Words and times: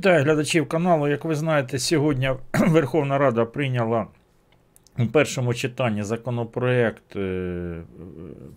Вітаю 0.00 0.24
глядачів 0.24 0.68
каналу. 0.68 1.08
Як 1.08 1.24
ви 1.24 1.34
знаєте, 1.34 1.78
сьогодні 1.78 2.30
Верховна 2.68 3.18
Рада 3.18 3.44
прийняла 3.44 4.06
у 4.98 5.06
першому 5.06 5.54
читанні 5.54 6.02
законопроект 6.02 7.16
е, 7.16 7.82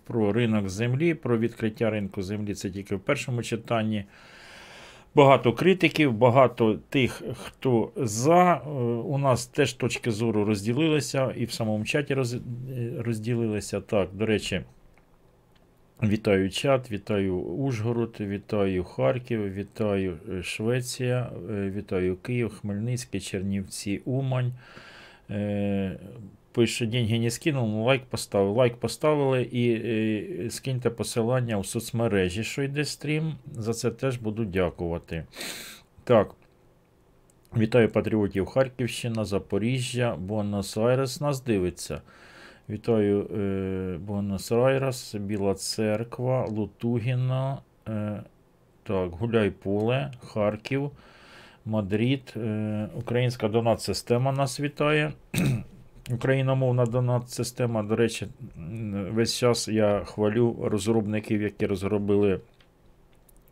про 0.04 0.32
ринок 0.32 0.68
землі, 0.68 1.14
про 1.14 1.38
відкриття 1.38 1.90
ринку 1.90 2.22
землі. 2.22 2.54
Це 2.54 2.70
тільки 2.70 2.94
в 2.94 3.00
першому 3.00 3.42
читанні. 3.42 4.04
Багато 5.14 5.52
критиків, 5.52 6.12
багато 6.12 6.78
тих, 6.88 7.22
хто 7.44 7.90
за. 7.96 8.54
Е, 8.54 8.68
у 9.04 9.18
нас 9.18 9.46
теж 9.46 9.72
точки 9.72 10.10
зору 10.10 10.44
розділилися, 10.44 11.32
і 11.36 11.44
в 11.44 11.52
самому 11.52 11.84
чаті 11.84 12.16
розділилися. 12.98 13.80
Так, 13.80 14.08
до 14.12 14.26
речі. 14.26 14.62
Вітаю 16.02 16.50
чат, 16.50 16.90
вітаю 16.90 17.36
Ужгород, 17.36 18.16
вітаю 18.20 18.84
Харків, 18.84 19.54
вітаю 19.54 20.18
е, 20.32 20.42
Швеція, 20.42 21.30
е, 21.50 21.70
вітаю 21.70 22.16
Київ, 22.16 22.58
Хмельницький, 22.60 23.20
Чернівці, 23.20 24.02
Умань. 24.04 24.52
Е, 25.30 25.98
пише, 26.52 26.86
деньги 26.86 27.18
не 27.18 27.30
скинув, 27.30 27.68
ну 27.68 27.84
лайк 27.84 28.04
поставив. 28.04 28.56
Лайк 28.56 28.76
поставили 28.76 29.42
і, 29.42 30.50
скиньте 30.50 30.90
посилання 30.90 31.58
у 31.58 31.64
соцмережі, 31.64 32.44
що 32.44 32.62
йде 32.62 32.84
стрім. 32.84 33.34
За 33.52 33.74
це 33.74 33.90
теж 33.90 34.16
буду 34.16 34.44
дякувати. 34.44 35.24
Так. 36.04 36.34
Вітаю 37.56 37.88
патріотів 37.88 38.46
Харківщина, 38.46 39.24
Запоріжжя, 39.24 40.16
Буенос-Айрес 40.26 41.22
нас 41.22 41.42
дивиться. 41.42 42.00
Вітаю 42.70 43.20
е, 43.22 43.98
Буенос-Айрес, 44.06 45.18
Біла 45.18 45.54
Церква, 45.54 46.46
Лутугіна, 46.46 47.58
е, 47.88 48.22
так, 48.82 49.10
Гуляйполе, 49.10 50.12
Харків, 50.20 50.90
Мадрид. 51.64 52.34
Е, 52.36 52.88
Українська 52.94 53.48
донат-система 53.48 54.32
нас 54.32 54.60
вітає. 54.60 55.12
Україномовна 56.10 56.86
донат-система, 56.86 57.82
до 57.82 57.96
речі, 57.96 58.26
весь 59.10 59.38
час 59.38 59.68
я 59.68 60.04
хвалю 60.04 60.56
розробників, 60.62 61.42
які 61.42 61.66
розробили 61.66 62.40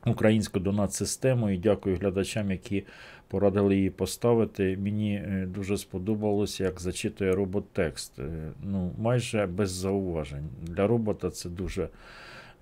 українську 0.06 0.60
донат-систему. 0.60 1.50
І 1.50 1.58
дякую 1.58 1.96
глядачам, 1.96 2.50
які 2.50 2.84
порадили 3.32 3.76
її 3.76 3.90
поставити. 3.90 4.76
Мені 4.76 5.14
е, 5.14 5.46
дуже 5.46 5.78
сподобалося, 5.78 6.64
як 6.64 6.80
зачитує 6.80 7.34
робот 7.34 7.64
текст. 7.72 8.18
Е, 8.18 8.52
ну, 8.62 8.92
Майже 8.98 9.46
без 9.46 9.70
зауважень. 9.70 10.48
Для 10.62 10.86
робота 10.86 11.30
це 11.30 11.48
дуже, 11.48 11.88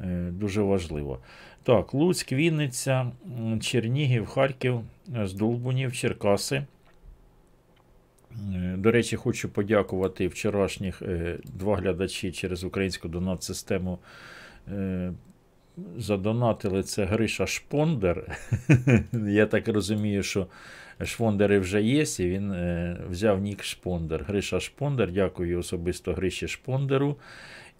е, 0.00 0.28
дуже 0.30 0.62
важливо. 0.62 1.18
Так, 1.62 1.94
Луцьк, 1.94 2.32
Вінниця, 2.32 3.12
Чернігів, 3.60 4.26
Харків, 4.26 4.80
Здолбунів, 5.24 5.92
Черкаси. 5.92 6.64
До 8.76 8.90
речі, 8.90 9.16
хочу 9.16 9.48
подякувати 9.48 10.28
вчорашніх 10.28 11.02
два 11.44 11.76
глядачі 11.76 12.32
через 12.32 12.64
українську 12.64 13.08
донат-систему 13.08 13.98
задонатили 15.96 16.82
це 16.82 17.04
Гриша 17.04 17.46
Шпондер. 17.46 18.38
Я 19.12 19.46
так 19.46 19.68
розумію, 19.68 20.22
що 20.22 20.46
Шпондери 21.04 21.58
вже 21.58 21.82
є, 21.82 22.04
і 22.18 22.28
він 22.28 22.52
е, 22.52 23.00
взяв 23.10 23.40
нік 23.40 23.62
Шпондер. 23.64 24.24
Гриша 24.28 24.60
Шпондер, 24.60 25.12
дякую 25.12 25.58
особисто 25.58 26.12
Гриші 26.12 26.48
Шпондеру. 26.48 27.16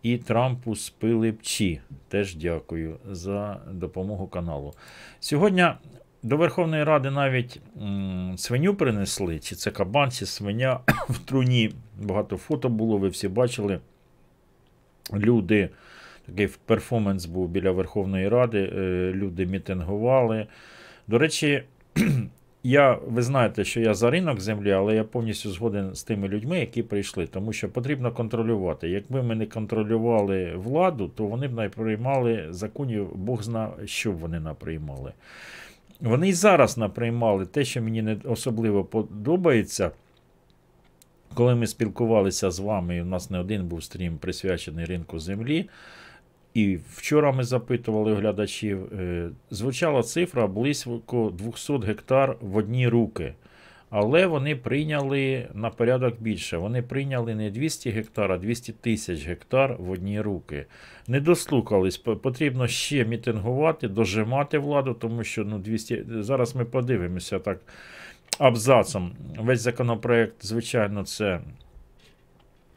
І 0.03 0.19
Трампу 0.19 0.77
з 0.77 0.91
Пилипчі. 0.91 1.81
Теж 2.09 2.37
дякую 2.37 2.97
за 3.11 3.61
допомогу 3.73 4.27
каналу. 4.27 4.75
Сьогодні 5.21 5.67
до 6.23 6.37
Верховної 6.37 6.85
Ради 6.85 7.11
навіть 7.11 7.61
свиню 8.37 8.75
принесли, 8.75 9.39
чи 9.39 9.55
це 9.55 9.71
кабан, 9.71 10.11
чи 10.11 10.27
свиня 10.27 10.81
в 11.09 11.19
труні. 11.19 11.71
Багато 12.03 12.37
фото 12.37 12.69
було, 12.69 12.99
ви 12.99 13.09
всі 13.09 13.29
бачили. 13.29 13.81
Люди 15.15 15.69
Такий 16.31 16.49
перформанс 16.67 17.27
був 17.27 17.49
біля 17.49 17.71
Верховної 17.71 18.29
Ради, 18.29 18.59
е, 18.59 19.13
люди 19.15 19.47
мітингували. 19.47 20.47
До 21.07 21.19
речі, 21.19 21.63
я, 22.63 22.99
ви 23.07 23.23
знаєте, 23.23 23.65
що 23.65 23.81
я 23.81 23.95
за 23.95 24.11
ринок 24.11 24.41
землі, 24.41 24.73
але 24.73 24.95
я 24.95 25.05
повністю 25.05 25.51
згоден 25.51 25.95
з 25.95 26.03
тими 26.05 26.29
людьми, 26.29 26.61
які 26.61 26.83
прийшли, 26.83 27.27
тому 27.27 27.53
що 27.53 27.69
потрібно 27.69 28.13
контролювати. 28.13 28.89
Якби 28.89 29.23
ми 29.23 29.35
не 29.35 29.47
контролювали 29.47 30.53
владу, 30.57 31.09
то 31.09 31.27
вони 31.27 31.49
б 31.49 31.55
не 31.55 31.69
приймали 31.69 32.47
законів, 32.51 33.17
Бог 33.17 33.43
зна, 33.43 33.71
що 33.85 34.13
б 34.13 34.19
вони 34.19 34.41
наприймали. 34.41 35.13
Вони 36.01 36.29
і 36.29 36.33
зараз 36.33 36.79
наприймали 36.79 37.47
те, 37.47 37.65
що 37.65 37.83
мені 37.83 38.03
не 38.03 38.17
особливо 38.25 38.85
подобається. 38.85 39.91
Коли 41.35 41.55
ми 41.55 41.67
спілкувалися 41.67 42.51
з 42.51 42.59
вами, 42.59 42.97
і 42.97 43.03
у 43.03 43.05
нас 43.05 43.31
не 43.31 43.39
один 43.39 43.67
був 43.67 43.85
стрім 43.85 44.19
присвячений 44.19 44.85
ринку 44.85 45.19
землі. 45.19 45.69
І 46.55 46.79
вчора 46.93 47.33
ми 47.33 47.45
запитували 47.45 48.15
глядачів, 48.15 48.93
е, 48.93 49.31
звучала 49.51 50.03
цифра 50.03 50.47
близько 50.47 51.33
200 51.39 51.79
гектар 51.79 52.37
в 52.41 52.57
одні 52.57 52.89
руки. 52.89 53.35
Але 53.91 54.27
вони 54.27 54.57
прийняли 54.57 55.49
на 55.55 55.71
порядок 55.71 56.15
більше. 56.21 56.57
Вони 56.57 56.83
прийняли 56.83 57.35
не 57.35 57.51
200 57.51 57.91
гектар, 57.91 58.33
а 58.33 58.39
200 58.39 58.73
тисяч 58.73 59.27
гектар 59.27 59.77
в 59.79 59.91
одні 59.91 60.21
руки. 60.21 60.67
Не 61.09 61.21
дослухались, 61.21 61.97
потрібно 61.97 62.67
ще 62.67 63.05
мітингувати, 63.05 63.89
дожимати 63.89 64.59
владу, 64.59 64.95
тому 64.95 65.25
що 65.25 65.45
ну, 65.45 65.59
200... 65.59 66.05
зараз 66.09 66.57
ми 66.57 66.65
подивимося 66.65 67.39
так 67.39 67.61
абзацом. 68.39 69.13
Весь 69.39 69.61
законопроект, 69.61 70.47
звичайно, 70.47 71.05
це. 71.05 71.41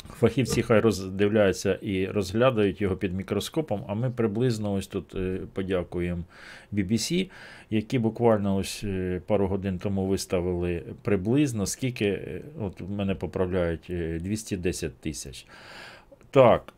Фахівці 0.09 0.61
хай 0.61 0.79
роздивляються 0.79 1.79
і 1.81 2.07
розглядають 2.07 2.81
його 2.81 2.95
під 2.95 3.13
мікроскопом, 3.13 3.83
а 3.87 3.93
ми 3.93 4.09
приблизно 4.11 4.73
ось 4.73 4.87
тут 4.87 5.15
е, 5.15 5.39
подякуємо 5.53 6.23
BBC, 6.73 7.29
які 7.69 7.99
буквально 7.99 8.55
ось 8.55 8.83
е, 8.83 9.21
пару 9.27 9.47
годин 9.47 9.79
тому 9.79 10.05
виставили 10.05 10.83
приблизно, 11.01 11.65
скільки, 11.65 12.05
е, 12.05 12.41
от 12.59 12.81
мене 12.89 13.15
поправляють, 13.15 13.91
210 14.21 14.97
тисяч. 14.97 15.45
Так, 16.31 16.73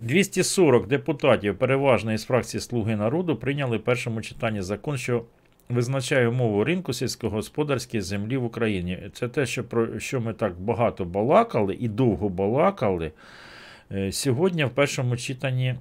240 0.00 0.86
депутатів, 0.86 1.58
переважно 1.58 2.12
із 2.12 2.24
фракції 2.24 2.60
Слуги 2.60 2.96
народу, 2.96 3.36
прийняли 3.36 3.76
в 3.76 3.84
першому 3.84 4.22
читанні 4.22 4.62
закон, 4.62 4.96
що 4.96 5.24
визначає 5.70 6.28
умову 6.28 6.64
ринку 6.64 6.92
сільськогосподарської 6.92 8.00
землі 8.00 8.36
в 8.36 8.44
Україні. 8.44 9.10
Це 9.12 9.28
те, 9.28 9.46
що 9.46 9.64
про 9.64 9.98
що 9.98 10.20
ми 10.20 10.32
так 10.32 10.60
багато 10.60 11.04
балакали 11.04 11.76
і 11.80 11.88
довго 11.88 12.28
балакали. 12.28 13.12
Е, 13.92 14.12
сьогодні 14.12 14.64
в 14.64 14.70
першому 14.70 15.16
читанні 15.16 15.74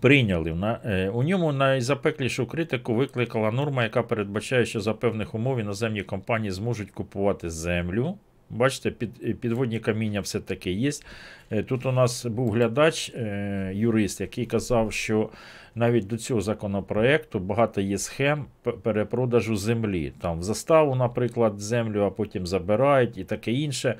прийняли. 0.00 0.78
Е, 0.84 1.08
у 1.08 1.22
ньому 1.22 1.52
найзапеклішу 1.52 2.46
критику 2.46 2.94
викликала 2.94 3.50
норма, 3.50 3.82
яка 3.82 4.02
передбачає, 4.02 4.64
що 4.66 4.80
за 4.80 4.94
певних 4.94 5.34
умов 5.34 5.60
іноземні 5.60 6.02
компанії 6.02 6.50
зможуть 6.50 6.90
купувати 6.90 7.50
землю. 7.50 8.18
Бачите, 8.50 8.90
під, 8.90 9.40
підводні 9.40 9.78
каміння 9.78 10.20
все-таки 10.20 10.70
є. 10.70 10.90
Е, 11.50 11.62
тут 11.62 11.86
у 11.86 11.92
нас 11.92 12.26
був 12.26 12.50
глядач, 12.50 13.12
юрист, 13.72 14.20
який 14.20 14.46
казав, 14.46 14.92
що 14.92 15.30
навіть 15.76 16.06
до 16.06 16.16
цього 16.16 16.40
законопроекту 16.40 17.38
багато 17.38 17.80
є 17.80 17.98
схем 17.98 18.44
перепродажу 18.82 19.56
землі. 19.56 20.12
Там 20.20 20.38
в 20.38 20.42
заставу, 20.42 20.94
наприклад, 20.94 21.60
землю, 21.60 22.02
а 22.02 22.10
потім 22.10 22.46
забирають 22.46 23.18
і 23.18 23.24
таке 23.24 23.52
інше. 23.52 23.94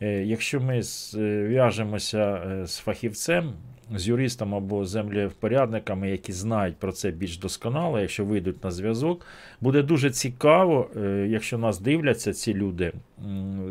Е, 0.00 0.24
якщо 0.24 0.60
ми 0.60 0.82
зв'яжемося 0.82 2.34
е, 2.34 2.66
з 2.66 2.78
фахівцем, 2.78 3.52
з 3.98 4.08
юристом 4.08 4.54
або 4.54 4.84
землевпорядниками, 4.84 6.10
які 6.10 6.32
знають 6.32 6.76
про 6.76 6.92
це 6.92 7.10
більш 7.10 7.38
досконало, 7.38 8.00
якщо 8.00 8.24
вийдуть 8.24 8.64
на 8.64 8.70
зв'язок, 8.70 9.26
буде 9.60 9.82
дуже 9.82 10.10
цікаво, 10.10 10.90
е, 10.96 11.26
якщо 11.30 11.58
нас 11.58 11.80
дивляться 11.80 12.32
ці 12.32 12.54
люди, 12.54 12.92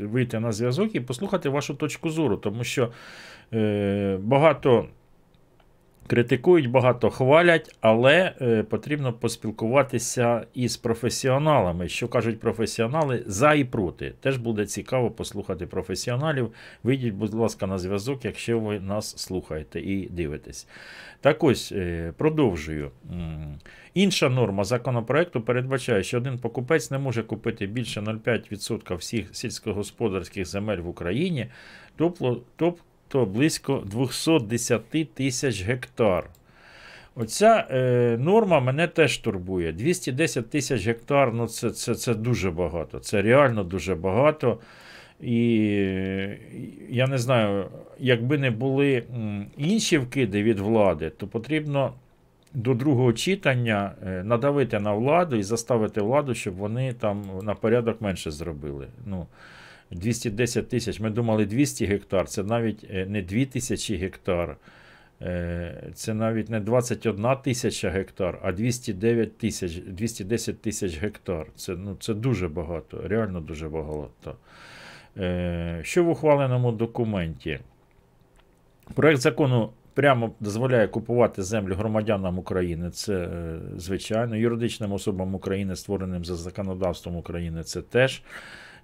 вийти 0.01 0.39
на 0.39 0.51
зв'язок 0.51 0.95
і 0.95 0.99
послухати 0.99 1.49
вашу 1.49 1.73
точку 1.73 2.09
зору, 2.09 2.37
тому 2.37 2.63
що 2.63 2.91
багато. 4.19 4.85
Критикують 6.07 6.69
багато, 6.69 7.09
хвалять, 7.09 7.75
але 7.81 8.33
е, 8.41 8.63
потрібно 8.63 9.13
поспілкуватися 9.13 10.45
із 10.53 10.77
професіоналами. 10.77 11.89
Що 11.89 12.07
кажуть 12.07 12.39
професіонали 12.39 13.23
за 13.25 13.53
і 13.53 13.63
проти. 13.63 14.13
Теж 14.19 14.37
буде 14.37 14.65
цікаво 14.65 15.11
послухати 15.11 15.67
професіоналів. 15.67 16.53
Вийдіть, 16.83 17.13
будь 17.13 17.33
ласка, 17.33 17.67
на 17.67 17.77
зв'язок, 17.77 18.25
якщо 18.25 18.59
ви 18.59 18.79
нас 18.79 19.17
слухаєте 19.17 19.79
і 19.79 20.09
дивитесь. 20.09 20.67
Так 21.21 21.43
ось, 21.43 21.71
е, 21.71 22.13
продовжую. 22.17 22.91
Інша 23.93 24.29
норма 24.29 24.63
законопроекту 24.63 25.41
передбачає, 25.41 26.03
що 26.03 26.17
один 26.17 26.39
покупець 26.39 26.91
не 26.91 26.97
може 26.97 27.23
купити 27.23 27.67
більше 27.67 28.01
0,5% 28.01 28.95
всіх 28.95 29.35
сільськогосподарських 29.35 30.45
земель 30.45 30.77
в 30.77 30.87
Україні, 30.87 31.47
тобто 31.95 32.41
то 33.11 33.25
близько 33.25 33.83
210 33.85 35.13
тисяч 35.13 35.63
гектар. 35.63 36.29
Оця 37.15 37.67
е, 37.71 38.17
норма 38.19 38.59
мене 38.59 38.87
теж 38.87 39.17
турбує. 39.17 39.71
210 39.71 40.49
тисяч 40.49 40.87
гектар 40.87 41.33
ну 41.33 41.47
це, 41.47 41.69
це, 41.69 41.95
це 41.95 42.13
дуже 42.13 42.51
багато. 42.51 42.99
Це 42.99 43.21
реально 43.21 43.63
дуже 43.63 43.95
багато. 43.95 44.57
І 45.21 45.37
я 46.89 47.07
не 47.07 47.17
знаю, 47.17 47.65
якби 47.99 48.37
не 48.37 48.51
були 48.51 49.03
інші 49.57 49.97
вкиди 49.97 50.43
від 50.43 50.59
влади, 50.59 51.09
то 51.09 51.27
потрібно 51.27 51.93
до 52.53 52.73
другого 52.73 53.13
читання 53.13 53.91
е, 54.05 54.23
надавити 54.23 54.79
на 54.79 54.93
владу 54.93 55.35
і 55.35 55.43
заставити 55.43 56.01
владу, 56.01 56.35
щоб 56.35 56.55
вони 56.55 56.93
там 56.93 57.23
на 57.43 57.55
порядок 57.55 58.01
менше 58.01 58.31
зробили. 58.31 58.87
Ну, 59.05 59.27
210 59.91 60.69
тисяч. 60.69 60.99
Ми 60.99 61.09
думали 61.09 61.45
200 61.45 61.85
гектар, 61.85 62.27
це 62.27 62.43
навіть 62.43 62.85
е, 62.93 63.05
не 63.05 63.21
2000 63.21 63.95
гектар. 63.95 64.57
Е, 65.21 65.83
Це 65.93 66.13
навіть 66.13 66.49
не 66.49 66.59
21 66.59 67.27
тисяча 67.43 67.89
гектар, 67.89 68.39
а 68.43 68.51
209 68.51 69.37
тисяч, 69.37 69.77
210 69.77 70.61
тисяч 70.61 70.97
гектар. 70.97 71.47
Це, 71.55 71.75
ну, 71.75 71.97
це 71.99 72.13
дуже 72.13 72.47
багато, 72.47 73.07
реально 73.07 73.41
дуже 73.41 73.69
багато. 73.69 74.35
Е, 75.17 75.79
Що 75.83 76.03
в 76.03 76.09
ухваленому 76.09 76.71
документі? 76.71 77.59
Проект 78.93 79.21
закону 79.21 79.69
прямо 79.93 80.31
дозволяє 80.39 80.87
купувати 80.87 81.43
землю 81.43 81.75
громадянам 81.75 82.39
України. 82.39 82.89
Це 82.91 83.29
звичайно, 83.77 84.35
юридичним 84.35 84.91
особам 84.91 85.35
України, 85.35 85.75
створеним 85.75 86.25
за 86.25 86.35
законодавством 86.35 87.15
України, 87.15 87.63
це 87.63 87.81
теж. 87.81 88.23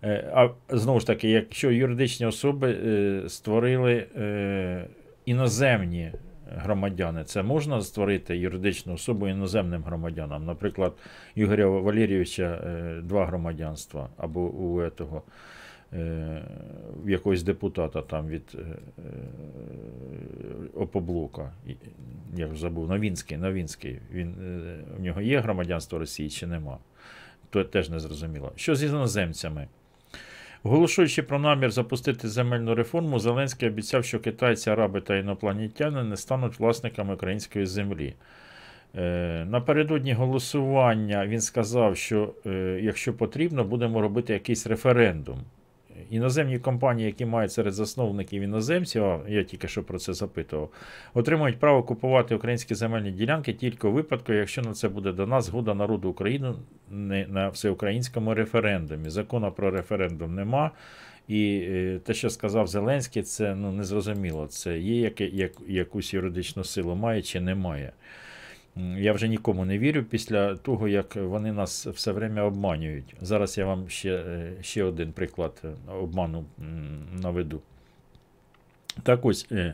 Е, 0.04 0.32
А 0.34 0.50
знову 0.70 1.00
ж 1.00 1.08
таки, 1.08 1.30
якщо 1.30 1.72
юридичні 1.72 2.26
особи 2.26 2.72
е, 2.72 3.24
створили 3.30 4.08
е, 4.18 4.88
іноземні 5.26 6.12
громадяни, 6.56 7.24
це 7.24 7.44
можна 7.44 7.82
створити 7.82 8.38
юридичну 8.38 8.94
особу 8.94 9.28
іноземним 9.28 9.84
громадянам. 9.84 10.46
Наприклад, 10.46 10.94
Ігоря 11.36 11.68
Валерійовича 11.68 12.62
два 13.04 13.26
громадянства 13.26 14.10
або 14.18 14.42
у 14.42 14.82
этого, 14.82 15.22
в 17.04 17.10
якогось 17.10 17.44
депутата 17.44 18.02
там 18.02 18.28
від 18.28 18.58
Опоблока. 20.76 21.52
Я 22.36 22.56
забув, 22.56 22.90
Новінський, 22.90 23.38
Новінський. 23.38 24.00
Він, 24.12 24.36
в 24.98 25.02
нього 25.02 25.22
є 25.22 25.40
громадянство 25.40 26.00
Росії 26.00 26.30
чи 26.30 26.48
нема? 26.48 26.78
То 27.50 27.64
теж 27.64 27.90
не 27.90 28.00
зрозуміло. 28.00 28.52
Що 28.56 28.76
з 28.76 28.84
іноземцями? 28.84 29.68
Оголошуючи 30.63 31.24
про 31.24 31.39
намір 31.39 31.71
запустити 31.71 32.27
земельну 32.27 32.75
реформу, 32.75 33.19
Зеленський 33.19 33.69
обіцяв, 33.69 34.06
що 34.06 34.19
китайці, 34.19 34.69
араби 34.69 35.01
та 35.01 35.15
інопланетяни 35.15 36.04
не 36.04 36.18
стануть 36.18 36.59
власниками 36.59 37.13
української 37.13 37.65
землі. 37.65 38.13
Е, 38.95 39.45
Напередодні 39.49 40.14
голосування 40.14 41.28
він 41.28 41.42
сказав, 41.42 41.97
що 41.97 42.33
е, 42.45 42.80
якщо 42.83 43.14
потрібно, 43.14 43.64
будемо 43.64 44.02
робити 44.02 44.33
якийсь 44.33 44.68
референдум. 44.68 45.40
Іноземні 46.09 46.59
компанії, 46.59 47.06
які 47.06 47.26
мають 47.26 47.52
серед 47.52 47.73
засновників 47.73 48.42
іноземців, 48.44 49.04
я 49.28 49.44
тільки 49.44 49.68
що 49.68 49.83
про 49.83 49.99
це 49.99 50.14
запитував, 50.14 50.69
отримують 51.14 51.59
право 51.59 51.83
купувати 51.83 52.35
українські 52.35 52.76
земельні 52.76 53.11
ділянки 53.11 53.54
тільки 53.54 53.87
у 53.87 53.92
випадку, 53.92 54.33
якщо 54.33 54.61
на 54.61 54.73
це 54.73 54.90
буде 54.90 55.11
дана 55.11 55.42
згода 55.42 55.73
народу 55.73 56.09
України 56.09 56.54
не- 56.92 57.28
на 57.28 57.49
всеукраїнському 57.49 58.33
референдумі. 58.33 59.09
Закону 59.09 59.52
про 59.52 59.71
референдум 59.71 60.35
нема. 60.35 60.71
І 61.28 61.68
е, 61.69 61.99
те, 62.04 62.14
що 62.14 62.30
сказав 62.30 62.68
Зеленський, 62.68 63.23
це 63.23 63.56
ну, 63.56 63.71
незрозуміло. 63.71 64.47
Це 64.47 64.80
є 64.80 64.99
яке, 65.02 65.26
як, 65.26 65.52
якусь 65.68 66.14
юридичну 66.14 66.64
силу, 66.64 66.95
має 66.95 67.21
чи 67.21 67.40
немає. 67.42 67.92
Я 68.98 69.14
вже 69.14 69.28
нікому 69.28 69.66
не 69.66 69.78
вірю 69.78 70.04
після 70.04 70.56
того, 70.56 70.88
як 70.88 71.16
вони 71.16 71.54
нас 71.54 71.88
все 71.88 72.12
время 72.12 72.42
обманюють. 72.42 73.16
Зараз 73.22 73.57
я 73.57 73.66
вам 73.66 73.90
ще, 73.90 74.16
е, 74.16 74.54
ще 74.62 74.84
один 74.84 75.12
приклад 75.12 75.62
е, 75.64 75.68
обману 75.92 76.46
наведу. 77.22 77.62
Так 79.04 79.26
ось, 79.26 79.48
е, 79.52 79.74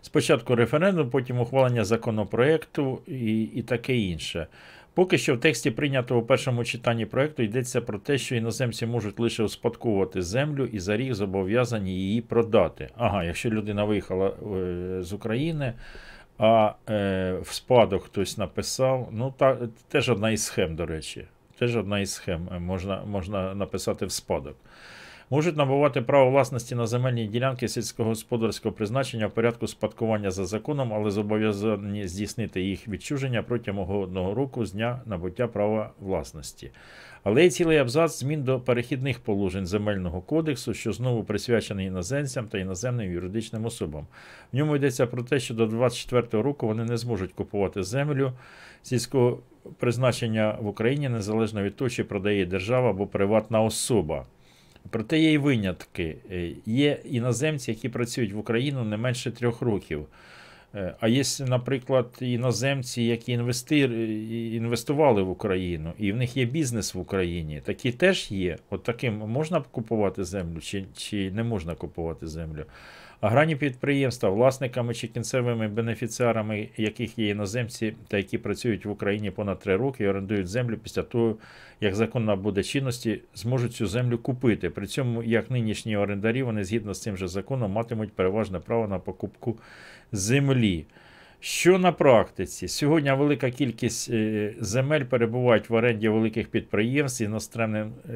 спочатку 0.00 0.54
референдум, 0.54 1.10
потім 1.10 1.40
ухвалення 1.40 1.84
законопроекту 1.84 3.02
і, 3.06 3.42
і 3.42 3.62
таке 3.62 3.96
інше. 3.96 4.46
Поки 4.94 5.18
що 5.18 5.34
в 5.34 5.40
тексті 5.40 5.70
прийнятого 5.70 6.20
у 6.20 6.24
першому 6.24 6.64
читанні 6.64 7.06
проекту 7.06 7.42
йдеться 7.42 7.80
про 7.80 7.98
те, 7.98 8.18
що 8.18 8.36
іноземці 8.36 8.86
можуть 8.86 9.20
лише 9.20 9.42
успадковувати 9.42 10.22
землю 10.22 10.64
і 10.64 10.78
за 10.78 10.96
рік 10.96 11.14
зобов'язані 11.14 11.94
її 11.94 12.20
продати. 12.20 12.88
Ага, 12.96 13.24
якщо 13.24 13.50
людина 13.50 13.84
виїхала 13.84 14.32
з 15.00 15.12
України, 15.12 15.72
а 16.42 16.74
е, 16.90 17.38
в 17.42 17.52
спадок 17.52 18.04
хтось 18.04 18.38
написав, 18.38 19.08
ну 19.12 19.34
та, 19.36 19.58
теж 19.88 20.10
одна 20.10 20.30
із 20.30 20.44
схем, 20.44 20.76
до 20.76 20.86
речі. 20.86 21.24
Теж 21.58 21.76
одна 21.76 22.00
із 22.00 22.12
схем 22.12 22.48
е, 22.52 22.58
можна, 22.58 23.02
можна 23.06 23.54
написати 23.54 24.06
в 24.06 24.12
спадок. 24.12 24.56
Можуть 25.30 25.56
набувати 25.56 26.02
право 26.02 26.30
власності 26.30 26.74
на 26.74 26.86
земельні 26.86 27.26
ділянки 27.26 27.68
сільськогосподарського 27.68 28.74
призначення 28.74 29.26
в 29.26 29.30
порядку 29.30 29.66
спадкування 29.66 30.30
за 30.30 30.46
законом, 30.46 30.92
але 30.94 31.10
зобов'язані 31.10 32.08
здійснити 32.08 32.62
їх 32.62 32.88
відчуження 32.88 33.42
протягом 33.42 33.90
одного 33.90 34.34
року 34.34 34.66
з 34.66 34.72
дня 34.72 35.00
набуття 35.06 35.48
права 35.48 35.90
власності. 36.00 36.70
Але 37.24 37.44
є 37.44 37.50
цілий 37.50 37.78
абзац 37.78 38.18
змін 38.18 38.42
до 38.42 38.60
перехідних 38.60 39.20
положень 39.20 39.66
земельного 39.66 40.20
кодексу, 40.20 40.74
що 40.74 40.92
знову 40.92 41.24
присвячений 41.24 41.86
іноземцям 41.86 42.48
та 42.48 42.58
іноземним 42.58 43.12
юридичним 43.12 43.64
особам. 43.64 44.06
В 44.52 44.56
ньому 44.56 44.76
йдеться 44.76 45.06
про 45.06 45.22
те, 45.22 45.40
що 45.40 45.54
до 45.54 45.66
2024 45.66 46.42
року 46.42 46.66
вони 46.66 46.84
не 46.84 46.96
зможуть 46.96 47.32
купувати 47.32 47.82
землю 47.82 48.32
сільського 48.82 49.38
призначення 49.78 50.58
в 50.60 50.66
Україні 50.66 51.08
незалежно 51.08 51.62
від 51.62 51.76
того, 51.76 51.90
чи 51.90 52.04
продає 52.04 52.46
держава 52.46 52.90
або 52.90 53.06
приватна 53.06 53.62
особа. 53.62 54.26
Проте 54.90 55.18
є 55.18 55.32
й 55.32 55.38
винятки. 55.38 56.16
Е, 56.30 56.50
Є 56.66 57.00
іноземці, 57.04 57.70
які 57.70 57.88
працюють 57.88 58.32
в 58.32 58.38
Україну 58.38 58.84
не 58.84 58.96
менше 58.96 59.30
трьох 59.30 59.62
років. 59.62 60.06
Е, 60.74 60.94
А 61.00 61.08
є, 61.08 61.22
наприклад, 61.46 62.06
іноземці, 62.20 63.02
які 63.02 63.32
інвестували 64.52 65.22
в 65.22 65.30
Україну, 65.30 65.92
і 65.98 66.12
в 66.12 66.16
них 66.16 66.36
є 66.36 66.44
бізнес 66.44 66.94
в 66.94 66.98
Україні. 66.98 67.60
Такі 67.64 67.92
теж 67.92 68.30
є. 68.30 68.58
От 68.70 68.82
таким 68.82 69.14
можна 69.14 69.64
купувати 69.70 70.24
землю, 70.24 70.60
чи, 70.60 70.84
чи 70.96 71.30
не 71.30 71.42
можна 71.42 71.74
купувати 71.74 72.26
землю. 72.26 72.64
Аграрні 73.22 73.56
підприємства, 73.56 74.30
власниками 74.30 74.94
чи 74.94 75.08
кінцевими 75.08 75.68
бенефіціарами, 75.68 76.68
яких 76.76 77.18
є 77.18 77.28
іноземці 77.28 77.94
та 78.08 78.16
які 78.16 78.38
працюють 78.38 78.84
в 78.84 78.90
Україні 78.90 79.30
понад 79.30 79.58
три 79.58 79.76
роки 79.76 80.04
і 80.04 80.08
орендують 80.08 80.48
землю 80.48 80.76
після 80.82 81.02
того, 81.02 81.36
як 81.80 81.94
закон 81.94 82.24
набуде 82.24 82.62
чинності, 82.62 83.20
зможуть 83.34 83.74
цю 83.74 83.86
землю 83.86 84.18
купити. 84.18 84.70
При 84.70 84.86
цьому, 84.86 85.22
як 85.22 85.50
нинішні 85.50 85.96
орендарі, 85.96 86.42
вони 86.42 86.64
згідно 86.64 86.94
з 86.94 87.02
цим 87.02 87.16
же 87.16 87.28
законом 87.28 87.72
матимуть 87.72 88.12
переважне 88.12 88.58
право 88.58 88.88
на 88.88 88.98
покупку 88.98 89.58
землі. 90.12 90.86
Що 91.44 91.78
на 91.78 91.92
практиці? 91.92 92.68
Сьогодні 92.68 93.12
велика 93.12 93.50
кількість 93.50 94.10
е, 94.10 94.54
земель 94.60 95.04
перебувають 95.04 95.70
в 95.70 95.74
оренді 95.74 96.08
великих 96.08 96.48
підприємств 96.48 97.24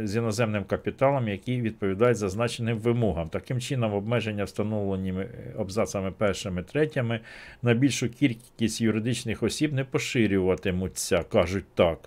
з 0.04 0.16
іноземним, 0.16 0.64
капіталом, 0.64 1.28
які 1.28 1.60
відповідають 1.60 2.16
зазначеним 2.16 2.78
вимогам. 2.78 3.28
Таким 3.28 3.60
чином, 3.60 3.94
обмеження, 3.94 4.44
встановлені 4.44 5.14
абзацами 5.58 6.10
першими 6.10 6.62
третями, 6.62 7.20
на 7.62 7.74
більшу 7.74 8.08
кількість 8.08 8.80
юридичних 8.80 9.42
осіб 9.42 9.72
не 9.72 9.84
поширюватимуться, 9.84 11.22
кажуть 11.22 11.74
так. 11.74 11.98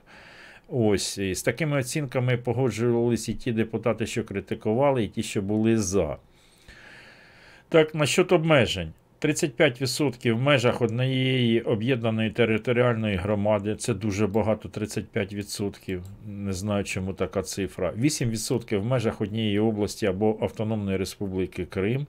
Ось 0.67 1.17
і 1.17 1.35
з 1.35 1.43
такими 1.43 1.79
оцінками 1.79 2.37
погоджувалися 2.37 3.31
і 3.31 3.35
ті 3.35 3.51
депутати, 3.51 4.05
що 4.05 4.23
критикували, 4.23 5.03
і 5.03 5.07
ті, 5.07 5.23
що 5.23 5.41
були 5.41 5.77
за. 5.77 6.17
Так, 7.69 7.95
насчет 7.95 8.31
обмежень. 8.31 8.93
35% 9.21 10.33
в 10.33 10.41
межах 10.41 10.81
однієї 10.81 11.61
об'єднаної 11.61 12.31
територіальної 12.31 13.15
громади. 13.15 13.75
Це 13.75 13.93
дуже 13.93 14.27
багато, 14.27 14.69
35%. 14.69 16.01
Не 16.27 16.53
знаю, 16.53 16.83
чому 16.83 17.13
така 17.13 17.41
цифра. 17.41 17.93
8% 17.97 18.77
в 18.77 18.85
межах 18.85 19.21
однієї 19.21 19.59
області 19.59 20.05
або 20.05 20.37
Автономної 20.41 20.97
Республіки 20.97 21.65
Крим. 21.65 22.07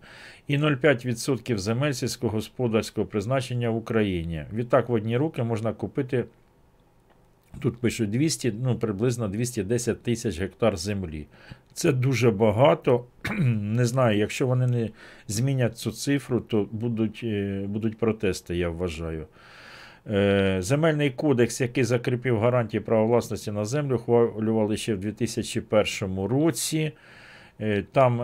І 0.49 0.59
0,5% 0.59 1.57
земель 1.57 1.93
сільськогосподарського 1.93 3.07
призначення 3.07 3.71
в 3.71 3.77
Україні. 3.77 4.45
Відтак 4.53 4.89
в 4.89 4.93
одні 4.93 5.17
руки 5.17 5.43
можна 5.43 5.73
купити. 5.73 6.25
Тут 7.61 7.77
пишуть 7.77 8.11
200, 8.11 8.53
ну 8.63 8.79
приблизно 8.79 9.29
210 9.29 10.03
тисяч 10.03 10.41
гектар 10.41 10.77
землі. 10.77 11.27
Це 11.75 11.93
дуже 11.93 12.31
багато. 12.31 13.05
Не 13.61 13.85
знаю, 13.85 14.19
якщо 14.19 14.47
вони 14.47 14.67
не 14.67 14.91
змінять 15.29 15.79
цю 15.79 15.91
цифру, 15.93 16.41
то 16.41 16.69
будуть, 16.71 17.21
е, 17.25 17.65
будуть 17.69 17.99
протести, 17.99 18.57
я 18.57 18.69
вважаю. 18.69 19.27
Е, 20.11 20.57
Земельний 20.61 21.11
кодекс, 21.11 21.61
який 21.61 21.85
закріпив 21.85 22.39
гарантії 22.41 22.81
права 22.81 23.05
власності 23.05 23.53
на 23.53 23.65
землю, 23.65 23.95
ухвалювали 23.95 24.77
ще 24.77 24.95
в 24.95 24.99
2001 24.99 26.27
році. 26.27 26.93
Е, 27.61 27.85
Там 27.93 28.23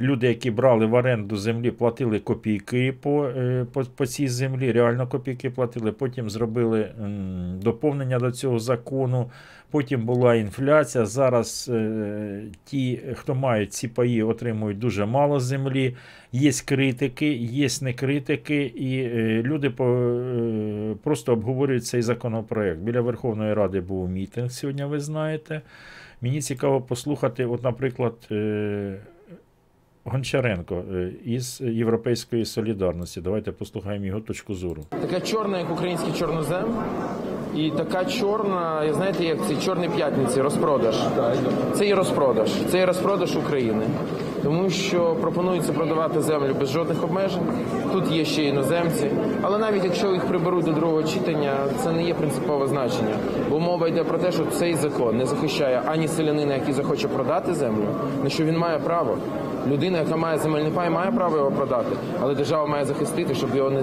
люди, 0.00 0.26
які 0.28 0.50
брали 0.50 0.86
в 0.86 0.94
оренду 0.94 1.36
землі, 1.36 1.70
платили 1.70 2.18
копійки 2.18 2.92
по, 2.92 3.30
по, 3.72 3.84
по 3.84 4.06
цій 4.06 4.28
землі, 4.28 4.72
реально 4.72 5.08
копійки 5.08 5.50
платили. 5.50 5.92
Потім 5.92 6.30
зробили 6.30 6.88
доповнення 7.62 8.18
до 8.18 8.32
цього 8.32 8.58
закону. 8.58 9.30
Потім 9.72 10.04
була 10.04 10.34
інфляція. 10.34 11.06
Зараз 11.06 11.70
е, 11.74 12.42
ті, 12.64 13.00
хто 13.14 13.34
мають 13.34 13.72
ці 13.72 13.88
паї, 13.88 14.22
отримують 14.22 14.78
дуже 14.78 15.06
мало 15.06 15.40
землі. 15.40 15.96
Є 16.32 16.52
критики, 16.64 17.32
є 17.32 17.68
не 17.82 17.92
критики, 17.92 18.62
і 18.64 18.98
е, 18.98 19.42
люди 19.42 19.70
по, 19.70 19.84
е, 19.84 20.94
просто 21.02 21.32
обговорюють 21.32 21.86
цей 21.86 22.02
законопроект. 22.02 22.80
Біля 22.80 23.00
Верховної 23.00 23.54
Ради 23.54 23.80
був 23.80 24.08
мітинг 24.08 24.50
сьогодні, 24.50 24.84
ви 24.84 25.00
знаєте. 25.00 25.62
Мені 26.20 26.40
цікаво 26.40 26.80
послухати, 26.80 27.46
от, 27.46 27.62
наприклад, 27.62 28.14
е, 28.30 28.96
Гончаренко 30.04 30.84
е, 30.94 31.12
із 31.24 31.60
Європейської 31.60 32.44
солідарності. 32.44 33.20
Давайте 33.20 33.52
послухаємо 33.52 34.06
його 34.06 34.20
точку 34.20 34.54
зору. 34.54 34.84
Така 34.88 35.20
чорна, 35.20 35.58
як 35.58 35.70
український 35.70 36.12
чорнозем. 36.12 36.64
І 37.56 37.70
така 37.70 38.04
чорна, 38.04 38.84
і 38.84 38.92
знаєте, 38.92 39.24
як 39.24 39.38
ці 39.48 39.56
чорні 39.56 39.88
п'ятниці, 39.88 40.42
розпродаж. 40.42 40.96
Це 41.74 41.86
є 41.86 41.94
розпродаж. 41.94 42.50
Це 42.70 42.78
є 42.78 42.86
розпродаж 42.86 43.36
України. 43.36 43.84
Тому 44.42 44.70
що 44.70 45.16
пропонується 45.20 45.72
продавати 45.72 46.20
землю 46.20 46.54
без 46.60 46.70
жодних 46.70 47.04
обмежень. 47.04 47.42
Тут 47.92 48.10
є 48.10 48.24
ще 48.24 48.42
іноземці. 48.42 49.10
Але 49.42 49.58
навіть 49.58 49.84
якщо 49.84 50.12
їх 50.12 50.24
приберуть 50.24 50.64
до 50.64 50.72
другого 50.72 51.02
читання, 51.02 51.52
це 51.82 51.92
не 51.92 52.02
є 52.02 52.14
принципове 52.14 52.66
значення. 52.66 53.16
Бо 53.50 53.60
мова 53.60 53.88
йде 53.88 54.04
про 54.04 54.18
те, 54.18 54.32
що 54.32 54.44
цей 54.44 54.74
закон 54.74 55.16
не 55.16 55.26
захищає 55.26 55.82
ані 55.86 56.08
селянина, 56.08 56.54
який 56.54 56.74
захоче 56.74 57.08
продати 57.08 57.54
землю, 57.54 57.86
на 58.24 58.30
що 58.30 58.44
він 58.44 58.58
має 58.58 58.78
право. 58.78 59.16
Людина, 59.70 59.98
яка 59.98 60.16
має 60.16 60.38
земельний 60.38 60.72
пай, 60.72 60.90
має 60.90 61.10
право 61.10 61.36
його 61.36 61.50
продати, 61.50 61.96
але 62.20 62.34
держава 62.34 62.66
має 62.66 62.84
захистити, 62.84 63.34
щоб 63.34 63.56
його 63.56 63.70
не 63.70 63.82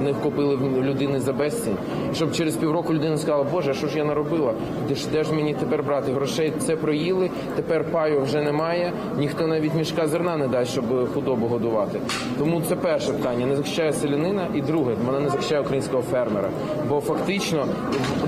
не 0.00 0.12
вкупили 0.12 0.56
в 0.56 0.84
людини 0.84 1.20
за 1.20 1.32
безцінь. 1.32 1.76
Щоб 2.14 2.32
через 2.32 2.56
півроку 2.56 2.94
людина 2.94 3.16
сказала, 3.16 3.46
Боже, 3.52 3.74
що 3.74 3.86
ж 3.88 3.98
я 3.98 4.04
наробила? 4.04 4.52
Де 4.88 4.94
ж 4.94 5.08
де 5.12 5.24
ж 5.24 5.32
мені 5.34 5.54
тепер 5.54 5.82
брати 5.82 6.12
грошей? 6.12 6.52
Це 6.58 6.76
проїли, 6.76 7.30
тепер 7.56 7.84
паю 7.84 8.22
вже 8.22 8.42
немає. 8.42 8.92
Ніхто 9.18 9.46
навіть 9.46 9.74
мішка 9.74 10.06
зерна 10.06 10.36
не 10.36 10.48
дасть, 10.48 10.72
щоб 10.72 11.12
худобу 11.14 11.46
годувати. 11.46 12.00
Тому 12.38 12.62
це 12.68 12.76
перше 12.76 13.12
питання. 13.12 13.46
Не 13.46 13.56
захищає 13.56 13.92
селянина, 13.92 14.46
і 14.54 14.60
друге, 14.60 14.94
вона 15.06 15.20
не 15.20 15.28
захищає 15.30 15.60
українського 15.60 16.02
фермера. 16.02 16.48
Бо 16.88 17.00
фактично 17.00 17.66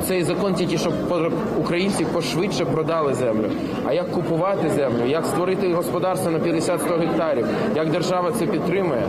цей 0.03 0.23
закон 0.23 0.55
тільки 0.55 0.79
щоб 0.79 0.93
українці 1.61 2.05
пошвидше 2.05 2.65
продали 2.65 3.15
землю. 3.15 3.45
А 3.87 3.93
як 3.93 4.11
купувати 4.11 4.71
землю, 4.71 5.07
як 5.07 5.27
створити 5.27 5.75
господарство 5.75 6.31
на 6.31 6.39
50-100 6.87 6.99
гектарів, 6.99 7.47
як 7.77 7.91
держава 7.91 8.33
це 8.33 8.47
підтримує, 8.47 9.03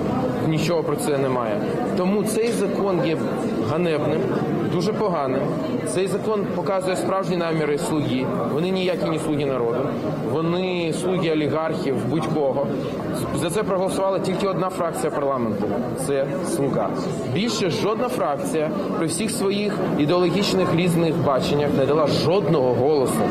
нічого 0.48 0.84
про 0.84 0.96
це 0.96 1.18
немає. 1.18 1.62
Тому 1.98 2.24
цей 2.24 2.52
закон 2.52 3.02
є 3.06 3.18
ганебним, 3.70 4.22
дуже 4.68 4.94
поганим. 4.94 5.42
Цей 5.88 6.08
закон 6.08 6.46
показує 6.56 6.96
справжні 6.96 7.38
наміри 7.38 7.78
слуги. 7.78 8.26
Вони 8.54 8.70
ніякі 8.70 9.10
не 9.10 9.20
слуги 9.20 9.46
народу, 9.46 9.80
вони 10.32 10.94
слуги 10.94 11.32
олігархів, 11.32 11.96
будь-кого. 12.10 12.68
За 13.36 13.50
це 13.50 13.64
проголосувала 13.64 14.20
тільки 14.20 14.48
одна 14.48 14.70
фракція 14.70 15.12
парламенту 15.12 15.66
це 16.06 16.26
слуга. 16.56 16.90
Більше 17.34 17.70
жодна 17.70 18.10
фракція 18.10 18.72
при 18.98 19.08
всіх 19.08 19.32
своїх 19.32 19.74
ідеологічних 20.00 20.76
різних 20.76 21.16
баченнях 21.26 21.70
не 21.78 21.86
дала 21.86 22.08
жодного 22.08 22.74
голосу. 22.74 23.22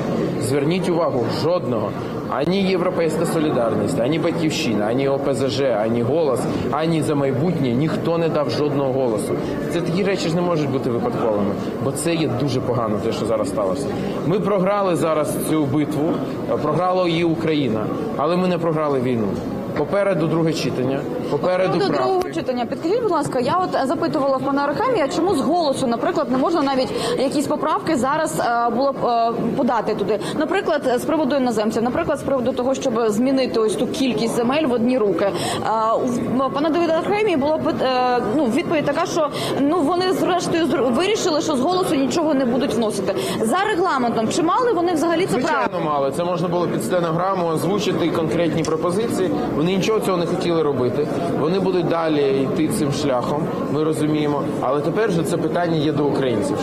Зверніть 0.41 0.89
увагу, 0.89 1.25
жодного. 1.43 1.91
Ані 2.31 2.63
Європейська 2.63 3.27
солідарність, 3.27 4.01
ані 4.01 4.19
Батьківщина, 4.19 4.87
ані 4.87 5.09
ОПЗЖ, 5.09 5.61
ані 5.61 6.03
голос, 6.03 6.41
ані 6.71 7.03
за 7.03 7.15
майбутнє 7.15 7.69
ніхто 7.69 8.19
не 8.19 8.29
дав 8.29 8.51
жодного 8.51 8.93
голосу. 8.93 9.35
Це 9.73 9.81
такі 9.81 10.03
речі 10.03 10.29
ж 10.29 10.35
не 10.37 10.41
можуть 10.41 10.71
бути 10.71 10.91
випадковими, 11.27 11.55
бо 11.85 11.93
це 11.93 12.15
є 12.15 12.29
дуже 12.41 12.61
погано, 12.61 12.99
те, 13.05 13.13
що 13.13 13.27
зараз 13.27 13.49
сталося. 13.49 13.87
Ми 14.27 14.41
програли 14.41 14.97
зараз 14.97 15.37
цю 15.51 15.65
битву, 15.65 16.13
програла 16.63 17.09
її 17.09 17.25
Україна, 17.25 17.87
але 18.17 18.37
ми 18.37 18.49
не 18.49 18.59
програли 18.59 19.01
війну. 19.01 19.29
Попереду 19.79 20.27
друге 20.27 20.53
читання, 20.53 21.01
попереду 21.31 21.79
До 21.79 21.89
другого 21.89 22.23
читання. 22.35 22.67
Підкажіть, 22.67 23.03
будь 23.03 23.11
ласка, 23.11 23.41
я 23.41 23.57
от 23.57 23.89
запитувала 23.89 24.37
в 24.37 24.43
пана 24.43 24.63
Арахамія, 24.63 25.09
чому 25.09 25.35
з 25.35 25.41
голосу, 25.41 25.87
наприклад, 25.87 26.31
не 26.31 26.39
можна 26.39 26.63
навіть 26.63 26.89
якісь 27.19 27.47
поправки 27.47 27.97
зараз 27.97 28.41
е, 28.41 28.71
було 28.71 28.93
б 28.93 28.97
е, 29.07 29.33
подати 29.57 29.95
туди. 29.95 30.19
Наприклад, 30.39 30.83
з 30.97 31.05
приводу 31.05 31.37
іноземців, 31.37 31.83
наприклад, 31.83 32.19
з 32.19 32.23
приводу 32.23 32.53
того, 32.53 32.75
щоб 32.75 33.01
змінити 33.09 33.61
ось 33.61 33.75
ту 33.75 33.87
кількість 33.87 34.37
земель 34.37 34.67
в 34.67 34.73
одні 34.73 34.99
руки. 34.99 35.25
Е, 35.25 35.71
у 36.47 36.51
пана 36.51 36.71
Давида 36.71 36.93
Арахамії 36.93 37.37
було 37.37 37.61
е, 37.83 38.19
ну 38.37 38.45
відповідь 38.47 38.85
така, 38.85 39.07
що 39.07 39.29
ну 39.61 39.81
вони 39.81 40.13
зрештою 40.13 40.67
зр- 40.67 40.93
вирішили, 40.95 41.41
що 41.41 41.57
з 41.57 41.61
голосу 41.61 41.95
нічого 41.95 42.35
не 42.35 42.45
будуть 42.45 42.75
вносити 42.75 43.15
за 43.41 43.57
регламентом. 43.71 44.29
Чи 44.29 44.43
мали 44.43 44.73
вони 44.73 44.93
взагалі 44.93 45.27
це 45.27 45.39
право? 45.39 45.49
Звичайно, 45.49 45.91
мали. 45.91 46.13
Це 46.17 46.25
можна 46.25 46.49
було 46.49 46.67
під 46.69 46.85
стенограму 46.85 47.47
озвучити 47.47 48.11
конкретні 48.11 48.63
пропозиції. 48.63 49.31
Вони 49.57 49.77
нічого 49.77 50.01
цього 50.01 50.17
не 50.17 50.27
хотіли 50.27 50.63
робити. 50.63 51.09
Вони 51.41 51.61
будуть 51.61 51.89
далі 51.89 52.43
йти 52.43 52.69
цим 52.69 52.93
шляхом. 52.93 53.43
Ми 53.73 53.85
розуміємо. 53.85 54.43
Але 54.61 54.81
тепер 54.81 55.09
вже 55.09 55.23
це 55.23 55.37
питання 55.37 55.77
є 55.77 55.93
до 55.93 56.05
українців. 56.05 56.57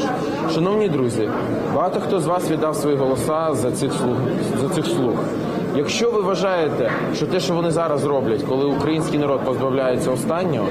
Шановні 0.53 0.89
друзі, 0.89 1.29
багато 1.75 2.00
хто 2.00 2.19
з 2.19 2.27
вас 2.27 2.51
віддав 2.51 2.75
свої 2.75 2.98
голоса 2.98 3.53
за 3.53 3.72
цих 3.72 3.93
слуг 3.93 4.15
за 4.62 4.69
цих 4.69 4.86
слуг. 4.86 5.13
Якщо 5.75 6.12
ви 6.12 6.22
вважаєте, 6.22 6.91
що 7.15 7.25
те, 7.25 7.39
що 7.39 7.53
вони 7.53 7.72
зараз 7.72 8.05
роблять, 8.05 8.43
коли 8.43 8.65
український 8.65 9.19
народ 9.19 9.39
позбавляється 9.45 10.12
останнього, 10.12 10.67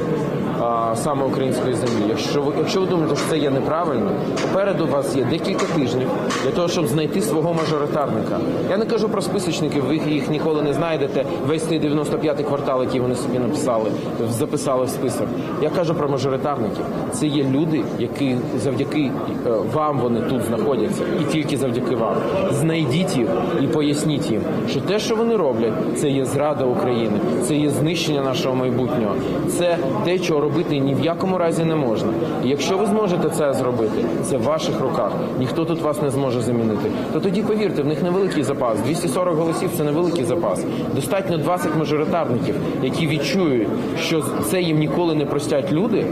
а, 0.63 0.97
саме 0.97 1.25
української 1.25 1.75
землі, 1.75 2.05
якщо 2.09 2.43
ви, 2.43 2.53
якщо 2.59 2.81
ви 2.81 2.87
думаєте, 2.87 3.17
що 3.17 3.25
це 3.31 3.39
є 3.39 3.51
неправильно, 3.51 4.11
попереду 4.43 4.87
вас 4.87 5.17
є 5.17 5.25
декілька 5.25 5.67
тижнів 5.67 6.09
для 6.45 6.51
того, 6.51 6.69
щоб 6.69 6.87
знайти 6.87 7.21
свого 7.21 7.55
мажоритарника. 7.55 8.39
Я 8.71 8.77
не 8.77 8.87
кажу 8.87 9.09
про 9.09 9.23
списочників, 9.23 9.85
ви 9.85 9.97
їх 9.97 10.31
ніколи 10.31 10.63
не 10.63 10.73
знайдете. 10.73 11.25
Весь 11.47 11.63
цей 11.63 11.81
95-й 11.81 12.45
квартал, 12.45 12.83
який 12.83 13.01
вони 13.01 13.15
собі 13.15 13.39
написали, 13.39 13.91
записали 14.31 14.85
в 14.85 14.89
список. 14.89 15.27
Я 15.63 15.71
кажу 15.71 15.95
про 15.95 16.09
мажоритарників. 16.09 16.85
Це 17.13 17.27
є 17.27 17.45
люди, 17.45 17.85
які 17.99 18.37
завдяки 18.63 19.11
е, 19.47 19.51
вам 19.75 19.99
вони 19.99 20.21
тут 20.21 20.43
знаходяться, 20.43 21.03
і 21.21 21.33
тільки 21.33 21.57
завдяки 21.57 21.97
вам. 21.97 22.15
Знайдіть 22.51 23.17
їх 23.17 23.29
і 23.61 23.67
поясніть 23.67 24.31
їм, 24.31 24.43
що 24.71 24.81
те, 24.81 24.99
що 24.99 25.17
вони 25.17 25.37
роблять, 25.37 25.73
це 25.97 26.11
є 26.11 26.25
зрада 26.25 26.65
України, 26.65 27.21
це 27.43 27.55
є 27.55 27.71
знищення 27.71 28.23
нашого 28.23 28.55
майбутнього. 28.55 29.15
Це 29.49 29.79
те, 30.05 30.19
чого 30.19 30.41
робити 30.53 30.79
ні 30.79 30.95
в 30.95 31.01
якому 31.01 31.39
разі 31.39 31.65
не 31.65 31.77
можна. 31.77 32.13
І 32.45 32.49
якщо 32.49 32.79
ви 32.79 32.87
зможете 32.87 33.29
це 33.29 33.53
зробити, 33.53 34.05
це 34.25 34.37
в 34.37 34.43
ваших 34.43 34.81
руках. 34.81 35.13
Ніхто 35.39 35.65
тут 35.65 35.81
вас 35.81 36.03
не 36.03 36.11
зможе 36.11 36.41
замінити. 36.41 36.91
То 37.13 37.21
тоді 37.21 37.43
повірте, 37.43 37.83
в 37.83 37.87
них 37.87 38.03
невеликий 38.03 38.43
запас. 38.43 38.81
240 38.81 39.37
голосів 39.37 39.71
це 39.77 39.85
невеликий 39.85 40.25
запас. 40.25 40.65
Достатньо 40.95 41.39
20 41.39 41.77
мажоритарників, 41.79 42.55
які 42.83 43.07
відчують, 43.07 43.69
що 44.01 44.25
це 44.45 44.61
їм 44.61 44.79
ніколи 44.79 45.15
не 45.15 45.27
простять 45.27 45.73
люди, 45.73 46.07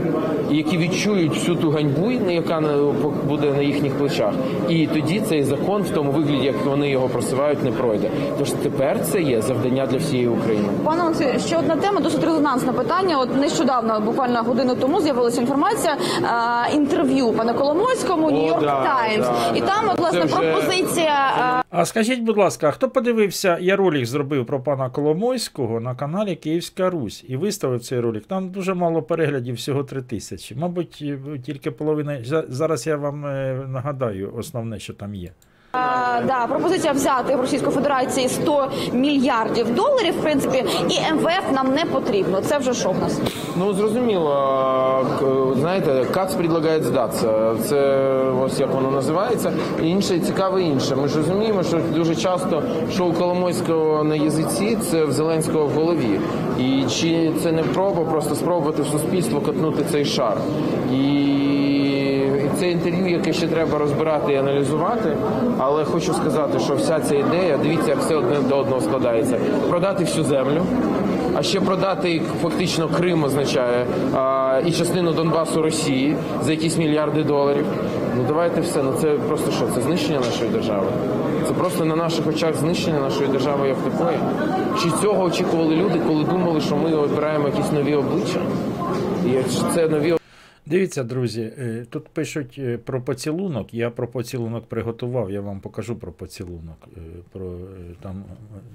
і 0.51 0.57
які 0.57 0.79
відчують 0.79 1.35
всю 1.35 1.57
ту 1.57 1.71
ганьбу, 1.71 2.11
яка 2.11 2.63
буде 3.29 3.51
на 3.57 3.63
їхніх 3.63 3.93
плечах. 3.93 4.33
І 4.69 4.87
тоді 4.87 5.21
цей 5.21 5.43
закон 5.43 5.83
в 5.83 5.91
тому 5.91 6.13
вигляді, 6.13 6.47
як 6.47 6.65
вони 6.67 6.91
його 6.91 7.09
просувають, 7.09 7.65
не 7.65 7.71
пройде. 7.71 8.11
Тож 8.39 8.51
тепер 8.51 9.01
це 9.05 9.21
є 9.23 9.43
завдання 9.43 9.87
для 9.87 9.99
всієї 9.99 10.29
України. 10.29 10.69
Пане 10.85 11.03
Олексію, 11.03 11.31
ще 11.47 11.59
одна 11.59 11.77
тема, 11.77 12.01
досить 12.01 12.25
резонансне 12.25 12.73
питання. 12.73 13.19
От 13.19 13.37
нещодавно, 13.37 14.01
буквально 14.01 14.20
годину 14.29 14.75
тому, 14.75 15.01
з'явилася 15.01 15.41
інформація 15.41 15.97
е, 15.97 16.75
інтерв'ю 16.77 17.33
пана 17.33 17.55
Коломойському 17.55 18.31
Нью-Йорк 18.31 18.61
да, 18.61 18.85
Таймс. 18.85 19.27
да, 19.27 19.57
І 19.57 19.61
да, 19.61 19.67
там, 19.67 19.87
да. 19.87 19.93
от 19.93 19.99
власне, 19.99 20.21
вже- 20.25 20.37
пропозиція. 20.37 21.33
е, 21.61 21.63
А 21.71 21.85
скажіть, 21.85 22.21
будь 22.21 22.37
ласка, 22.39 22.69
а 22.69 22.71
хто 22.71 22.89
подивився, 22.91 23.59
я 23.61 23.77
ролик 23.77 24.07
зробив 24.07 24.47
про 24.47 24.61
пана 24.61 24.91
Коломойського 24.91 25.81
на 25.81 25.95
каналі 25.95 26.37
Київська 26.37 26.91
Русь 26.91 27.25
і 27.29 27.37
виставив 27.37 27.81
цей 27.81 28.01
ролик. 28.01 28.27
Там 28.27 28.51
дуже 28.51 28.75
мало 28.75 29.03
переглядів, 29.03 29.55
всього 29.55 29.85
три 29.85 30.03
тисячі. 30.03 30.55
Мабуть, 30.57 30.99
е, 31.03 31.19
тільки 31.47 31.71
половина. 31.71 32.19
Зараз 32.49 32.87
я 32.87 32.97
вам 32.97 33.21
нагадаю 33.73 34.33
основне, 34.37 34.79
що 34.79 34.95
там 34.95 35.15
є. 35.15 35.31
Е, 35.75 36.23
да, 36.27 36.47
пропозиція 36.47 36.93
взяти 36.93 37.37
в 37.37 37.41
Російської 37.41 37.73
Федерації 37.73 38.29
100 38.29 38.69
мільярдів 38.93 39.75
доларів, 39.75 40.15
в 40.19 40.23
принципі, 40.23 40.65
і 40.89 41.13
МВФ 41.15 41.53
нам 41.53 41.75
не 41.75 41.85
потрібно. 41.85 42.41
Це 42.41 42.59
вже 42.59 42.75
що 42.75 42.91
в 42.91 42.99
нас? 42.99 43.21
Ну 43.57 43.73
зрозуміло, 43.73 45.07
знаєте, 45.61 46.07
КАЦ 46.15 46.35
предлагає 46.35 46.83
здатися. 46.83 47.55
Це 47.65 48.09
ось 48.45 48.61
як 48.61 48.75
воно 48.75 48.91
називається. 48.91 49.53
І 49.83 49.89
Інше 49.89 50.19
цікаве 50.19 50.63
інше. 50.63 50.97
Ми 50.97 51.09
ж 51.09 51.17
розуміємо, 51.17 51.63
що 51.63 51.81
дуже 51.95 52.17
часто 52.17 52.63
що 52.93 53.05
у 53.05 53.13
Коломойського 53.13 54.05
на 54.05 54.15
язиці, 54.15 54.79
це 54.91 55.05
в 55.05 55.13
Зеленського 55.13 55.67
в 55.67 55.71
голові. 55.71 56.21
І 56.59 56.85
чи 56.91 57.33
це 57.43 57.53
не 57.53 57.63
проба 57.63 58.05
просто 58.05 58.35
спробувати 58.35 58.83
в 58.83 58.87
суспільство 58.87 59.41
катнути 59.41 59.85
цей 59.91 60.05
шар? 60.05 60.37
І 60.93 61.30
це 62.61 62.71
інтерв'ю, 62.71 63.09
яке 63.09 63.33
ще 63.33 63.47
треба 63.47 63.79
розбирати 63.79 64.33
і 64.33 64.37
аналізувати. 64.37 65.17
Але 65.59 65.85
хочу 65.85 66.15
сказати, 66.15 66.59
що 66.59 66.75
вся 66.75 67.01
ця 67.01 67.15
ідея, 67.15 67.59
дивіться, 67.63 67.91
як 67.91 67.99
все 67.99 68.17
одне 68.17 68.37
до 68.49 68.59
одного 68.59 68.81
складається. 68.81 69.39
Продати 69.69 70.05
всю 70.05 70.25
землю, 70.25 70.63
а 71.35 71.43
ще 71.43 71.61
продати 71.61 72.23
фактично 72.43 72.89
Крим 72.89 73.25
означає 73.25 73.87
а, 74.15 74.61
і 74.67 74.73
частину 74.73 75.13
Донбасу 75.13 75.63
Росії 75.63 76.17
за 76.45 76.51
якісь 76.51 76.79
мільярди 76.79 77.23
доларів. 77.23 77.67
Ну 78.17 78.25
давайте 78.29 78.61
все. 78.61 78.83
Ну 78.83 78.93
це 79.01 79.09
просто 79.09 79.51
що? 79.51 79.67
Це 79.75 79.81
знищення 79.81 80.21
нашої 80.21 80.51
держави. 80.51 80.87
Це 81.49 81.53
просто 81.53 81.85
на 81.85 81.97
наших 81.97 82.27
очах 82.27 82.57
знищення 82.57 83.01
нашої 83.01 83.29
держави 83.29 83.69
як 83.69 83.77
такої. 83.77 84.19
Чи 84.83 84.91
цього 85.03 85.25
очікували 85.25 85.77
люди, 85.77 86.01
коли 86.07 86.25
думали, 86.25 86.61
що 86.61 86.77
ми 86.77 86.95
обираємо 86.95 87.49
якісь 87.49 87.73
нові 87.73 87.95
обличчя? 87.95 88.41
І 89.27 89.31
це 89.75 89.89
нові 89.89 90.20
Дивіться, 90.71 91.05
друзі, 91.05 91.53
е, 91.59 91.87
тут 91.91 92.09
пишуть 92.09 92.57
е, 92.59 92.79
про 92.79 93.03
поцілунок. 93.03 93.75
Я 93.75 93.91
про 93.91 94.09
поцілунок 94.09 94.67
приготував, 94.67 95.31
я 95.31 95.41
вам 95.41 95.61
покажу 95.61 95.97
про 95.97 96.13
поцілунок. 96.13 96.89
Е, 96.97 97.01
Про 97.33 97.59
там, 98.01 98.25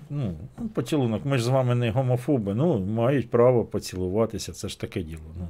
ну, 0.10 0.34
ну, 0.60 0.67
поцілунок. 0.67 1.25
Ми 1.25 1.38
ж 1.38 1.43
з 1.43 1.47
вами 1.47 1.75
не 1.75 1.91
гомофоби. 1.91 2.55
Ну, 2.55 2.79
мають 2.79 3.29
право 3.29 3.65
поцілуватися. 3.65 4.53
Це 4.53 4.67
ж 4.69 4.79
таке 4.79 5.03
діло. 5.03 5.21
Ну, 5.38 5.47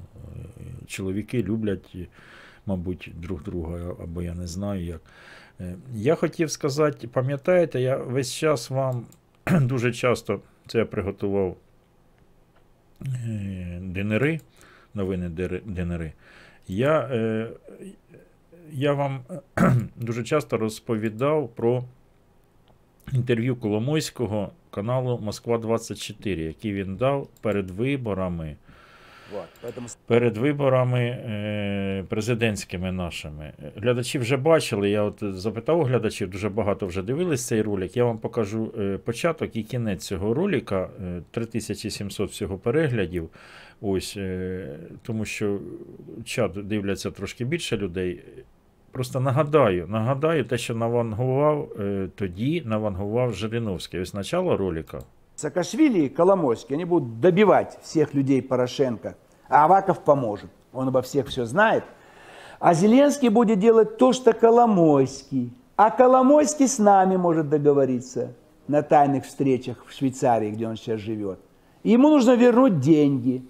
чоловіки 0.87 1.43
люблять, 1.43 1.97
мабуть, 2.65 3.11
друг 3.15 3.43
друга, 3.43 3.95
або 4.03 4.21
я 4.21 4.33
не 4.33 4.47
знаю 4.47 4.85
як. 4.85 5.01
Я 5.93 6.15
хотів 6.15 6.51
сказати, 6.51 7.07
пам'ятаєте, 7.07 7.81
я 7.81 7.97
весь 7.97 8.33
час 8.33 8.69
вам 8.69 9.05
дуже 9.61 9.93
часто 9.93 10.39
це 10.67 10.77
я 10.77 10.85
приготував 10.85 11.57
динери, 13.81 14.39
новини 14.93 15.29
динери. 15.65 16.13
Я, 16.67 16.99
е, 16.99 17.47
я 18.71 18.93
вам 18.93 19.19
дуже 19.95 20.23
часто 20.23 20.57
розповідав 20.57 21.49
про 21.55 21.83
інтерв'ю 23.13 23.55
Коломойського 23.55 24.51
каналу 24.71 25.19
Москва 25.23 25.57
24, 25.57 26.43
який 26.43 26.73
він 26.73 26.95
дав 26.95 27.27
перед 27.41 27.71
виборами 27.71 28.55
перед 30.05 30.37
виборами 30.37 30.99
е, 30.99 32.05
президентськими 32.09 32.91
нашими. 32.91 33.51
Глядачі 33.75 34.19
вже 34.19 34.37
бачили. 34.37 34.89
Я 34.89 35.03
от 35.03 35.17
запитав 35.21 35.79
у 35.79 35.83
глядачів, 35.83 36.29
дуже 36.29 36.49
багато 36.49 36.87
вже 36.87 37.01
дивились 37.01 37.47
цей 37.47 37.61
ролик. 37.61 37.97
Я 37.97 38.05
вам 38.05 38.17
покажу 38.17 38.73
е, 38.79 38.97
початок 38.97 39.55
і 39.55 39.63
кінець 39.63 40.05
цього 40.05 40.33
ролика. 40.33 40.89
Е, 41.03 41.21
3700 41.31 42.31
всього 42.31 42.57
переглядів. 42.57 43.29
Ось, 43.87 44.17
тому 45.03 45.25
що 45.25 45.59
чат 46.23 46.67
дивляться 46.67 47.11
трошки 47.11 47.45
більше 47.45 47.77
людей. 47.77 48.23
Просто 48.91 49.19
нагадаю, 49.19 49.87
нагадаю 49.87 50.45
те, 50.45 50.57
що 50.57 50.75
навангував 50.75 51.69
тоді, 52.15 52.63
навангував 52.65 53.33
Жириновський. 53.33 53.99
Ось 54.01 54.13
начало 54.13 54.57
ролика. 54.57 55.01
Саакашвили 55.35 55.99
и 55.99 56.09
Коломойский, 56.09 56.75
они 56.75 56.85
будут 56.85 57.19
добивать 57.19 57.77
всех 57.83 58.15
людей 58.15 58.41
Порошенко, 58.41 59.15
а 59.49 59.65
Аваков 59.65 60.03
поможет. 60.03 60.49
Он 60.73 60.87
обо 60.87 61.01
всех 61.01 61.27
все 61.27 61.45
знает. 61.45 61.83
А 62.59 62.73
Зеленский 62.73 63.29
будет 63.29 63.59
делать 63.59 63.97
то, 63.97 64.13
что 64.13 64.33
Коломойский. 64.33 65.51
А 65.75 65.91
Коломойский 65.91 66.67
с 66.67 66.79
нами 66.79 67.17
может 67.17 67.49
договориться 67.49 68.33
на 68.67 68.81
тайных 68.81 69.25
встречах 69.25 69.85
в 69.85 69.91
Швейцарии, 69.91 70.51
где 70.51 70.67
он 70.67 70.77
сейчас 70.77 71.01
живет. 71.01 71.37
Ему 71.83 72.09
нужно 72.09 72.35
вернуть 72.35 72.79
деньги. 72.79 73.43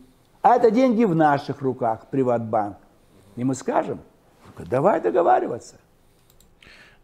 А 0.46 0.58
это 0.58 0.70
деньги 0.70 1.06
в 1.06 1.16
наших 1.16 1.62
руках, 1.64 2.06
Приватбанк. 2.12 2.78
И 3.36 3.44
мы 3.44 3.56
скажем, 3.56 4.00
«Ну-ка, 4.46 4.70
давай 4.70 5.02
договариваться. 5.02 5.78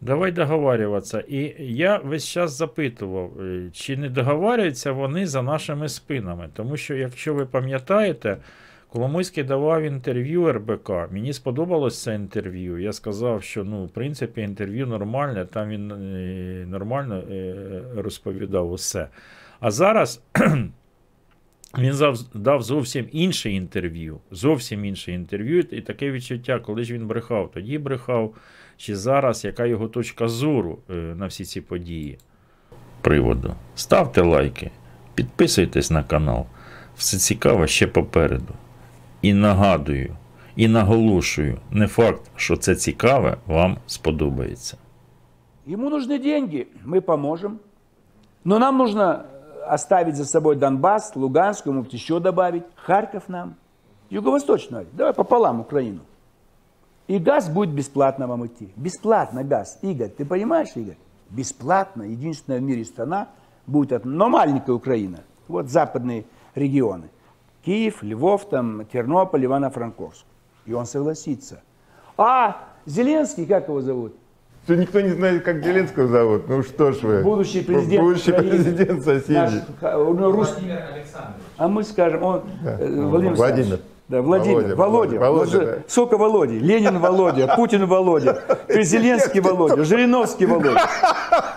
Давай 0.00 0.32
договарюватися. 0.32 1.20
І 1.20 1.54
я 1.58 1.98
весь 1.98 2.26
час 2.26 2.52
запитував, 2.52 3.40
е, 3.40 3.70
чи 3.72 3.96
не 3.96 4.08
договарюються 4.08 4.92
вони 4.92 5.26
за 5.26 5.42
нашими 5.42 5.88
спинами. 5.88 6.48
Тому 6.54 6.76
що, 6.76 6.94
якщо 6.94 7.34
ви 7.34 7.46
пам'ятаєте, 7.46 8.36
Коломойський 8.88 9.44
давав 9.44 9.82
інтерв'ю 9.82 10.52
РБК. 10.52 10.90
Мені 11.10 11.32
сподобалось 11.32 12.02
це 12.02 12.14
інтерв'ю. 12.14 12.78
Я 12.78 12.92
сказав, 12.92 13.42
що 13.42 13.64
ну, 13.64 13.84
в 13.84 13.90
принципі 13.90 14.40
інтерв'ю 14.40 14.86
нормальне, 14.86 15.44
там 15.44 15.68
він 15.68 15.90
е, 15.90 16.66
нормально 16.66 17.22
е, 17.30 17.54
розповідав 17.96 18.72
усе. 18.72 19.08
А 19.60 19.70
зараз 19.70 20.22
він 21.77 21.93
зав- 21.93 22.25
дав 22.33 22.61
зовсім 22.61 23.07
інше 23.11 23.51
інтерв'ю. 23.51 24.19
Зовсім 24.31 24.85
інше 24.85 25.11
інтерв'ю. 25.11 25.59
І 25.59 25.81
таке 25.81 26.11
відчуття, 26.11 26.59
коли 26.59 26.83
ж 26.83 26.93
він 26.93 27.07
брехав, 27.07 27.51
тоді 27.53 27.77
брехав, 27.77 28.35
чи 28.77 28.95
зараз, 28.95 29.45
яка 29.45 29.65
його 29.65 29.87
точка 29.87 30.27
зору 30.27 30.79
е, 30.89 30.93
на 30.93 31.27
всі 31.27 31.45
ці 31.45 31.61
події. 31.61 32.17
Приводу. 33.01 33.55
Ставте 33.75 34.21
лайки, 34.21 34.71
підписуйтесь 35.15 35.91
на 35.91 36.03
канал. 36.03 36.45
Все 36.95 37.17
цікаво 37.17 37.67
ще 37.67 37.87
попереду. 37.87 38.53
І 39.21 39.33
нагадую, 39.33 40.15
і 40.55 40.67
наголошую, 40.67 41.57
не 41.71 41.87
факт, 41.87 42.21
що 42.35 42.57
це 42.57 42.75
цікаве 42.75 43.37
вам 43.45 43.77
сподобається. 43.87 44.77
Ему 45.67 45.89
нужны 45.89 46.17
деньги, 46.23 46.67
мы 46.85 47.01
поможем. 47.01 47.59
Но 48.45 48.59
нам 48.59 48.77
нужно 48.77 49.01
э, 49.03 49.30
оставить 49.66 50.16
за 50.16 50.24
собой 50.24 50.56
Донбасс, 50.56 51.14
Луганскую, 51.14 51.74
может 51.74 51.92
еще 51.92 52.20
добавить, 52.20 52.64
Харьков 52.76 53.28
нам, 53.28 53.54
Юго-Восточную, 54.10 54.86
давай 54.92 55.12
пополам 55.14 55.60
Украину. 55.60 56.00
И 57.08 57.18
газ 57.18 57.48
будет 57.48 57.70
бесплатно 57.70 58.26
вам 58.26 58.46
идти. 58.46 58.72
Бесплатно 58.76 59.42
газ. 59.42 59.78
Игорь, 59.82 60.08
ты 60.08 60.24
понимаешь, 60.24 60.68
Игорь? 60.74 60.96
Бесплатно. 61.30 62.02
Единственная 62.02 62.60
в 62.60 62.62
мире 62.62 62.84
страна 62.84 63.28
будет, 63.66 63.92
от- 63.92 64.04
но 64.04 64.28
маленькая 64.28 64.72
Украина. 64.72 65.20
Вот 65.48 65.68
западные 65.68 66.24
регионы. 66.54 67.10
Киев, 67.64 68.02
Львов, 68.02 68.48
там, 68.48 68.86
Тернополь, 68.86 69.44
Ивано-Франковск. 69.44 70.24
И 70.66 70.72
он 70.72 70.86
согласится. 70.86 71.60
А 72.16 72.68
Зеленский, 72.86 73.46
как 73.46 73.68
его 73.68 73.80
зовут? 73.80 74.14
Что 74.65 74.75
никто 74.75 74.99
не 74.99 75.09
знает, 75.11 75.43
как 75.43 75.63
Зеленского 75.63 76.07
зовут. 76.07 76.49
Ну 76.49 76.61
что 76.61 76.91
ж 76.91 77.01
вы. 77.01 77.21
Будущий 77.23 77.61
президент 77.61 78.01
Будущий 78.03 78.31
Украины. 78.31 78.49
президент 78.63 79.03
соседей. 79.03 79.33
Наш, 79.35 79.53
ха- 79.79 79.93
ну, 79.97 80.31
русский. 80.31 80.71
А 81.57 81.67
мы 81.69 81.83
скажем, 81.83 82.21
он, 82.23 82.41
Да. 82.63 82.77
э, 82.79 82.85
Ну, 82.85 83.07
Владимир, 83.09 83.35
Владимир. 83.35 83.79
Да, 84.12 84.20
Владимир, 84.20 84.74
Володя, 84.74 84.76
Володя, 84.76 85.18
Володя, 85.20 85.58
Ну, 85.58 85.64
да. 85.64 85.78
сколько 85.88 86.18
Володя? 86.18 86.52
Ленин 86.52 86.98
Володя, 86.98 87.54
Путин 87.56 87.86
Володя, 87.86 88.42
Зеленский 88.68 89.40
Володя, 89.40 89.84
Жириновский 89.84 90.44
Володя. 90.44 90.82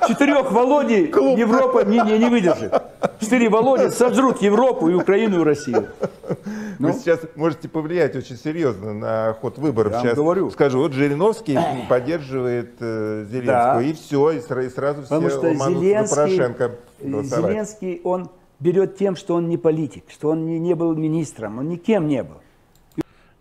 Четырех 0.07 0.49
Володей 0.53 1.05
Европа 1.37 1.83
не, 1.83 1.99
не, 1.99 2.17
не 2.17 2.29
выдержит. 2.29 2.73
Четыре 3.19 3.49
Володя 3.49 3.89
сожрут 3.89 4.41
Европу 4.41 4.87
и 4.87 4.93
Украину 4.93 5.41
и 5.41 5.43
Россию. 5.43 5.87
Вы 6.29 6.35
Ну? 6.79 6.93
сейчас 6.93 7.19
можете 7.35 7.67
повлиять 7.67 8.15
очень 8.15 8.37
серьезно 8.37 8.93
на 8.93 9.33
ход 9.41 9.57
выборов. 9.57 9.91
Я 9.91 9.99
сейчас 10.01 10.15
говорю. 10.15 10.49
скажу, 10.49 10.79
вот 10.79 10.93
Жириновский 10.93 11.59
поддерживает 11.89 12.71
э, 12.79 13.25
Зеленского, 13.29 13.73
Да. 13.75 13.81
и 13.81 13.91
все, 13.93 14.31
и, 14.31 14.37
сра- 14.39 14.65
и 14.65 14.69
сразу 14.69 15.01
Потому 15.01 15.27
все 15.27 15.41
за 15.41 15.53
Зеленский, 15.55 16.15
Порошенко 16.15 16.71
голосовать. 17.01 17.51
Зеленский, 17.51 18.01
он 18.05 18.29
берет 18.61 18.97
тем, 18.97 19.17
что 19.17 19.35
он 19.35 19.49
не 19.49 19.57
политик, 19.57 20.05
что 20.07 20.29
он 20.29 20.45
не, 20.45 20.57
не 20.59 20.73
был 20.73 20.95
министром, 20.95 21.59
он 21.59 21.67
никем 21.67 22.07
не 22.07 22.23
был. 22.23 22.35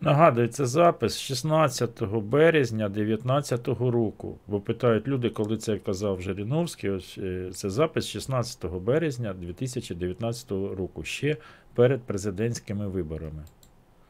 Нагадую, 0.03 0.47
це 0.47 0.65
запис 0.65 1.19
16 1.19 2.03
березня 2.03 2.89
2019 2.89 3.67
року. 3.67 4.35
Бо 4.47 4.59
питають 4.59 5.07
люди, 5.07 5.29
коли 5.29 5.57
це 5.57 5.77
казав 5.77 6.21
Жириновський. 6.21 6.89
Ось 6.89 7.17
е, 7.17 7.49
це 7.53 7.69
запис 7.69 8.07
16 8.07 8.65
березня 8.65 9.33
2019 9.33 10.51
року, 10.51 11.03
ще 11.03 11.37
перед 11.75 12.01
президентськими 12.01 12.87
виборами. 12.87 13.43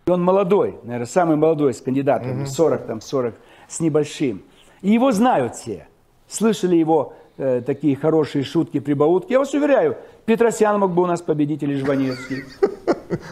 И 0.08 0.12
он 0.12 0.24
молодой, 0.24 0.76
наверное, 0.84 1.06
самый 1.06 1.36
молодой 1.36 1.72
из 1.72 1.82
кандидатов, 1.82 2.50
40 2.50 2.88
там, 2.88 3.02
40 3.02 3.36
с 3.68 3.80
небольшим. 3.80 4.42
И 4.82 4.96
его 4.96 5.12
знают 5.12 5.56
все. 5.56 5.88
Слышали 6.28 6.76
его 6.76 7.14
э, 7.38 7.62
такие 7.62 7.96
хорошие 7.96 8.44
шутки, 8.44 8.80
прибаутки. 8.80 9.34
Я 9.34 9.40
вас 9.40 9.54
уверяю, 9.54 9.98
Петросян 10.26 10.80
мог 10.80 10.92
бы 10.92 11.04
у 11.04 11.06
нас 11.06 11.22
победить 11.22 11.64
или 11.64 11.76
Жванецкий. 11.76 12.44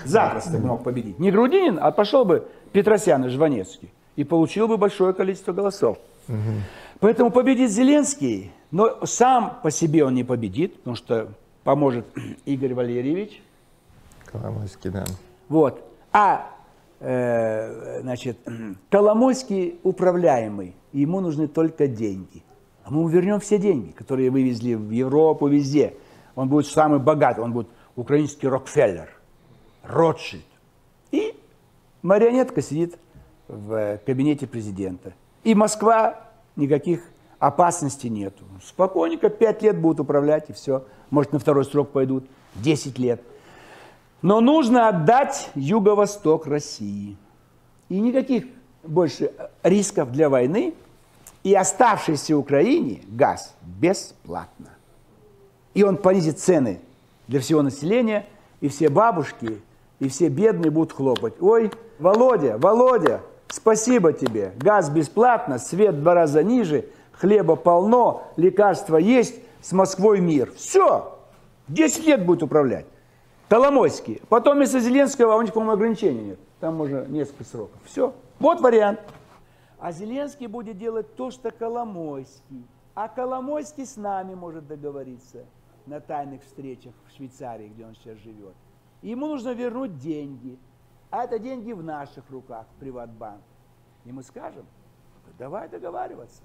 Запросто 0.05 0.59
мог 0.59 0.83
победить. 0.85 1.19
Не 1.19 1.31
Грудинин, 1.31 1.79
а 1.81 1.91
пошел 1.91 2.25
бы 2.25 2.47
Петросян 2.73 3.25
и 3.25 3.29
Жванецкий. 3.29 3.91
И 4.17 4.25
получил 4.25 4.69
бы 4.69 4.77
большое 4.77 5.15
количество 5.15 5.53
голосов. 5.53 5.99
Поэтому 7.01 7.31
победит 7.31 7.71
Зеленский, 7.71 8.53
но 8.71 9.05
сам 9.07 9.59
по 9.63 9.71
себе 9.71 10.05
он 10.05 10.15
не 10.15 10.23
победит, 10.23 10.77
потому 10.79 10.97
что 10.97 11.29
поможет 11.65 12.07
Игорь 12.45 12.75
Валерьевич. 12.75 13.43
Коломойский, 14.27 14.91
да. 14.91 15.05
Вот. 15.49 15.83
А 16.13 16.51
э, 17.01 18.01
значит, 18.03 18.39
Коломойский 18.91 19.81
управляемый, 19.83 20.75
ему 20.93 21.21
нужны 21.21 21.49
только 21.49 21.89
деньги. 21.89 22.43
А 22.85 22.91
мы 22.91 23.11
вернем 23.11 23.41
все 23.41 23.59
деньги, 23.59 23.91
которые 23.93 24.31
вывезли 24.31 24.75
в 24.75 24.91
Европу, 24.91 25.49
везде. 25.49 25.95
Он 26.35 26.49
будет 26.49 26.67
самый 26.67 26.99
богатый, 26.99 27.41
он 27.41 27.53
будет 27.53 27.69
украинский 27.97 28.49
Рокфеллер, 28.49 29.09
Ротшильд. 29.83 30.45
И 31.11 31.35
марионетка 32.03 32.63
сидит 32.63 32.99
в 33.49 33.73
э, 33.73 33.99
кабинете 34.05 34.47
президента. 34.47 35.15
И 35.45 35.55
Москва 35.55 36.21
никаких 36.57 37.03
опасностей 37.39 38.09
нету. 38.09 38.45
Спокойненько 38.65 39.29
5 39.29 39.63
лет 39.63 39.79
будут 39.81 40.01
управлять, 40.01 40.51
и 40.51 40.53
все. 40.53 40.85
Может, 41.11 41.33
на 41.33 41.39
второй 41.39 41.65
срок 41.65 41.91
пойдут 41.91 42.25
10 42.57 42.99
лет. 42.99 43.21
Но 44.23 44.41
нужно 44.41 44.89
отдать 44.89 45.51
юго-восток 45.55 46.47
России. 46.47 47.17
И 47.89 48.01
никаких 48.01 48.45
больше 48.85 49.33
рисков 49.63 50.13
для 50.13 50.29
войны. 50.29 50.75
И 51.43 51.55
оставшейся 51.55 52.37
Украине 52.37 53.03
газ 53.09 53.55
бесплатно. 53.63 54.71
И 55.75 55.83
он 55.83 55.97
понизит 55.97 56.39
цены 56.39 56.81
для 57.27 57.41
всего 57.41 57.63
населения, 57.63 58.27
и 58.61 58.69
все 58.69 58.89
бабушки, 58.89 59.61
и 60.03 60.09
все 60.09 60.29
бедные 60.29 60.73
будут 60.73 60.93
хлопать. 60.93 61.35
Ой, 61.41 61.71
Володя, 62.01 62.59
Володя, 62.59 63.21
спасибо 63.47 64.13
тебе. 64.13 64.53
Газ 64.59 64.91
бесплатно, 64.91 65.61
свет 65.61 66.01
два 66.01 66.15
раза 66.15 66.43
ниже, 66.43 66.87
хлеба 67.13 67.55
полно, 67.55 68.25
лекарства 68.37 68.97
есть, 68.97 69.37
с 69.61 69.71
Москвой 69.71 70.19
мир. 70.19 70.53
Все, 70.57 71.17
10 71.69 72.05
лет 72.05 72.27
будет 72.27 72.43
управлять. 72.43 72.87
Коломойский. 73.49 74.21
Потом 74.29 74.57
вместо 74.57 74.81
Зеленского, 74.81 75.37
у 75.37 75.43
них, 75.43 75.53
по-моему, 75.53 75.75
ограничений 75.75 76.23
нет. 76.31 76.41
Там 76.59 76.81
уже 76.81 77.07
несколько 77.09 77.45
сроков. 77.45 77.79
Все. 77.85 78.13
Вот 78.41 78.61
вариант. 78.61 78.99
А 79.79 79.93
Зеленский 79.93 80.49
будет 80.49 80.79
делать 80.79 81.15
то, 81.15 81.31
что 81.31 81.53
Коломойский. 81.53 82.67
А 82.97 83.07
Коломойский 83.07 83.87
с 83.87 83.97
нами 83.97 84.35
может 84.35 84.67
договориться 84.67 85.45
на 85.87 86.01
тайных 86.01 86.43
встречах 86.43 86.93
в 87.07 87.17
Швейцарии, 87.17 87.69
где 87.69 87.87
он 87.87 87.95
сейчас 87.95 88.19
живет. 88.19 88.55
И 89.02 89.10
ему 89.10 89.28
нужно 89.28 89.54
вернуть 89.54 89.98
деньги. 89.98 90.58
А 91.10 91.24
это 91.24 91.40
деньги 91.40 91.72
в 91.72 91.84
наших 91.84 92.30
руках, 92.30 92.66
Приватбанк. 92.80 93.42
И 94.06 94.12
мы 94.12 94.24
скажем, 94.24 94.66
давай 95.38 95.70
договариваться. 95.70 96.42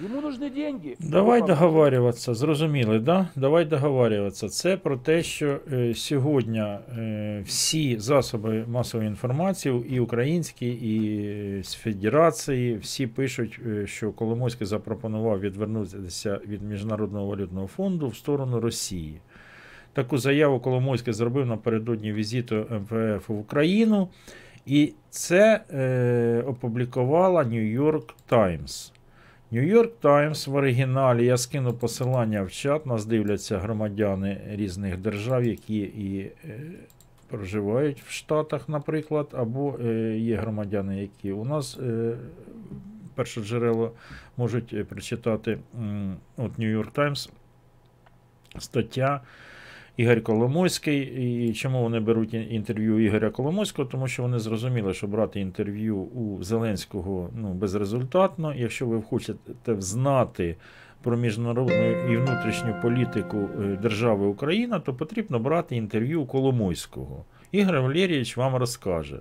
Ему 0.00 0.20
нужны 0.20 0.50
деньги. 0.50 0.96
Давай 0.98 1.42
Мы 1.42 1.46
договарюватися, 1.46 2.34
зрозуміли, 2.34 2.98
да? 2.98 3.28
Давай 3.36 3.64
договарюватися. 3.64 4.48
Це 4.48 4.76
про 4.76 4.96
те, 4.96 5.22
що 5.22 5.60
е, 5.72 5.94
сьогодні 5.94 6.58
е, 6.58 7.42
всі 7.46 7.98
засоби 7.98 8.64
масової 8.68 9.08
інформації, 9.08 9.86
і 9.90 10.00
українські, 10.00 10.66
і 10.66 11.22
е, 11.58 11.62
з 11.62 11.74
Федерації, 11.74 12.76
всі 12.76 13.06
пишуть, 13.06 13.60
е, 13.66 13.86
що 13.86 14.12
Коломойський 14.12 14.66
запропонував 14.66 15.40
відвернутися 15.40 16.40
від 16.46 16.62
Міжнародного 16.62 17.26
валютного 17.26 17.66
фонду 17.66 18.08
в 18.08 18.16
сторону 18.16 18.60
Росії. 18.60 19.20
Таку 19.95 20.17
заяву 20.17 20.59
Коломойський 20.59 21.13
зробив 21.13 21.45
напередодні 21.45 22.13
візиту 22.13 22.55
МВФ 22.55 23.29
в 23.29 23.39
Україну, 23.39 24.09
і 24.65 24.93
це 25.09 25.61
е, 25.73 26.43
опублікувала 26.47 27.43
York 27.43 28.13
Times. 28.29 28.91
Нью-Йорк 29.51 29.91
Таймс 30.01 30.47
в 30.47 30.55
оригіналі. 30.55 31.25
Я 31.25 31.37
скину 31.37 31.73
посилання 31.73 32.41
в 32.43 32.51
чат. 32.51 32.85
Нас 32.85 33.05
дивляться 33.05 33.57
громадяни 33.57 34.41
різних 34.49 34.97
держав, 34.97 35.43
які 35.43 35.77
і 35.77 36.19
е, 36.19 36.59
проживають 37.27 38.01
в 38.01 38.11
Штатах, 38.11 38.69
наприклад, 38.69 39.27
або 39.31 39.77
е, 39.79 40.17
є 40.17 40.35
громадяни, 40.35 41.01
які 41.01 41.31
у 41.31 41.45
нас 41.45 41.77
е, 41.77 42.17
перше 43.15 43.41
джерело 43.41 43.91
можуть 44.37 44.73
е, 44.73 44.83
прочитати. 44.83 45.59
От 46.37 46.59
Нью-Йорк 46.59 46.91
Таймс 46.91 47.29
стаття. 48.59 49.21
Ігор 49.97 50.23
Коломойський. 50.23 50.99
І 51.49 51.53
чому 51.53 51.81
вони 51.81 51.99
беруть 51.99 52.33
інтерв'ю 52.33 52.99
Ігоря 52.99 53.29
Коломойського? 53.29 53.87
Тому 53.87 54.07
що 54.07 54.23
вони 54.23 54.39
зрозуміли, 54.39 54.93
що 54.93 55.07
брати 55.07 55.39
інтерв'ю 55.39 55.97
у 55.97 56.43
Зеленського 56.43 57.29
ну, 57.35 57.53
безрезультатно. 57.53 58.53
Якщо 58.55 58.85
ви 58.85 59.01
хочете 59.01 59.73
взнати 59.73 60.55
про 61.01 61.17
міжнародну 61.17 62.11
і 62.13 62.17
внутрішню 62.17 62.75
політику 62.81 63.37
е, 63.37 63.77
держави 63.81 64.25
Україна, 64.25 64.79
то 64.79 64.93
потрібно 64.93 65.39
брати 65.39 65.75
інтерв'ю 65.75 66.21
у 66.21 66.25
Коломойського. 66.25 67.25
Ігор 67.51 67.81
Валерійович 67.81 68.37
вам 68.37 68.55
розкаже. 68.55 69.19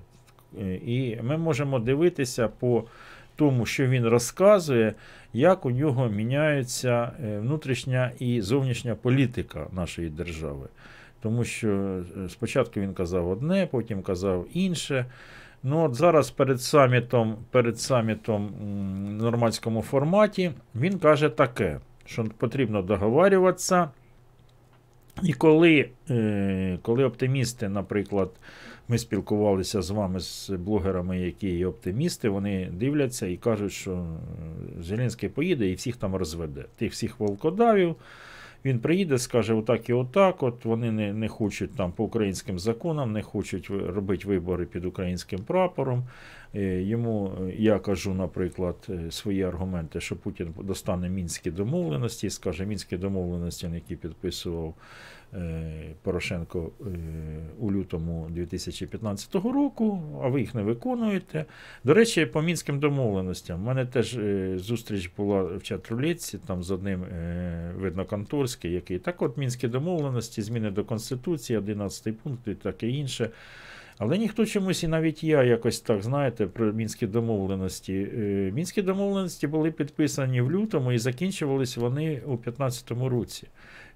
Е, 0.61 0.75
І 0.75 1.19
ми 1.23 1.37
можемо 1.37 1.79
дивитися 1.79 2.49
по 2.49 2.85
тому, 3.37 3.66
що 3.66 3.87
він 3.87 4.07
розказує, 4.07 4.94
як 5.33 5.66
у 5.66 5.70
нього 5.70 6.09
міняється 6.09 7.12
е, 7.25 7.38
внутрішня 7.38 8.11
і 8.18 8.40
зовнішня 8.40 8.94
політика 8.94 9.66
нашої 9.73 10.09
держави. 10.09 10.68
Тому 11.23 11.44
що 11.44 11.68
е, 12.25 12.29
спочатку 12.29 12.81
він 12.81 12.94
казав 12.94 13.29
одне, 13.29 13.68
потім 13.70 14.03
казав 14.03 14.47
інше. 14.53 15.07
Ну, 15.62 15.85
от 15.85 15.94
зараз 15.94 16.31
перед 16.31 16.62
самітом, 16.62 17.37
перед 17.51 17.81
самітом 17.81 18.49
в 19.18 19.23
нормандському 19.23 19.83
форматі 19.83 20.53
він 20.75 20.99
каже 20.99 21.29
таке, 21.29 21.81
що 22.05 22.25
потрібно 22.25 22.83
договарюватися. 22.83 23.90
І 25.23 25.33
коли, 25.33 25.88
е, 26.11 26.79
коли 26.83 27.05
оптимісти, 27.05 27.68
наприклад, 27.68 28.31
ми 28.88 28.99
спілкувалися 28.99 29.83
з 29.83 29.90
вами 29.90 30.20
з 30.20 30.51
блогерами, 30.51 31.20
які 31.20 31.49
є 31.49 31.66
оптимісти, 31.66 32.29
вони 32.29 32.70
дивляться 32.73 33.27
і 33.27 33.37
кажуть, 33.37 33.73
що 33.73 33.92
е, 33.92 34.83
Зеленський 34.83 35.29
поїде 35.29 35.68
і 35.70 35.75
всіх 35.75 35.97
там 35.97 36.14
розведе. 36.14 36.64
Тих 36.77 36.92
всіх 36.92 37.20
волкодавів. 37.20 37.97
Він 38.64 38.79
приїде, 38.79 39.18
скаже 39.18 39.55
отак 39.55 39.88
і 39.88 39.92
отак. 39.92 40.42
От 40.42 40.64
вони 40.64 40.92
не, 40.92 41.12
не 41.12 41.29
хочуть 41.29 41.77
там 41.77 41.92
по 41.92 42.05
українським 42.05 42.59
законам, 42.59 43.12
не 43.12 43.23
хочуть 43.23 43.70
робити 43.70 44.29
вибори 44.29 44.66
під 44.66 44.85
українським 44.85 45.40
прапором. 45.40 46.05
Е, 46.55 46.83
Йому 46.83 47.33
е, 47.40 47.55
я 47.59 47.79
кажу, 47.79 48.14
наприклад, 48.14 48.88
свої 49.11 49.42
аргументи, 49.42 50.01
що 50.01 50.16
Путін 50.16 50.55
достане 50.62 51.09
мінські 51.09 51.51
домовленості, 51.51 52.31
скаже 52.31 52.66
мінські 52.66 52.97
домовленості, 52.97 53.70
які 53.75 53.97
підписував 53.97 54.75
Порошенко 56.03 56.71
е, 56.81 56.85
у 57.59 57.73
лютому 57.73 58.27
2015 58.31 59.35
року, 59.35 60.03
а 60.23 60.29
ви 60.29 60.41
їх 60.41 60.55
не 60.55 60.63
виконуєте. 60.63 61.45
До 61.85 61.95
речі, 61.95 62.27
по 62.27 62.43
мінським 62.43 62.79
домовленостям. 62.79 63.63
У 63.63 63.67
мене 63.67 63.87
теж 63.87 64.17
е, 64.17 64.59
зустріч 64.59 65.11
була 65.17 65.43
в 65.43 65.59
чат-рулетці, 65.59 66.39
там 66.47 66.63
з 66.63 66.71
одним 66.71 67.05
е, 67.05 67.73
видно 67.77 68.05
конторський, 68.05 68.73
який 68.73 68.99
так 68.99 69.23
от 69.23 69.37
мінські 69.37 69.69
домовленості, 69.69 70.43
зміни 70.43 70.71
до 70.71 70.85
Конституції, 70.85 71.59
11 71.59 72.19
пункт 72.19 72.49
і 72.49 72.55
таке 72.55 72.89
інше. 72.89 73.31
Але 73.99 74.19
ніхто 74.19 74.47
чомусь, 74.47 74.83
і 74.83 74.89
навіть 74.89 75.25
я 75.25 75.43
якось 75.43 75.81
так, 75.81 76.03
знаєте, 76.03 76.47
про 76.47 76.73
мінські 76.73 77.07
домовленості. 77.07 78.09
Е, 78.15 78.53
Мінські 78.55 78.83
домовленості 78.83 79.47
були 79.47 79.71
підписані 79.71 80.41
в 80.41 80.53
лютому 80.53 80.93
і 80.93 80.99
закінчувались 80.99 81.77
вони 81.77 82.11
у 82.27 82.37
2015 82.37 82.91
році. 82.91 83.49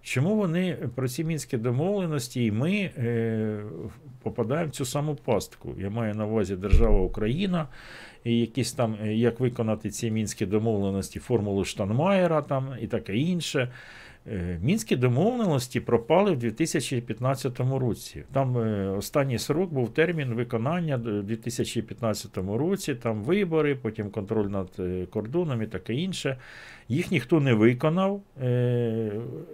Чому 0.08 0.36
вони 0.36 0.78
про 0.94 1.08
ці 1.08 1.24
мінські 1.24 1.56
домовленості 1.56 2.44
і 2.44 2.52
ми 2.52 2.72
е, 2.98 3.60
попадаємо 4.22 4.68
в 4.68 4.72
цю 4.72 4.84
саму 4.84 5.14
пастку? 5.14 5.74
Я 5.78 5.90
маю 5.90 6.14
на 6.14 6.26
увазі 6.26 6.56
держава 6.56 7.00
Україна, 7.00 7.68
і 8.24 8.38
якісь 8.38 8.72
там, 8.72 8.96
е, 9.02 9.14
як 9.14 9.40
виконати 9.40 9.90
ці 9.90 10.10
мінські 10.10 10.46
домовленості, 10.46 11.18
формулу 11.18 11.64
Штанмаєра 11.64 12.42
там 12.42 12.74
і 12.80 12.86
таке 12.86 13.16
інше. 13.16 13.72
Е, 14.32 14.58
Мінські 14.62 14.96
домовленості 14.96 15.80
пропали 15.80 16.32
в 16.32 16.38
2015 16.38 17.60
році. 17.60 18.22
Там 18.32 18.58
е, 18.58 18.88
останній 18.88 19.38
срок 19.38 19.72
був 19.72 19.94
термін 19.94 20.34
виконання 20.34 20.96
в 20.96 21.22
2015 21.22 22.38
році, 22.38 22.94
там 22.94 23.22
вибори, 23.22 23.74
потім 23.74 24.10
контроль 24.10 24.46
над 24.46 24.68
е, 24.78 25.06
кордоном 25.10 25.62
і 25.62 25.66
таке 25.66 25.94
інше. 25.94 26.36
Їх 26.88 27.10
ніхто 27.10 27.40
не 27.40 27.54
виконав. 27.54 28.22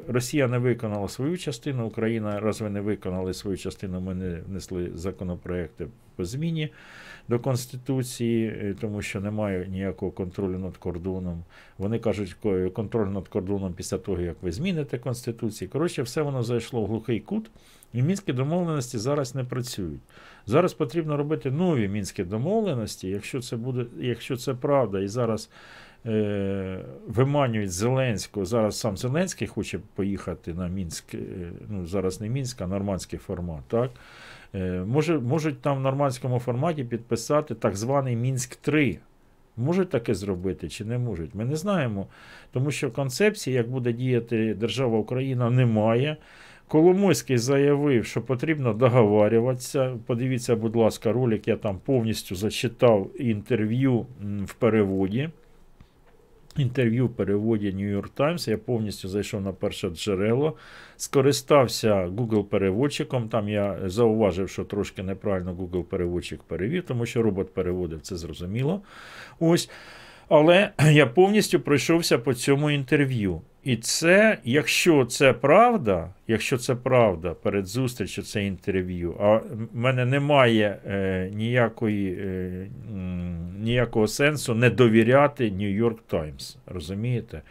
Росія 0.08 0.48
не 0.48 0.58
виконала 0.58 1.08
свою 1.08 1.38
частину, 1.38 1.86
Україна, 1.86 2.40
раз 2.40 2.60
ви 2.60 2.70
не 2.70 2.80
виконали 2.80 3.34
свою 3.34 3.56
частину, 3.56 4.00
ми 4.00 4.14
не 4.14 4.40
внесли 4.48 4.90
законопроекти 4.94 5.86
по 6.16 6.24
зміні 6.24 6.70
до 7.28 7.38
Конституції, 7.38 8.46
е, 8.46 8.74
тому 8.80 9.02
що 9.02 9.20
немає 9.20 9.68
ніякого 9.68 10.12
контролю 10.12 10.58
над 10.58 10.76
кордоном. 10.76 11.44
Вони 11.78 11.98
кажуть, 11.98 12.36
контроль 12.72 13.08
над 13.08 13.28
кордоном 13.28 13.72
після 13.72 13.98
того, 13.98 14.20
як 14.20 14.36
ви 14.42 14.52
зміните 14.52 14.98
Конституцію. 14.98 15.70
Коротше, 15.70 16.02
все 16.02 16.22
воно 16.22 16.42
зайшло 16.42 16.82
в 16.82 16.86
глухий 16.86 17.20
кут, 17.20 17.50
і 17.92 18.02
мінські 18.02 18.32
домовленості 18.32 18.98
зараз 18.98 19.34
не 19.34 19.44
працюють. 19.44 20.00
Зараз 20.46 20.74
потрібно 20.74 21.16
робити 21.16 21.50
нові 21.50 21.88
мінські 21.88 22.24
домовленості, 22.24 23.08
якщо 23.08 23.40
це 23.40 23.56
буде, 23.56 23.86
якщо 24.00 24.36
це 24.36 24.54
правда, 24.54 25.00
і 25.00 25.08
зараз 25.08 25.50
е, 26.06 26.84
виманюють 27.06 27.72
Зеленського. 27.72 28.46
Зараз 28.46 28.78
сам 28.78 28.96
Зеленський 28.96 29.48
хоче 29.48 29.80
поїхати 29.94 30.54
на 30.54 30.68
Мінськ, 30.68 31.14
е, 31.14 31.18
ну 31.68 31.86
зараз 31.86 32.20
не 32.20 32.28
Мінськ, 32.28 32.60
а 32.60 32.66
нормандський 32.66 33.18
формат. 33.18 33.60
Так? 33.68 33.90
Е, 34.54 34.84
може, 34.86 35.18
можуть 35.18 35.60
там 35.60 35.76
в 35.76 35.80
нормандському 35.80 36.38
форматі 36.38 36.84
підписати 36.84 37.54
так 37.54 37.76
званий 37.76 38.16
Мінськ 38.16 38.56
3. 38.56 38.98
Можуть 39.56 39.90
таке 39.90 40.14
зробити 40.14 40.68
чи 40.68 40.84
не 40.84 40.98
можуть? 40.98 41.34
Ми 41.34 41.44
не 41.44 41.56
знаємо, 41.56 42.06
тому 42.52 42.70
що 42.70 42.90
концепції, 42.90 43.56
як 43.56 43.70
буде 43.70 43.92
діяти 43.92 44.54
держава 44.54 44.98
Україна, 44.98 45.50
немає. 45.50 46.16
Коломойський 46.68 47.38
заявив, 47.38 48.04
що 48.06 48.22
потрібно 48.22 48.72
договарюватися. 48.72 49.96
Подивіться, 50.06 50.56
будь 50.56 50.76
ласка, 50.76 51.12
ролик, 51.12 51.48
я 51.48 51.56
там 51.56 51.78
повністю 51.84 52.34
зачитав 52.34 53.10
інтерв'ю 53.18 54.06
в 54.44 54.54
переводі. 54.54 55.30
Інтерв'ю 56.56 57.06
в 57.06 57.10
переводі 57.10 57.70
New 57.70 58.00
York 58.00 58.10
Times. 58.16 58.50
Я 58.50 58.58
повністю 58.58 59.08
зайшов 59.08 59.40
на 59.40 59.52
перше 59.52 59.88
джерело, 59.88 60.56
скористався 60.96 62.06
Google 62.06 62.44
переводчиком. 62.44 63.28
Там 63.28 63.48
я 63.48 63.78
зауважив, 63.86 64.48
що 64.48 64.64
трошки 64.64 65.02
неправильно 65.02 65.54
Google 65.54 65.82
переводчик 65.82 66.42
перевів, 66.42 66.82
тому 66.82 67.06
що 67.06 67.22
робот 67.22 67.54
переводив 67.54 68.00
це 68.00 68.16
зрозуміло. 68.16 68.82
Ось. 69.40 69.70
Але 70.28 70.70
я 70.92 71.06
повністю 71.06 71.60
пройшовся 71.60 72.18
по 72.18 72.34
цьому 72.34 72.70
інтерв'ю. 72.70 73.40
І 73.64 73.76
це, 73.76 74.38
якщо 74.44 75.04
це 75.04 75.32
правда, 75.32 76.08
якщо 76.28 76.58
це 76.58 76.74
правда 76.74 77.34
перед 77.34 77.66
зустрічю 77.66 78.22
це 78.22 78.44
інтерв'ю, 78.44 79.16
а 79.20 79.36
в 79.36 79.42
мене 79.72 80.04
немає 80.04 80.78
е, 80.86 81.30
ніякої, 81.34 82.18
е, 82.20 82.66
ніякого 83.58 84.06
сенсу 84.06 84.54
не 84.54 84.70
довіряти 84.70 85.44
York 85.50 85.98
Times, 86.10 86.56
розумієте? 86.66 87.42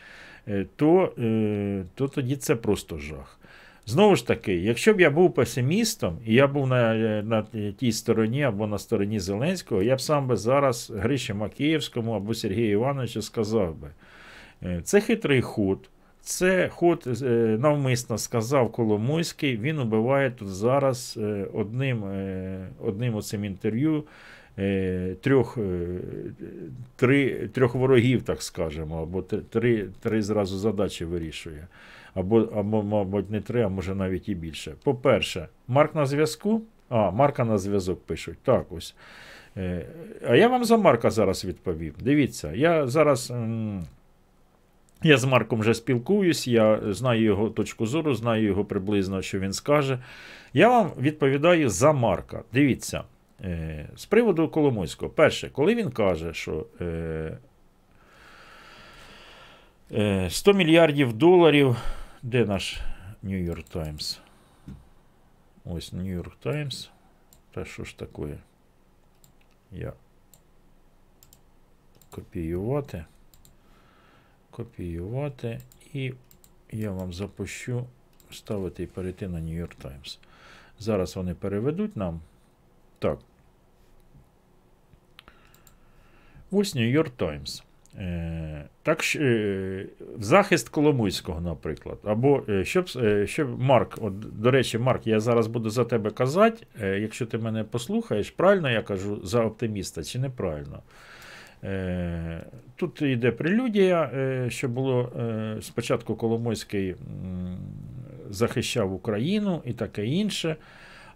Е, 0.47 0.65
то, 0.75 1.13
е, 1.19 1.83
то 1.95 2.07
тоді 2.07 2.35
це 2.35 2.55
просто 2.55 2.97
жах. 2.97 3.39
Знову 3.85 4.15
ж 4.15 4.27
таки, 4.27 4.55
якщо 4.55 4.93
б 4.93 5.01
я 5.01 5.09
був 5.09 5.33
песимістом, 5.33 6.17
і 6.25 6.33
я 6.33 6.47
був 6.47 6.67
на, 6.67 6.95
е, 6.95 7.23
на 7.23 7.45
тій 7.77 7.91
стороні 7.91 8.43
або 8.43 8.67
на 8.67 8.77
стороні 8.77 9.19
Зеленського, 9.19 9.83
я 9.83 9.95
б 9.95 10.01
сам 10.01 10.27
би 10.27 10.37
зараз 10.37 10.91
Гриші 10.95 11.33
Макіївському 11.33 12.13
або 12.13 12.33
Сергію 12.33 12.71
Івановичу 12.71 13.21
сказав 13.21 13.75
би, 13.75 13.89
це 14.83 15.01
хитрий 15.01 15.41
ход. 15.41 15.89
Це 16.21 16.69
ход 16.69 17.07
навмисно 17.59 18.17
сказав 18.17 18.71
Коломойський. 18.71 19.57
Він 19.57 19.79
убиває 19.79 20.31
тут 20.31 20.47
зараз 20.47 21.19
одним, 21.53 22.03
одним 22.79 23.15
оцим 23.15 23.45
інтерв'ю 23.45 24.03
трьох, 25.21 25.57
е, 25.57 25.99
три, 26.95 27.47
трьох 27.47 27.75
ворогів, 27.75 28.23
так 28.23 28.41
скажемо, 28.41 29.01
або 29.01 29.21
три, 29.21 29.87
три, 29.99 30.21
зразу 30.21 30.57
задачі 30.57 31.05
вирішує. 31.05 31.67
Або, 32.13 32.39
або, 32.41 32.83
мабуть, 32.83 33.29
не 33.29 33.41
три, 33.41 33.61
а 33.61 33.69
може 33.69 33.95
навіть 33.95 34.29
і 34.29 34.35
більше. 34.35 34.73
По-перше, 34.83 35.47
Марк 35.67 35.95
на 35.95 36.05
зв'язку. 36.05 36.61
А, 36.89 37.11
Марка 37.11 37.43
на 37.43 37.57
зв'язок 37.57 38.03
пишуть. 38.05 38.37
Так 38.43 38.65
ось. 38.71 38.95
Е, 39.57 39.85
А 40.27 40.35
я 40.35 40.47
вам 40.47 40.65
за 40.65 40.77
Марка 40.77 41.09
зараз 41.09 41.45
відповім. 41.45 41.93
Дивіться, 41.99 42.53
я 42.53 42.87
зараз. 42.87 43.33
я 45.03 45.17
з 45.17 45.25
Марком 45.25 45.59
вже 45.59 45.73
спілкуюсь, 45.73 46.47
я 46.47 46.79
знаю 46.93 47.21
його 47.21 47.49
точку 47.49 47.85
зору, 47.85 48.15
знаю 48.15 48.43
його 48.43 48.65
приблизно, 48.65 49.21
що 49.21 49.39
він 49.39 49.53
скаже. 49.53 49.99
Я 50.53 50.69
вам 50.69 50.91
відповідаю 50.99 51.69
за 51.69 51.93
Марка. 51.93 52.43
Дивіться, 52.53 52.97
е, 52.99 53.03
з 53.95 54.05
приводу 54.05 54.49
Коломойського. 54.49 55.11
Перше, 55.11 55.49
коли 55.49 55.75
він 55.75 55.91
каже, 55.91 56.33
що 56.33 56.65
е, 56.81 57.37
е, 59.91 60.29
100 60.29 60.53
мільярдів 60.53 61.13
доларів. 61.13 61.77
Де 62.21 62.45
наш 62.45 62.79
York 63.23 63.75
Times? 63.75 64.19
Ось 65.65 65.93
York 65.93 66.31
Times. 66.43 66.89
Та 67.51 67.65
що 67.65 67.83
ж 67.83 67.97
таке? 67.97 68.37
Я 69.71 69.93
копіювати. 72.09 73.05
Копіювати. 74.51 75.59
І 75.93 76.13
я 76.71 76.91
вам 76.91 77.13
запущу 77.13 77.85
ставити 78.31 78.83
і 78.83 78.87
перейти 78.87 79.27
на 79.27 79.39
New 79.39 79.61
York 79.61 79.75
Times. 79.81 80.17
Зараз 80.79 81.15
вони 81.15 81.33
переведуть 81.33 81.97
нам. 81.97 82.21
Так. 83.03 83.19
Ось 86.51 86.75
New 86.75 86.97
York 86.97 87.11
Times. 87.17 87.63
Е, 87.97 88.63
так, 88.83 89.15
е, 89.15 89.85
в 90.17 90.23
захист 90.23 90.69
Коломойського, 90.69 91.41
наприклад. 91.41 91.97
Або 92.03 92.43
е, 92.49 92.65
щоб, 92.65 92.87
щоб 93.25 93.61
Марк, 93.61 93.97
от, 94.01 94.19
до 94.19 94.51
речі, 94.51 94.77
Марк, 94.77 95.07
я 95.07 95.19
зараз 95.19 95.47
буду 95.47 95.69
за 95.69 95.85
тебе 95.85 96.11
казати, 96.11 96.65
якщо 96.99 97.25
ти 97.25 97.37
мене 97.37 97.63
послухаєш, 97.63 98.31
правильно 98.31 98.71
я 98.71 98.81
кажу 98.81 99.19
за 99.23 99.43
оптиміста 99.43 100.03
чи 100.03 100.19
неправильно? 100.19 100.79
Тут 102.75 103.01
йде 103.01 103.31
прелюдія, 103.31 104.11
що 104.49 104.69
було 104.69 105.11
спочатку 105.61 106.15
Коломойський 106.15 106.95
захищав 108.29 108.93
Україну 108.93 109.61
і 109.65 109.73
таке 109.73 110.05
інше. 110.05 110.55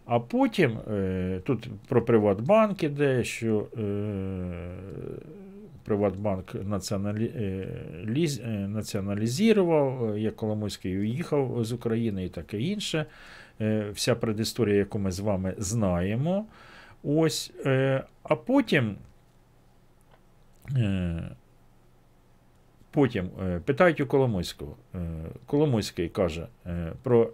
А 0.07 0.19
потім 0.19 0.79
е, 0.91 1.41
тут 1.45 1.69
про 1.87 2.05
Приватбанк 2.05 2.83
іде, 2.83 3.23
що 3.23 3.67
е, 3.77 3.83
Приватбанк 5.83 6.55
е, 6.55 7.67
ліз... 8.05 8.41
націоналізував, 8.45 10.17
як 10.17 10.35
Коломойський 10.35 10.99
уїхав 10.99 11.65
з 11.65 11.71
України 11.71 12.25
і 12.25 12.29
таке 12.29 12.61
інше. 12.61 13.05
Вся 13.91 14.15
предісторія, 14.15 14.75
яку 14.75 14.99
ми 14.99 15.11
з 15.11 15.19
вами 15.19 15.53
знаємо. 15.57 16.45
Ось, 17.03 17.53
а 18.23 18.35
потім. 18.35 18.95
Потім 22.91 23.29
питають 23.65 24.01
у 24.01 24.07
Коломойського. 24.07 24.75
Коломойський 25.45 26.09
каже 26.09 26.47
про 27.03 27.29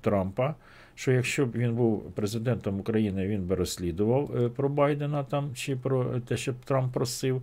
Трампа, 0.00 0.54
що 0.94 1.12
якщо 1.12 1.46
б 1.46 1.56
він 1.56 1.74
був 1.74 2.12
президентом 2.12 2.80
України, 2.80 3.26
він 3.26 3.42
би 3.42 3.54
розслідував 3.54 4.30
е, 4.36 4.48
про 4.48 4.68
Байдена 4.68 5.24
там 5.24 5.50
чи 5.54 5.76
про 5.76 6.20
те, 6.20 6.36
що 6.36 6.54
Трамп 6.64 6.94
просив. 6.94 7.42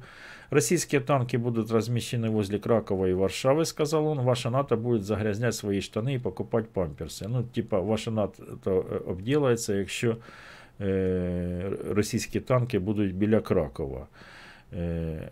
Російські 0.53 0.99
танки 0.99 1.37
будуть 1.37 1.71
розміщені 1.71 2.27
возле 2.27 2.59
Кракова 2.59 3.07
і 3.07 3.13
Варшави, 3.13 3.65
сказав 3.65 4.07
он. 4.07 4.19
Ваша 4.19 4.49
НАТО 4.49 4.77
буде 4.77 5.03
загрязняти 5.03 5.51
свої 5.51 5.81
штани 5.81 6.13
і 6.13 6.19
покупати 6.19 6.67
памперси. 6.73 7.27
Ну, 7.27 7.43
типа, 7.43 7.79
ваша 7.79 8.11
НАТО 8.11 8.43
е, 8.67 8.71
обділається, 9.09 9.73
якщо 9.73 10.17
е, 10.81 11.71
російські 11.89 12.39
танки 12.39 12.79
будуть 12.79 13.15
біля 13.15 13.39
Кракова. 13.39 14.07
Е, 14.73 15.31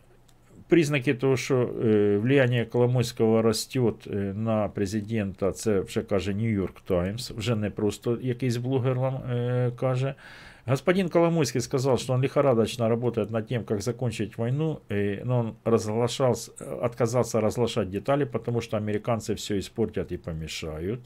признаки 0.70 1.14
того, 1.14 1.38
що 1.38 1.56
е, 1.86 2.18
влияние 2.18 2.66
Коломойського 2.66 3.42
росте 3.42 3.80
е, 3.80 4.16
на 4.16 4.68
президента, 4.68 5.52
це 5.52 5.80
вже 5.80 6.02
каже 6.02 6.32
York 6.32 6.76
Times, 6.88 7.38
вже 7.38 7.56
не 7.56 7.70
просто 7.70 8.18
якийсь 8.22 8.58
блогер 8.58 9.00
вам 9.00 9.22
каже. 9.80 10.16
Господин 10.70 11.10
Коломойский 11.10 11.62
сказал, 11.62 11.98
что 11.98 12.14
он 12.14 12.22
лихорадочно 12.22 12.88
работает 12.90 13.32
над 13.32 13.48
тем, 13.48 13.64
как 13.66 13.82
закончить 13.82 14.38
войну, 14.38 14.82
э, 14.90 15.24
но 15.24 15.40
он 15.40 15.56
разглашал, 15.64 16.36
отказался 16.82 17.42
разглашать 17.42 17.90
детали, 17.90 18.24
потому 18.24 18.62
что 18.62 18.78
американцы 18.78 19.34
все 19.34 19.58
испортят 19.58 20.12
и 20.12 20.18
помешают. 20.18 21.02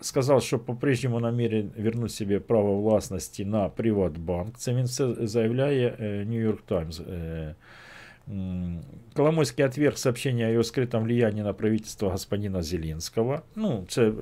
Сказал, 0.00 0.40
що 0.40 0.58
по-прежнему 0.58 1.20
намерен 1.20 1.70
вернуть 1.78 2.12
себе 2.12 2.40
право 2.40 2.80
власності 2.80 3.44
на 3.44 3.68
Приватбанк. 3.68 4.56
Це 4.56 4.74
він 4.74 4.84
все 4.84 5.14
заявляє 5.20 5.96
е, 6.00 6.26
York 6.30 6.58
Times. 6.68 7.12
Е, 7.12 7.54
Коломойский 9.14 9.64
отверг 9.64 9.98
сообщение 9.98 10.46
о 10.46 10.50
его 10.50 10.62
скрытом 10.62 11.02
влиянии 11.02 11.42
на 11.42 11.52
правительство 11.52 12.10
господина 12.10 12.62
Зеленського. 12.62 13.42
Ну, 13.56 13.84
це 13.88 14.08
е, 14.08 14.12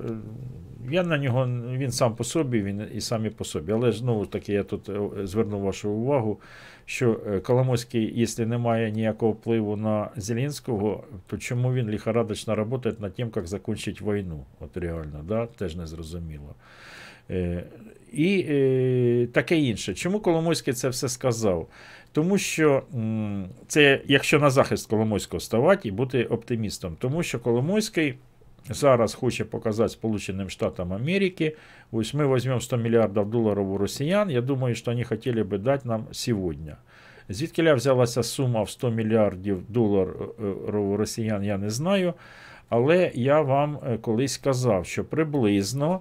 я 0.91 1.03
на 1.03 1.17
нього, 1.17 1.45
він 1.77 1.91
сам 1.91 2.15
по 2.15 2.23
собі, 2.23 2.61
він 2.61 2.87
і 2.93 3.01
самі 3.01 3.29
по 3.29 3.43
собі. 3.43 3.71
Але 3.71 3.91
знову 3.91 4.23
ж 4.23 4.31
таки, 4.31 4.53
я 4.53 4.63
тут 4.63 4.89
е, 4.89 5.27
зверну 5.27 5.59
вашу 5.59 5.89
увагу, 5.89 6.39
що 6.89 7.21
е, 7.27 7.39
Коломойський, 7.39 8.13
якщо 8.15 8.45
не 8.45 8.57
має 8.57 8.91
ніякого 8.91 9.31
впливу 9.31 9.75
на 9.75 10.09
Зеленського, 10.15 11.03
то 11.27 11.37
чому 11.37 11.73
він 11.73 11.91
лихорадочно 11.91 12.55
працює 12.55 12.93
над 12.99 13.15
тим, 13.15 13.31
як 13.35 13.47
закінчити 13.47 14.05
війну? 14.05 14.45
От 14.59 14.77
реально, 14.77 15.23
да? 15.27 15.45
теж 15.45 15.75
не 15.75 15.87
зрозуміло. 15.87 16.55
Е, 17.29 17.63
і 18.11 18.45
е, 18.49 19.27
таке 19.33 19.57
інше. 19.59 19.93
Чому 19.93 20.19
Коломойський 20.19 20.73
це 20.73 20.89
все 20.89 21.09
сказав? 21.09 21.67
Тому 22.11 22.37
що 22.37 22.83
це, 23.67 24.01
якщо 24.05 24.39
на 24.39 24.49
захист 24.49 24.89
Коломойського 24.89 25.39
ставати 25.39 25.87
і 25.87 25.91
бути 25.91 26.23
оптимістом, 26.23 26.95
тому 26.99 27.23
що 27.23 27.39
Коломойський 27.39 28.15
зараз 28.69 29.13
хоче 29.13 29.45
показати 29.45 29.89
Сполученим 29.89 30.49
Штатам 30.49 30.93
Америки, 30.93 31.55
ось 31.91 32.13
ми 32.13 32.35
візьмемо 32.35 32.59
100 32.59 32.77
мільярдів 32.77 33.25
доларів 33.25 33.71
у 33.71 33.77
росіян, 33.77 34.29
я 34.29 34.41
думаю, 34.41 34.75
що 34.75 34.91
вони 34.91 35.03
хотіли 35.03 35.43
би 35.43 35.57
дати 35.57 35.87
нам 35.87 36.05
сьогодні. 36.11 36.73
Звідки 37.29 37.73
взялася 37.73 38.23
сума 38.23 38.61
в 38.61 38.69
100 38.69 38.89
мільярдів 38.89 39.63
доларів 39.69 40.15
у 40.75 40.97
росіян, 40.97 41.43
я 41.43 41.57
не 41.57 41.69
знаю. 41.69 42.13
Але 42.69 43.11
я 43.13 43.41
вам 43.41 43.79
е, 43.87 43.97
колись 43.97 44.37
казав, 44.37 44.85
що 44.85 45.05
приблизно 45.05 45.99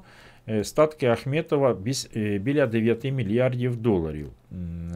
е, 0.49 0.65
статки 0.65 1.07
Ахметова 1.07 1.77
е, 2.17 2.39
біля 2.39 2.67
9 2.67 3.05
мільярдів 3.05 3.77
доларів. 3.77 4.29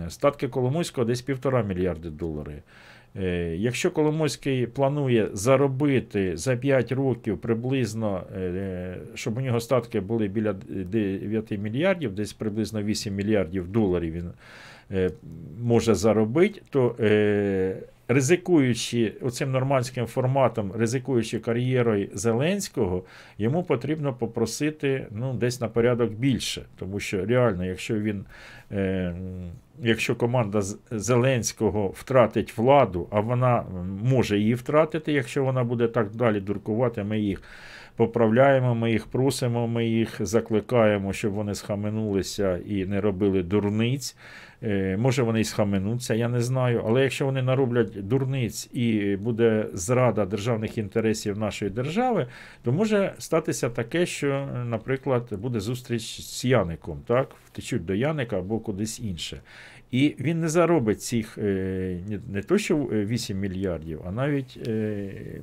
Статки 0.08 0.48
Коломойського 0.48 1.04
десь 1.04 1.24
1,5 1.24 1.66
мільярди 1.66 2.10
доларів. 2.10 2.62
Е, 3.16 3.56
Якщо 3.56 3.90
Коломойський 3.90 4.66
планує 4.66 5.28
заробити 5.32 6.36
за 6.36 6.56
5 6.56 6.92
років 6.92 7.38
приблизно, 7.38 8.22
е, 8.36 8.96
щоб 9.14 9.38
у 9.38 9.40
нього 9.40 9.60
статки 9.60 10.00
були 10.00 10.28
біля 10.28 10.52
9 10.52 11.58
мільярдів, 11.58 12.14
десь 12.14 12.32
приблизно 12.32 12.82
8 12.82 13.14
мільярдів 13.14 13.68
доларів 13.68 14.12
він 14.12 14.30
е, 14.90 15.10
може 15.62 15.94
заробити, 15.94 16.62
то 16.70 16.96
е, 17.00 17.76
ризикуючи 18.08 19.12
оцим 19.20 19.50
нормандським 19.50 20.06
форматом, 20.06 20.72
ризикуючи 20.72 21.38
кар'єрою 21.38 22.08
Зеленського, 22.14 23.04
йому 23.38 23.62
потрібно 23.62 24.12
попросити 24.14 25.06
ну, 25.10 25.34
десь 25.34 25.60
на 25.60 25.68
порядок 25.68 26.12
більше. 26.12 26.62
Тому 26.78 27.00
що 27.00 27.26
реально, 27.26 27.64
якщо 27.64 27.94
він. 28.00 28.24
Якщо 29.78 30.16
команда 30.16 30.62
Зеленського 30.90 31.88
втратить 31.88 32.58
владу, 32.58 33.08
а 33.10 33.20
вона 33.20 33.64
може 34.02 34.38
її 34.38 34.54
втратити, 34.54 35.12
якщо 35.12 35.44
вона 35.44 35.64
буде 35.64 35.88
так 35.88 36.10
далі 36.10 36.40
дуркувати, 36.40 37.04
ми 37.04 37.20
їх 37.20 37.42
поправляємо, 37.96 38.74
ми 38.74 38.92
їх 38.92 39.06
просимо, 39.06 39.68
ми 39.68 39.86
їх 39.86 40.16
закликаємо, 40.20 41.12
щоб 41.12 41.32
вони 41.32 41.54
схаменулися 41.54 42.58
і 42.66 42.86
не 42.86 43.00
робили 43.00 43.42
дурниць. 43.42 44.16
Е, 44.62 44.96
Може 44.96 45.22
вони 45.22 45.40
і 45.40 45.44
схаменуться, 45.44 46.14
я 46.14 46.28
не 46.28 46.40
знаю. 46.40 46.82
Але 46.86 47.02
якщо 47.02 47.24
вони 47.24 47.42
нароблять 47.42 48.08
дурниць 48.08 48.70
і 48.72 49.16
буде 49.16 49.66
зрада 49.72 50.24
державних 50.24 50.78
інтересів 50.78 51.38
нашої 51.38 51.70
держави, 51.70 52.26
то 52.62 52.72
може 52.72 53.14
статися 53.18 53.70
таке, 53.70 54.06
що, 54.06 54.48
наприклад, 54.64 55.28
буде 55.32 55.60
зустріч 55.60 56.20
з 56.20 56.44
Яником, 56.44 57.00
так? 57.06 57.28
Втечуть 57.46 57.84
до 57.84 57.94
Яника 57.94 58.38
або 58.38 58.58
кудись 58.58 59.00
інше. 59.00 59.40
І 59.90 60.14
він 60.20 60.40
не 60.40 60.48
заробить 60.48 61.02
цих 61.02 61.38
е, 61.38 61.98
не, 62.28 62.42
то, 62.42 62.58
що 62.58 62.88
е, 62.92 63.04
8 63.04 63.38
мільярдів, 63.38 64.00
а 64.06 64.12
навіть 64.12 64.58
е, 64.66 64.70
е, 64.70 65.40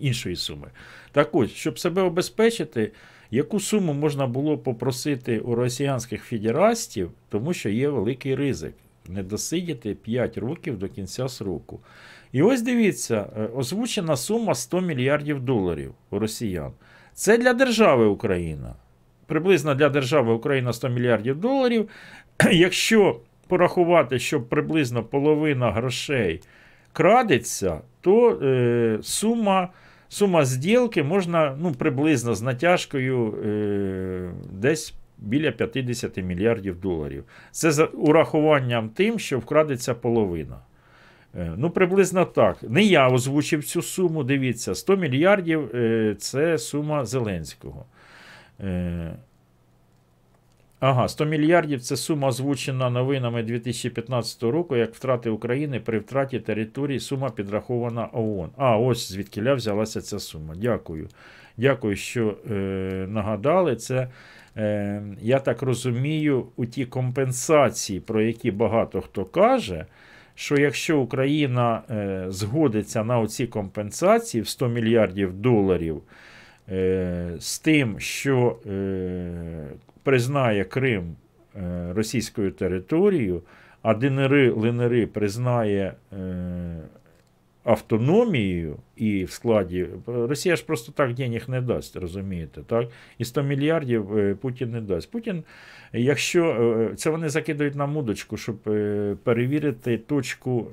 іншої 0.00 0.36
суми. 0.36 0.68
Так 1.12 1.34
ось, 1.34 1.50
щоб 1.50 1.78
себе 1.78 2.02
обезпечити, 2.02 2.92
яку 3.30 3.60
суму 3.60 3.92
можна 3.92 4.26
було 4.26 4.58
попросити 4.58 5.38
у 5.38 5.54
росіянських 5.54 6.24
федерастів, 6.24 7.10
тому 7.28 7.52
що 7.52 7.68
є 7.68 7.88
великий 7.88 8.34
ризик 8.34 8.74
не 9.08 9.22
досидіти 9.22 9.94
5 9.94 10.38
років 10.38 10.78
до 10.78 10.88
кінця 10.88 11.28
сроку. 11.28 11.80
І 12.32 12.42
ось 12.42 12.62
дивіться, 12.62 13.26
е, 13.36 13.46
озвучена 13.56 14.16
сума 14.16 14.54
100 14.54 14.80
мільярдів 14.80 15.40
доларів 15.40 15.94
у 16.10 16.18
росіян. 16.18 16.72
Це 17.14 17.38
для 17.38 17.52
держави 17.52 18.06
Україна. 18.06 18.74
Приблизно 19.26 19.74
для 19.74 19.88
держави 19.88 20.32
Україна 20.32 20.72
100 20.72 20.88
мільярдів 20.88 21.40
доларів. 21.40 21.88
Якщо 22.52 23.20
порахувати, 23.48 24.18
що 24.18 24.42
приблизно 24.42 25.02
половина 25.02 25.72
грошей 25.72 26.40
крадеться, 26.92 27.80
то 28.02 28.30
е, 28.30 28.98
сума, 29.02 29.68
сума 30.08 30.44
зділки 30.44 31.02
можна 31.02 31.56
ну, 31.60 31.72
приблизно 31.72 32.34
з 32.34 32.42
натяжкою 32.42 33.34
е, 33.44 34.30
десь 34.52 34.94
біля 35.18 35.50
50 35.50 36.16
мільярдів 36.16 36.80
доларів. 36.80 37.24
Це 37.50 37.70
за 37.70 37.84
урахуванням 37.84 38.88
тим, 38.88 39.18
що 39.18 39.38
вкрадеться 39.38 39.94
половина. 39.94 40.56
Е, 41.38 41.52
Ну, 41.56 41.70
приблизно 41.70 42.24
так. 42.24 42.62
Не 42.62 42.82
я 42.82 43.08
озвучив 43.08 43.64
цю 43.64 43.82
суму. 43.82 44.24
Дивіться, 44.24 44.74
100 44.74 44.96
мільярдів 44.96 45.70
е, 45.74 46.14
це 46.18 46.58
сума 46.58 47.04
Зеленського. 47.04 47.86
Е, 48.60 49.12
Ага, 50.82 51.08
100 51.08 51.24
мільярдів 51.24 51.80
це 51.80 51.96
сума 51.96 52.28
озвучена 52.28 52.90
новинами 52.90 53.42
2015 53.42 54.42
року, 54.42 54.76
як 54.76 54.94
втрати 54.94 55.30
України 55.30 55.80
при 55.80 55.98
втраті 55.98 56.40
території, 56.40 57.00
сума 57.00 57.30
підрахована 57.30 58.08
ООН. 58.12 58.50
А, 58.56 58.76
ось 58.76 59.12
звідкиля 59.12 59.54
взялася 59.54 60.00
ця 60.00 60.18
сума. 60.18 60.54
Дякую. 60.56 61.08
Дякую, 61.56 61.96
що 61.96 62.36
е, 62.50 62.54
нагадали. 63.08 63.76
Це, 63.76 64.08
е, 64.56 65.02
я 65.20 65.38
так 65.38 65.62
розумію, 65.62 66.46
у 66.56 66.66
ті 66.66 66.86
компенсації, 66.86 68.00
про 68.00 68.22
які 68.22 68.50
багато 68.50 69.00
хто 69.00 69.24
каже, 69.24 69.86
що 70.34 70.56
якщо 70.56 71.00
Україна 71.00 71.82
е, 71.90 72.24
згодиться 72.28 73.04
на 73.04 73.18
оці 73.18 73.46
компенсації 73.46 74.42
в 74.42 74.48
100 74.48 74.68
мільярдів 74.68 75.32
доларів, 75.32 76.02
е, 76.68 77.32
з 77.38 77.58
тим, 77.58 78.00
що 78.00 78.56
е, 78.66 79.68
признає 80.02 80.64
Крим 80.64 81.16
е, 81.56 81.92
російською 81.92 82.52
територією, 82.52 83.42
а 83.82 83.94
ДНР, 83.94 84.34
ЛНР 84.34 85.08
признає 85.08 85.94
е, 86.12 86.78
автономією 87.64 88.76
і 88.96 89.24
в 89.24 89.30
складі. 89.30 89.86
Росія 90.06 90.56
ж 90.56 90.66
просто 90.66 90.92
так 90.92 91.14
денег 91.14 91.44
не 91.48 91.60
дасть, 91.60 91.96
розумієте? 91.96 92.60
так? 92.66 92.88
І 93.18 93.24
100 93.24 93.42
мільярдів 93.42 94.18
е, 94.18 94.34
Путін 94.34 94.70
не 94.70 94.80
дасть. 94.80 95.10
Путін, 95.10 95.44
якщо 95.92 96.90
це 96.96 97.10
вони 97.10 97.28
закидають 97.28 97.74
на 97.74 97.86
мудочку, 97.86 98.36
щоб 98.36 98.56
перевірити 99.22 99.98
точку. 99.98 100.66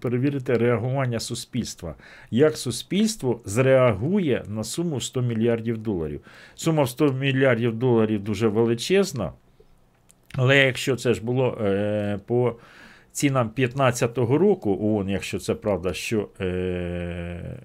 Перевірити 0.00 0.54
реагування 0.54 1.20
суспільства. 1.20 1.94
Як 2.30 2.56
суспільство 2.56 3.40
зреагує 3.44 4.44
на 4.48 4.64
суму 4.64 5.00
100 5.00 5.22
мільярдів 5.22 5.78
доларів. 5.78 6.20
Сума 6.54 6.82
в 6.82 6.88
100 6.88 7.12
мільярдів 7.12 7.74
доларів 7.74 8.24
дуже 8.24 8.48
величезна. 8.48 9.32
Але 10.34 10.56
якщо 10.56 10.96
це 10.96 11.14
ж 11.14 11.24
було 11.24 11.58
е, 11.60 12.18
по 12.26 12.56
цінам 13.12 13.46
2015 13.56 14.18
року, 14.18 14.78
ООН, 14.82 15.08
якщо 15.08 15.38
це 15.38 15.54
правда, 15.54 15.92
що 15.92 16.28
е, 16.40 17.58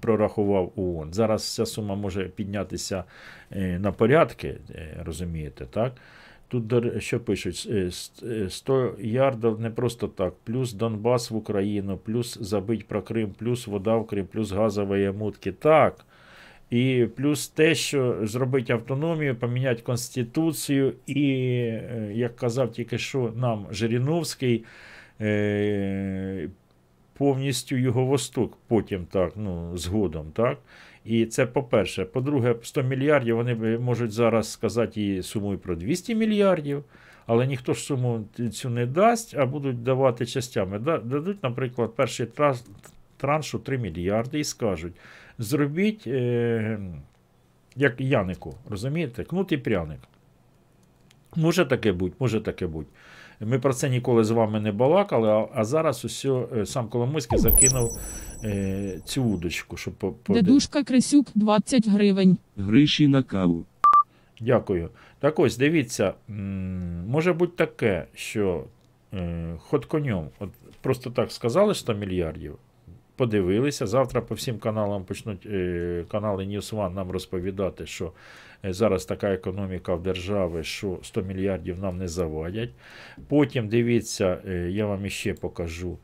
прорахував 0.00 0.72
ООН, 0.76 1.12
зараз 1.12 1.54
ця 1.54 1.66
сума 1.66 1.94
може 1.94 2.24
піднятися 2.24 3.04
е, 3.52 3.78
на 3.78 3.92
порядки, 3.92 4.56
е, 4.70 5.00
розумієте, 5.04 5.66
так? 5.66 5.92
Тут 6.60 7.02
що 7.02 7.20
пишуть, 7.20 7.68
Е, 7.70 7.90
е, 8.22 8.50
100 8.50 8.94
ярдів 9.00 9.60
не 9.60 9.70
просто 9.70 10.08
так, 10.08 10.34
плюс 10.44 10.72
Донбас 10.72 11.30
в 11.30 11.36
Україну, 11.36 11.96
плюс 11.96 12.38
забить 12.40 12.88
про 12.88 13.02
Крим, 13.02 13.30
плюс 13.38 13.66
вода 13.66 13.96
в 13.96 14.06
Крим, 14.06 14.26
плюс 14.26 14.52
газові 14.52 15.10
мутки. 15.10 15.52
Так. 15.52 16.06
І 16.70 17.06
плюс 17.16 17.48
те, 17.48 17.74
що 17.74 18.18
зробити 18.22 18.72
автономію, 18.72 19.36
поміняти 19.36 19.82
Конституцію, 19.82 20.92
і, 21.06 21.30
е, 21.30 22.12
як 22.14 22.36
казав 22.36 22.72
тільки 22.72 22.98
що 22.98 23.32
нам 23.36 23.66
Жириновський, 23.70 24.64
е, 25.20 26.48
повністю 27.18 27.76
Юго-Восток 27.76 28.58
потім 28.68 29.06
так, 29.06 29.32
ну, 29.36 29.76
згодом, 29.76 30.26
так? 30.34 30.58
І 31.04 31.26
це 31.26 31.46
по-перше. 31.46 32.04
По-друге, 32.04 32.56
100 32.62 32.82
мільярдів 32.82 33.36
вони 33.36 33.78
можуть 33.78 34.12
зараз 34.12 34.52
сказати 34.52 35.02
і 35.02 35.22
суму 35.22 35.58
про 35.58 35.76
200 35.76 36.14
мільярдів, 36.14 36.84
але 37.26 37.46
ніхто 37.46 37.72
ж 37.72 37.80
суму 37.80 38.24
цю 38.52 38.70
не 38.70 38.86
дасть, 38.86 39.34
а 39.38 39.46
будуть 39.46 39.82
давати 39.82 40.26
частями. 40.26 40.78
Дадуть, 40.78 41.42
наприклад, 41.42 41.94
перший 41.96 42.26
траншу 43.16 43.58
3 43.58 43.78
мільярди 43.78 44.38
і 44.38 44.44
скажуть: 44.44 44.94
зробіть, 45.38 46.06
е, 46.06 46.78
як 47.76 48.00
Янику, 48.00 48.54
розумієте, 48.68 49.24
кнут 49.24 49.52
і 49.52 49.56
пряник. 49.56 50.00
Може 51.36 51.66
таке 51.66 51.92
бути, 51.92 52.16
може 52.18 52.40
таке 52.40 52.66
бути. 52.66 52.90
Ми 53.40 53.58
про 53.58 53.72
це 53.74 53.88
ніколи 53.90 54.24
з 54.24 54.30
вами 54.30 54.60
не 54.60 54.72
балакали, 54.72 55.28
а, 55.28 55.48
а 55.54 55.64
зараз 55.64 56.04
усе, 56.04 56.28
е, 56.56 56.66
сам 56.66 56.88
Коломойський 56.88 57.38
закинув 57.38 57.98
е, 58.44 59.00
цю 59.04 59.24
удочку, 59.24 59.76
щоб 59.76 59.94
по, 59.94 60.12
по- 60.12 60.34
Дедушка 60.34 60.84
Крисюк 60.84 61.26
20 61.34 61.88
гривень. 61.88 62.38
Гриші 62.56 63.08
на 63.08 63.22
каву. 63.22 63.64
Дякую. 64.40 64.88
Так 65.18 65.38
ось, 65.38 65.56
дивіться, 65.56 66.14
може 67.08 67.32
бути 67.32 67.52
таке, 67.56 68.06
що 68.14 68.64
е, 69.14 69.54
ход 69.58 69.84
конем, 69.84 70.28
от 70.38 70.50
просто 70.80 71.10
так 71.10 71.32
сказали 71.32 71.74
100 71.74 71.94
мільярдів, 71.94 72.56
подивилися. 73.16 73.86
Завтра 73.86 74.20
по 74.20 74.34
всім 74.34 74.58
каналам 74.58 75.04
почнуть 75.04 75.46
е, 75.46 76.04
канали 76.10 76.44
News 76.44 76.74
One 76.74 76.94
нам 76.94 77.10
розповідати, 77.10 77.86
що 77.86 78.12
е, 78.64 78.72
зараз 78.72 79.04
така 79.04 79.32
економіка 79.32 79.94
в 79.94 80.02
держави, 80.02 80.62
що 80.62 80.98
100 81.02 81.22
мільярдів 81.22 81.78
нам 81.78 81.98
не 81.98 82.08
завадять. 82.08 82.70
Потім 83.28 83.68
дивіться, 83.68 84.38
е, 84.48 84.70
я 84.70 84.86
вам 84.86 85.06
іще 85.06 85.34
покажу. 85.34 85.98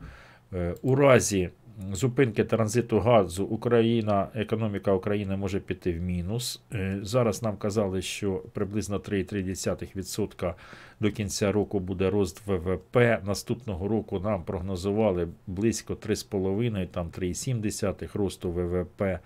У 0.81 0.95
разі 0.95 1.49
зупинки 1.93 2.43
транзиту 2.43 2.99
газу 2.99 3.45
Україна, 3.45 4.27
економіка 4.35 4.93
України 4.93 5.37
може 5.37 5.59
піти 5.59 5.93
в 5.93 6.01
мінус. 6.01 6.61
Е, 6.73 6.99
Зараз 7.01 7.43
нам 7.43 7.57
казали, 7.57 8.01
що 8.01 8.33
приблизно 8.33 8.97
3,3% 8.97 10.53
до 10.99 11.11
кінця 11.11 11.51
року 11.51 11.79
буде 11.79 12.09
рост 12.09 12.41
ВВП. 12.47 12.97
Наступного 13.25 13.87
року 13.87 14.19
нам 14.19 14.43
прогнозували 14.43 15.27
близько 15.47 15.93
3,5, 15.93 16.87
там 16.87 17.07
3,7 17.09 18.17
росту 18.17 18.51
ВВП. 18.51 19.19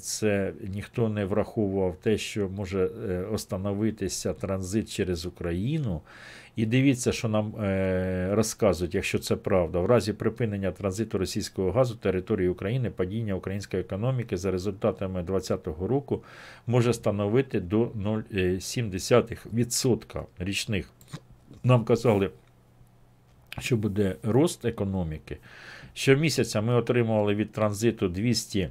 це 0.00 0.52
ніхто 0.68 1.08
не 1.08 1.24
враховував 1.24 1.96
те, 2.02 2.18
що 2.18 2.48
може 2.48 2.90
е, 3.08 3.22
остановитися 3.32 4.34
транзит 4.34 4.90
через 4.90 5.26
Україну. 5.26 6.00
І 6.56 6.66
дивіться, 6.66 7.12
що 7.12 7.28
нам 7.28 7.56
е, 7.56 8.28
розказують, 8.32 8.94
якщо 8.94 9.18
це 9.18 9.36
правда. 9.36 9.80
В 9.80 9.86
разі 9.86 10.12
припинення 10.12 10.70
транзиту 10.70 11.18
російського 11.18 11.72
газу 11.72 11.94
території 11.94 12.48
України 12.48 12.90
падіння 12.90 13.34
української 13.34 13.82
економіки 13.82 14.36
за 14.36 14.50
результатами 14.50 15.22
2020 15.22 15.90
року 15.90 16.22
може 16.66 16.92
становити 16.92 17.60
до 17.60 17.84
0,7% 17.84 20.24
річних. 20.38 20.90
Нам 21.64 21.84
казали, 21.84 22.30
що 23.58 23.76
буде 23.76 24.16
рост 24.22 24.64
економіки. 24.64 25.36
Щомісяця 25.94 26.60
ми 26.60 26.74
отримували 26.74 27.34
від 27.34 27.52
транзиту 27.52 28.08
200 28.08 28.70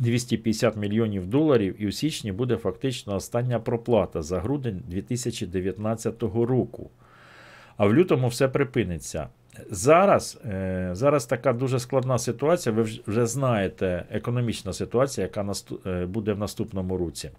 250 0.00 0.76
мільйонів 0.76 1.26
доларів, 1.26 1.74
і 1.78 1.88
у 1.88 1.92
січні 1.92 2.32
буде 2.32 2.56
фактично 2.56 3.14
остання 3.14 3.60
проплата 3.60 4.22
за 4.22 4.40
грудень 4.40 4.82
2019 4.88 6.22
року. 6.22 6.90
А 7.76 7.86
в 7.86 7.94
лютому 7.94 8.28
все 8.28 8.48
припиниться. 8.48 9.28
Зараз, 9.70 10.38
е, 10.44 10.90
зараз 10.92 11.26
така 11.26 11.52
дуже 11.52 11.78
складна 11.78 12.18
ситуація. 12.18 12.74
Ви 12.74 12.82
вже 13.06 13.26
знаєте 13.26 14.04
економічна 14.10 14.72
ситуація, 14.72 15.26
яка 15.26 15.52
е, 15.86 16.06
буде 16.06 16.32
в 16.32 16.38
наступному 16.38 16.96
році. 16.96 17.30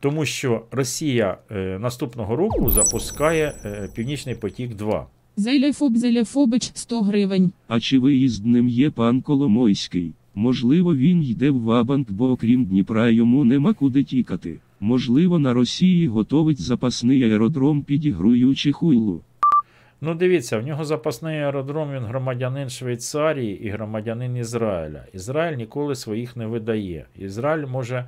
Тому 0.00 0.24
що 0.24 0.62
Росія 0.70 1.38
е, 1.50 1.78
наступного 1.78 2.36
року 2.36 2.70
запускає 2.70 3.54
Північний 3.94 4.34
потік 4.34 4.74
2. 4.74 5.06
Зеляфоб 5.36 5.96
Зеляфобич 5.96 6.70
100 6.74 7.02
гривень. 7.02 7.52
А 7.68 7.80
чи 7.80 7.98
виїздним 7.98 8.68
є 8.68 8.90
пан 8.90 9.22
Коломойський? 9.22 10.12
Можливо, 10.38 10.94
він 10.94 11.22
йде 11.22 11.50
в 11.50 11.62
Вабанк, 11.62 12.10
бо 12.10 12.30
окрім 12.30 12.64
Дніпра 12.64 13.08
йому 13.08 13.44
нема 13.44 13.74
куди 13.74 14.04
тікати. 14.04 14.56
Можливо, 14.80 15.38
на 15.38 15.54
Росії 15.54 16.08
готовить 16.08 16.60
запасний 16.60 17.24
аеродром, 17.24 17.82
підігруючи 17.82 18.72
хуйлу. 18.72 19.20
Ну, 20.00 20.14
дивіться, 20.14 20.58
в 20.58 20.66
нього 20.66 20.84
запасний 20.84 21.38
аеродром, 21.38 21.92
він 21.92 22.04
громадянин 22.04 22.68
Швейцарії 22.68 23.66
і 23.66 23.68
громадянин 23.68 24.36
Ізраїля. 24.36 25.04
Ізраїль 25.12 25.56
ніколи 25.56 25.94
своїх 25.94 26.36
не 26.36 26.46
видає. 26.46 27.06
Ізраїль 27.18 27.66
може 27.66 28.04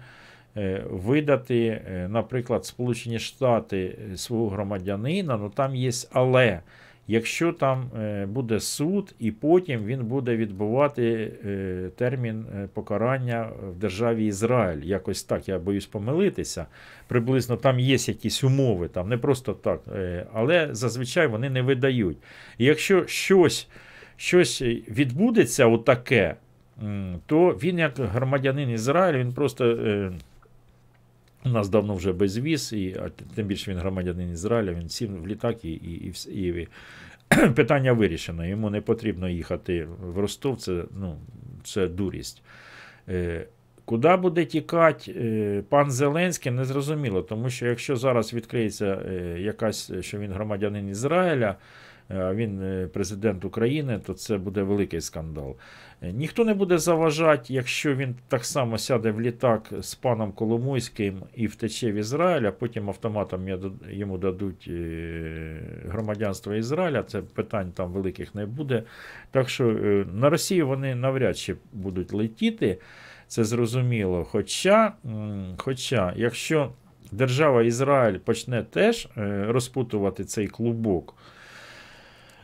е, 0.56 0.84
видати, 0.90 1.58
е, 1.66 2.08
наприклад, 2.10 2.64
Сполучені 2.64 3.18
Штати 3.18 3.98
е, 4.12 4.16
свого 4.16 4.48
громадянина, 4.48 5.36
ну 5.36 5.50
там 5.54 5.76
є 5.76 5.90
але. 6.12 6.60
Якщо 7.10 7.52
там 7.52 7.90
е, 7.98 8.26
буде 8.26 8.60
суд, 8.60 9.14
і 9.18 9.30
потім 9.30 9.84
він 9.84 10.04
буде 10.04 10.36
відбувати 10.36 11.32
е, 11.44 11.90
термін 11.96 12.46
е, 12.54 12.68
покарання 12.74 13.48
в 13.72 13.76
державі 13.76 14.26
Ізраїль. 14.26 14.82
Якось 14.82 15.22
так, 15.22 15.48
я 15.48 15.58
боюсь 15.58 15.86
помилитися. 15.86 16.66
Приблизно 17.08 17.56
там 17.56 17.80
є 17.80 17.96
якісь 18.00 18.44
умови, 18.44 18.88
там 18.88 19.08
не 19.08 19.18
просто 19.18 19.52
так, 19.52 19.80
але 20.32 20.68
зазвичай 20.72 21.26
вони 21.26 21.50
не 21.50 21.62
видають. 21.62 22.16
І 22.58 22.64
якщо 22.64 23.06
щось, 23.06 23.68
щось 24.16 24.62
відбудеться 24.88 25.66
отаке, 25.66 26.34
то 27.26 27.48
він, 27.50 27.78
як 27.78 27.98
громадянин 27.98 28.70
Ізраїлю, 28.70 29.18
він 29.18 29.32
просто. 29.32 29.76
У 31.44 31.48
нас 31.48 31.68
давно 31.68 31.94
вже 31.94 32.12
безвіз, 32.12 32.72
і 32.72 32.96
а 33.00 33.08
тим 33.34 33.46
більше 33.46 33.70
він 33.70 33.78
громадянин 33.78 34.30
Ізраїля, 34.32 34.72
він 34.72 34.88
сів 34.88 35.22
в 35.22 35.26
літак 35.26 35.64
і, 35.64 35.72
і, 35.72 36.14
і, 36.28 36.46
і, 36.48 36.68
питання 37.54 37.92
вирішено. 37.92 38.46
Йому 38.46 38.70
не 38.70 38.80
потрібно 38.80 39.28
їхати 39.28 39.88
в 40.00 40.18
Ростов, 40.18 40.56
це, 40.56 40.84
ну, 41.00 41.16
це 41.64 41.88
дурість. 41.88 42.42
Е, 43.08 43.46
Куди 43.84 44.16
буде 44.16 44.44
тікати 44.44 45.14
е, 45.16 45.62
пан 45.68 45.90
Зеленський, 45.90 46.52
не 46.52 46.64
зрозуміло, 46.64 47.22
тому 47.22 47.50
що 47.50 47.66
якщо 47.66 47.96
зараз 47.96 48.34
відкриється 48.34 49.02
е, 49.06 49.40
якась, 49.40 49.92
що 50.00 50.18
він 50.18 50.32
громадянин 50.32 50.88
Ізраїля, 50.88 51.56
а 52.08 52.34
він 52.34 52.62
е, 52.62 52.86
президент 52.92 53.44
України, 53.44 54.00
то 54.06 54.14
це 54.14 54.38
буде 54.38 54.62
великий 54.62 55.00
скандал. 55.00 55.56
Ніхто 56.02 56.44
не 56.44 56.54
буде 56.54 56.78
заважати, 56.78 57.54
якщо 57.54 57.94
він 57.94 58.14
так 58.28 58.44
само 58.44 58.78
сяде 58.78 59.10
в 59.10 59.20
літак 59.20 59.72
з 59.80 59.94
паном 59.94 60.32
Коломойським 60.32 61.22
і 61.34 61.46
втече 61.46 61.92
в 61.92 61.94
Ізраїль, 61.94 62.42
а 62.42 62.52
потім 62.52 62.88
автоматом 62.88 63.48
йому 63.90 64.18
дадуть 64.18 64.66
е, 64.70 65.60
громадянство 65.88 66.54
Ізраїля. 66.54 67.02
Це 67.02 67.22
питань 67.22 67.72
там 67.72 67.92
великих 67.92 68.34
не 68.34 68.46
буде. 68.46 68.82
Так 69.30 69.48
що 69.48 69.68
е, 69.70 70.06
на 70.12 70.30
Росію 70.30 70.66
вони 70.66 70.94
навряд 70.94 71.38
чи 71.38 71.56
будуть 71.72 72.12
летіти, 72.12 72.78
це 73.26 73.44
зрозуміло. 73.44 74.24
Хоча, 74.24 74.92
хоча 75.56 76.12
якщо 76.16 76.72
держава 77.12 77.62
Ізраїль 77.62 78.18
почне 78.18 78.62
теж 78.62 79.08
е, 79.16 79.44
розпутувати 79.48 80.24
цей 80.24 80.46
клубок. 80.46 81.14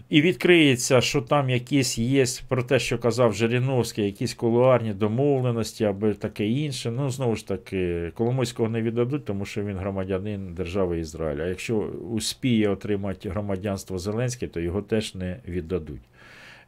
І 0.09 0.23
відкриється, 0.23 1.01
що 1.01 1.23
там 1.23 1.51
якісь 1.51 1.99
є 1.99 2.25
про 2.49 2.63
те, 2.63 2.79
що 2.79 2.99
казав 2.99 3.33
Жириновський, 3.35 4.07
якісь 4.07 4.35
кулуарні 4.35 4.95
домовленості 4.95 5.85
або 5.85 6.13
таке 6.15 6.47
інше. 6.47 6.91
Ну, 6.91 7.11
знову 7.11 7.37
ж 7.37 7.49
таки, 7.49 8.13
Коломойського 8.15 8.69
не 8.69 8.83
віддадуть, 8.83 9.25
тому 9.25 9.45
що 9.45 9.65
він 9.65 9.77
громадянин 9.77 10.55
держави 10.55 10.99
Ізраїля. 11.01 11.43
А 11.43 11.47
якщо 11.47 11.77
успіє 12.11 12.69
отримати 12.69 13.29
громадянство 13.29 13.99
Зеленський, 13.99 14.49
то 14.49 14.61
його 14.61 14.83
теж 14.83 15.15
не 15.15 15.37
віддадуть. 15.49 16.03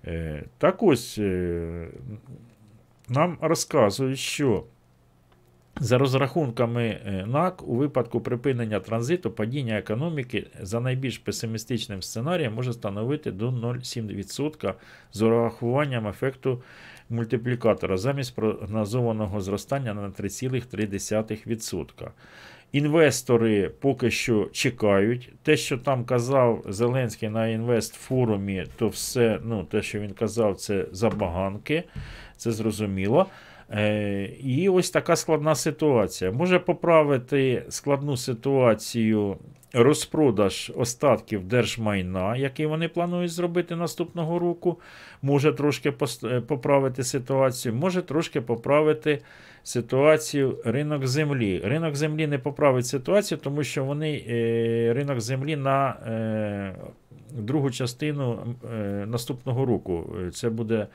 Е, 0.07 0.43
Так 0.59 0.83
ось 0.83 1.19
е, 1.19 1.89
нам 3.09 3.39
розказують, 3.41 4.19
що 4.19 4.65
за 5.81 5.99
розрахунками 5.99 6.85
е, 6.85 7.25
НАК, 7.27 7.69
у 7.69 7.77
випадку 7.77 8.21
припинення 8.21 8.81
транзиту 8.81 9.31
падіння 9.31 9.79
економіки 9.79 10.47
за 10.61 10.81
найбільш 10.81 11.19
песимістичним 11.19 12.03
сценарієм 12.03 12.55
може 12.55 12.73
становити 12.73 13.33
до 13.33 13.51
0,7% 13.51 14.75
з 15.13 15.23
урахуванням 15.23 16.09
ефекту 16.09 16.63
мультиплікатора 17.11 17.97
замість 17.97 18.35
прогнозованого 18.35 19.41
зростання 19.41 19.95
на 19.95 20.09
3,3%. 20.09 22.09
Інвестори 22.73 23.71
поки 23.81 24.11
що 24.11 24.49
чекають. 24.53 25.33
Те, 25.43 25.57
що 25.57 25.79
там 25.79 26.05
казав 26.05 26.65
Зеленський 26.69 27.29
на 27.29 27.49
інвестфорумі, 27.49 28.67
то 28.77 28.89
все, 28.89 29.39
ну, 29.45 29.65
те, 29.65 29.83
що 29.83 30.01
він 30.01 30.11
казав, 30.11 30.57
це 30.57 30.87
забаганки, 30.93 31.85
це 32.37 32.53
зрозуміло. 32.53 33.27
Е, 33.73 34.23
і 34.41 34.69
ось 34.69 34.91
така 34.91 35.17
складна 35.17 35.55
ситуація. 35.55 36.33
Може 36.33 36.59
поправити 36.59 37.63
складну 37.69 38.17
ситуацію 38.17 39.37
розпродаж 39.73 40.73
остатків 40.77 41.45
держмайна, 41.45 42.37
який 42.37 42.67
вони 42.67 42.89
планують 42.89 43.33
зробити 43.33 43.77
наступного 43.77 44.39
року. 44.39 44.81
Може 45.23 45.53
трошки 45.53 45.93
е, 46.25 46.41
поправити 46.41 47.05
ситуацію, 47.05 47.75
може 47.75 48.03
трошки 48.03 48.41
поправити 48.41 49.21
ситуацію 49.63 50.59
ринок 50.65 51.07
землі. 51.07 51.63
Ринок 51.65 51.97
землі 51.97 52.27
не 52.27 52.39
поправить 52.39 52.87
ситуацію, 52.87 53.39
тому 53.39 53.65
що 53.65 53.85
вони 53.85 54.25
е, 54.29 54.93
ринок 54.97 55.21
землі 55.21 55.57
на 55.57 55.95
другу 57.33 57.71
частину 57.71 58.57
наступного 59.07 59.67
року. 59.67 60.17
Це 60.33 60.51
буде 60.51 60.87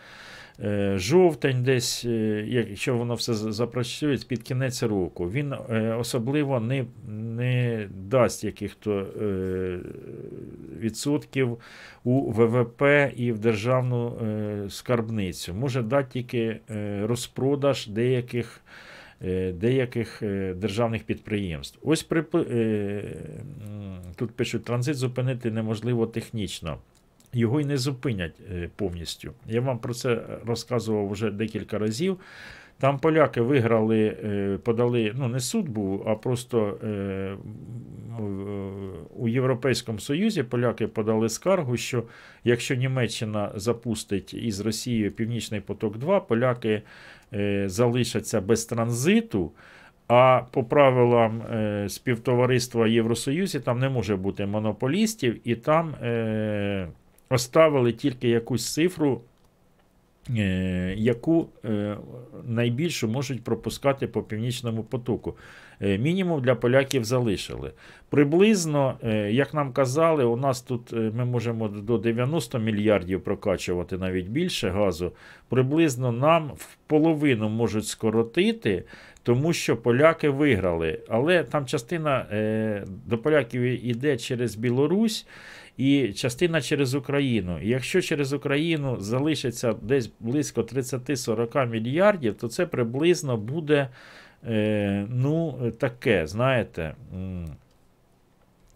жовтень, 0.95 1.63
десь, 1.63 2.05
е, 2.05 2.45
якщо 2.49 2.97
воно 2.97 3.15
все 3.15 3.33
запрацює 3.33 4.17
під 4.27 4.43
кінець 4.43 4.83
року. 4.83 5.29
Він 5.31 5.53
е, 5.53 5.95
особливо 5.99 6.59
не, 6.59 6.85
не 7.07 7.87
дасть 8.09 8.43
яких-то 8.43 8.91
е, 9.21 9.79
відсотків 10.79 11.57
у 12.03 12.31
ВВП 12.31 12.81
і 13.15 13.31
в 13.31 13.39
державну 13.39 14.07
е, 14.27 14.65
скарбницю. 14.69 15.53
Може 15.53 15.81
дати 15.81 16.09
тільки 16.13 16.59
е, 16.69 17.01
розпродаж 17.07 17.87
деяких. 17.87 18.61
е, 19.25 19.51
Деяких 19.51 20.21
е, 20.23 20.53
державних 20.53 21.03
підприємств. 21.03 21.79
Ось 21.81 22.03
при, 22.03 22.21
тут 24.15 24.31
пишуть, 24.31 24.63
транзит 24.63 24.95
зупинити 24.95 25.51
неможливо 25.51 26.07
технічно. 26.07 26.77
Його 27.33 27.61
й 27.61 27.65
не 27.65 27.77
зупинять 27.77 28.41
е, 28.51 28.69
повністю. 28.75 29.31
Я 29.47 29.61
вам 29.61 29.79
про 29.79 29.93
це 29.93 30.21
розказував 30.45 31.09
вже 31.09 31.31
декілька 31.31 31.79
разів. 31.79 32.17
Там 32.79 32.99
поляки 32.99 33.41
виграли, 33.41 34.17
е, 34.23 34.57
подали, 34.63 35.13
ну 35.15 35.27
не 35.27 35.39
суд 35.39 35.69
був, 35.69 36.09
а 36.09 36.15
просто 36.15 36.77
е, 36.83 37.35
у 39.15 39.27
Європейському 39.27 39.99
Союзі 39.99 40.43
поляки 40.43 40.87
подали 40.87 41.29
скаргу, 41.29 41.77
що 41.77 42.03
якщо 42.43 42.75
Німеччина 42.75 43.51
запустить 43.55 44.33
із 44.33 44.59
Росією 44.59 45.11
Північний 45.11 45.61
поток 45.61 45.97
2, 45.97 46.19
поляки 46.19 46.81
залишаться 47.65 48.41
без 48.41 48.65
транзиту. 48.65 49.51
А 50.07 50.41
по 50.51 50.63
правилам 50.63 51.43
співтовариства 51.89 52.87
Євросоюзі 52.87 53.59
там 53.59 53.79
не 53.79 53.89
може 53.89 54.15
бути 54.15 54.45
монополістів, 54.45 55.47
і 55.47 55.55
там 55.55 55.95
оставили 57.33 57.93
тільки 57.93 58.29
якусь 58.29 58.73
цифру 58.73 59.21
е, 60.29 60.93
яку 60.97 61.49
е, 61.65 61.97
найбільшу 62.43 63.07
можуть 63.07 63.43
пропускати 63.43 64.07
по 64.07 64.23
північному 64.23 64.83
потоку. 64.83 65.37
Е, 65.81 65.97
Мінімум 65.97 66.41
для 66.41 66.55
поляків 66.55 67.03
залишили. 67.03 67.71
Приблизно, 68.09 68.97
як 69.29 69.53
нам 69.53 69.73
казали, 69.73 70.23
у 70.23 70.35
нас 70.37 70.61
тут 70.61 70.91
ми 70.91 71.25
можемо 71.25 71.67
до 71.67 71.97
90 71.97 72.59
мільярдів 72.59 73.23
прокачувати 73.23 73.97
навіть 73.97 74.27
більше 74.27 74.69
газу. 74.69 75.11
Приблизно 75.49 76.11
нам 76.11 76.51
в 76.55 76.77
половину 76.87 77.49
можуть 77.49 77.87
скоротити, 77.87 78.83
тому 79.23 79.53
що 79.53 79.77
поляки 79.77 80.29
виграли. 80.29 80.99
Але 81.09 81.43
там 81.43 81.65
частина 81.65 82.25
до 83.05 83.17
поляків 83.17 83.61
йде 83.61 84.17
через 84.17 84.55
Білорусь. 84.55 85.27
І 85.77 86.13
частина 86.13 86.61
через 86.61 86.95
Україну. 86.95 87.59
І 87.61 87.69
якщо 87.69 88.01
через 88.01 88.33
Україну 88.33 88.97
залишиться 88.99 89.73
десь 89.81 90.11
близько 90.19 90.61
30-40 90.61 91.69
мільярдів, 91.69 92.35
то 92.35 92.47
це 92.47 92.65
приблизно 92.65 93.37
буде 93.37 93.89
е, 94.47 95.05
ну, 95.09 95.71
таке, 95.79 96.27
знаєте, 96.27 96.95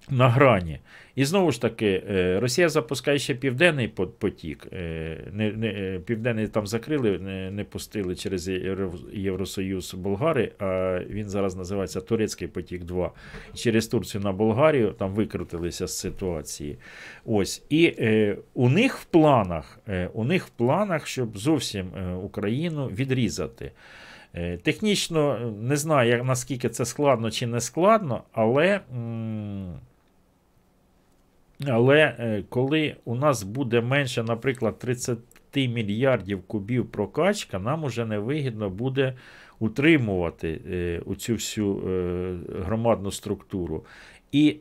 на 0.10 0.30
грані. 0.30 0.80
І 1.16 1.26
знову 1.26 1.52
ж 1.52 1.62
таки, 1.62 2.04
е, 2.10 2.40
Росія 2.40 2.70
запускає 2.70 3.20
ще 3.20 3.36
південний 3.36 3.88
потік. 4.20 4.68
е, 4.74 5.18
Не, 5.34 5.52
не, 5.52 5.68
е, 5.68 6.00
південний 6.06 6.48
там 6.48 6.68
закрили, 6.68 7.20
не, 7.20 7.52
не 7.52 7.64
пустили 7.64 8.16
через 8.16 8.48
Євросоюз 9.14 9.94
Болгари, 9.94 10.52
а 10.60 11.00
він 11.10 11.30
зараз 11.30 11.56
називається 11.56 12.02
Турецький 12.02 12.48
потік 12.48 12.84
2. 12.84 13.12
Через 13.54 13.88
Турцію 13.88 14.22
на 14.24 14.32
Болгарію 14.32 14.92
там 14.92 15.12
викрутилися 15.14 15.88
з 15.88 15.98
ситуації. 15.98 16.78
Ось. 17.26 17.64
І 17.70 17.96
е, 18.00 18.38
у 18.54 18.70
них 18.70 18.98
в 18.98 19.06
планах, 19.06 19.80
е, 19.88 20.10
у 20.14 20.24
них 20.24 20.46
в 20.48 20.50
планах, 20.50 21.08
щоб 21.08 21.38
зовсім 21.38 21.88
Україну 22.24 22.88
відрізати. 22.88 23.72
Е, 24.36 24.58
Технічно 24.58 25.40
не 25.62 25.78
знаю, 25.78 26.24
наскільки 26.24 26.70
це 26.70 26.86
складно 26.86 27.32
чи 27.32 27.48
не 27.48 27.62
складно, 27.62 28.24
але, 28.32 28.80
м, 28.96 29.74
але 31.66 32.16
е, 32.20 32.44
коли 32.50 32.96
у 33.06 33.16
нас 33.16 33.44
буде 33.44 33.82
менше, 33.82 34.24
наприклад, 34.24 34.80
30 34.80 35.20
мільярдів 35.56 36.42
кубів 36.48 36.92
прокачка, 36.92 37.60
нам 37.60 37.84
уже 37.84 38.06
невигідно 38.06 38.70
буде 38.70 39.14
утримувати 39.60 40.62
е, 40.72 41.02
оцю 41.06 41.34
всю 41.34 41.78
е, 41.78 42.36
громадну 42.66 43.12
структуру. 43.12 43.86
І 44.32 44.58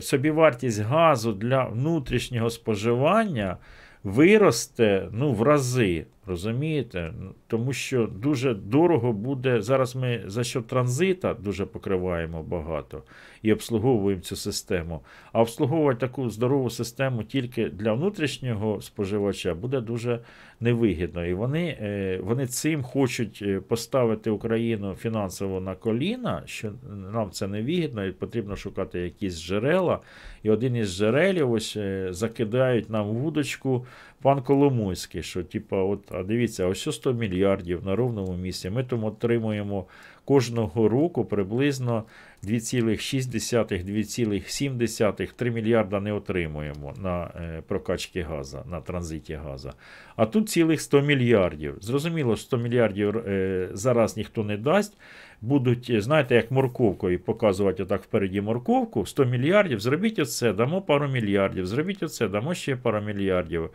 собівартість 0.00 0.80
газу 0.80 1.32
для 1.32 1.64
внутрішнього 1.64 2.50
споживання 2.50 3.56
виросте 4.04 5.08
ну, 5.12 5.32
в 5.32 5.42
рази. 5.42 6.06
Розумієте? 6.26 7.12
Тому 7.46 7.72
що 7.72 8.06
дуже 8.06 8.54
дорого 8.54 9.12
буде. 9.12 9.62
Зараз 9.62 9.96
ми 9.96 10.22
за 10.26 10.44
що 10.44 10.62
транзита 10.62 11.34
дуже 11.34 11.66
покриваємо 11.66 12.42
багато 12.42 13.02
і 13.42 13.52
обслуговуємо 13.52 14.22
цю 14.22 14.36
систему. 14.36 15.00
А 15.32 15.40
обслуговувати 15.40 16.00
таку 16.00 16.30
здорову 16.30 16.70
систему 16.70 17.22
тільки 17.22 17.68
для 17.68 17.92
внутрішнього 17.92 18.80
споживача 18.80 19.54
буде 19.54 19.80
дуже 19.80 20.20
невигідно. 20.60 21.26
І 21.26 21.34
вони, 21.34 21.78
е, 21.80 22.20
вони 22.22 22.46
цим 22.46 22.82
хочуть 22.82 23.38
е, 23.42 23.60
поставити 23.60 24.30
Україну 24.30 24.94
фінансово 24.94 25.60
на 25.60 25.74
коліна, 25.74 26.42
що 26.44 26.72
нам 27.12 27.30
це 27.30 27.46
невигідно, 27.46 28.04
і 28.04 28.12
потрібно 28.12 28.56
шукати 28.56 29.00
якісь 29.00 29.42
джерела. 29.42 30.00
І 30.42 30.50
один 30.50 30.76
із 30.76 30.96
джерелів 30.96 31.52
ось 31.52 31.76
е, 31.76 32.08
закидають 32.10 32.90
нам 32.90 33.06
вудочку 33.06 33.86
пан 34.22 34.42
Коломойський, 34.42 35.22
що 35.22 35.44
типа, 35.44 35.82
от, 35.82 36.12
а 36.12 36.22
дивіться, 36.22 36.66
ось 36.66 36.94
100 36.94 37.12
мільярдів 37.12 37.86
на 37.86 37.96
ровному 37.96 38.36
місці. 38.36 38.70
Ми 38.70 38.84
тому 38.84 39.06
отримуємо 39.06 39.86
кожного 40.24 40.88
року 40.88 41.24
приблизно 41.24 42.04
2,6-2,7, 42.44 45.28
3 45.36 45.50
мільярда 45.50 46.00
не 46.00 46.12
отримуємо 46.12 46.94
на 47.02 47.24
е, 47.24 47.62
прокачки 47.68 48.22
газа, 48.22 48.64
на 48.70 48.80
транзиті 48.80 49.34
газа. 49.34 49.72
А 50.16 50.26
тут 50.26 50.48
цілих 50.48 50.80
100 50.80 51.00
мільярдів. 51.00 51.76
Зрозуміло, 51.80 52.36
100 52.36 52.56
мільярдів 52.56 53.16
е, 53.16 53.68
зараз 53.72 54.16
ніхто 54.16 54.44
не 54.44 54.56
дасть. 54.56 54.96
Будуть, 55.42 55.90
е, 55.90 56.00
знаєте, 56.00 56.34
як 56.34 56.50
морковкою 56.50 57.18
показувати 57.18 57.82
отак 57.82 58.02
впереді 58.02 58.40
морковку, 58.40 59.06
100 59.06 59.24
мільярдів, 59.24 59.80
зробіть 59.80 60.18
оце, 60.18 60.52
дамо 60.52 60.82
пару 60.82 61.08
мільярдів, 61.08 61.66
зробіть 61.66 62.02
оце, 62.02 62.28
дамо 62.28 62.54
ще 62.54 62.76
пару 62.76 63.00
мільярдів. 63.00 63.70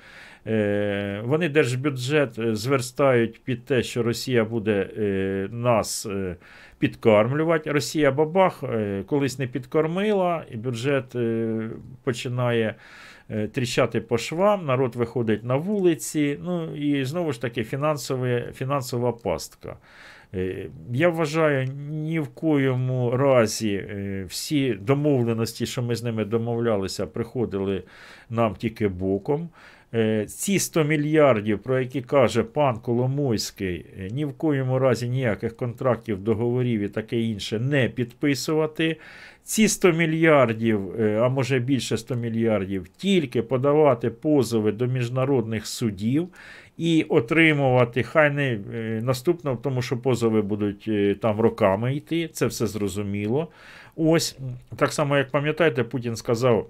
Е, 0.47 1.21
вони 1.25 1.49
держбюджет 1.49 2.39
е, 2.39 2.55
зверстають 2.55 3.43
під 3.43 3.65
те, 3.65 3.83
що 3.83 4.03
Росія 4.03 4.45
буде 4.45 4.89
е, 4.97 5.47
нас 5.51 6.05
е, 6.05 6.35
підкармлювати. 6.79 7.71
Росія 7.71 8.11
бабах 8.11 8.63
е, 8.63 9.03
колись 9.07 9.39
не 9.39 9.47
підкормила, 9.47 10.45
і 10.51 10.57
бюджет 10.57 11.15
е, 11.15 11.69
починає 12.03 12.75
е, 13.29 13.47
тріщати 13.47 14.01
по 14.01 14.17
швам, 14.17 14.65
народ 14.65 14.95
виходить 14.95 15.43
на 15.43 15.55
вулиці. 15.55 16.39
Ну 16.43 16.75
і 16.75 17.05
знову 17.05 17.31
ж 17.33 17.41
таки 17.41 17.63
фінансова 18.53 19.11
пастка. 19.11 19.77
Е, 20.35 20.69
Я 20.93 21.09
вважаю, 21.09 21.67
ні 21.89 22.19
в 22.19 22.27
коєму 22.27 23.11
разі 23.11 23.73
е, 23.73 24.25
всі 24.29 24.73
домовленості, 24.73 25.65
що 25.65 25.81
ми 25.81 25.95
з 25.95 26.03
ними 26.03 26.25
домовлялися, 26.25 27.05
приходили 27.07 27.83
нам 28.29 28.55
тільки 28.55 28.87
боком. 28.87 29.49
Е, 29.93 30.25
Ці 30.25 30.59
100 30.59 30.83
мільярдів, 30.83 31.59
про 31.59 31.79
які 31.79 32.01
каже 32.01 32.43
пан 32.43 32.77
Коломойський, 32.77 33.85
ні 34.11 34.25
в 34.25 34.33
коєму 34.33 34.79
разі 34.79 35.09
ніяких 35.09 35.55
контрактів, 35.55 36.23
договорів 36.23 36.81
і 36.81 36.87
таке 36.89 37.21
інше 37.21 37.59
не 37.59 37.89
підписувати. 37.89 38.97
Ці 39.43 39.67
100 39.67 39.91
мільярдів, 39.91 41.01
а 41.01 41.29
може 41.29 41.59
більше 41.59 41.97
100 41.97 42.15
мільярдів, 42.15 42.87
тільки 42.97 43.41
подавати 43.41 44.09
позови 44.09 44.71
до 44.71 44.87
міжнародних 44.87 45.67
судів 45.67 46.29
і 46.77 47.03
отримувати, 47.09 48.03
хай 48.03 48.29
не 48.29 48.59
е, 48.73 49.01
наступно, 49.03 49.55
тому 49.55 49.81
що 49.81 49.97
позови 49.97 50.41
будуть 50.41 50.85
е, 50.87 51.15
там 51.21 51.39
роками 51.39 51.95
йти, 51.95 52.27
це 52.27 52.45
все 52.45 52.67
зрозуміло. 52.67 53.47
Ось 53.95 54.37
так 54.75 54.93
само, 54.93 55.17
як 55.17 55.31
пам'ятаєте, 55.31 55.83
Путін 55.83 56.15
сказав. 56.15 56.67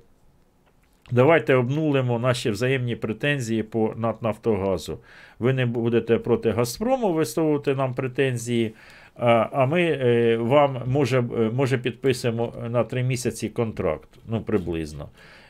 Давайте 1.11 1.55
обнулимо 1.55 2.19
наші 2.19 2.49
взаємні 2.49 2.95
претензії 2.95 3.63
по 3.63 3.93
НАТ 3.97 4.21
Нафтогазу. 4.21 4.99
Ви 5.39 5.53
не 5.53 5.65
будете 5.65 6.17
проти 6.17 6.51
Газпрому 6.51 7.13
висловувати 7.13 7.75
нам 7.75 7.93
претензії, 7.93 8.73
а 9.15 9.65
ми 9.65 9.81
е, 9.81 10.37
вам 10.37 10.81
може, 10.85 11.21
може 11.53 11.77
підписуємо 11.77 12.53
на 12.69 12.83
три 12.83 13.03
місяці 13.03 13.49
контракт. 13.49 14.09
Ну, 14.27 14.41
приблизно. 14.41 15.09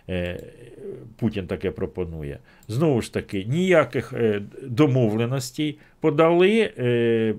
Е, 0.09 0.39
Путін 1.19 1.47
таке 1.47 1.71
пропонує. 1.71 2.39
Знову 2.67 3.01
ж 3.01 3.13
таки, 3.13 3.45
ніяких 3.45 4.13
е, 4.13 4.41
домовленостей. 4.63 5.79
Подали 5.99 6.71
е, 6.77 7.35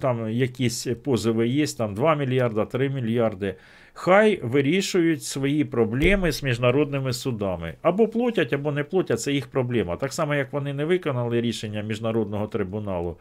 там 0.00 0.30
якісь 0.30 0.86
позови 1.04 1.48
є, 1.48 1.66
там 1.66 1.94
2 1.94 2.14
мільярда, 2.14 2.64
3 2.64 2.88
мільярди. 2.88 3.54
Хай 3.92 4.40
вирішують 4.42 5.24
свої 5.24 5.64
проблеми 5.64 6.32
з 6.32 6.42
міжнародними 6.42 7.12
судами. 7.12 7.74
Або 7.82 8.08
платять, 8.08 8.52
або 8.52 8.72
не 8.72 8.84
платять, 8.84 9.20
це 9.20 9.32
їх 9.32 9.46
проблема. 9.46 9.96
Так 9.96 10.12
само, 10.12 10.34
як 10.34 10.52
вони 10.52 10.72
не 10.72 10.84
виконали 10.84 11.40
рішення 11.40 11.82
міжнародного 11.82 12.46
трибуналу 12.46 13.16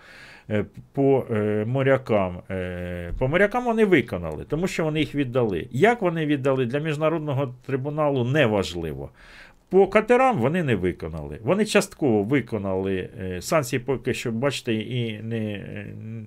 по 0.93 1.25
е, 1.31 1.65
морякам. 1.67 2.39
Е, 2.51 3.13
По 3.19 3.27
морякам 3.27 3.65
вони 3.65 3.85
виконали, 3.85 4.43
тому 4.43 4.67
що 4.67 4.83
вони 4.83 4.99
їх 4.99 5.15
віддали. 5.15 5.67
Як 5.71 6.01
вони 6.01 6.25
віддали 6.25 6.65
для 6.65 6.79
міжнародного 6.79 7.55
трибуналу, 7.65 8.23
неважливо. 8.23 9.09
По 9.69 9.87
катерам 9.87 10.37
вони 10.37 10.63
не 10.63 10.75
виконали. 10.75 11.39
Вони 11.43 11.65
частково 11.65 12.23
виконали 12.23 13.09
е, 13.21 13.41
санкції, 13.41 13.79
поки 13.79 14.13
що, 14.13 14.31
бачите, 14.31 14.73
і 14.73 15.23
не, 15.23 15.65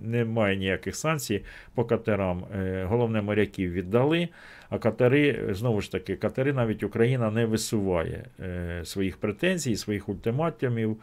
немає 0.05 0.57
ніяких 0.57 0.97
санкцій 0.97 1.45
по 1.75 1.85
катерам. 1.85 2.45
Е, 2.57 2.85
Головне, 2.89 3.23
моряків 3.23 3.73
віддали. 3.73 4.29
А 4.71 4.79
катери, 4.79 5.49
знову 5.51 5.81
ж 5.81 5.93
таки, 5.93 6.17
катери 6.17 6.53
навіть 6.53 6.83
Україна 6.83 7.31
не 7.31 7.47
висуває 7.47 8.25
е, 8.41 8.81
своїх 8.85 9.17
претензій, 9.17 9.77
своїх 9.77 10.09
ультиматумів 10.09 10.97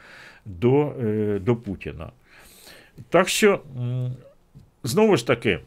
до, 0.46 0.94
е, 1.04 1.40
до 1.40 1.56
Путіна. 1.56 2.12
Так 3.10 3.30
що, 3.30 3.62
знову 4.84 5.18
ж 5.18 5.28
таки, 5.28 5.60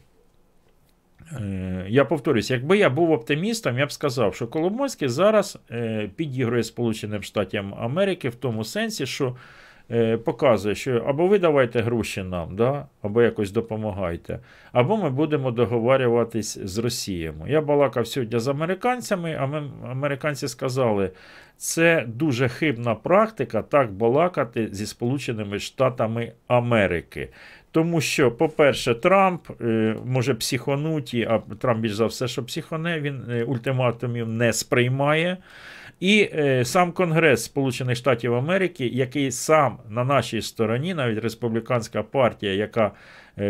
Е, 1.33 1.85
Я 1.89 2.05
повторюсь, 2.05 2.51
якби 2.51 2.77
я 2.77 2.89
був 2.89 3.11
оптимістом, 3.11 3.79
я 3.79 3.85
б 3.85 3.91
сказав, 3.91 4.35
що 4.35 4.47
Коломойський 4.47 5.07
зараз 5.07 5.59
е, 5.71 6.09
підігрує 6.15 6.63
Сполученим 6.63 7.23
Штатам 7.23 7.73
Америки 7.73 8.29
в 8.29 8.35
тому 8.35 8.63
сенсі, 8.63 9.05
що 9.05 9.35
показує, 10.25 10.75
що 10.75 11.03
або 11.07 11.27
ви 11.27 11.39
давайте 11.39 11.81
гроші 11.81 12.23
нам, 12.23 12.55
да, 12.55 12.85
або 13.01 13.21
якось 13.21 13.51
допомагайте, 13.51 14.39
або 14.71 14.97
ми 14.97 15.09
будемо 15.09 15.51
договарюватись 15.51 16.59
з 16.63 16.77
Росією. 16.77 17.33
Я 17.47 17.61
балакав 17.61 18.07
сьогодні 18.07 18.39
з 18.39 18.47
американцями, 18.47 19.37
а 19.39 19.45
ми, 19.45 19.63
американці 19.91 20.47
сказали, 20.47 21.11
це 21.57 22.03
дуже 22.07 22.49
хибна 22.49 22.95
практика 22.95 23.61
так 23.61 23.91
балакати 23.91 24.69
зі 24.71 24.85
Сполученими 24.85 25.59
Штатами 25.59 26.31
Америки. 26.47 27.29
Тому 27.71 28.01
що, 28.01 28.31
по-перше, 28.31 28.95
Трамп 28.95 29.41
е, 29.61 29.95
може 30.05 30.33
психонуті, 30.33 31.27
а 31.29 31.39
Трамп 31.59 31.79
більш 31.79 31.93
за 31.93 32.05
все, 32.05 32.27
що 32.27 32.43
психоне, 32.43 32.99
він 32.99 33.23
е, 33.29 33.43
ультиматумів 33.43 34.27
не 34.29 34.53
сприймає. 34.53 35.37
І 35.99 36.29
е, 36.33 36.65
сам 36.65 36.91
Конгрес 36.91 37.43
Сполучених 37.43 37.97
Штатів 37.97 38.35
Америки, 38.35 38.87
який 38.87 39.31
сам 39.31 39.79
на 39.89 40.03
нашій 40.03 40.41
стороні, 40.41 40.93
навіть 40.93 41.19
республіканська 41.19 42.03
партія, 42.03 42.53
яка 42.53 42.91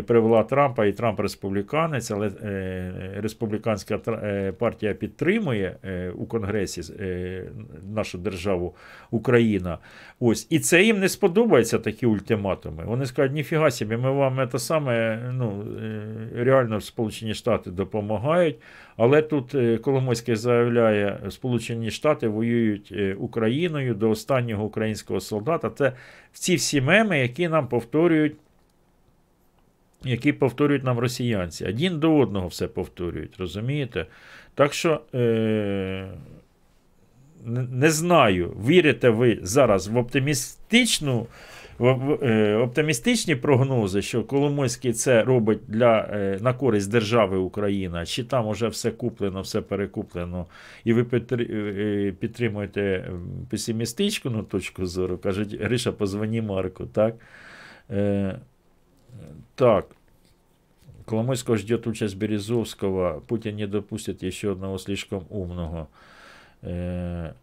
привела 0.07 0.43
Трампа, 0.43 0.85
і 0.85 0.91
Трамп 0.91 1.19
республіканець, 1.19 2.11
але 2.11 2.27
е, 2.27 3.13
республіканська 3.17 3.99
е, 4.07 4.51
партія 4.51 4.93
підтримує 4.93 5.75
е, 5.83 6.09
у 6.09 6.25
Конгресі 6.25 6.93
е, 6.99 7.43
нашу 7.95 8.17
державу 8.17 8.75
Україна. 9.11 9.77
Ось. 10.19 10.47
І 10.49 10.59
це 10.59 10.83
їм 10.83 10.99
не 10.99 11.09
сподобається 11.09 11.79
такі 11.79 12.05
ультиматуми. 12.05 12.83
Вони 12.85 13.05
скажуть, 13.05 13.33
ніфіга 13.33 13.71
собі, 13.71 13.97
ми 13.97 14.11
вам 14.11 14.49
це 14.51 14.59
саме 14.59 15.19
ну, 15.33 15.65
е, 15.83 16.43
реально 16.43 16.81
Сполучені 16.81 17.33
Штати 17.33 17.71
допомагають. 17.71 18.55
Але 18.97 19.21
тут 19.21 19.55
е, 19.55 19.77
Коломойський 19.77 20.35
заявляє, 20.35 21.19
Сполучені 21.29 21.91
Штати 21.91 22.27
воюють 22.27 22.93
е, 22.95 23.13
Україною 23.19 23.93
до 23.93 24.09
останнього 24.09 24.65
українського 24.65 25.19
солдата. 25.19 25.69
Це 25.69 25.93
ці 26.31 26.55
всі 26.55 26.81
меми, 26.81 27.19
які 27.19 27.47
нам 27.47 27.67
повторюють. 27.67 28.35
Які 30.03 30.33
повторюють 30.33 30.83
нам 30.83 30.99
росіянці. 30.99 31.65
Один 31.65 31.99
до 31.99 32.17
одного 32.17 32.47
все 32.47 32.67
повторюють, 32.67 33.37
розумієте? 33.37 34.05
Так 34.55 34.73
що 34.73 35.01
е, 35.15 36.07
не, 37.45 37.91
знаю, 37.91 38.57
вірите 38.67 39.09
ви 39.09 39.39
зараз 39.41 39.87
в 39.87 39.97
оптимістичну, 39.97 41.27
е, 41.81 42.55
оптимістичні 42.55 43.35
прогнози, 43.35 44.01
що 44.01 44.23
Коломойський 44.23 44.93
це 44.93 45.23
робить 45.23 45.59
для, 45.67 45.99
е, 45.99 46.37
на 46.41 46.53
користь 46.53 46.91
держави 46.91 47.37
Україна, 47.37 48.05
чи 48.05 48.23
там 48.23 48.47
уже 48.47 48.67
все 48.67 48.91
куплено, 48.91 49.41
все 49.41 49.61
перекуплено, 49.61 50.45
і 50.83 50.93
ви 50.93 51.21
е, 51.31 52.13
підтримуєте 52.19 53.11
песимістичну 53.49 54.31
ну, 54.31 54.43
точку 54.43 54.85
зору, 54.85 55.17
кажуть, 55.17 55.61
Гриша, 55.61 55.91
позвоні 55.91 56.41
Марку, 56.41 56.85
так? 56.85 57.15
Е, 59.21 59.33
так. 59.55 59.85
Коломойского 61.05 61.57
ждет 61.57 61.87
участь 61.87 62.15
Березовского. 62.15 63.23
Путин 63.27 63.55
не 63.55 63.67
допустит 63.67 64.23
еще 64.23 64.51
одного 64.51 64.77
слишком 64.77 65.25
умного. 65.29 65.87
Е, 66.63 67.33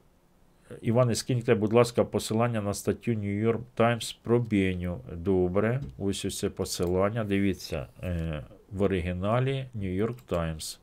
Іване, 0.82 1.14
скиньте, 1.14 1.54
будь 1.54 1.72
ласка, 1.72 2.04
посилання 2.04 2.60
на 2.60 2.74
статтю 2.74 3.10
New 3.10 3.44
York 3.44 3.60
Times 3.76 4.16
про 4.22 4.38
Беню. 4.38 5.00
Добре. 5.12 5.80
Ось 5.98 6.24
ось 6.24 6.38
це 6.38 6.50
посилання. 6.50 7.24
Дивіться 7.24 7.86
е, 8.02 8.44
в 8.72 8.82
оригіналі 8.82 9.68
New 9.76 10.06
York 10.06 10.16
Times. 10.28 10.78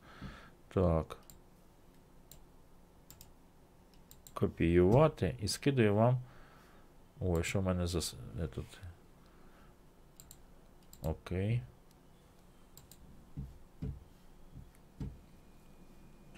Так. 0.74 1.16
Копіювати 4.34 5.34
і 5.42 5.48
скидаю 5.48 5.94
вам. 5.94 6.18
Ой, 7.20 7.44
що 7.44 7.60
в 7.60 7.62
мене 7.62 7.86
за. 7.86 8.00
Де 8.34 8.46
тут? 8.46 8.66
Окей. 11.04 11.60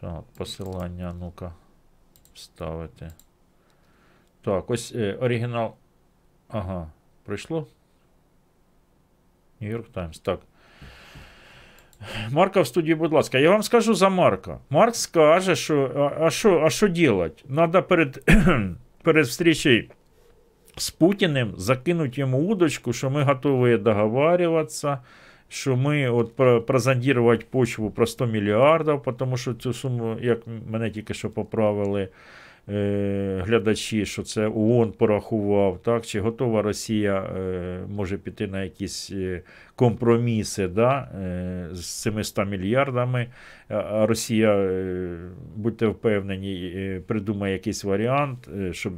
Так, 0.00 0.22
посилання, 0.36 1.14
ну-ка, 1.20 1.52
вставити. 2.34 3.12
Так, 4.42 4.70
ось 4.70 4.92
е, 4.94 5.14
оригінал. 5.14 5.74
Ага, 6.48 6.90
прийшло? 7.24 7.66
Нью-Йорк 9.60 9.88
Таймс. 9.92 10.18
Так. 10.18 10.40
Марка 12.30 12.60
в 12.60 12.66
студії, 12.66 12.94
будь 12.94 13.12
ласка. 13.12 13.38
Я 13.38 13.50
вам 13.50 13.62
скажу 13.62 13.94
за 13.94 14.08
Марка. 14.08 14.58
Марк 14.70 14.96
скаже, 14.96 15.56
що 15.56 16.10
а, 16.20 16.30
що, 16.30 16.60
а 16.60 16.70
що 16.70 16.88
делать? 16.88 17.44
Надо 17.48 17.82
перед, 17.82 18.24
перед 19.02 19.26
встречей 19.26 19.90
з 20.76 20.90
Путіним 20.90 21.52
закинуть 21.56 22.18
йому 22.18 22.38
удочку, 22.38 22.92
що 22.92 23.10
ми 23.10 23.22
готові 23.22 23.76
договарюватися, 23.76 24.98
що 25.48 25.76
ми 25.76 26.10
от 26.10 26.36
прозондірувати 26.66 27.46
почву 27.50 27.90
про 27.90 28.06
100 28.06 28.26
мільярдів, 28.26 29.02
тому 29.18 29.36
що 29.36 29.54
цю 29.54 29.72
суму, 29.72 30.16
як 30.20 30.38
мене 30.70 30.90
тільки 30.90 31.14
що 31.14 31.30
поправили 31.30 32.08
е, 32.68 33.42
глядачі, 33.46 34.06
що 34.06 34.22
це 34.22 34.46
ООН 34.46 34.92
порахував, 34.92 35.78
так, 35.82 36.06
чи 36.06 36.20
готова 36.20 36.62
Росія 36.62 37.22
е, 37.22 37.80
може 37.88 38.18
піти 38.18 38.46
на 38.46 38.62
якісь 38.64 39.10
е, 39.12 39.42
компроміси 39.74 40.68
да, 40.68 40.98
е, 41.00 41.68
з 41.72 42.02
цими 42.02 42.24
100 42.24 42.44
мільярдами, 42.44 43.26
а- 43.68 44.06
Росія, 44.06 44.70
будьте 45.56 45.86
впевнені, 45.86 47.00
придумає 47.06 47.52
якийсь 47.52 47.84
варіант, 47.84 48.48
щоб 48.72 48.92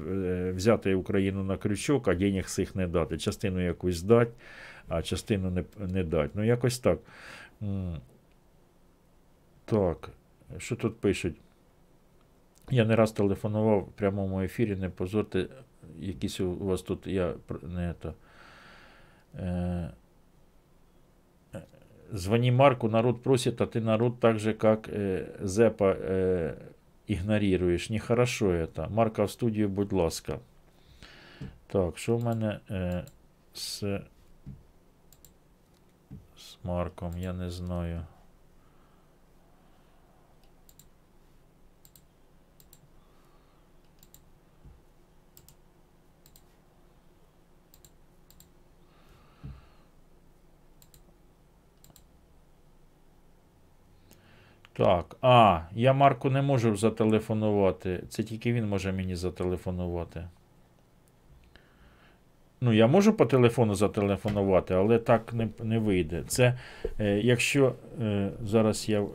взяти 0.54 0.94
Україну 0.94 1.44
на 1.44 1.56
крючок, 1.56 2.08
а 2.08 2.14
денег 2.14 2.46
цих 2.46 2.76
не 2.76 2.88
дати. 2.88 3.18
Частину 3.18 3.64
якусь 3.64 4.02
дати, 4.02 4.30
а 4.88 5.02
частину 5.02 5.50
не, 5.50 5.64
не 5.92 6.04
дати. 6.04 6.30
Ну, 6.34 6.44
якось 6.44 6.78
так. 6.78 6.98
Так, 9.64 10.10
що 10.58 10.76
тут 10.76 11.00
пишуть? 11.00 11.34
Я 12.71 12.85
не 12.85 12.95
раз 12.95 13.11
телефонував 13.11 13.79
в 13.79 13.91
прямому 13.91 14.41
ефірі, 14.41 14.75
не 14.75 14.89
позорте, 14.89 15.47
якісь 15.99 16.39
у 16.39 16.55
вас 16.55 16.81
тут 16.81 17.07
я 17.07 17.33
пр- 17.47 17.63
не 17.67 17.93
то. 17.93 18.13
Е, 19.35 19.91
е, 21.53 21.61
Звони 22.13 22.51
Марку, 22.51 22.89
народ 22.89 23.23
просит, 23.23 23.61
а 23.61 23.65
ты 23.65 23.81
народ 23.81 24.19
так 24.19 24.39
же, 24.39 24.53
как 24.53 24.89
э, 24.89 25.45
Зепа 25.47 25.91
э, 25.93 26.55
игнорируешь. 27.07 27.89
Нехорошо 27.89 28.45
это. 28.51 28.89
Марка 28.89 29.23
в 29.23 29.31
студію, 29.31 29.69
будь 29.69 29.93
ласка. 29.93 30.39
Так, 31.67 31.97
що 31.97 32.17
в 32.17 32.23
мене 32.23 32.59
е, 32.71 33.05
з, 33.53 33.79
з 36.37 36.57
Марком, 36.63 37.17
я 37.17 37.33
не 37.33 37.49
знаю. 37.49 38.05
Так, 54.78 55.16
а, 55.22 55.60
я 55.72 55.92
Марку 55.92 56.30
не 56.30 56.42
можу 56.42 56.76
зателефонувати. 56.76 58.02
Це 58.08 58.22
тільки 58.22 58.52
він 58.52 58.68
може 58.68 58.92
мені 58.92 59.16
зателефонувати. 59.16 60.28
Ну, 62.60 62.72
я 62.72 62.86
можу 62.86 63.12
по 63.12 63.26
телефону 63.26 63.74
зателефонувати, 63.74 64.74
але 64.74 64.98
так 64.98 65.34
не, 65.34 65.48
не 65.62 65.78
вийде. 65.78 66.22
Це 66.28 66.58
е, 67.00 67.20
якщо 67.20 67.74
е, 68.02 68.30
зараз 68.44 68.88
я 68.88 69.00
е, 69.00 69.06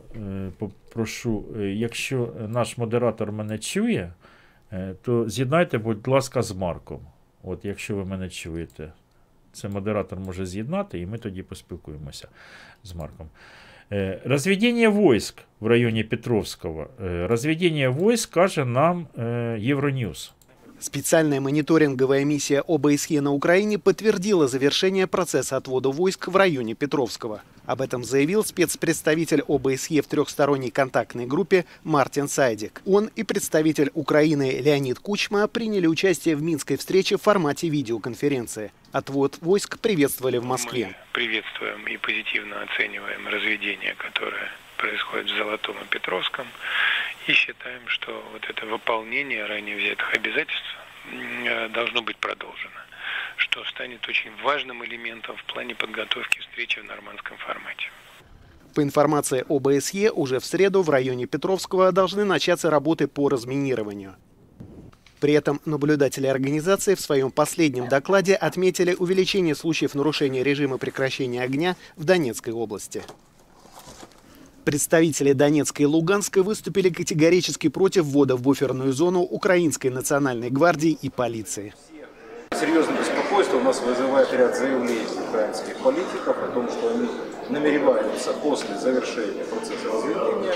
попрошу, 0.58 1.44
е, 1.56 1.62
якщо 1.62 2.32
наш 2.48 2.78
модератор 2.78 3.32
мене 3.32 3.58
чує, 3.58 4.12
е, 4.72 4.94
то 5.02 5.28
з'єднайте, 5.28 5.78
будь 5.78 6.08
ласка, 6.08 6.42
з 6.42 6.52
Марком. 6.52 7.00
От, 7.42 7.64
якщо 7.64 7.96
ви 7.96 8.04
мене 8.04 8.30
чуєте, 8.30 8.92
це 9.52 9.68
модератор 9.68 10.20
може 10.20 10.46
з'єднати, 10.46 11.00
і 11.00 11.06
ми 11.06 11.18
тоді 11.18 11.42
поспілкуємося 11.42 12.28
з 12.82 12.94
Марком. 12.94 13.28
Э, 13.93 14.19
Разведение 14.23 14.89
войск 14.89 15.43
в 15.59 15.67
районе 15.67 16.03
Петровского. 16.03 16.91
Э, 16.97 17.25
Разведение 17.25 17.89
войск 17.89 18.31
каже 18.31 18.65
нам 18.65 19.07
э, 19.15 19.57
Евроньюз. 19.59 20.33
Специальная 20.84 21.40
мониторинговая 21.40 22.24
миссия 22.24 22.60
ОБСЕ 22.60 23.22
на 23.22 23.32
Украине 23.32 23.78
подтвердила 23.78 24.48
завершение 24.48 25.06
процесса 25.06 25.56
отвода 25.56 25.88
войск 25.88 26.28
в 26.28 26.36
районе 26.36 26.74
Петровского. 26.74 27.40
Об 27.64 27.80
этом 27.80 28.04
заявил 28.04 28.44
спецпредставитель 28.44 29.42
ОБСЕ 29.48 30.02
в 30.02 30.06
трехсторонней 30.06 30.70
контактной 30.70 31.24
группе 31.24 31.64
Мартин 31.84 32.28
Сайдик. 32.28 32.82
Он 32.84 33.06
и 33.16 33.22
представитель 33.22 33.92
Украины 33.94 34.60
Леонид 34.60 34.98
Кучма 34.98 35.48
приняли 35.48 35.86
участие 35.86 36.36
в 36.36 36.42
Минской 36.42 36.76
встрече 36.76 37.16
в 37.16 37.22
формате 37.22 37.70
видеоконференции. 37.70 38.70
Отвод 38.92 39.38
войск 39.40 39.78
приветствовали 39.78 40.36
в 40.36 40.44
Москве. 40.44 40.88
Мы 40.88 40.94
приветствуем 41.14 41.86
и 41.86 41.96
позитивно 41.96 42.60
оцениваем 42.60 43.26
разведение, 43.26 43.94
которое 43.94 44.50
происходит 44.76 45.30
в 45.30 45.36
Золотом 45.38 45.76
и 45.82 45.86
Петровском, 45.88 46.46
и 47.26 47.32
считаем, 47.32 47.86
что 47.88 48.24
вот 48.32 48.44
это 48.48 48.66
выполнение 48.66 49.44
ранее 49.46 49.76
взятых 49.76 50.12
обязательств 50.14 50.76
э, 51.12 51.68
должно 51.68 52.02
быть 52.02 52.16
продолжено. 52.18 52.80
что 53.36 53.64
станет 53.64 54.06
очень 54.08 54.30
важным 54.42 54.84
элементом 54.84 55.36
в 55.36 55.44
плане 55.52 55.74
подготовки 55.74 56.38
встречи 56.38 56.78
в 56.78 56.84
нормандском 56.84 57.36
формате. 57.38 57.88
По 58.74 58.82
информации 58.82 59.44
ОБСЕ, 59.48 60.10
уже 60.10 60.38
в 60.38 60.44
среду 60.44 60.82
в 60.82 60.90
районе 60.90 61.26
Петровского 61.26 61.92
должны 61.92 62.24
начаться 62.24 62.70
работы 62.70 63.06
по 63.08 63.28
разминированию. 63.28 64.16
При 65.20 65.32
этом 65.32 65.60
наблюдатели 65.64 66.26
организации 66.26 66.94
в 66.94 67.00
своем 67.00 67.30
последнем 67.30 67.88
докладе 67.88 68.34
отметили 68.34 68.94
увеличение 68.94 69.54
случаев 69.54 69.94
нарушения 69.94 70.42
режима 70.42 70.76
прекращения 70.78 71.42
огня 71.42 71.76
в 71.96 72.04
Донецкой 72.04 72.52
области. 72.52 73.02
Представители 74.64 75.34
Донецкой 75.34 75.82
и 75.82 75.86
Луганской 75.86 76.42
выступили 76.42 76.88
категорически 76.88 77.68
против 77.68 78.04
ввода 78.04 78.34
в 78.34 78.40
буферную 78.40 78.94
зону 78.94 79.20
Украинской 79.20 79.88
национальной 79.88 80.48
гвардии 80.48 80.98
и 81.02 81.10
полиции. 81.10 81.74
Серьезное 82.58 82.98
беспокойство 82.98 83.58
у 83.58 83.60
нас 83.60 83.82
вызывает 83.82 84.32
ряд 84.32 84.56
заявлений 84.56 85.02
украинских 85.28 85.76
политиков 85.76 86.36
о 86.42 86.48
том, 86.54 86.68
что 86.70 86.94
они 86.94 87.08
намереваются 87.50 88.32
после 88.42 88.78
завершения 88.78 89.44
процесса 89.44 89.84
разведения 89.92 90.54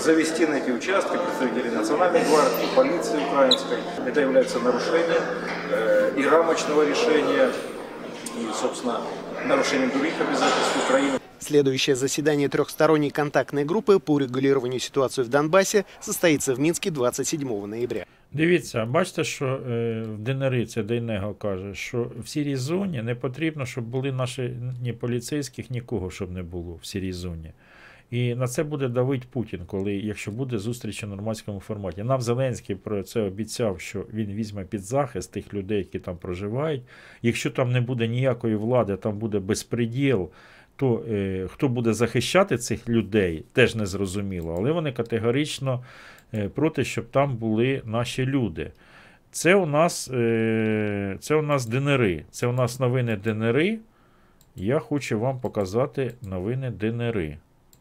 завести 0.00 0.46
на 0.46 0.54
эти 0.54 0.72
участки 0.72 1.16
представителей 1.16 1.70
Национальной 1.70 2.24
гвардии, 2.24 2.66
полиции 2.74 3.24
украинской. 3.24 3.78
Это 4.04 4.20
является 4.20 4.58
нарушением 4.58 5.22
э, 5.70 6.14
и 6.16 6.26
рамочного 6.26 6.88
решения, 6.88 7.52
и, 8.36 8.48
собственно, 8.60 9.00
нарушением 9.46 9.90
других 9.90 10.14
обязательств 10.20 10.76
Украины. 10.84 11.20
Следующее 11.44 11.94
заседание 11.94 12.48
трехсторонней 12.48 13.10
контактной 13.10 13.66
группы 13.66 13.98
по 13.98 14.18
регулированию 14.18 14.80
ситуации 14.80 15.22
в 15.22 15.28
Донбассе 15.28 15.84
состоится 16.00 16.54
в 16.54 16.58
Минске 16.58 16.90
27 16.90 17.66
ноября. 17.66 18.06
Дивіться, 18.32 18.84
бачите, 18.84 19.24
що 19.24 19.46
е, 19.46 20.02
в 20.02 20.18
ДНР 20.18 20.66
це 20.68 20.82
Дейнего 20.82 21.34
каже, 21.34 21.74
що 21.74 22.10
в 22.18 22.28
сірій 22.28 22.56
зоні 22.56 23.02
не 23.02 23.14
потрібно, 23.14 23.66
щоб 23.66 23.84
були 23.84 24.12
наші 24.12 24.56
ні 24.82 24.92
поліцейських, 24.92 25.70
нікого, 25.70 26.10
щоб 26.10 26.30
не 26.30 26.42
було 26.42 26.78
в 26.82 26.86
сірій 26.86 27.12
зоні. 27.12 27.52
І 28.10 28.34
на 28.34 28.48
це 28.48 28.64
буде 28.64 28.88
давить 28.88 29.28
Путін, 29.28 29.60
коли, 29.66 29.94
якщо 29.94 30.30
буде 30.30 30.58
зустріч 30.58 31.04
у 31.04 31.06
нормандському 31.06 31.60
форматі. 31.60 32.02
Нам 32.02 32.20
Зеленський 32.20 32.76
про 32.76 33.02
це 33.02 33.20
обіцяв, 33.20 33.80
що 33.80 34.06
він 34.14 34.32
візьме 34.32 34.64
під 34.64 34.80
захист 34.80 35.32
тих 35.32 35.54
людей, 35.54 35.78
які 35.78 35.98
там 35.98 36.16
проживають. 36.16 36.82
Якщо 37.22 37.50
там 37.50 37.72
не 37.72 37.80
буде 37.80 38.08
ніякої 38.08 38.56
влади, 38.56 38.96
там 38.96 39.18
буде 39.18 39.38
безпреділ, 39.38 40.30
то 40.76 41.02
е, 41.08 41.46
хто 41.50 41.68
буде 41.68 41.92
захищати 41.92 42.58
цих 42.58 42.88
людей, 42.88 43.44
теж 43.52 43.74
не 43.74 43.86
зрозуміло. 43.86 44.54
Але 44.58 44.72
вони 44.72 44.92
категорично 44.92 45.84
е, 46.34 46.48
проти, 46.48 46.84
щоб 46.84 47.10
там 47.10 47.36
були 47.36 47.82
наші 47.84 48.26
люди. 48.26 48.70
Це 49.30 49.54
у 49.54 49.66
нас, 49.66 50.10
е, 50.10 51.16
це 51.20 51.34
у 51.34 51.42
нас 51.42 51.66
ДНРи. 51.66 52.24
Це 52.30 52.46
у 52.46 52.52
нас 52.52 52.80
новини 52.80 53.16
ДНРи. 53.16 53.78
Я 54.56 54.78
хочу 54.78 55.20
вам 55.20 55.40
показати 55.40 56.14
новини 56.22 56.70
ДНРи. 56.70 57.38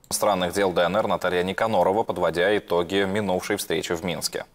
Странных 0.09 0.53
дел 0.53 0.73
ДНР 0.73 1.07
Наталья 1.07 1.43
Никанорова, 1.43 2.03
подводя 2.03 2.55
итоги 2.55 3.05
минувшей 3.05 3.55
встречи 3.55 3.95
в 3.95 4.05
Минске. 4.05 4.45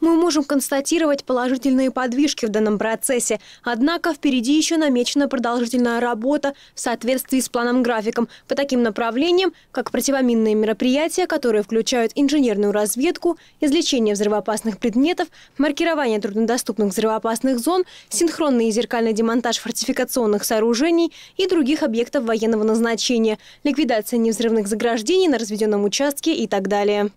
Мы 0.00 0.14
можем 0.14 0.44
констатировать 0.44 1.24
положительные 1.24 1.90
подвижки 1.90 2.46
в 2.46 2.50
данном 2.50 2.78
процессе, 2.78 3.40
однако 3.64 4.14
впереди 4.14 4.56
еще 4.56 4.76
намечена 4.76 5.28
продолжительная 5.28 5.98
работа 6.00 6.54
в 6.74 6.80
соответствии 6.80 7.40
с 7.40 7.48
планом-графиком 7.48 8.28
по 8.46 8.54
таким 8.54 8.82
направлениям, 8.84 9.52
как 9.72 9.90
противоминные 9.90 10.54
мероприятия, 10.54 11.26
которые 11.26 11.64
включают 11.64 12.12
инженерную 12.14 12.72
разведку, 12.72 13.38
извлечение 13.60 14.14
взрывоопасных 14.14 14.78
предметов, 14.78 15.28
маркирование 15.58 16.20
труднодоступных 16.20 16.90
взрывоопасных 16.90 17.58
зон, 17.58 17.84
синхронный 18.08 18.68
и 18.68 18.70
зеркальный 18.70 19.12
демонтаж 19.12 19.58
фортификационных 19.58 20.44
сооружений 20.44 21.12
и 21.36 21.48
других 21.48 21.82
объектов 21.82 22.24
военного 22.24 22.62
назначения, 22.62 23.38
ликвидация 23.64 24.18
невзрывных 24.18 24.68
заграждений 24.68 25.26
на 25.26 25.38
разведенном 25.38 25.84
участке 25.84 26.34
и 26.34 26.46
так 26.46 26.68
далее. 26.68 27.10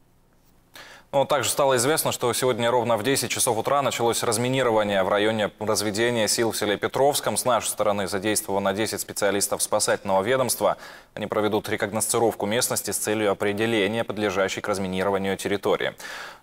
Ну, 1.14 1.26
также 1.26 1.50
стало 1.50 1.76
известно, 1.76 2.14
что 2.14 2.32
сегодня 2.32 2.72
ровно 2.72 2.96
в 2.96 3.04
10 3.04 3.30
часов 3.30 3.58
утра 3.58 3.82
началось 3.82 4.24
разминирование 4.24 5.04
в 5.04 5.10
районе 5.10 5.52
разведения 5.60 6.30
сил 6.30 6.52
в 6.52 6.58
селе 6.58 6.78
Петровском. 6.78 7.36
С 7.36 7.44
нашей 7.44 7.68
стороны 7.68 8.08
задействовано 8.08 8.72
10 8.72 9.02
специалистов 9.02 9.62
спасательного 9.62 10.24
ведомства. 10.24 10.78
Они 11.14 11.28
проведут 11.28 11.68
рекогносцировку 11.68 12.46
местности 12.46 12.92
с 12.92 12.98
целью 12.98 13.30
определения 13.32 14.06
подлежащей 14.06 14.62
к 14.62 14.70
разминированию 14.70 15.36
территории. 15.36 15.92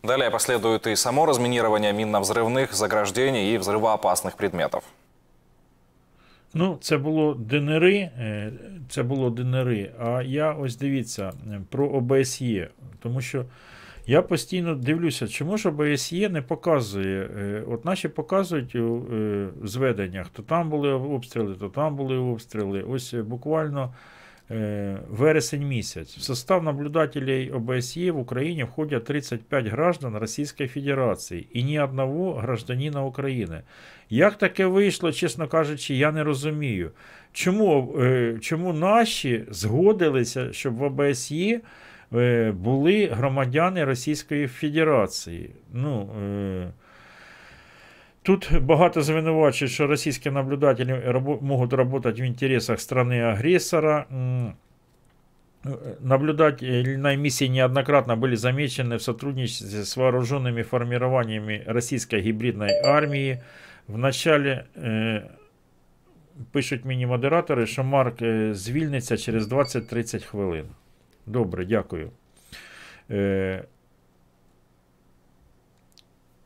Далее 0.03 0.31
последует 0.31 0.87
и 0.87 0.97
само 0.97 1.25
разминирование 1.25 1.95
минно-взрывных 1.95 2.75
заграждений 2.75 3.55
и 3.55 3.57
взрывоопасных 3.57 4.37
предметов. 4.37 4.83
Ну, 6.55 6.79
це 6.81 6.99
було 6.99 7.35
ДНРи, 7.35 8.11
це 8.91 9.03
було 9.03 9.31
ДНРи. 9.31 9.93
А 9.99 10.23
я 10.23 10.53
ось 10.53 10.77
дивіться 10.77 11.33
про 11.71 11.89
ОБСЄ, 11.89 12.69
тому 13.03 13.21
що 13.21 13.45
я 14.09 14.23
постійно 14.23 14.75
дивлюся, 14.75 15.29
чому 15.29 15.57
ж 15.57 15.69
ОБСЄ 15.69 16.29
не 16.29 16.43
показує. 16.43 17.31
е, 17.39 17.63
От 17.69 17.85
наші 17.85 18.09
показують 18.09 18.75
у 18.75 19.07
е, 19.13 19.49
зведеннях, 19.65 20.29
то 20.29 20.43
там 20.43 20.71
були 20.71 20.93
обстріли, 20.93 21.55
то 21.55 21.69
там 21.69 21.97
були 21.97 22.17
обстріли. 22.17 22.83
Ось 22.83 23.15
е, 23.15 23.23
буквально 23.23 23.95
вересень 25.11 25.69
місяць. 25.69 26.17
В 26.17 26.21
состав 26.21 26.63
наблюдателей 26.63 27.51
ОБСЄ 27.51 28.11
в 28.13 28.19
Україні 28.19 28.65
входять 28.65 29.05
35 29.05 29.67
граждан 29.67 30.17
Російської 30.17 30.69
Федерації 30.69 31.49
і 31.53 31.65
ні 31.65 31.81
одного 31.81 32.35
гражданина 32.35 33.05
України. 33.05 33.63
Як 34.11 34.39
таке 34.39 34.67
вийшло, 34.67 35.13
чесно 35.13 35.49
кажучи, 35.49 35.95
я 35.95 36.13
не 36.13 36.25
розумію. 36.25 36.91
Чому, 37.33 37.95
чому 38.41 38.73
наші 38.73 39.45
згодилися, 39.51 40.53
щоб 40.53 40.77
в 40.77 40.83
ОБСЄ 40.83 41.61
були 42.52 43.08
громадяни 43.14 43.84
Російської 43.86 44.48
Федерації? 44.48 45.50
Ну, 45.74 46.10
е, 46.22 46.72
Тут 48.26 48.52
багато 48.62 49.02
звинувачують, 49.02 49.72
що 49.74 49.88
російські 49.88 50.32
наблюдателі 50.32 50.94
рабо- 50.94 51.42
можуть 51.44 51.70
працювати 51.70 52.12
в 52.12 52.26
інтересах 52.26 52.80
страны-агрессора. 52.80 54.06
М, 54.12 54.54
Наблюдательные 56.02 57.18
миссии 57.18 57.48
неоднократно 57.50 58.16
были 58.16 58.36
замечены 58.36 58.96
в 58.98 59.02
сотрудничестве 59.02 59.80
с 59.86 59.98
вооруженными 59.98 60.64
формированиями 60.64 61.64
российской 61.68 62.22
гибридной 62.22 62.70
армии. 62.86 63.40
В 63.88 63.98
начале 63.98 64.64
е, 64.78 65.24
пишуть 66.52 66.86
мені 66.86 67.06
модератори, 67.06 67.66
що 67.66 67.84
Марк 67.84 68.22
е, 68.22 68.54
звільниться 68.54 69.18
через 69.18 69.48
20-30 69.48 70.24
хвилин. 70.26 70.66
Добре, 71.28 71.66
дякую. 71.66 72.12
Е, 73.10 73.66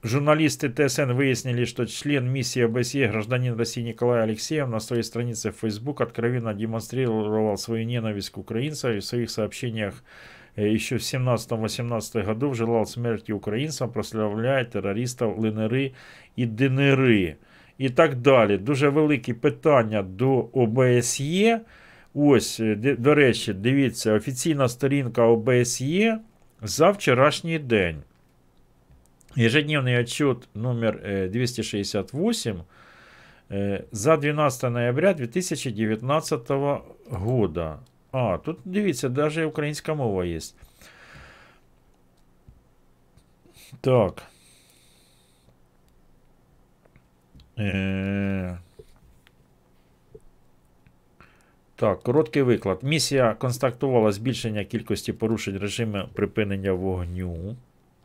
Журналисты 0.03 0.69
ТСН 0.69 1.11
выяснили, 1.11 1.65
что 1.65 1.85
член 1.85 2.31
миссии 2.31 2.61
ОБСЕ, 2.61 3.09
гражданин 3.09 3.57
России 3.57 3.81
Николай 3.81 4.23
Алексеев, 4.23 4.69
на 4.69 4.79
своей 4.79 5.03
странице 5.03 5.51
в 5.51 5.55
Facebook 5.55 6.01
откровенно 6.01 6.53
демонстрировал 6.53 7.57
свою 7.57 7.85
ненависть 7.85 8.29
к 8.29 8.37
украинцам 8.37 8.93
и 8.93 8.99
в 8.99 9.05
своих 9.05 9.29
сообщениях 9.29 10.03
э, 10.55 10.69
еще 10.71 10.97
в 10.97 11.01
17-18 11.01 12.23
году 12.23 12.53
желал 12.53 12.85
смерти 12.85 13.33
украинцам, 13.33 13.91
прославляя 13.91 14.63
терористів 14.65 15.39
ЛНРи 15.39 15.91
і 16.35 16.45
ДНРи. 16.45 17.35
І 17.77 17.89
так 17.89 18.15
далі. 18.15 18.57
Дуже 18.57 18.89
великі 18.89 19.33
питання 19.33 20.03
до 20.03 20.49
ОБСЄ. 20.53 21.61
Ось, 22.13 22.59
е, 22.59 22.75
ди- 22.75 22.95
до 22.95 23.15
речі, 23.15 23.53
дивіться, 23.53 24.13
офіційна 24.13 24.69
сторінка 24.69 25.23
ОБСЄ 25.23 26.19
за 26.61 26.89
вчорашній 26.89 27.59
день. 27.59 28.03
Ежедневный 29.37 29.99
отчет 30.01 30.49
номер 30.55 30.99
э, 31.05 31.29
268 31.29 32.63
э, 33.49 33.83
за 33.91 34.17
12 34.17 34.63
ноября 34.71 35.13
2019 35.13 36.49
года. 37.09 37.79
А, 38.11 38.37
тут 38.37 38.57
дивіться, 38.65 39.09
даже 39.09 39.45
українська 39.45 39.93
мова 39.93 40.25
є. 40.25 40.39
Так. 43.81 44.23
Е, 47.59 48.57
Так, 51.82 52.02
короткий 52.02 52.42
виклад. 52.42 52.78
Місія 52.82 53.34
констатувала 53.38 54.12
збільшення 54.12 54.64
кількості 54.64 55.12
порушень 55.12 55.58
режиму 55.58 55.98
припинення 56.14 56.72
вогню 56.72 57.56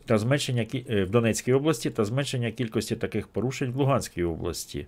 та 0.05 0.17
зменшення 0.17 0.65
е, 0.89 1.03
в 1.03 1.09
Донецькій 1.09 1.53
області 1.53 1.89
та 1.89 2.05
зменшення 2.05 2.51
кількості 2.51 2.95
таких 2.95 3.28
порушень 3.28 3.71
в 3.71 3.75
Луганській 3.75 4.23
області. 4.23 4.88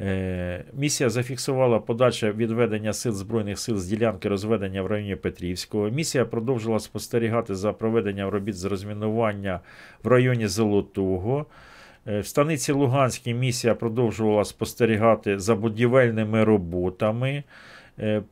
Е, 0.00 0.64
Місія 0.74 1.10
зафіксувала 1.10 1.78
подальше 1.78 2.32
відведення 2.32 2.92
сил 2.92 3.12
Збройних 3.12 3.58
сил 3.58 3.76
з 3.76 3.86
ділянки 3.86 4.28
розведення 4.28 4.82
в 4.82 4.86
районі 4.86 5.16
Петрівського. 5.16 5.90
Місія 5.90 6.24
продовжила 6.24 6.78
спостерігати 6.78 7.54
за 7.54 7.72
проведенням 7.72 8.28
робіт 8.28 8.56
з 8.56 8.64
розмінування 8.64 9.60
в 10.02 10.08
районі 10.08 10.46
Золотого. 10.46 11.46
Е, 12.06 12.20
В 12.20 12.26
станиці 12.26 12.72
Луганській 12.72 13.34
місія 13.34 13.74
продовжувала 13.74 14.44
спостерігати 14.44 15.38
за 15.38 15.54
будівельними 15.54 16.44
роботами. 16.44 17.44
Е, 17.98 18.22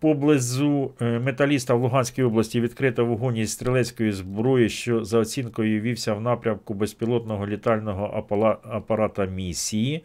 Поблизу 0.00 0.90
е, 1.00 1.18
металіста 1.18 1.74
в 1.74 1.82
Луганській 1.82 2.22
області 2.22 2.60
відкрито 2.60 3.06
вогонь 3.06 3.36
із 3.36 3.52
стрілецької 3.52 4.12
зброї, 4.12 4.68
що 4.68 5.04
за 5.04 5.18
оцінкою 5.18 5.80
вівся 5.80 6.14
в 6.14 6.20
напрямку 6.20 6.74
безпілотного 6.74 7.46
літального 7.46 8.26
апарата 8.62 9.24
місії. 9.24 10.04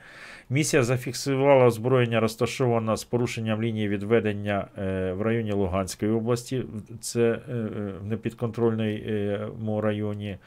Місія 0.50 0.84
зафіксувала 0.84 1.66
озброєння, 1.66 2.20
розташоване 2.20 2.98
з 2.98 3.04
порушенням 3.04 3.62
лінії 3.62 3.88
відведення 3.88 4.68
е, 4.78 5.14
в 5.14 5.22
районі 5.22 5.52
Луганської 5.52 6.12
області. 6.12 6.64
Це 7.00 7.40
в 8.02 8.06
непідконтрольному 8.08 9.82
районі. 9.82 10.38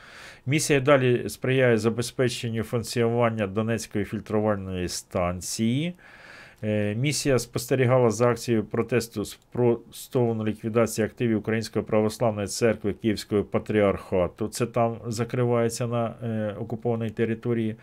Місія 0.46 0.80
далі 0.80 1.28
сприяє 1.28 1.78
забезпеченню 1.78 2.62
функціонування 2.62 3.46
Донецької 3.46 4.04
фільтрувальної 4.04 4.88
станції. 4.88 5.94
Е, 6.64 6.94
Місія 6.94 7.38
спостерігала 7.38 8.10
за 8.10 8.28
акцією 8.28 8.64
протесту 8.64 9.24
спростовану 9.24 10.46
ліквідації 10.46 11.04
активів 11.04 11.38
Української 11.38 11.84
православної 11.84 12.46
церкви 12.46 12.92
Київського 12.92 13.44
патріархату. 13.44 14.48
Це 14.48 14.66
там 14.66 14.96
закривається 15.06 15.86
на 15.86 16.14
е, 16.22 16.54
окупованій 16.60 17.10
території. 17.10 17.76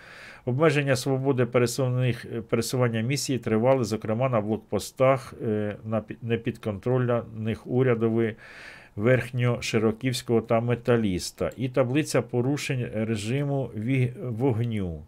Обмеження 0.46 0.96
свободи 0.96 1.46
пересувних, 1.46 2.26
пересування 2.50 3.02
місії 3.02 3.40
тривали, 3.40 3.84
зокрема, 3.84 4.30
на 4.30 4.42
блокпостах 4.42 5.34
е, 5.44 5.76
на 5.86 6.02
пі- 6.02 6.16
непідконтрольних 6.22 7.68
урядові 7.68 8.36
Верхньошироківського 8.96 10.42
та 10.42 10.62
Металіста. 10.62 11.52
І 11.58 11.70
таблиця 11.70 12.22
порушень 12.22 12.90
режиму 12.94 13.70
вогню. 14.22 15.02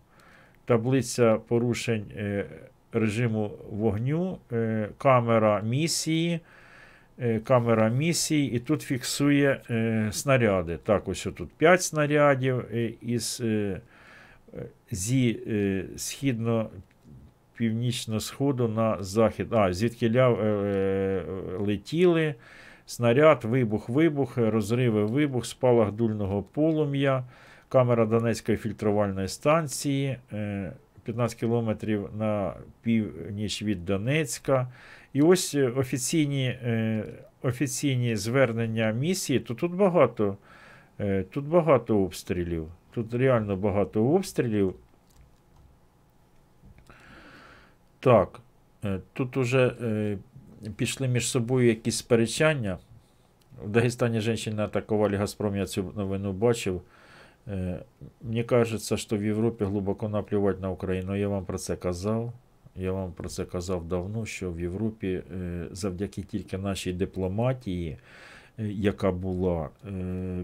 Таблиця 0.65 1.37
порушень 1.47 2.05
е, 2.17 2.45
режиму 2.99 3.51
вогню, 3.69 4.37
е, 4.51 4.89
камера 4.97 5.61
місії. 5.61 6.39
е, 7.19 7.39
Камера 7.39 7.89
місії, 7.89 8.51
і 8.51 8.59
тут 8.59 8.81
фіксує 8.81 9.61
е, 9.69 10.09
снаряди. 10.11 10.77
Так, 10.83 11.07
ось 11.07 11.27
тут 11.37 11.49
5 11.57 11.81
снарядів 11.81 12.65
із 13.01 13.41
зі 14.91 15.39
східно 15.95 16.69
північного 17.57 18.19
сходу 18.19 18.67
на 18.67 18.97
захід. 19.03 19.47
А, 19.53 19.73
звідки 19.73 20.09
ля, 20.09 20.31
е, 20.31 21.23
летіли. 21.59 22.35
Снаряд, 22.85 23.43
вибух, 23.43 23.89
вибух, 23.89 24.37
розриви, 24.37 25.05
вибух, 25.05 25.45
спалах 25.45 25.91
дульного 25.91 26.43
полум'я, 26.43 27.23
камера 27.69 28.05
Донецької 28.05 28.57
фільтрувальної 28.57 29.27
станції, 29.27 30.17
15 31.07 31.39
кілометрів 31.39 32.09
на 32.17 32.53
північ 32.81 33.63
від 33.63 33.85
Донецька. 33.85 34.67
І 35.13 35.21
ось 35.21 35.55
е, 35.55 35.67
офіційні, 35.67 36.45
е, 36.45 37.05
офіційні 37.41 38.15
звернення 38.15 38.91
місії, 38.91 39.39
то 39.39 39.53
тут 39.53 39.71
багато, 39.71 40.37
е, 40.99 41.23
тут 41.23 41.45
багато 41.45 41.99
обстрілів. 41.99 42.67
Тут 42.91 43.13
реально 43.13 43.55
багато 43.55 44.05
обстрілів. 44.05 44.75
Так, 47.99 48.39
тут 49.13 49.37
уже 49.37 49.75
пішли 50.75 51.07
між 51.07 51.27
собою 51.29 51.67
якісь 51.67 51.97
сперечання. 51.97 52.77
В 53.63 53.69
Дагестані 53.69 54.21
жінки 54.21 54.61
атакували 54.61 55.17
Газпром, 55.17 55.55
я 55.55 55.65
цю 55.65 55.93
новину 55.95 56.33
бачив. 56.33 56.81
Е, 57.49 57.79
Мені 58.21 58.43
кажеться, 58.43 58.97
що 58.97 59.17
в 59.17 59.23
Європі 59.23 59.65
глибоко 59.65 60.09
наплювати 60.09 60.61
на 60.61 60.69
Україну. 60.69 61.15
Я 61.15 61.27
вам 61.27 61.45
про 61.45 61.57
це 61.57 61.75
казав. 61.75 62.33
Я 62.75 62.91
вам 62.91 63.11
про 63.11 63.29
це 63.29 63.45
казав 63.45 63.87
давно, 63.87 64.25
що 64.25 64.51
в 64.51 64.59
Європі 64.59 65.07
е, 65.07 65.67
завдяки 65.71 66.21
тільки 66.21 66.57
нашій 66.57 66.93
дипломатії, 66.93 67.97
е, 68.59 68.67
яка 68.67 69.11
була, 69.11 69.69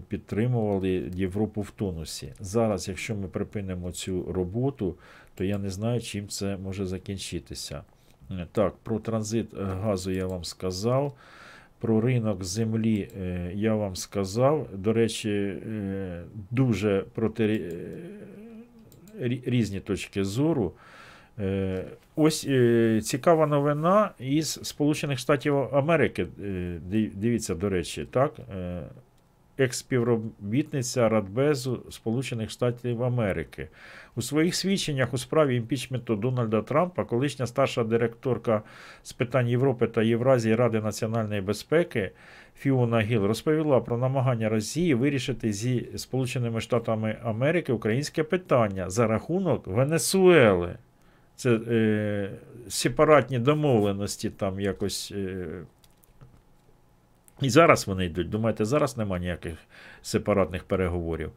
підтримували 0.08 1.10
Європу 1.14 1.60
в 1.60 1.70
тонусі. 1.70 2.32
Зараз, 2.40 2.88
якщо 2.88 3.14
ми 3.14 3.28
припинимо 3.28 3.92
цю 3.92 4.32
роботу, 4.32 4.94
то 5.34 5.44
я 5.44 5.58
не 5.58 5.70
знаю, 5.70 6.00
чим 6.00 6.28
це 6.28 6.56
може 6.56 6.86
закінчитися. 6.86 7.82
Так, 8.52 8.74
про 8.82 8.98
транзит 8.98 9.54
газу 9.54 10.10
я 10.10 10.26
вам 10.26 10.44
сказав. 10.44 11.14
Про 11.78 12.00
ринок 12.00 12.44
землі 12.44 13.08
е, 13.20 13.50
я 13.54 13.74
вам 13.74 13.96
сказав. 13.96 14.68
До 14.74 14.92
речі, 14.92 15.30
е, 15.30 16.22
дуже 16.50 17.04
проти 17.14 17.44
е, 19.20 19.40
різні 19.46 19.80
точки 19.80 20.24
зору. 20.24 20.72
Ось 22.16 22.48
цікава 23.02 23.46
новина 23.46 24.10
із 24.18 24.60
Сполучених 24.62 25.18
Штатів 25.18 25.56
Америки. 25.56 26.26
Дивіться, 27.14 27.54
до 27.54 27.68
речі, 27.68 28.06
так. 28.10 28.32
Е, 29.58 29.64
Екс-співробітниця 29.64 31.08
Радбезу 31.08 31.82
Сполучених 31.90 32.50
Штатів 32.50 33.02
Америки. 33.02 33.68
У 34.16 34.22
своїх 34.22 34.54
свідченнях 34.54 35.14
у 35.14 35.18
справі 35.18 35.56
імпічменту 35.56 36.16
Дональда 36.16 36.62
Трампа, 36.62 37.04
колишня 37.04 37.46
старша 37.46 37.84
директорка 37.84 38.62
з 39.02 39.12
питань 39.12 39.48
Європи 39.48 39.86
та 39.86 40.02
Євразії 40.02 40.54
Ради 40.54 40.80
національної 40.80 41.40
безпеки 41.40 42.10
Фіона 42.58 43.00
Гіл 43.00 43.24
розповіла 43.24 43.80
про 43.80 43.98
намагання 43.98 44.48
Росії 44.48 44.94
вирішити 44.94 45.52
зі 45.52 45.88
Сполученими 45.96 46.60
Штатами 46.60 47.16
Америки 47.22 47.72
українське 47.72 48.24
питання 48.24 48.90
за 48.90 49.06
рахунок 49.06 49.66
Венесуели. 49.66 50.76
Це 51.36 51.60
е, 51.68 52.30
сепаратні 52.68 53.38
домовленості 53.38 54.30
там 54.30 54.60
якось. 54.60 55.12
Е, 55.16 55.46
і 57.40 57.50
зараз 57.50 57.86
вони 57.86 58.04
йдуть. 58.04 58.30
Думаєте, 58.30 58.64
зараз 58.64 58.96
немає 58.96 59.20
ніяких 59.20 59.54
сепаратних 60.02 60.64
переговорів. 60.64 61.30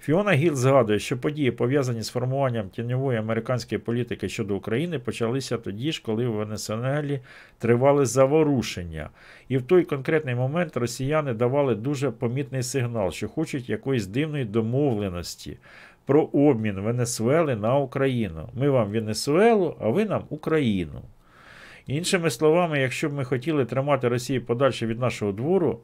Фіона 0.00 0.32
Гіл 0.32 0.54
згадує, 0.54 0.98
що 0.98 1.18
події, 1.18 1.50
пов'язані 1.50 2.02
з 2.02 2.08
формуванням 2.08 2.68
тіньової 2.68 3.18
американської 3.18 3.78
політики 3.78 4.28
щодо 4.28 4.56
України, 4.56 4.98
почалися 4.98 5.56
тоді 5.58 5.92
ж, 5.92 6.02
коли 6.04 6.26
в 6.26 6.32
Венесуелі 6.32 7.20
тривали 7.58 8.06
заворушення. 8.06 9.10
І 9.48 9.56
в 9.58 9.62
той 9.62 9.84
конкретний 9.84 10.34
момент 10.34 10.76
росіяни 10.76 11.34
давали 11.34 11.74
дуже 11.74 12.10
помітний 12.10 12.62
сигнал, 12.62 13.10
що 13.10 13.28
хочуть 13.28 13.68
якоїсь 13.68 14.06
дивної 14.06 14.44
домовленості 14.44 15.56
про 16.06 16.22
обмін 16.22 16.80
Венесуели 16.80 17.56
на 17.56 17.76
Україну. 17.76 18.48
Ми 18.54 18.70
вам 18.70 18.90
Венесуелу, 18.90 19.76
а 19.80 19.88
ви 19.88 20.04
нам 20.04 20.24
Україну. 20.28 21.02
Іншими 21.86 22.30
словами, 22.30 22.80
якщо 22.80 23.08
б 23.08 23.12
ми 23.12 23.24
хотіли 23.24 23.64
тримати 23.64 24.08
Росію 24.08 24.44
подальше 24.44 24.86
від 24.86 25.00
нашого 25.00 25.32
двору, 25.32 25.80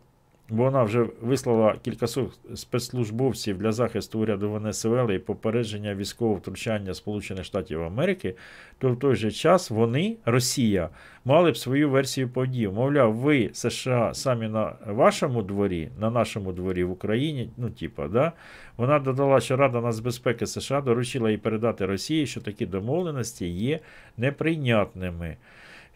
бо 0.51 0.65
вона 0.65 0.83
вже 0.83 1.07
вислала 1.21 1.77
кількасот 1.83 2.39
спецслужбовців 2.55 3.59
для 3.59 3.73
захисту 3.73 4.21
уряду 4.21 4.51
Венесуели 4.51 5.15
і 5.15 5.19
попередження 5.19 5.95
військового 5.95 6.37
втручання 6.37 6.95
Сполучених 6.95 7.45
Штатів 7.45 7.83
Америки, 7.83 8.35
то 8.79 8.93
в 8.93 8.99
той 8.99 9.15
же 9.15 9.31
час 9.31 9.71
вони, 9.71 10.17
Росія, 10.25 10.89
мали 11.25 11.51
б 11.51 11.57
свою 11.57 11.91
версію 11.91 12.29
подій. 12.29 12.69
Мовляв, 12.69 13.15
ви, 13.15 13.51
США, 13.53 14.15
самі 14.15 14.49
на 14.49 14.73
вашому 14.87 15.43
дворі, 15.43 15.89
на 15.99 16.11
нашому 16.11 16.53
дворі 16.53 16.85
в 16.85 16.91
Україні, 16.91 17.51
ну, 17.57 17.71
типа, 17.71 18.09
да, 18.09 18.33
вона 18.77 18.99
додала, 18.99 19.41
що 19.41 19.57
Рада 19.57 19.81
нацбезпеки 19.81 20.47
США 20.47 20.81
доручила 20.81 21.31
їй 21.31 21.39
передати 21.39 21.87
Росії, 21.87 22.27
що 22.27 22.41
такі 22.41 22.67
домовленості 22.67 23.47
є 23.49 23.81
неприйнятними. 24.17 25.37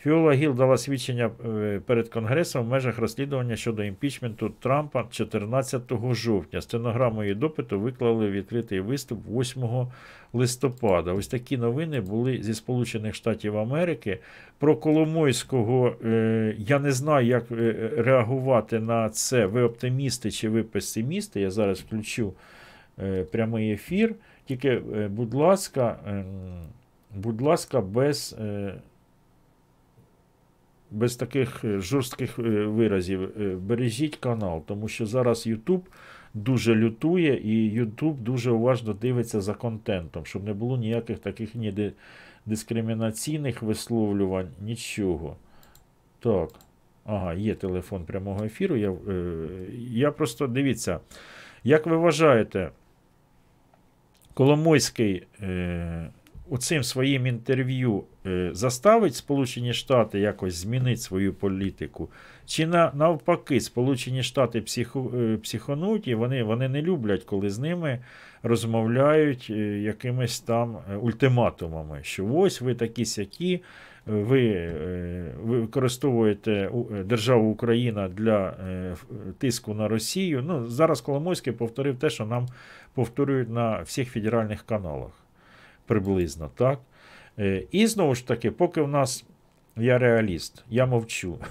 Фіола 0.04 0.32
Гіл 0.32 0.54
дала 0.54 0.76
свідчення 0.76 1.30
е, 1.46 1.80
перед 1.86 2.08
Конгресом 2.08 2.66
в 2.66 2.68
межах 2.68 2.98
розслідування 2.98 3.56
щодо 3.56 3.84
імпічменту 3.84 4.48
Трампа 4.60 5.04
14 5.10 5.82
жовтня. 6.12 6.60
Стенограму 6.60 7.22
її 7.22 7.34
допиту 7.34 7.80
виклали 7.80 8.30
відкритий 8.30 8.80
виступ 8.80 9.20
8 9.28 9.86
листопада. 10.32 11.12
Ось 11.12 11.28
такі 11.28 11.56
новини 11.56 12.00
були 12.00 12.42
зі 12.42 12.54
Сполучених 12.54 13.14
Штатів 13.14 13.58
Америки. 13.58 14.18
Про 14.58 14.76
Коломойського 14.76 15.96
е, 16.04 16.54
я 16.58 16.78
не 16.78 16.92
знаю, 16.92 17.26
як 17.26 17.44
е, 17.50 17.90
реагувати 17.96 18.80
на 18.80 19.08
це. 19.10 19.46
Ви 19.46 19.62
оптимісти 19.62 20.30
чи 20.30 20.48
ви 20.48 20.62
песимісти. 20.62 21.40
Я 21.40 21.50
зараз 21.50 21.80
включу 21.80 22.32
прямий 23.30 23.72
ефір. 23.72 24.14
Тільки, 24.46 24.76
будь 25.08 25.34
ласка, 25.34 25.96
е, 26.08 26.24
будь 27.14 27.40
ласка, 27.40 27.80
без. 27.80 28.36
Без 30.94 31.16
таких 31.16 31.64
е, 31.64 31.78
жорстких 31.78 32.38
е, 32.38 32.42
виразів 32.42 33.22
е, 33.22 33.56
бережіть 33.56 34.16
канал, 34.16 34.62
тому 34.66 34.88
що 34.88 35.06
зараз 35.06 35.46
YouTube 35.46 35.82
дуже 36.34 36.74
лютує 36.74 37.36
і 37.36 37.80
YouTube 37.80 38.14
дуже 38.14 38.50
уважно 38.50 38.92
дивиться 38.92 39.40
за 39.40 39.54
контентом, 39.54 40.26
щоб 40.26 40.44
не 40.44 40.52
було 40.52 40.76
ніяких 40.76 41.18
таких 41.18 41.54
ні 41.54 41.92
дискримінаційних 42.46 43.62
висловлювань, 43.62 44.48
нічого. 44.60 45.36
Так. 46.20 46.50
Ага, 47.04 47.34
є 47.34 47.54
телефон 47.54 48.04
прямого 48.04 48.44
ефіру. 48.44 48.76
Я, 48.76 48.90
е, 48.90 49.46
я 49.90 50.10
просто 50.10 50.46
дивіться, 50.46 51.00
як 51.64 51.86
ви 51.86 51.96
вважаєте, 51.96 52.70
Коломойський 54.34 55.26
е, 55.42 56.10
оцим 56.50 56.82
своїм 56.82 57.26
інтерв'ю 57.26 58.04
е, 58.26 58.50
заставить 58.52 59.14
Сполучені 59.14 59.72
Штати 59.72 60.20
якось 60.20 60.54
змінити 60.54 60.96
свою 60.96 61.34
політику? 61.34 62.08
Чи 62.46 62.66
на, 62.66 62.92
навпаки, 62.94 63.60
Сполучені 63.60 64.22
Штати 64.22 64.60
психу, 64.60 65.12
е, 65.16 65.36
психонуть 65.36 66.14
вони, 66.14 66.42
вони 66.42 66.68
не 66.68 66.82
люблять, 66.82 67.24
коли 67.24 67.50
з 67.50 67.58
ними 67.58 67.98
розмовляють 68.42 69.46
е, 69.50 69.54
якимись 69.80 70.40
там 70.40 70.76
ультиматумами, 71.00 71.98
що 72.02 72.26
ось 72.26 72.60
ви 72.60 72.74
такі 72.74 73.04
сякі, 73.04 73.62
ви, 74.06 74.72
використовуєте 75.42 76.70
державу 77.04 77.50
Україна 77.50 78.08
для 78.08 78.54
тиску 79.38 79.74
на 79.74 79.88
Росію. 79.88 80.42
Ну, 80.46 80.66
зараз 80.66 81.00
Коломойський 81.00 81.52
повторив 81.52 81.98
те, 81.98 82.10
що 82.10 82.26
нам 82.26 82.46
повторюють 82.94 83.50
на 83.50 83.80
всіх 83.80 84.10
федеральних 84.10 84.62
каналах 84.62 85.23
приблизно, 85.86 86.50
так? 86.54 86.78
Е, 87.38 87.62
І 87.70 87.86
знову 87.86 88.14
ж 88.14 88.26
таки, 88.26 88.50
поки 88.50 88.82
в 88.82 88.88
нас 88.88 89.24
я 89.76 89.98
реаліст, 89.98 90.64
я 90.70 90.86
мовчу. 90.86 91.38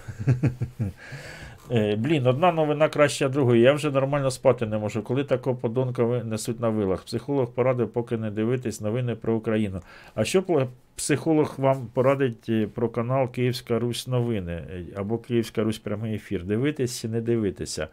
Е, 1.71 1.95
Блін, 1.95 2.27
одна 2.27 2.51
новина 2.51 2.89
краща 2.89 3.29
другої. 3.29 3.61
Я 3.61 3.73
вже 3.73 3.91
нормально 3.91 4.31
спати 4.31 4.65
не 4.65 4.77
можу. 4.77 5.03
Коли 5.03 5.23
такого 5.23 5.55
подонка 5.55 6.03
несуть 6.03 6.59
на 6.59 6.69
вилах? 6.69 7.03
Психолог 7.03 7.51
порадив, 7.51 7.89
поки 7.89 8.17
не 8.17 8.31
дивитись 8.31 8.81
новини 8.81 9.15
про 9.15 9.36
Україну. 9.36 9.81
А 10.15 10.23
що 10.23 10.67
психолог 10.95 11.53
вам 11.57 11.88
порадить 11.93 12.49
е, 12.49 12.67
про 12.67 12.89
канал 12.89 13.31
Київська 13.31 13.79
Русь 13.79 14.07
новини 14.07 14.63
або 14.95 15.17
Київська 15.17 15.63
Русь 15.63 15.79
прямий 15.79 16.15
ефір? 16.15 16.43
Дивитись 16.43 17.01
чи 17.01 17.07
не 17.07 17.21
дивитися? 17.21 17.88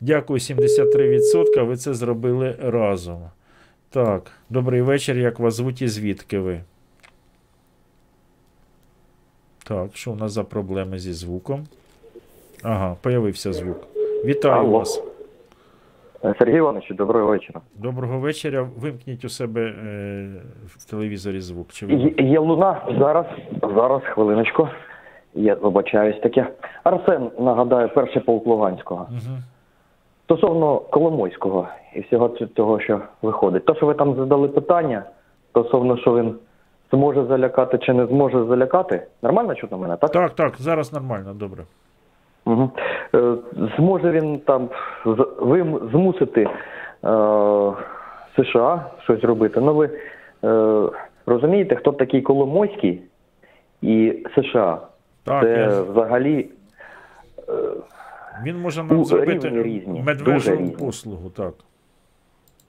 Дякую, 0.00 0.38
73%. 0.38 1.64
Ви 1.66 1.76
це 1.76 1.94
зробили 1.94 2.56
разом. 2.62 3.22
Так, 3.94 4.22
добрий 4.50 4.82
вечір. 4.82 5.18
Як 5.18 5.38
вас 5.38 5.54
звуть 5.54 5.82
і 5.82 5.88
звідки 5.88 6.38
ви? 6.38 6.60
Так, 9.64 9.96
що 9.96 10.12
у 10.12 10.14
нас 10.14 10.32
за 10.32 10.44
проблеми 10.44 10.98
зі 10.98 11.12
звуком? 11.12 11.64
Ага, 12.62 12.96
появився 13.02 13.52
звук. 13.52 13.76
Вітаю 14.24 14.54
Алло. 14.54 14.78
вас. 14.78 15.02
Сергій 16.38 16.56
Іванович, 16.56 16.90
доброго 16.90 17.26
вечора. 17.26 17.60
Доброго 17.74 18.18
вечора. 18.18 18.68
Вимкніть 18.78 19.24
у 19.24 19.28
себе 19.28 19.62
е, 19.62 20.28
в 20.66 20.90
телевізорі 20.90 21.40
звук. 21.40 21.72
Чи 21.72 21.86
ви... 21.86 21.94
Є, 21.94 22.14
є 22.18 22.38
луна 22.38 22.82
зараз, 22.98 23.26
зараз, 23.74 24.02
хвилиночку. 24.04 24.68
Я 25.34 25.54
вибачаюсь 25.54 26.20
таке. 26.22 26.46
Арсен 26.84 27.30
нагадаю, 27.38 27.90
перший 27.94 28.22
полк 28.22 28.46
Луганського. 28.46 29.08
Угу. 29.10 29.38
Стосовно 30.24 30.76
Коломойського 30.78 31.68
і 31.94 32.00
всього 32.00 32.28
ц- 32.28 32.46
того, 32.46 32.80
що 32.80 33.00
виходить. 33.22 33.64
То, 33.64 33.74
що 33.74 33.86
ви 33.86 33.94
там 33.94 34.14
задали 34.14 34.48
питання, 34.48 35.02
стосовно, 35.50 35.96
що 35.96 36.14
він 36.16 36.34
зможе 36.92 37.24
залякати 37.24 37.78
чи 37.78 37.92
не 37.92 38.06
зможе 38.06 38.44
залякати, 38.44 39.06
нормально 39.22 39.54
чутно 39.54 39.78
мене, 39.78 39.96
так? 39.96 40.10
Так, 40.10 40.30
так, 40.34 40.52
зараз 40.58 40.92
нормально, 40.92 41.34
добре. 41.34 41.62
Угу. 42.46 42.70
Е, 43.14 43.34
зможе 43.76 44.10
він 44.10 44.38
там 44.38 44.68
вим- 45.40 45.90
змусити 45.90 46.42
е, 46.42 46.48
США 48.36 48.86
щось 49.02 49.24
робити. 49.24 49.60
Ну 49.60 49.74
ви 49.74 49.90
е, 50.44 50.82
розумієте, 51.26 51.76
хто 51.76 51.92
такий 51.92 52.22
Коломойський 52.22 53.02
і 53.82 54.26
США? 54.34 54.78
Так, 55.24 55.42
Це 55.44 55.50
я- 55.50 55.82
взагалі 55.82 56.48
Він 58.42 58.60
може 58.60 58.84
нам 58.84 59.04
зробити 59.04 59.50
різні, 59.62 60.02
медвежу 60.06 60.50
різні. 60.56 60.76
послугу, 60.80 61.30
так. 61.30 61.54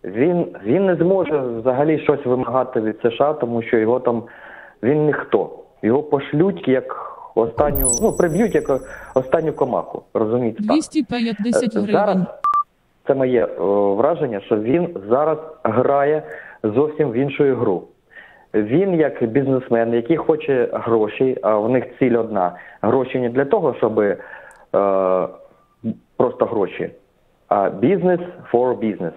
він, 0.03 0.45
він 0.65 0.85
не 0.85 0.95
зможе 0.95 1.37
взагалі 1.39 1.99
щось 1.99 2.25
вимагати 2.25 2.81
від 2.81 2.99
США, 3.01 3.33
тому 3.33 3.61
що 3.61 3.77
його 3.77 3.99
там 3.99 4.23
він 4.83 5.05
ніхто. 5.05 5.49
Його 5.81 6.03
пошлють 6.03 6.67
як 6.67 7.11
останню, 7.35 7.87
ну 8.01 8.11
приб'ють 8.11 8.55
як 8.55 8.81
останню 9.15 9.53
комаху. 9.53 10.03
Розумієте? 10.13 10.57
так? 10.57 10.65
250 10.67 11.63
Е, 11.63 11.79
гривень. 11.79 11.91
Зараз 11.91 12.17
це 13.07 13.13
моє 13.13 13.45
о, 13.45 13.95
враження, 13.95 14.39
що 14.39 14.57
він 14.57 14.89
зараз 15.09 15.37
грає 15.63 16.23
зовсім 16.63 17.11
в 17.11 17.13
іншу 17.13 17.55
гру. 17.55 17.83
Він 18.53 18.93
як 18.93 19.23
бізнесмен, 19.23 19.93
який 19.93 20.17
хоче 20.17 20.69
гроші, 20.73 21.37
а 21.41 21.57
в 21.57 21.69
них 21.69 21.85
ціль 21.99 22.17
одна: 22.17 22.55
гроші 22.81 23.19
не 23.19 23.29
для 23.29 23.45
того, 23.45 23.75
щоб 23.77 23.99
е, 23.99 24.17
просто 26.17 26.45
гроші, 26.45 26.89
а 27.47 27.69
бізнес 27.69 28.19
for 28.53 28.75
business. 28.75 29.13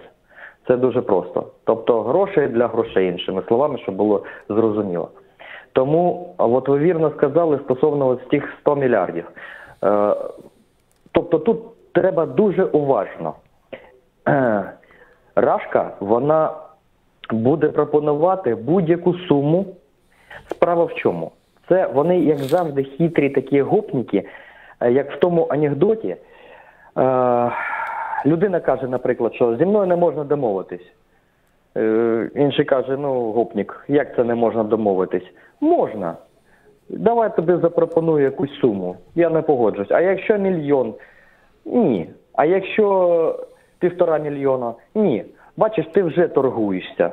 Це 0.67 0.77
дуже 0.77 1.01
просто. 1.01 1.47
Тобто 1.63 2.01
гроші 2.01 2.47
для 2.47 2.67
грошей, 2.67 3.07
іншими 3.07 3.41
словами, 3.47 3.77
щоб 3.77 3.95
було 3.95 4.23
зрозуміло. 4.49 5.09
Тому, 5.73 6.33
от 6.37 6.67
ви 6.67 6.79
вірно 6.79 7.11
сказали 7.17 7.59
стосовно 7.63 8.07
ось 8.07 8.27
тих 8.29 8.53
100 8.61 8.75
мільярдів. 8.75 9.31
Е, 9.83 10.15
тобто 11.11 11.39
тут 11.39 11.59
треба 11.93 12.25
дуже 12.25 12.63
уважно. 12.63 13.33
Рашка, 15.35 15.91
вона 15.99 16.51
буде 17.31 17.67
пропонувати 17.69 18.55
будь-яку 18.55 19.13
суму. 19.13 19.65
Справа 20.51 20.83
в 20.83 20.93
чому? 20.93 21.31
Це 21.69 21.87
вони, 21.87 22.19
як 22.19 22.37
завжди, 22.37 22.83
хитрі 22.83 23.29
такі 23.29 23.61
гопніки, 23.61 24.23
е, 24.79 24.91
як 24.91 25.11
в 25.11 25.19
тому 25.19 25.47
анекдоті. 25.49 26.15
Е, 26.99 27.51
людина 28.25 28.59
каже, 28.59 28.87
наприклад, 28.87 29.35
що 29.35 29.55
зі 29.55 29.65
мною 29.65 29.87
не 29.87 29.95
можна 29.95 30.23
домовитись. 30.23 30.91
Е, 31.77 32.29
інший 32.35 32.65
каже: 32.65 32.97
ну, 32.97 33.31
гопнік, 33.31 33.85
як 33.87 34.15
це 34.15 34.23
не 34.23 34.35
можна 34.35 34.63
домовитись? 34.63 35.27
Можна. 35.61 36.15
Давай 36.89 37.35
тобі 37.35 37.55
запропоную 37.55 38.23
якусь 38.23 38.59
суму. 38.59 38.95
Я 39.15 39.29
не 39.29 39.41
погоджусь. 39.41 39.91
А 39.91 40.01
якщо 40.01 40.37
мільйон? 40.37 40.93
Ні. 41.65 42.09
А 42.33 42.45
якщо 42.45 43.45
півтора 43.79 44.17
мільйона? 44.17 44.73
Ні. 44.95 45.25
Бачиш, 45.57 45.85
ти 45.93 46.03
вже 46.03 46.27
торгуєшся. 46.27 47.11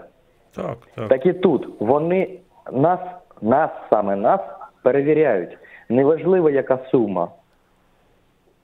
Так, 0.57 0.77
так. 0.95 1.09
Так 1.09 1.27
і 1.27 1.33
тут 1.33 1.69
вони 1.81 2.39
нас, 2.73 3.01
нас 3.43 3.71
саме 3.91 4.17
нас 4.17 4.41
перевіряють. 4.83 5.59
Неважливо, 5.89 6.51
яка 6.51 6.79
сума. 6.91 7.29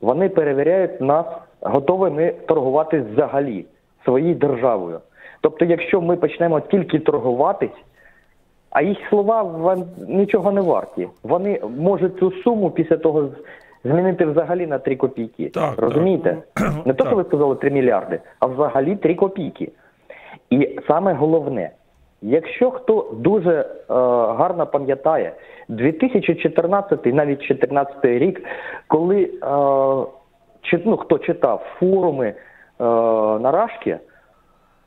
Вони 0.03 0.28
перевіряють 0.28 1.00
нас, 1.00 1.26
готові 1.61 2.12
ми 2.12 2.32
торгувати 2.46 3.00
взагалі 3.00 3.64
своєю 4.05 4.34
державою. 4.34 5.00
Тобто, 5.40 5.64
якщо 5.64 6.00
ми 6.00 6.16
почнемо 6.16 6.61
тільки 6.61 6.98
торгуватись, 6.98 7.84
а 8.70 8.82
їх 8.82 8.98
слова 9.11 9.42
вам 9.42 9.84
нічого 10.09 10.53
не 10.53 10.61
варті. 10.61 11.09
Вони 11.22 11.61
можуть 11.78 12.18
цю 12.18 12.32
суму 12.32 12.70
після 12.70 12.96
того 12.96 13.28
змінити 13.84 14.24
взагалі 14.24 14.66
на 14.66 14.78
3 14.78 14.96
копійки. 14.96 15.48
Так, 15.48 15.74
Розумієте? 15.78 16.36
Не 16.84 16.94
то, 16.94 17.07
що 17.07 17.16
ви 17.16 17.24
сказали 17.24 17.55
3 17.55 17.70
мільярди, 17.70 18.20
а 18.40 18.46
взагалі 18.46 18.96
3 18.96 19.14
копійки. 19.14 19.72
І 20.50 20.78
саме 20.86 21.12
головне, 21.12 21.70
якщо 22.22 22.70
хто 22.70 23.10
дуже 23.12 23.60
е, 23.60 23.64
гарно 24.38 24.66
пам'ятає 24.66 25.32
2014, 25.68 27.06
навіть 27.06 27.38
2014 27.38 28.04
рік, 28.04 28.44
коли 28.86 29.22
е, 29.22 29.28
чи, 30.62 30.82
ну, 30.84 30.96
хто 30.96 31.18
читав 31.18 31.62
форуми 31.78 32.26
е, 32.26 32.34
на 33.38 33.50
Рашки, 33.50 33.98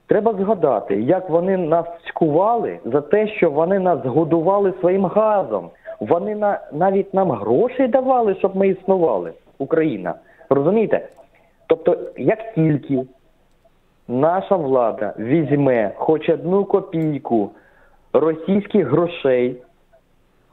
треба 0.08 0.34
згадати, 0.34 1.02
як 1.02 1.30
вони 1.30 1.58
нас 1.58 1.86
цькували 2.08 2.80
за 2.86 3.02
те, 3.02 3.28
що 3.28 3.52
вони 3.52 3.80
нас 3.80 4.00
годували 4.06 4.74
своїм 4.80 5.06
газом. 5.06 5.70
Вони 6.00 6.36
на, 6.36 6.60
навіть 6.74 7.14
нам 7.14 7.32
грошей 7.32 7.88
давали, 7.88 8.36
щоб 8.36 8.56
ми 8.56 8.68
існували, 8.68 9.34
Україна. 9.58 10.14
Розумієте? 10.50 11.08
Тобто, 11.68 11.98
як 12.18 12.54
тільки 12.54 13.06
наша 14.08 14.56
влада 14.56 15.14
візьме 15.20 15.92
хоч 15.96 16.30
одну 16.30 16.66
копійку 16.66 17.52
російських 18.14 18.88
грошей, 18.88 19.56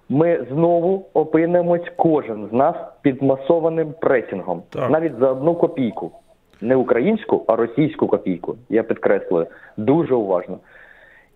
ми 0.09 0.46
знову 0.50 1.07
опинимось 1.14 1.92
кожен 1.96 2.48
з 2.50 2.53
нас 2.53 2.76
під 3.03 3.22
масованим 3.22 3.94
пресінгом. 4.00 4.62
Так. 4.70 4.90
Навіть 4.90 5.18
за 5.18 5.30
одну 5.30 5.55
копійку. 5.55 6.11
Не 6.61 6.76
українську, 6.76 7.44
а 7.48 7.57
російську 7.57 8.07
копійку. 8.07 8.57
Я 8.68 8.82
підкреслюю. 8.82 9.46
Дуже 9.76 10.14
уважно. 10.14 10.59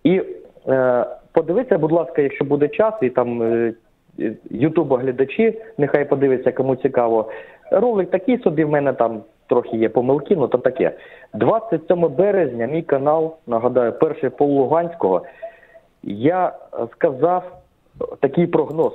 І 0.03 0.21
е, 0.67 1.05
подивіться, 1.31 1.77
будь 1.77 1.91
ласка, 1.91 2.21
якщо 2.21 2.45
буде 2.45 2.67
час, 2.67 2.93
і 3.01 3.09
там 3.09 3.43
е, 3.43 3.73
Ютуба 4.49 4.97
глядачі, 4.97 5.61
нехай 5.77 6.05
подивиться, 6.09 6.51
кому 6.51 6.75
цікаво. 6.75 7.31
Ролик 7.71 8.09
такий 8.09 8.37
собі 8.37 8.63
в 8.63 8.69
мене 8.69 8.93
там 8.93 9.21
трохи 9.47 9.77
є 9.77 9.89
помилки, 9.89 10.35
ну 10.35 10.47
то 10.47 10.57
таке. 10.57 10.91
27 11.33 12.07
березня 12.07 12.65
мій 12.65 12.81
канал, 12.81 13.35
нагадаю, 13.47 13.93
перший 13.93 14.29
пол 14.29 14.49
Луганського. 14.49 15.21
Я 16.03 16.55
сказав 16.93 17.57
такий 18.19 18.47
прогноз. 18.47 18.93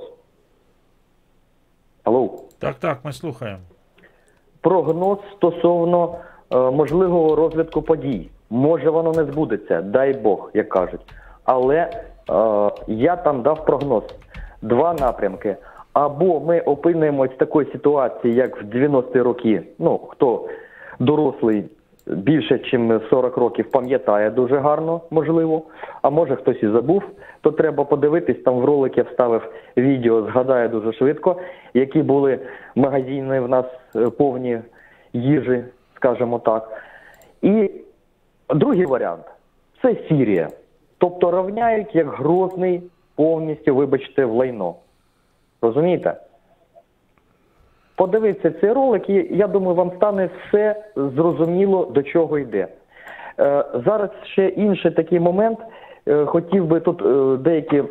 Алло. 2.05 2.31
Так, 2.59 2.75
так, 2.75 2.99
ми 3.05 3.13
слухаємо. 3.13 3.61
Прогноз 4.61 5.19
стосовно 5.37 6.15
е, 6.51 6.57
можливого 6.57 7.37
розвитку 7.37 7.83
подій. 7.83 8.31
Може, 8.51 8.91
воно 8.91 9.13
не 9.13 9.25
збудеться, 9.25 9.83
дай 9.83 10.13
Бог, 10.13 10.51
як 10.55 10.69
кажуть. 10.69 11.01
Але 11.45 11.77
е, 11.77 11.91
я 12.87 13.17
там 13.17 13.43
дав 13.43 13.65
прогноз: 13.65 14.05
два 14.63 14.95
напрямки. 14.95 15.57
Або 15.93 16.41
ми 16.41 16.61
опинимось 16.61 17.31
в 17.31 17.37
такій 17.37 17.73
ситуації, 17.73 18.35
як 18.35 18.63
в 18.63 18.65
90-ті 18.65 19.21
роки. 19.21 19.63
Ну, 19.79 19.99
хто 19.99 20.49
дорослий 20.99 21.65
більше, 22.07 22.79
ніж 22.79 23.03
40 23.11 23.37
років, 23.37 23.71
пам'ятає 23.71 24.31
дуже 24.31 24.59
гарно, 24.59 25.01
можливо. 25.11 25.63
А 26.03 26.11
може 26.11 26.37
хтось 26.37 26.63
і 26.63 26.69
забув, 26.69 27.03
то 27.41 27.53
треба 27.53 27.85
подивитись. 27.85 28.43
Там 28.45 28.59
в 28.59 28.65
ролик 28.65 28.99
я 28.99 29.03
вставив 29.03 29.53
відео, 29.77 30.23
згадаю 30.23 30.69
дуже 30.69 30.93
швидко, 30.93 31.37
які 31.75 32.03
були 32.03 32.39
магазини 32.75 33.41
в 33.41 33.49
нас 33.49 33.67
е, 33.97 34.11
повні 34.11 34.59
їжі, 35.13 35.65
скажімо 35.97 36.39
так. 36.39 36.83
І 37.43 37.71
другий 38.55 38.87
варіант 38.87 39.25
це 39.83 39.97
Сірія. 40.09 40.49
Тобто 40.99 41.31
рівняють 41.31 41.95
як 41.95 42.09
грозний 42.09 42.83
повністю, 43.17 43.75
вибачте, 43.75 44.25
в 44.25 44.33
лайно. 44.33 44.75
Розумієте? 45.63 46.15
Подивіться 48.03 48.51
цей 48.61 48.73
ролик, 48.73 49.11
і 49.11 49.29
я 49.31 49.47
думаю, 49.47 49.75
вам 49.75 49.93
стане 49.97 50.29
все 50.49 50.77
зрозуміло, 50.97 51.85
до 51.95 52.03
чого 52.03 52.39
йде. 52.39 52.67
Е, 53.41 53.65
зараз 53.87 54.11
ще 54.25 54.49
інший 54.49 54.91
такий 54.91 55.21
момент. 55.21 55.59
Е, 56.09 56.25
хотів 56.25 56.67
би 56.67 56.81
тут 56.81 57.03
е, 57.03 57.37
деякі 57.43 57.83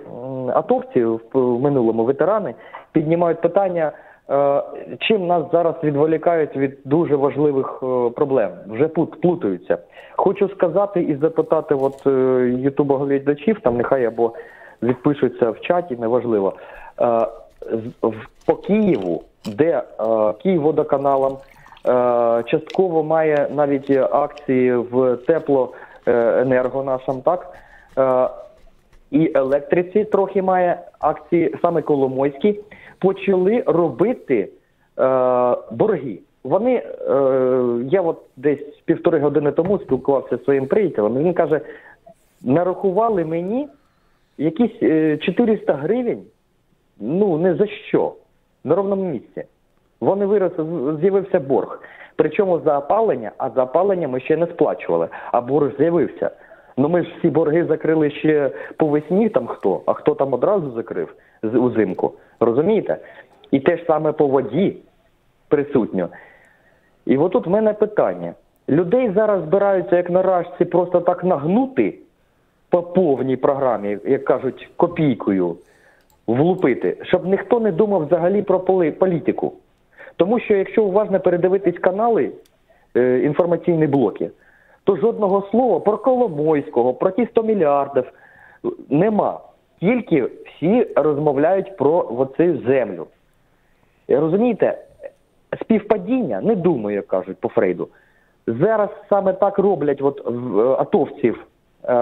атовці 0.53 1.03
в, 1.03 1.19
минулому 1.59 2.03
ветерани 2.05 2.53
піднімають 2.91 3.41
питання, 3.41 3.91
чим 4.99 5.27
нас 5.27 5.43
зараз 5.51 5.75
відволікають 5.83 6.57
від 6.57 6.77
дуже 6.85 7.15
важливих 7.15 7.79
проблем. 8.15 8.49
Вже 8.67 8.87
пут, 8.87 9.21
плутаються. 9.21 9.77
Хочу 10.15 10.49
сказати 10.49 11.01
і 11.01 11.15
запитати, 11.15 11.75
от 11.75 12.05
ютубоглядачів, 12.63 13.59
там 13.59 13.77
нехай 13.77 14.05
або 14.05 14.33
відпишуться 14.83 15.49
в 15.49 15.61
чаті, 15.61 15.97
неважливо. 15.99 16.53
Е, 17.65 17.77
з- 18.03 18.45
по 18.45 18.55
Києву, 18.55 19.23
де 19.45 19.65
е, 19.69 19.83
Київводоканалом 20.43 21.33
е, 21.33 22.43
частково 22.47 23.03
має 23.03 23.47
навіть 23.55 23.89
е, 23.89 24.07
акції 24.11 24.75
в 24.75 25.17
теплоенерго 25.27 26.83
нашому, 26.83 27.21
так? 27.21 27.53
Е, 27.97 28.29
і 29.11 29.31
електриці 29.35 30.03
трохи 30.03 30.41
має 30.41 30.79
акції, 30.99 31.55
саме 31.61 31.81
Коломойські, 31.81 32.59
почали 32.99 33.63
робити 33.65 34.35
е, 34.39 34.49
борги. 35.71 36.19
Вони, 36.43 36.73
е, 36.75 36.83
я 37.89 38.01
от 38.01 38.17
десь 38.37 38.59
півтори 38.85 39.19
години 39.19 39.51
тому 39.51 39.79
спілкувався 39.79 40.37
зі 40.37 40.43
своїм 40.43 40.65
приятелем, 40.67 41.17
він 41.17 41.33
каже, 41.33 41.61
нарахували 42.43 43.25
мені 43.25 43.67
якісь 44.37 44.83
е, 44.83 45.17
400 45.17 45.73
гривень 45.73 46.21
ну 47.01 47.37
не 47.37 47.55
за 47.55 47.67
що. 47.67 48.13
На 48.63 48.75
ровному 48.75 49.03
місці. 49.03 49.43
Вони 50.01 50.25
виросли, 50.25 50.65
з'явився 51.01 51.39
борг. 51.39 51.81
Причому 52.15 52.59
за 52.59 52.77
опалення, 52.77 53.31
а 53.37 53.49
за 53.49 53.63
опалення 53.63 54.07
ми 54.07 54.19
ще 54.19 54.37
не 54.37 54.45
сплачували, 54.45 55.07
а 55.31 55.41
борг 55.41 55.71
з'явився. 55.77 56.31
Ну 56.77 56.89
ми 56.89 57.03
ж 57.03 57.11
всі 57.17 57.29
борги 57.29 57.65
закрили 57.65 58.11
ще 58.11 58.51
по 58.77 58.87
весні, 58.87 59.29
там 59.29 59.47
хто, 59.47 59.81
а 59.85 59.93
хто 59.93 60.15
там 60.15 60.33
одразу 60.33 60.71
закрив 60.71 61.15
узимку. 61.43 62.13
Розумієте? 62.39 62.97
І 63.51 63.59
те 63.59 63.77
ж 63.77 63.83
саме 63.87 64.11
по 64.11 64.27
воді 64.27 64.77
присутньо. 65.47 66.09
І 67.05 67.17
отут 67.17 67.47
в 67.47 67.49
мене 67.49 67.73
питання. 67.73 68.33
Людей 68.69 69.11
зараз 69.15 69.43
збираються 69.43 69.97
як 69.97 70.09
на 70.09 70.21
рашці 70.21 70.65
просто 70.65 71.01
так 71.01 71.23
нагнути 71.23 71.93
по 72.69 72.83
повній 72.83 73.37
програмі, 73.37 73.97
як 74.05 74.25
кажуть, 74.25 74.69
копійкою 74.77 75.55
влупити, 76.27 76.97
щоб 77.03 77.25
ніхто 77.25 77.59
не 77.59 77.71
думав 77.71 78.05
взагалі 78.05 78.41
про 78.41 78.59
політику. 78.99 79.53
Тому 80.17 80.39
що 80.39 80.55
якщо 80.55 80.83
уважно 80.83 81.19
передивитись 81.19 81.79
канали, 81.79 82.31
е, 82.95 83.19
інформаційні 83.19 83.87
блоки, 83.87 84.29
то 84.83 84.95
жодного 84.95 85.47
слова 85.51 85.79
про 85.79 85.97
Коломойського, 85.97 86.93
про 86.93 87.11
ті 87.11 87.25
100 87.25 87.43
мільярдів 87.43 88.11
нема. 88.89 89.39
Тільки 89.79 90.23
всі 90.45 90.87
розмовляють 90.95 91.77
про 91.77 92.07
оцю 92.17 92.57
землю. 92.67 93.07
Е, 94.09 94.19
Розумієте, 94.19 94.77
співпадіння, 95.61 96.41
не 96.41 96.55
думаю, 96.55 96.95
як 96.95 97.07
кажуть 97.07 97.37
по 97.37 97.49
Фрейду. 97.49 97.87
Зараз 98.47 98.89
саме 99.09 99.33
так 99.33 99.59
роблять 99.59 100.01
от, 100.01 100.21
е, 100.27 100.31
атовців. 100.81 101.47
Е, 101.89 101.93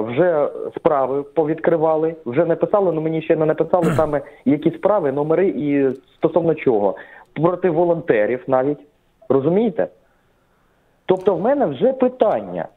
вже 0.00 0.48
справи 0.76 1.22
повідкривали, 1.22 2.14
вже 2.26 2.44
написали, 2.44 2.90
але 2.90 3.00
мені 3.00 3.22
ще 3.22 3.36
не 3.36 3.46
написали 3.46 3.84
саме 3.84 4.20
які 4.44 4.70
справи, 4.70 5.12
номери 5.12 5.48
і 5.48 5.90
стосовно 6.16 6.54
чого. 6.54 6.96
Проти 7.32 7.70
волонтерів 7.70 8.44
навіть. 8.46 8.78
Розумієте? 9.28 9.86
Тобто 11.06 11.34
в 11.34 11.40
мене 11.40 11.66
вже 11.66 11.92
питання. 11.92 12.68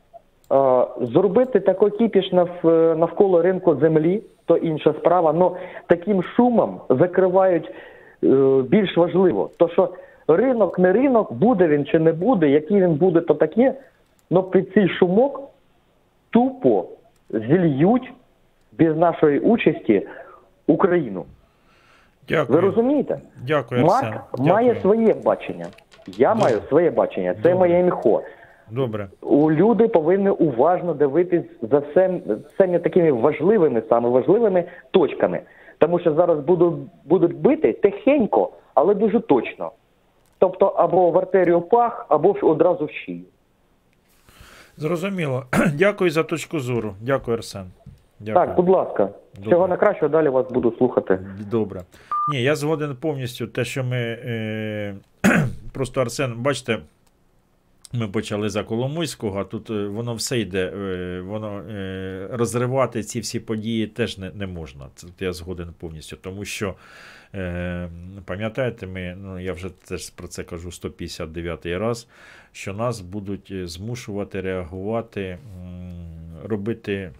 Е, 0.53 0.85
зробити 1.01 1.59
такий 1.59 1.89
кіпіш 1.89 2.31
нав- 2.33 2.97
навколо 2.97 3.41
ринку 3.41 3.75
землі, 3.75 4.23
то 4.45 4.57
інша 4.57 4.93
справа. 4.93 5.33
але 5.37 5.51
таким 5.87 6.23
шумом 6.23 6.81
закривають 6.89 7.71
е, 8.23 8.27
більш 8.69 8.97
важливо. 8.97 9.49
То 9.57 9.69
що 9.69 9.89
ринок 10.27 10.79
не 10.79 10.93
ринок, 10.93 11.33
буде 11.33 11.67
він 11.67 11.85
чи 11.85 11.99
не 11.99 12.11
буде, 12.11 12.49
який 12.49 12.81
він 12.81 12.93
буде, 12.93 13.21
то 13.21 13.33
таке. 13.33 13.73
але 14.31 14.43
під 14.43 14.73
цей 14.73 14.89
шумок 14.89 15.41
тупо 16.29 16.85
зільють 17.29 18.13
без 18.79 18.97
нашої 18.97 19.39
участі 19.39 20.07
Україну. 20.67 21.25
Дякую. 22.29 22.61
Ви 22.61 22.67
розумієте? 22.67 23.19
Дякую, 23.47 23.85
Арсен. 23.85 24.09
Марк 24.09 24.23
Дякую. 24.31 24.49
має 24.49 24.81
своє 24.81 25.13
бачення. 25.13 25.65
Я 26.07 26.35
маю 26.35 26.61
своє 26.69 26.91
бачення. 26.91 27.35
Це 27.43 27.55
моє 27.55 27.79
імхо. 27.79 28.21
Добре. 28.71 29.07
У 29.21 29.51
люди 29.51 29.87
повинні 29.87 30.29
уважно 30.29 30.93
дивитись 30.93 31.45
за 31.61 31.79
всем, 31.79 32.21
всеми 32.53 32.79
такими 32.79 33.11
важливими, 33.11 33.81
саме 33.89 34.09
важливими 34.09 34.63
точками. 34.91 35.41
Тому 35.77 35.99
що 35.99 36.13
зараз 36.13 36.39
будуть, 36.39 36.73
будуть 37.05 37.35
бити 37.37 37.73
тихенько, 37.73 38.49
але 38.73 38.93
дуже 38.93 39.19
точно. 39.19 39.71
Тобто 40.39 40.65
або 40.65 41.11
в 41.11 41.17
артерію 41.17 41.61
пах, 41.61 42.05
або 42.09 42.33
ж 42.33 42.45
одразу 42.45 42.85
в 42.85 42.91
шию. 42.91 43.23
Зрозуміло. 44.77 45.45
Дякую 45.73 46.09
за 46.09 46.23
точку 46.23 46.59
зору. 46.59 46.95
Дякую, 47.01 47.37
Арсен. 47.37 47.65
Дякую. 48.19 48.47
Так, 48.47 48.55
будь 48.55 48.69
ласка, 48.69 49.09
всього 49.41 49.67
найкращого, 49.67 50.09
далі 50.09 50.29
вас 50.29 50.51
буду 50.51 50.73
слухати. 50.77 51.19
Добре. 51.51 51.81
Ні, 52.31 52.41
я 52.41 52.55
згоден 52.55 52.95
повністю 52.95 53.47
те, 53.47 53.65
що 53.65 53.83
ми. 53.83 53.97
Е, 53.97 54.95
просто 55.73 56.01
Арсен, 56.01 56.35
бачите, 56.37 56.79
ми 57.93 58.07
почали 58.07 58.49
за 58.49 58.63
Коломойського, 58.63 59.39
а 59.39 59.43
тут 59.43 59.69
е, 59.69 59.87
воно 59.87 60.15
все 60.15 60.39
йде. 60.39 60.73
Е, 60.75 61.21
воно 61.21 61.59
е, 61.59 62.27
розривати 62.31 63.03
ці 63.03 63.19
всі 63.19 63.39
події 63.39 63.87
теж 63.87 64.17
не, 64.17 64.31
не 64.35 64.47
можна. 64.47 64.85
Це 64.95 65.07
я 65.19 65.33
згоден 65.33 65.73
повністю. 65.79 66.17
Тому 66.21 66.45
що, 66.45 66.73
пам'ятаєте, 68.25 68.87
ми, 68.87 69.17
ну 69.21 69.39
я 69.39 69.53
вже 69.53 69.69
теж 69.69 70.09
про 70.09 70.27
це 70.27 70.43
кажу 70.43 70.71
159 70.71 71.65
раз, 71.65 72.07
що 72.51 72.73
нас 72.73 73.01
будуть 73.01 73.51
е, 73.51 73.67
змушувати 73.67 74.41
реагувати, 74.41 75.37
робити 76.43 77.11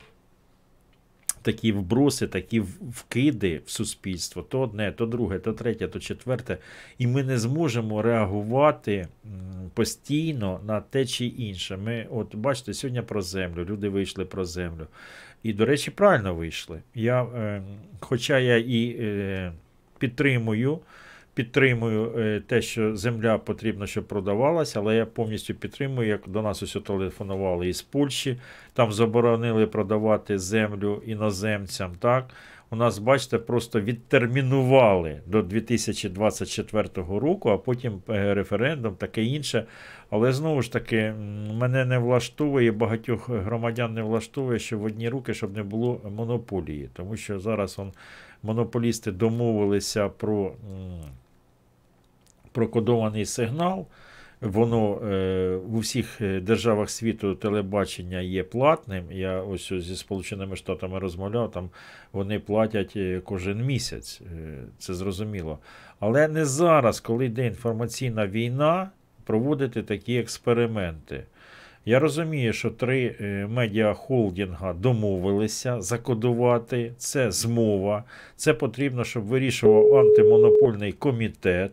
такі 1.48 1.72
вброси, 1.72 2.28
такі 2.28 2.60
вкиди 2.92 3.62
в 3.66 3.70
суспільство, 3.70 4.42
то 4.42 4.60
одне, 4.60 4.92
то 4.92 5.06
друге, 5.06 5.40
то 5.40 5.54
третє, 5.54 5.88
то 5.88 6.00
четверте, 6.00 6.58
і 6.98 7.08
ми 7.08 7.24
не 7.24 7.38
зможемо 7.38 8.02
реагувати 8.02 9.08
постійно 9.74 10.60
на 10.66 10.82
те 10.82 11.06
чи 11.06 11.26
інше. 11.26 11.78
Ми, 11.78 12.08
от 12.12 12.36
бачите, 12.36 12.74
сьогодні 12.74 13.02
про 13.02 13.22
землю, 13.22 13.66
люди 13.66 13.90
вийшли 13.90 14.26
про 14.26 14.46
землю. 14.46 14.88
І, 15.44 15.54
до 15.54 15.66
речі, 15.66 15.92
правильно 15.92 16.36
вийшли. 16.36 16.82
Я, 16.96 17.24
е, 17.24 17.62
хоча 18.00 18.40
я 18.40 18.58
і 18.58 18.98
е, 19.00 19.54
підтримую. 20.00 20.80
Підтримую 21.34 22.14
е, 22.18 22.42
те, 22.48 22.62
що 22.62 22.96
земля 22.96 23.38
потрібно, 23.38 23.88
щоб 23.88 24.08
продавалася, 24.08 24.80
але 24.80 24.96
я 24.96 25.06
повністю 25.06 25.54
підтримую, 25.54 26.08
як 26.08 26.22
до 26.28 26.42
нас 26.42 26.64
ось 26.64 26.78
телефонували 26.86 27.70
із 27.70 27.82
Польщі, 27.82 28.38
там 28.74 28.92
заборонили 28.92 29.68
продавати 29.68 30.40
землю 30.40 31.02
іноземцям. 31.06 31.92
Так? 32.00 32.26
У 32.70 32.76
нас, 32.76 33.00
бачите, 33.00 33.38
просто 33.38 33.82
відтермінували 33.82 35.22
до 35.26 35.42
2024 35.42 36.90
року, 36.96 37.50
а 37.50 37.58
потім 37.58 38.02
е, 38.10 38.34
референдум, 38.34 38.96
таке 38.96 39.24
інше. 39.24 39.66
Але 40.10 40.34
знову 40.34 40.62
ж 40.62 40.72
таки, 40.72 41.14
мене 41.54 41.86
не 41.86 41.98
влаштовує, 41.98 42.72
багатьох 42.72 43.30
громадян 43.30 43.94
не 43.94 44.02
влаштовує, 44.02 44.60
що 44.60 44.80
в 44.80 44.84
одні 44.84 45.10
руки, 45.10 45.34
щоб 45.34 45.58
не 45.58 45.64
було 45.64 46.02
монополії. 46.16 46.90
Тому 46.94 47.18
що 47.18 47.40
зараз 47.40 47.80
он, 47.80 47.92
монополісти 48.44 49.12
домовилися 49.12 50.10
про. 50.10 50.54
про 52.52 52.68
кодований 52.68 53.26
сигнал. 53.26 53.86
воно 54.42 55.02
е, 55.02 55.56
у 55.56 55.78
всіх 55.80 56.22
е, 56.22 56.40
державах 56.40 56.90
світу 56.90 57.36
телебачення 57.36 58.20
є 58.20 58.44
платним. 58.44 59.04
Я 59.12 59.42
ось 59.42 59.74
зі 59.74 59.96
Сполученими 59.96 60.56
Штатами 60.56 61.00
розмовляв, 61.00 61.52
там 61.52 61.70
вони 62.14 62.40
платять 62.40 62.94
е, 62.96 63.22
кожен 63.26 63.66
місяць. 63.66 64.22
Це 64.78 64.94
зрозуміло. 64.94 65.60
Але 66.00 66.28
не 66.28 66.46
зараз, 66.46 67.00
коли 67.00 67.26
йде 67.26 67.48
інформаційна 67.48 68.28
війна, 68.28 68.90
проводити 69.24 69.84
такі 69.84 70.18
експерименти. 70.18 71.24
Я 71.88 72.00
розумію, 72.00 72.54
що 72.54 72.72
три 72.72 73.16
е, 73.22 73.48
медіахолдинга 73.50 74.74
домовилися 74.74 75.82
закодувати. 75.82 76.94
Це 76.98 77.32
змова. 77.32 78.04
Це 78.36 78.54
потрібно, 78.54 79.04
щоб 79.04 79.24
вирішував 79.24 79.96
антимонопольний 79.96 80.92
комітет. 80.92 81.72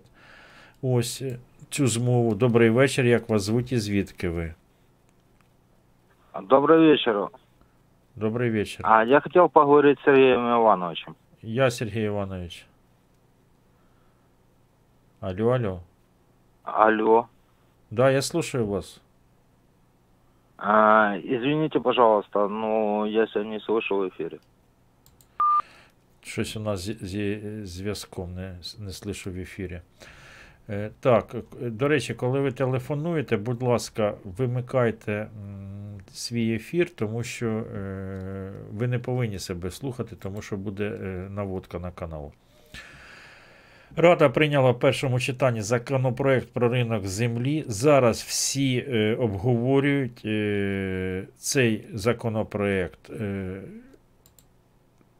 Ось 0.83 1.23
е, 1.23 1.39
цю 1.71 1.87
змову. 1.87 2.35
Добрий 2.35 2.71
вечір. 2.71 3.05
Як 3.05 3.29
вас 3.29 3.43
звуть 3.43 3.73
і 3.73 3.79
звідки 3.79 4.29
ви? 4.29 4.55
Добрый 6.35 6.79
вечер. 6.79 7.29
Добрий 8.17 8.51
вечір. 8.51 8.81
А 8.89 9.05
я 9.05 9.21
хотел 9.21 9.49
поговорить 9.49 9.99
с 9.99 10.05
Сергеем 10.05 10.47
Ивановичем. 10.47 11.15
Я 11.43 11.71
Сергій 11.71 12.03
Іванович. 12.03 12.67
Алло, 15.21 15.51
алло. 15.51 15.81
Алло. 16.63 17.27
Да, 17.91 18.11
я 18.11 18.23
слушаю 18.23 18.67
вас. 18.67 19.04
А, 20.58 21.18
извините, 21.24 21.80
пожалуйста, 21.80 22.48
но 22.48 23.06
я 23.06 23.28
себя 23.28 23.46
не 23.46 23.60
слышу 23.60 23.96
в 23.96 24.08
эфире. 24.10 24.40
Щось 26.22 26.58
у 26.58 26.60
нас 26.60 26.80
зі, 26.80 26.94
зі 27.02 27.42
зв'язком 27.64 28.36
не, 28.36 28.58
не 28.80 28.92
слышу 28.92 29.32
в 29.32 29.38
ефірі. 29.38 29.82
Е, 30.70 30.90
так, 31.00 31.36
е, 31.62 31.70
до 31.70 31.88
речі, 31.88 32.14
коли 32.14 32.40
ви 32.40 32.52
телефонуєте, 32.52 33.38
будь 33.38 33.64
ласка, 33.64 34.14
вимикайте 34.24 35.12
м, 35.14 35.30
свій 36.12 36.56
ефір, 36.56 36.90
тому 36.90 37.24
що 37.24 37.48
е, 37.48 38.52
ви 38.72 38.88
не 38.88 39.00
повинні 39.00 39.40
себе 39.40 39.72
слухати, 39.72 40.16
тому 40.16 40.42
що 40.42 40.58
буде 40.58 40.86
е, 40.86 41.30
наводка 41.30 41.80
на 41.80 41.92
канал. 41.92 42.32
Рада 43.97 44.29
прийняла 44.29 44.71
в 44.71 44.79
першому 44.79 45.21
читанні 45.21 45.63
законопроект 45.63 46.53
про 46.53 46.69
ринок 46.69 47.07
землі. 47.07 47.65
Зараз 47.67 48.23
всі 48.23 48.87
е, 48.89 49.15
обговорюють 49.15 50.23
е, 50.25 51.27
цей 51.37 51.87
законопроект. 51.95 53.11
Е, 53.11 53.61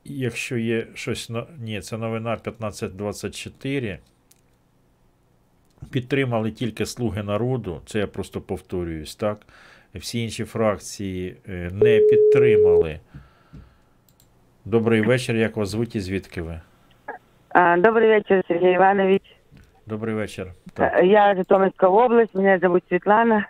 якщо 0.05 0.57
є 0.57 0.87
щось. 0.95 1.31
Ні, 1.59 1.81
це 1.81 1.99
новина 1.99 2.33
1524. 2.33 3.99
Підтримали 5.91 6.51
тільки 6.51 6.87
Слуги 6.87 7.23
народу, 7.23 7.81
це 7.87 7.99
я 7.99 8.07
просто 8.07 8.41
повторююсь, 8.41 9.17
так? 9.17 9.47
Всі 9.95 10.23
інші 10.23 10.45
фракції 10.45 11.37
е, 11.49 11.71
не 11.73 11.99
підтримали. 11.99 13.01
Добрий 14.65 15.01
вечір, 15.01 15.37
як 15.37 15.57
вас 15.57 15.69
звуть 15.69 15.97
і 15.97 16.01
звідки 16.01 16.43
ви? 16.43 16.61
Добрый 17.55 18.09
вечер, 18.09 18.43
Сергей 18.49 18.75
Иванович. 18.77 19.23
Добрий 19.87 20.15
вечір. 20.15 20.53
Э, 20.77 21.05
Я 21.05 21.35
Житомирская 21.37 21.91
область, 21.91 22.35
меня 22.35 22.59
зовут 22.59 22.83
Светлана. 22.89 23.47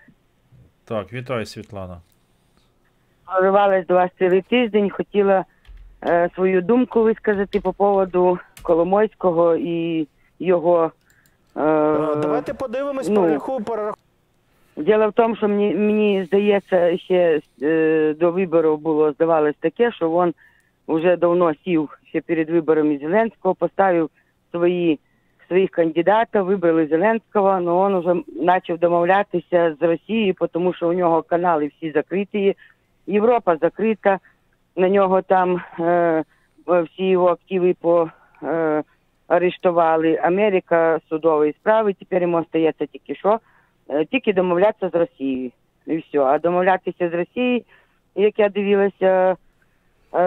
Так, 0.85 1.12
вітаю, 1.12 1.47
Світлана. 1.47 2.01
Прорвалась 3.26 3.86
до 3.86 3.94
вас 3.94 4.10
цілий 4.18 4.43
тиждень, 4.43 4.90
хотіла 4.90 5.44
е, 6.02 6.31
свою 6.35 6.62
думку 6.62 7.02
висказати 7.02 7.60
по 7.60 7.72
поводу 7.72 8.39
Коломойського 8.62 9.56
і 9.56 10.09
його. 10.39 10.93
Е, 11.56 12.16
Давайте 12.22 12.55
подивимось 12.55 13.09
ну, 13.09 13.22
перераху, 13.22 13.60
перераху. 13.60 13.98
Діло 14.76 15.09
в 15.09 15.12
тому, 15.12 15.36
що 15.36 15.48
мені, 15.48 15.74
мені 15.74 16.24
здається, 16.24 16.98
ще 16.98 17.40
е, 17.62 18.14
до 18.20 18.32
виборів 18.32 18.78
було 18.78 19.12
здавалось 19.12 19.56
таке, 19.60 19.93
що 19.93 20.10
він 20.10 20.35
вже 20.89 21.16
давно 21.16 21.55
сів 21.65 21.98
ще 22.09 22.20
перед 22.20 22.51
виборами 22.51 22.98
Зеленського, 22.98 23.55
поставив 23.55 24.11
свої, 24.51 25.01
своїх 25.48 25.70
кандидатів, 25.70 26.44
вибрали 26.44 26.86
Зеленського, 26.86 27.48
але 27.48 27.89
він 27.89 27.98
вже 27.98 28.23
почав 28.47 28.78
домовлятися 28.78 29.77
з 29.81 29.82
Росією, 29.82 30.35
тому 30.52 30.74
що 30.74 30.89
у 30.89 30.93
нього 30.93 31.23
канали 31.23 31.66
всі 31.77 31.90
закриті, 31.90 32.56
Європа 33.06 33.56
закрита, 33.56 34.19
на 34.77 34.89
нього 34.89 35.23
там 35.23 35.61
е, 35.81 36.24
всі 36.66 37.05
його 37.09 37.28
активи 37.28 37.74
по. 37.81 38.11
Е, 38.43 38.82
арештували. 39.28 40.16
Америка 40.23 41.01
судової 41.09 41.52
справи, 41.52 41.93
тепер 41.93 42.23
йому 42.23 42.36
остається 42.36 42.86
тільки 42.86 43.15
що, 43.15 43.40
е, 43.89 44.05
тільки 44.05 44.32
домовлятися 44.32 44.89
з 44.89 44.94
Росією. 44.94 45.51
І 45.86 45.97
все. 45.97 46.19
А 46.19 46.39
домовлятися 46.39 47.09
з 47.09 47.12
Росією, 47.12 47.62
як 48.15 48.39
я 48.39 48.48
дивилася 48.48 49.36
е, 50.15 50.20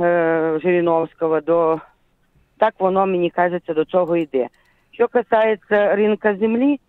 е, 0.00 0.58
Жириновського, 0.62 1.40
до 1.40 1.80
так 2.58 2.74
воно 2.78 3.06
мені 3.06 3.30
кажеться 3.30 3.74
до 3.74 3.84
цього 3.84 4.16
йде. 4.16 4.48
Що 4.90 5.08
касається 5.08 5.96
ринка 5.96 6.36
землі, 6.36 6.80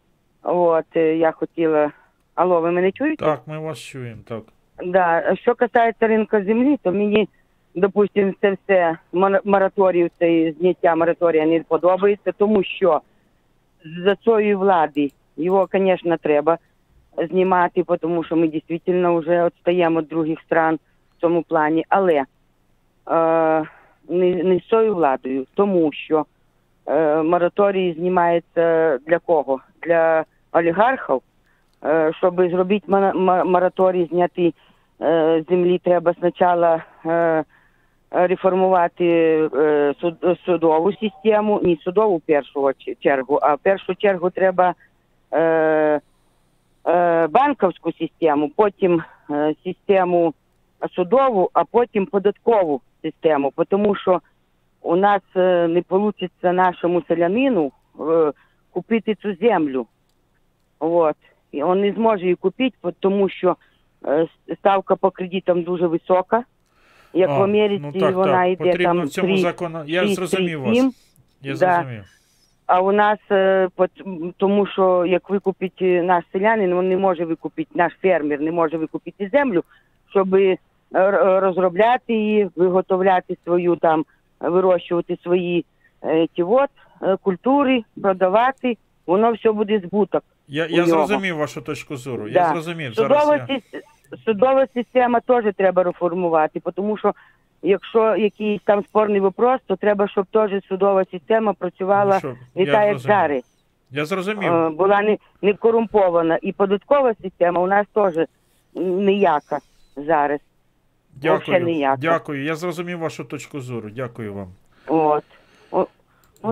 от 0.43 0.85
е, 0.95 1.17
я 1.17 1.31
хотіла. 1.31 1.91
Алло, 2.35 2.61
ви 2.61 2.71
мене 2.71 2.91
чуєте? 2.91 3.25
Так, 3.25 3.41
ми 3.45 3.59
вас 3.59 3.79
чуємо, 3.79 4.21
так. 4.27 4.43
Да. 4.85 5.35
Що 5.35 5.55
касається 5.55 6.07
ринку 6.07 6.41
землі, 6.43 6.79
то 6.83 6.91
мені, 6.91 7.29
допустимо, 7.75 8.33
це 8.41 8.51
все 8.63 8.97
мор- 9.13 9.41
мораторію, 9.43 10.09
це 10.19 10.53
зняття 10.59 10.95
мораторія 10.95 11.45
не 11.45 11.59
подобається, 11.59 12.31
тому 12.31 12.63
що 12.63 13.01
за 14.05 14.15
цієї 14.15 14.55
влади 14.55 15.11
його, 15.37 15.67
звісно, 15.73 16.17
треба 16.17 16.57
знімати, 17.29 17.83
тому 18.01 18.23
що 18.23 18.35
ми 18.35 18.47
дійсно 18.47 19.15
вже 19.15 19.45
відстаємо 19.45 19.99
від 19.99 20.07
других 20.07 20.39
стран 20.41 20.79
в 21.25 21.27
цьому 21.27 21.43
плані. 21.43 21.85
Але 21.89 22.13
е, 22.13 22.25
не, 24.09 24.43
не 24.43 24.59
з 24.59 24.69
цією 24.69 24.95
владою, 24.95 25.45
тому 25.55 25.91
що 25.93 26.25
е, 26.87 27.23
мораторій 27.23 27.93
знімається 27.93 28.97
для 29.07 29.19
кого? 29.19 29.59
Для 29.81 30.25
олігархів. 30.51 31.21
Е, 31.85 32.11
щоб 32.17 32.49
зробити 32.49 32.91
мораторій, 33.45 34.05
зняти 34.11 34.53
е, 35.01 35.43
землі, 35.49 35.79
треба 35.83 36.13
спочатку 36.13 36.81
е, 37.09 37.43
реформувати 38.11 39.05
е, 39.55 39.93
суд- 40.01 40.37
судову 40.45 40.93
систему, 40.93 41.59
не 41.63 41.75
судову 41.75 42.17
в 42.17 42.21
першу 42.21 42.71
чергу, 42.99 43.39
а 43.41 43.55
в 43.55 43.59
першу 43.59 43.95
чергу 43.95 44.29
треба 44.29 44.73
е, 45.33 45.99
е, 46.87 47.27
банківську 47.27 47.91
систему, 47.91 48.51
потім 48.55 49.03
е, 49.31 49.53
систему 49.63 50.33
судову, 50.95 51.49
а 51.53 51.63
потім 51.63 52.05
податкову 52.05 52.81
систему, 53.01 53.53
тому 53.69 53.95
що 53.95 54.21
у 54.81 54.95
нас 54.95 55.21
е, 55.35 55.67
не 55.67 55.83
вийде 55.89 56.29
нашому 56.43 57.01
селянину 57.07 57.71
е, 57.99 58.31
купити 58.71 59.15
цю 59.15 59.35
землю. 59.35 59.87
Вот. 60.79 61.15
І 61.51 61.63
він 61.63 61.81
не 61.81 61.91
зможе 61.91 62.21
її 62.23 62.35
купити, 62.35 62.75
тому 62.99 63.29
що 63.29 63.55
е, 64.05 64.27
ставка 64.59 64.95
по 64.95 65.11
кредитам 65.11 65.63
дуже 65.63 65.87
висока. 65.87 66.43
Як 67.13 67.29
А, 67.29 67.37
в 67.39 67.43
Америці 67.43 67.83
ну 67.93 67.99
так, 67.99 68.15
вона 68.15 68.31
так. 68.43 68.47
йде 68.51 68.63
Потрібно 68.71 68.83
там 68.93 69.01
в 69.03 69.09
цьому 69.09 69.27
3, 69.27 69.37
закону- 69.37 69.83
я 69.87 70.01
6, 70.03 70.15
зрозумів 70.15 70.63
3, 70.63 70.81
вас. 70.81 70.95
Я 71.41 71.51
Да. 71.53 71.57
зрозумів. 71.57 72.03
А 72.65 72.81
у 72.81 72.91
нас, 72.91 73.19
тому 74.37 74.65
що 74.67 75.05
як 75.05 75.29
викупить 75.29 75.81
наш 75.81 76.23
селянин, 76.31 76.79
він 76.79 76.89
не 76.89 76.97
може 76.97 77.25
викупити, 77.25 77.69
наш 77.75 77.93
фермер 78.01 78.41
не 78.41 78.51
може 78.51 78.77
викупити 78.77 79.29
землю, 79.33 79.63
щоб 80.15 80.35
е, 80.35 80.57
розробляти 81.39 82.13
її, 82.13 82.49
виготовляти 82.55 83.37
свою 83.43 83.75
там, 83.75 84.05
вирощувати 84.39 85.17
свої 85.23 85.65
е, 86.03 86.27
ті 86.27 86.43
от, 86.43 86.69
е, 87.01 87.17
культури, 87.21 87.83
продавати, 88.01 88.77
воно 89.07 89.31
все 89.31 89.51
буде 89.51 89.79
збуток. 89.79 90.23
Я, 90.47 90.67
я 90.67 90.85
зрозумів 90.85 91.37
вашу 91.37 91.61
точку 91.61 91.97
зору. 91.97 92.27
Я 92.27 92.49
зрозумів. 92.49 92.95
Судова, 92.95 93.25
Зараз 93.25 93.49
я... 93.49 93.81
судова 94.25 94.67
система 94.73 95.19
теж 95.19 95.53
треба 95.55 95.83
реформувати, 95.83 96.61
тому 96.75 96.97
що 96.97 97.13
якщо 97.61 98.15
якийсь 98.15 98.61
там 98.63 98.83
спорний 98.83 99.19
вопрос, 99.19 99.59
то 99.67 99.75
треба, 99.75 100.07
щоб 100.07 100.25
теж 100.25 100.51
судова 100.69 101.03
система 101.11 101.53
працювала 101.53 102.19
Ну, 102.23 102.35
не 102.55 102.63
я 102.63 102.71
так, 102.71 102.87
як 102.87 102.99
зараз. 102.99 103.43
Я 103.91 104.05
зрозумів. 104.05 104.53
Е, 104.53 104.69
була 104.69 105.01
не, 105.01 105.17
не 105.41 105.53
корумпована. 105.53 106.39
І 106.41 106.51
податкова 106.51 107.13
система 107.21 107.61
у 107.61 107.67
нас 107.67 107.87
теж 107.93 108.27
ніяка 108.75 109.59
зараз. 109.97 110.39
Вообще 111.23 111.51
Дякую. 111.51 111.95
Дякую. 112.01 112.43
Я 112.43 112.55
зрозумів 112.55 112.99
вашу 112.99 113.23
точку 113.23 113.61
зору. 113.61 113.89
Дякую 113.89 114.33
вам. 114.33 114.47
От. 114.87 115.23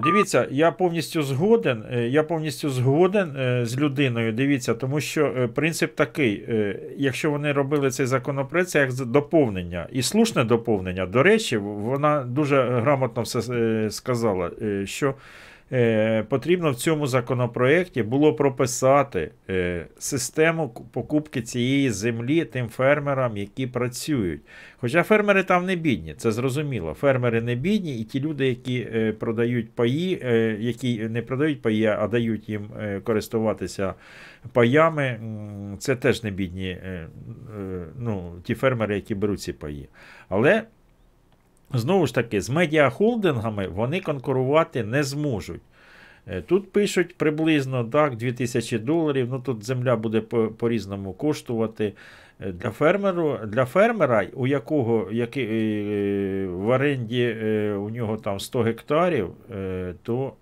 Дивіться, 0.04 0.48
я 0.52 0.72
повністю 0.72 1.24
згоден. 1.24 1.84
е, 1.92 2.08
Я 2.08 2.24
повністю 2.24 2.70
згоден 2.70 3.36
е, 3.38 3.66
з 3.66 3.78
людиною. 3.80 4.34
Дивіться, 4.34 4.74
тому 4.74 5.00
що 5.00 5.26
е, 5.38 5.48
принцип 5.48 5.96
такий: 5.96 6.46
е, 6.50 6.80
якщо 6.98 7.32
вони 7.32 7.52
робили 7.52 7.90
цей 7.92 8.06
законопроект, 8.06 8.70
це 8.70 8.80
як 8.80 8.94
доповнення 8.94 9.88
і 9.92 10.02
слушне 10.02 10.44
доповнення. 10.44 11.06
До 11.06 11.24
речі, 11.24 11.58
вона 11.58 12.24
дуже 12.24 12.64
грамотно 12.64 13.22
все 13.22 13.40
е, 13.54 13.90
сказала, 13.90 14.52
е, 14.62 14.86
що 14.86 15.14
е, 15.74 16.24
потрібно 16.24 16.72
в 16.72 16.76
цьому 16.76 17.08
законопроекті 17.08 18.04
було 18.04 18.34
прописати 18.34 19.32
е, 19.50 19.86
систему 19.98 20.70
покупки 20.92 21.42
цієї 21.42 21.92
землі 21.92 22.46
тим 22.46 22.68
фермерам, 22.68 23.38
які 23.38 23.68
працюють. 23.68 24.42
Хоча 24.78 25.04
фермери 25.04 25.44
там 25.44 25.66
не 25.66 25.76
бідні, 25.76 26.14
це 26.18 26.32
зрозуміло. 26.32 26.94
Фермери 26.94 27.42
не 27.42 27.56
бідні, 27.56 28.00
і 28.00 28.04
ті 28.04 28.20
люди, 28.20 28.48
які 28.48 28.88
е, 28.96 29.12
продають 29.12 29.72
паї, 29.72 30.10
які 30.60 31.00
не 31.10 31.22
продають 31.22 31.62
паї, 31.62 31.86
а 31.86 32.08
дають 32.08 32.50
їм 32.50 32.70
користуватися 33.04 33.94
паями, 34.54 35.20
це 35.80 35.96
теж 35.96 36.24
не 36.24 36.32
бідні 36.32 36.78
ну, 38.00 38.34
ті 38.44 38.56
фермери, 38.56 38.96
які 38.96 39.16
беруть 39.16 39.42
ці 39.42 39.54
паї. 39.54 39.90
Але 40.30 40.64
знову 41.74 42.08
ж 42.08 42.16
таки, 42.16 42.42
з 42.42 42.50
медіахолдингами 42.50 43.68
вони 43.68 44.00
конкурувати 44.00 44.84
не 44.84 45.04
зможуть. 45.04 45.62
Е, 46.28 46.42
Тут 46.42 46.72
пишуть 46.72 47.18
приблизно 47.18 47.84
так, 47.84 48.16
2000 48.16 48.80
доларів. 48.80 49.28
Ну 49.32 49.40
тут 49.40 49.64
земля 49.66 49.96
буде 49.96 50.22
по- 50.22 50.48
по-різному 50.48 51.14
коштувати. 51.14 51.94
Е, 52.42 52.52
Для, 52.52 52.70
фермеру, 52.70 53.40
для 53.48 53.66
фермера, 53.66 54.26
у 54.34 54.48
якого 54.48 55.08
який, 55.12 55.48
е, 55.50 56.48
в 56.48 56.68
оренді 56.68 57.32
у 57.80 57.90
нього 57.90 58.18
там 58.18 58.40
100 58.40 58.62
гектарів, 58.62 59.30
то 60.04 60.34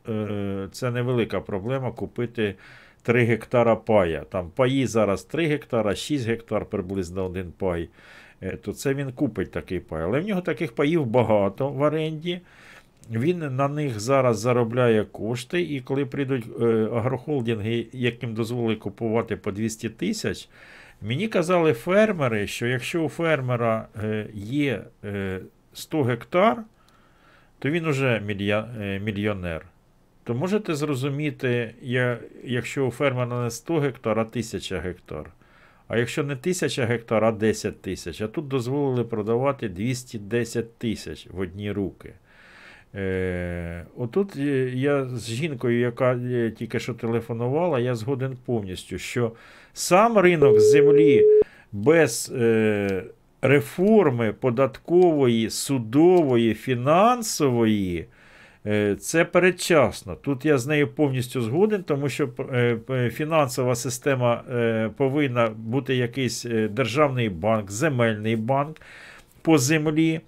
це 0.72 0.92
невелика 0.92 1.40
проблема 1.42 1.92
купити 1.92 2.56
3 3.04 3.24
гектара 3.24 3.76
пая. 3.76 4.24
Там 4.30 4.50
паї 4.56 4.88
зараз 4.88 5.24
3 5.24 5.46
гектара, 5.46 5.96
6 5.96 6.28
гектар 6.28 6.66
приблизно 6.66 7.26
один 7.26 7.52
пай. 7.58 7.90
Е, 8.42 8.58
То 8.58 8.74
це 8.74 8.94
він 8.94 9.12
купить 9.12 9.52
такий 9.52 9.80
пай. 9.80 10.04
Але 10.04 10.20
в 10.20 10.28
нього 10.28 10.42
таких 10.42 10.76
паїв 10.76 11.06
багато 11.06 11.70
в 11.70 11.82
оренді. 11.82 12.42
Він 13.10 13.56
на 13.56 13.68
них 13.68 14.00
зараз 14.00 14.40
заробляє 14.40 15.06
кошти, 15.06 15.62
і 15.62 15.80
коли 15.80 16.06
прийдуть 16.06 16.46
е, 16.62 16.66
агрохолдинги, 16.94 17.88
яким 17.94 18.34
дозволили 18.34 18.76
купувати 18.76 19.36
по 19.36 19.52
200 19.52 19.90
тисяч, 19.90 20.50
мені 21.02 21.28
казали 21.28 21.74
фермери, 21.74 22.48
що 22.48 22.68
якщо 22.68 23.04
у 23.04 23.10
фермера 23.10 23.88
е, 24.04 24.28
є 24.34 24.84
е, 25.04 25.40
100 25.74 26.04
гектар, 26.04 26.64
то 27.60 27.70
він 27.70 27.86
уже 27.86 28.22
мільйонер. 29.02 29.66
То 30.24 30.34
можете 30.34 30.76
зрозуміти, 30.76 31.76
якщо 32.44 32.88
у 32.88 32.92
фермера 32.92 33.44
не 33.44 33.52
100 33.52 33.80
гектар, 33.80 34.20
а 34.20 34.22
1000 34.22 34.80
гектар. 34.80 35.32
А 35.92 35.98
якщо 35.98 36.24
не 36.24 36.34
1000 36.34 36.86
гектар, 36.86 37.26
а 37.26 37.32
10 37.32 37.82
тисяч, 37.82 38.22
а 38.22 38.28
тут 38.28 38.48
дозволили 38.48 39.04
продавати 39.04 39.70
210 39.70 40.78
тисяч 40.78 41.28
в 41.32 41.40
одні 41.40 41.72
руки. 41.72 42.14
Е, 42.96 43.86
отут 43.98 44.36
е, 44.36 44.72
я 44.76 45.06
з 45.06 45.30
жінкою, 45.30 45.80
яка 45.80 46.14
е, 46.14 46.52
тільки 46.52 46.80
що 46.80 46.94
телефонувала, 46.94 47.80
я 47.80 47.96
згоден 47.96 48.38
повністю, 48.46 48.98
що 48.98 49.32
сам 49.74 50.18
ринок 50.18 50.60
землі 50.60 51.26
без 51.72 52.32
е, 52.36 53.04
реформи 53.42 54.34
податкової, 54.34 55.50
судової, 55.50 56.54
фінансової. 56.54 58.06
Е, 58.66 58.96
Це 58.96 59.26
передчасно. 59.26 60.16
Тут 60.16 60.46
я 60.46 60.58
з 60.58 60.68
нею 60.68 60.88
повністю 60.88 61.42
згоден, 61.42 61.84
тому 61.84 62.10
що 62.10 62.30
е, 62.54 63.10
фінансова 63.14 63.76
система 63.76 64.44
е, 64.52 64.90
повинна 64.98 65.50
бути 65.50 65.96
якийсь 65.96 66.46
е, 66.46 66.68
державний 66.68 67.30
банк, 67.30 67.72
земельний 67.72 68.36
банк 68.36 68.82
по 69.42 69.58
землі 69.58 70.22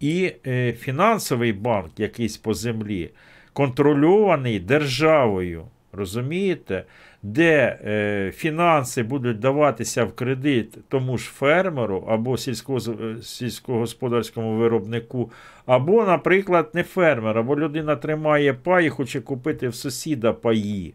і 0.00 0.32
е, 0.46 0.72
фінансовий 0.72 1.52
банк 1.52 1.90
якийсь 1.96 2.36
по 2.36 2.54
землі, 2.54 3.10
контрольований 3.52 4.60
державою. 4.60 5.64
Розумієте? 5.92 6.84
Де 7.22 7.78
е, 7.84 8.32
фінанси 8.34 9.02
будуть 9.02 9.38
даватися 9.38 10.04
в 10.04 10.12
кредит 10.12 10.78
тому 10.88 11.18
ж 11.18 11.30
фермеру 11.30 12.04
або 12.08 12.32
сільськоз- 12.32 13.18
е, 13.18 13.22
сільськогосподарському 13.22 14.56
виробнику, 14.56 15.30
або, 15.66 16.04
наприклад, 16.04 16.70
не 16.74 16.82
фермер, 16.82 17.38
або 17.38 17.58
людина 17.58 17.96
тримає 17.96 18.54
паї, 18.54 18.90
хоче 18.90 19.20
купити 19.20 19.68
в 19.68 19.74
сусіда 19.74 20.32
паї. 20.32 20.94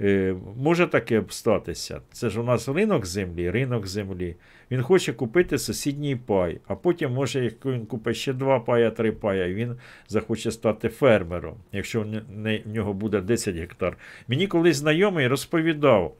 Е, 0.00 0.34
може 0.56 0.86
таке 0.86 1.22
статися. 1.28 2.00
Це 2.12 2.30
ж 2.30 2.40
у 2.40 2.42
нас 2.42 2.68
ринок 2.68 3.06
землі, 3.06 3.50
ринок 3.50 3.86
землі. 3.86 4.36
Він 4.70 4.82
хоче 4.82 5.12
купити 5.12 5.58
сусідній 5.58 6.16
пай, 6.16 6.60
а 6.66 6.74
потім, 6.74 7.12
може, 7.12 7.44
як 7.44 7.66
він 7.66 7.86
купить 7.86 8.16
ще 8.16 8.32
два 8.32 8.60
пая, 8.60 8.90
три 8.90 9.12
пая, 9.12 9.54
він 9.54 9.76
захоче 10.08 10.50
стати 10.50 10.88
фермером, 10.88 11.54
якщо 11.72 12.00
в 12.00 12.60
нього 12.66 12.92
буде 12.92 13.20
10 13.20 13.56
гектар. 13.56 13.96
Мені 14.28 14.46
колись 14.46 14.76
знайомий 14.76 15.26
розповідав, 15.26 16.14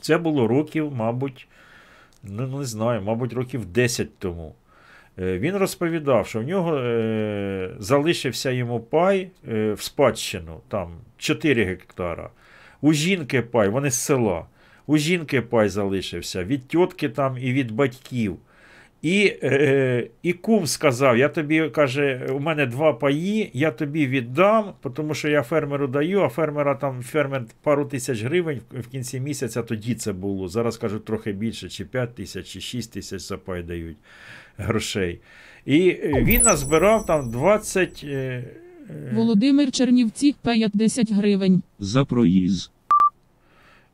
це 0.00 0.18
було 0.18 0.46
років, 0.46 0.92
мабуть, 0.92 1.48
ну 2.22 2.58
не 2.58 2.64
знаю, 2.64 3.02
мабуть, 3.02 3.32
років 3.32 3.66
10 3.66 4.18
тому. 4.18 4.54
Е, 5.18 5.38
Він 5.38 5.56
розповідав, 5.56 6.26
що 6.26 6.40
в 6.40 6.42
нього 6.42 6.76
е, 6.76 7.70
залишився 7.78 8.50
йому 8.50 8.80
пай 8.80 9.30
е, 9.48 9.72
в 9.72 9.80
спадщину, 9.80 10.60
там 10.68 10.90
4 11.16 11.64
гектара. 11.64 12.30
У 12.86 12.92
жінки 12.92 13.42
пай, 13.42 13.68
вони 13.68 13.90
з 13.90 13.94
села. 13.94 14.46
У 14.86 14.96
жінки 14.96 15.40
пай 15.42 15.68
залишився 15.68 16.44
від 16.44 16.68
тітки 16.68 17.08
там 17.08 17.36
і 17.40 17.52
від 17.52 17.70
батьків. 17.70 18.36
І, 19.02 19.32
е, 19.42 20.06
і 20.22 20.32
кум 20.32 20.66
сказав: 20.66 21.18
я 21.18 21.28
тобі 21.28 21.68
каже, 21.70 22.28
у 22.32 22.38
мене 22.40 22.66
два 22.66 22.92
паї, 22.92 23.50
я 23.54 23.70
тобі 23.70 24.06
віддам, 24.06 24.72
тому 24.94 25.14
що 25.14 25.28
я 25.28 25.42
фермеру 25.42 25.86
даю, 25.88 26.20
а 26.22 26.28
фермера 26.28 26.74
там 26.74 27.02
фермер 27.02 27.44
пару 27.62 27.84
тисяч 27.84 28.22
гривень 28.22 28.60
в- 28.70 28.80
в 28.80 28.86
кінці 28.86 29.20
місяця 29.20 29.62
тоді 29.62 29.94
це 29.94 30.12
було. 30.12 30.48
Зараз 30.48 30.76
кажуть 30.76 31.04
трохи 31.04 31.32
більше, 31.32 31.68
чи 31.68 31.84
5 31.84 32.14
тисяч, 32.14 32.46
чи 32.46 32.60
6 32.60 32.92
тисяч 32.92 33.22
за 33.22 33.38
пай 33.38 33.62
дають 33.62 33.96
грошей. 34.58 35.20
І 35.64 35.88
е, 35.88 36.24
він 36.24 36.42
назбирав 36.42 37.06
там 37.06 37.30
20. 37.30 38.00
е, 38.04 38.44
е, 38.90 39.12
Володимир 39.14 39.70
Чернівці 39.70 40.34
50 40.42 41.12
гривень. 41.12 41.62
За 41.78 42.04
проїзд. 42.04 42.70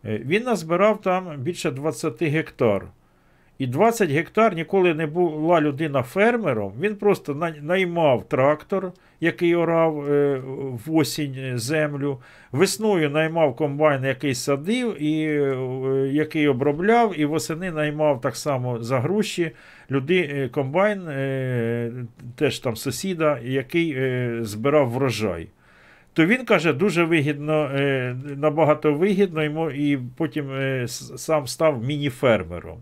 Е, 0.04 0.18
Він 0.24 0.42
назбирав 0.42 1.00
там 1.00 1.36
більше 1.38 1.70
20 1.70 2.22
гектар. 2.22 2.86
І 3.58 3.66
20 3.66 4.10
гектар 4.10 4.54
ніколи 4.54 4.94
не 4.94 5.06
була 5.06 5.60
людина 5.60 6.02
фермером. 6.02 6.72
Він 6.80 6.96
просто 6.96 7.52
наймав 7.62 8.28
трактор, 8.28 8.92
який 9.20 9.54
орав 9.54 10.12
е, 10.12 10.42
в 10.86 10.94
осінь 10.94 11.34
е, 11.38 11.58
землю. 11.58 12.20
Весною 12.52 13.10
наймав 13.10 13.56
комбайн, 13.56 14.04
який 14.04 14.34
садив, 14.34 15.02
і 15.02 15.12
який 16.14 16.48
обробляв, 16.48 17.20
і 17.20 17.24
восени 17.24 17.70
наймав 17.70 18.20
так 18.20 18.36
само 18.36 18.82
за 18.82 19.00
гроші 19.00 19.50
люди, 19.90 20.48
комбайн, 20.52 21.00
теж 22.36 22.58
там 22.58 22.76
сусіда, 22.76 23.38
який 23.42 23.96
збирав 24.44 24.90
врожай 24.90 25.48
то 26.12 26.26
він 26.26 26.44
каже, 26.44 26.72
дуже 26.72 27.04
вигідно, 27.04 27.70
е, 27.74 28.16
набагато 28.36 28.94
вигідно 28.94 29.44
йому, 29.44 29.70
і 29.70 29.98
потім 30.16 30.50
е, 30.52 30.88
сам 31.16 31.46
став 31.46 31.84
міні-фермером. 31.84 32.78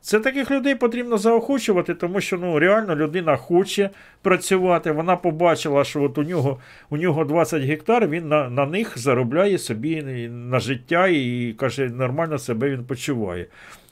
Це 0.00 0.20
таких 0.20 0.50
людей 0.50 0.74
потрібно 0.74 1.18
заохочувати, 1.18 1.94
тому 1.94 2.20
що 2.20 2.38
ну, 2.38 2.58
реально 2.58 2.96
людина 2.96 3.36
хоче 3.36 3.90
працювати. 4.22 4.92
Вона 4.92 5.16
побачила, 5.16 5.84
що 5.84 6.02
от 6.02 6.18
у 6.18 6.22
нього, 6.22 6.58
у 6.90 6.96
нього 6.96 7.24
20 7.24 7.62
гектар, 7.62 8.08
він 8.08 8.28
на, 8.28 8.50
на 8.50 8.66
них 8.66 8.98
заробляє 8.98 9.58
собі 9.58 10.02
на 10.30 10.60
життя 10.60 11.06
і 11.06 11.54
каже, 11.58 11.88
нормально 11.88 12.38
себе 12.38 12.70
він 12.70 12.84
почуває. 12.84 13.46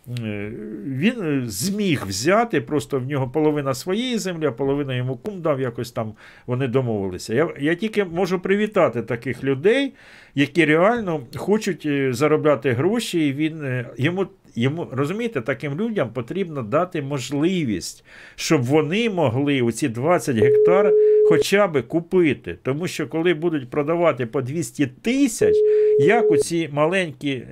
Е, 0.08 0.52
Він 0.86 1.22
е, 1.22 1.42
зміг 1.46 2.04
взяти, 2.06 2.60
просто 2.60 3.00
в 3.00 3.04
нього 3.04 3.28
половина 3.28 3.74
своєї 3.74 4.18
землі, 4.18 4.46
а 4.46 4.52
половина 4.52 4.94
йому 4.94 5.16
кум 5.16 5.40
дав, 5.40 5.60
якось 5.60 5.92
там 5.92 6.12
вони 6.46 6.68
домовилися. 6.68 7.34
Я, 7.34 7.48
я 7.60 7.74
тільки 7.74 8.04
можу 8.04 8.40
привітати 8.40 9.02
таких 9.02 9.44
людей, 9.44 9.92
які 10.34 10.64
реально 10.64 11.20
хочуть 11.36 11.86
е, 11.86 12.12
заробляти 12.12 12.72
гроші, 12.72 13.28
і 13.28 13.32
він 13.32 13.84
йому. 13.96 14.26
Йому 14.56 14.88
розумієте, 14.92 15.40
таким 15.40 15.80
людям 15.80 16.10
потрібно 16.12 16.62
дати 16.62 17.02
можливість, 17.02 18.04
щоб 18.34 18.62
вони 18.62 19.10
могли 19.10 19.62
у 19.62 19.72
ці 19.72 19.88
20 19.88 20.36
гектар 20.36 20.92
хоча 21.28 21.66
б 21.68 21.82
купити. 21.82 22.58
Тому 22.62 22.86
що 22.86 23.08
коли 23.08 23.34
будуть 23.34 23.70
продавати 23.70 24.26
по 24.26 24.42
200 24.42 24.86
тисяч, 24.86 25.54
як 26.00 26.30
у 26.30 26.36
ці 26.36 26.68
маленькі 26.72 27.46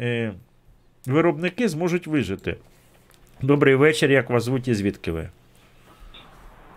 виробники 1.05 1.67
зможуть 1.67 2.07
вижити? 2.07 2.55
Добрий 3.41 3.75
вечір, 3.75 4.11
як 4.11 4.29
вас 4.29 4.43
звуть 4.43 4.67
і 4.67 4.73
звідки 4.73 5.11
ви? 5.11 5.29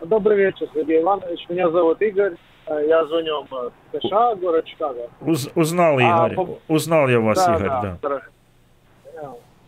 Добрый 0.01 0.37
вечер, 0.37 0.69
Сергей 0.75 1.01
Иванович. 1.01 1.47
Меня 1.51 1.71
зовут 1.71 2.03
Игорь. 2.03 2.33
Э, 2.67 2.89
Я 2.89 3.07
звоню 3.07 3.45
в 3.51 3.71
США, 4.01 4.35
город 4.35 4.65
Чикаго. 4.69 5.09
Уз, 5.21 5.51
узнал, 5.55 5.99
А, 5.99 6.03
Ігор. 6.03 6.35
по- 6.35 6.59
Узнал 6.75 7.09
я 7.11 7.19
вас, 7.19 7.47
Да, 7.47 7.55
Ігор. 7.55 7.69
да, 7.69 7.81
Да. 7.83 7.97
здравствуйте. 7.99 8.37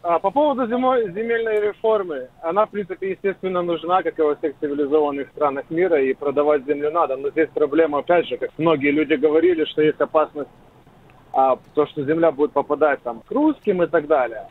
А 0.03 0.19
по 0.19 0.31
поводу 0.31 0.62
зимо- 0.66 1.12
земельной 1.15 1.61
реформы, 1.61 2.27
она, 2.41 2.65
в 2.65 2.70
принципе, 2.70 3.11
естественно, 3.11 3.62
нужна, 3.62 4.03
как 4.03 4.19
и 4.19 4.23
во 4.23 4.35
всех 4.35 4.53
цивилизованных 4.61 5.29
странах 5.37 5.65
мира, 5.70 6.01
и 6.03 6.15
продавать 6.15 6.65
землю 6.66 6.91
надо. 6.91 7.16
Но 7.16 7.31
здесь 7.31 7.49
проблема, 7.55 7.99
опять 7.99 8.27
же, 8.27 8.37
как 8.37 8.51
многие 8.59 8.91
люди 8.93 9.15
говорили, 9.15 9.65
что 9.65 9.83
есть 9.83 10.01
опасность, 10.01 10.51
а, 11.38 11.60
то, 11.76 11.86
что 11.86 12.04
земля 12.04 12.32
будет 12.32 12.52
попадать 12.52 13.04
там 13.04 13.22
к 13.22 13.30
русским 13.30 13.84
и 13.84 13.86
так 13.86 14.08
далее. 14.08 14.48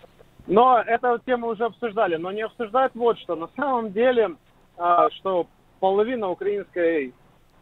Но 0.46 0.78
эту 0.78 1.18
тему 1.26 1.48
уже 1.48 1.64
обсуждали, 1.64 2.14
но 2.14 2.30
не 2.30 2.42
обсуждают 2.42 2.94
вот 2.94 3.18
что. 3.18 3.34
На 3.34 3.48
самом 3.56 3.90
деле, 3.90 4.36
а, 4.78 5.10
что 5.10 5.48
половина 5.80 6.30
украинской 6.30 7.12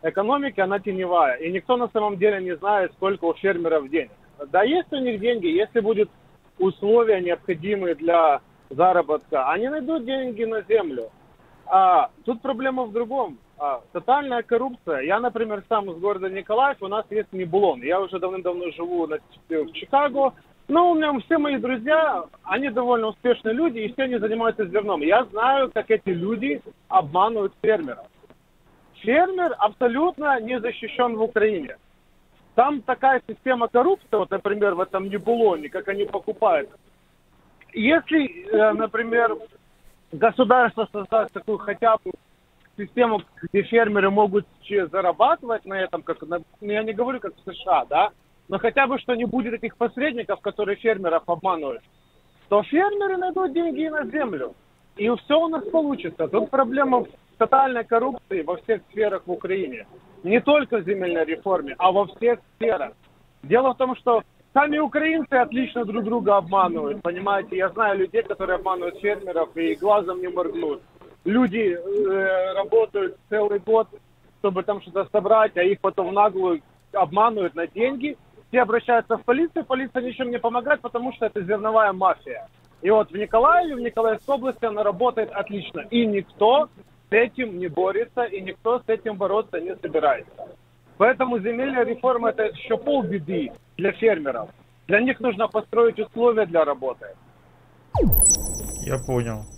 экономики, 0.03 0.61
она 0.61 0.79
теневая. 0.79 1.37
И 1.37 1.51
никто 1.51 1.79
на 1.79 1.89
самом 1.89 2.19
деле 2.19 2.43
не 2.43 2.55
знает, 2.57 2.93
сколько 2.93 3.25
у 3.25 3.33
фермеров 3.33 3.89
денег. 3.89 4.13
Да, 4.53 4.63
есть 4.63 4.93
у 4.93 4.99
них 4.99 5.19
деньги, 5.21 5.47
если 5.47 5.81
будет 5.81 6.11
условия 6.59 7.23
необходимые 7.23 7.95
для 7.95 8.43
заработка, 8.69 9.49
они 9.49 9.71
найдут 9.71 10.05
деньги 10.05 10.45
на 10.45 10.61
землю. 10.61 11.09
А 11.65 12.11
тут 12.27 12.43
проблема 12.43 12.85
в 12.85 12.93
другом. 12.93 13.39
А, 13.59 13.83
тотальная 13.93 14.43
коррупция. 14.43 15.01
Я, 15.01 15.21
например, 15.21 15.63
сам 15.69 15.91
из 15.91 15.99
города 15.99 16.29
Николаев, 16.29 16.79
у 16.81 16.89
нас 16.89 17.05
есть 17.11 17.33
Небулон. 17.33 17.83
Я 17.83 18.01
уже 18.01 18.19
давным-давно 18.19 18.71
живу 18.73 19.07
на- 19.07 19.19
в 19.49 19.73
Чикаго. 19.73 20.33
Но 20.67 20.91
у 20.91 20.95
меня 20.95 21.13
все 21.21 21.39
мои 21.39 21.59
друзья, 21.59 22.25
они 22.43 22.71
довольно 22.71 23.09
успешные 23.09 23.55
люди, 23.55 23.81
и 23.81 23.93
все 23.93 24.05
они 24.05 24.17
занимаются 24.19 24.67
зерном. 24.67 25.03
Я 25.03 25.25
знаю, 25.25 25.71
как 25.73 25.91
эти 25.91 26.09
люди 26.09 26.63
обманывают 26.89 27.53
фермеров. 27.63 28.07
Фермер 28.95 29.55
абсолютно 29.59 30.41
не 30.41 30.59
защищен 30.59 31.17
в 31.17 31.23
Украине. 31.23 31.77
Там 32.55 32.81
такая 32.81 33.21
система 33.29 33.69
коррупции, 33.69 34.07
вот, 34.13 34.31
например, 34.31 34.75
в 34.75 34.81
этом 34.81 35.09
Небулоне, 35.09 35.69
как 35.69 35.89
они 35.89 36.07
покупают. 36.07 36.71
Если, 37.75 38.47
э, 38.47 38.73
например, 38.73 39.37
государство 40.13 40.89
создаст 40.93 41.33
такую 41.33 41.59
хотя 41.59 41.97
бы 41.97 42.13
систему, 42.77 43.23
где 43.43 43.63
фермеры 43.63 44.11
могут 44.11 44.47
зарабатывать 44.91 45.65
на 45.65 45.75
этом, 45.75 46.03
как 46.03 46.23
на- 46.23 46.43
ну, 46.61 46.73
я 46.73 46.83
не 46.83 46.93
говорю, 46.93 47.21
как 47.21 47.35
в 47.35 47.53
США, 47.53 47.85
да, 47.87 48.11
но 48.49 48.59
хотя 48.59 48.87
бы, 48.87 48.99
что 48.99 49.15
не 49.15 49.25
будет 49.25 49.55
этих 49.55 49.77
посредников, 49.77 50.41
которые 50.41 50.77
фермеров 50.77 51.23
обманывают, 51.27 51.83
то 52.49 52.63
фермеры 52.63 53.17
найдут 53.17 53.53
деньги 53.53 53.83
и 53.83 53.91
на 53.91 54.05
землю. 54.07 54.55
И 54.97 55.11
все 55.25 55.41
у 55.41 55.49
нас 55.49 55.65
получится. 55.71 56.29
Тут 56.29 56.51
проблема 56.51 57.05
в 57.05 57.09
тотальной 57.39 57.85
коррупции 57.85 58.43
во 58.43 58.57
всех 58.59 58.83
сферах 58.91 59.23
в 59.27 59.33
Украине. 59.33 59.87
Не 60.23 60.41
только 60.41 60.79
в 60.79 60.85
земельной 60.85 61.25
реформе, 61.25 61.75
а 61.79 61.91
во 61.91 62.07
всех 62.07 62.39
сферах. 62.57 62.93
Дело 63.43 63.75
в 63.75 63.77
том, 63.77 63.97
что 63.97 64.23
сами 64.53 64.79
украинцы 64.79 65.35
отлично 65.35 65.85
друг 65.85 66.05
друга 66.05 66.37
обманывают, 66.37 67.03
понимаете? 67.03 67.57
Я 67.57 67.71
знаю 67.71 67.99
людей, 67.99 68.23
которые 68.23 68.57
обманывают 68.57 68.99
фермеров 69.01 69.55
и 69.57 69.75
глазом 69.75 70.21
не 70.21 70.29
моргнут. 70.29 70.81
Люди 71.25 71.77
э, 71.77 72.53
работают 72.55 73.17
целый 73.31 73.59
год, 73.59 73.89
чтобы 74.41 74.63
там 74.63 74.83
что-то 74.83 75.09
собрать, 75.11 75.57
а 75.57 75.63
их 75.63 75.81
потом 75.81 76.13
наглую 76.13 76.61
обманывают 76.93 77.55
на 77.55 77.67
деньги. 77.67 78.17
Все 78.49 78.63
обращаются 78.63 79.17
в 79.17 79.25
полицию, 79.25 79.65
полиция 79.65 80.03
ничем 80.03 80.31
не 80.31 80.39
помогает, 80.39 80.81
потому 80.81 81.13
что 81.15 81.27
это 81.27 81.43
зерновая 81.43 81.93
мафия. 81.93 82.47
И 82.83 82.91
вот 82.91 83.11
в 83.11 83.17
Николаеве, 83.17 83.77
в 83.77 83.81
Николаевской 83.81 84.35
области 84.35 84.65
она 84.67 84.83
работает 84.83 85.31
отлично. 85.33 85.81
И 85.91 86.05
никто 86.05 86.69
с 87.09 87.13
этим 87.13 87.59
не 87.59 87.69
борется, 87.69 88.25
и 88.25 88.43
никто 88.43 88.79
с 88.81 88.85
этим 88.89 89.17
бороться 89.17 89.59
не 89.59 89.75
собирается. 89.77 90.49
Поэтому 90.99 91.39
земельная 91.39 91.85
реформа 91.85 92.29
это 92.29 92.45
еще 92.45 92.77
полбеды 92.77 93.53
для 93.79 93.93
фермеров. 93.93 94.51
Для 94.87 95.01
них 95.01 95.19
нужно 95.21 95.49
построить 95.49 95.99
условия 95.99 96.45
для 96.45 96.65
работы. 96.65 97.07
Я 98.83 98.99
понял. 98.99 99.54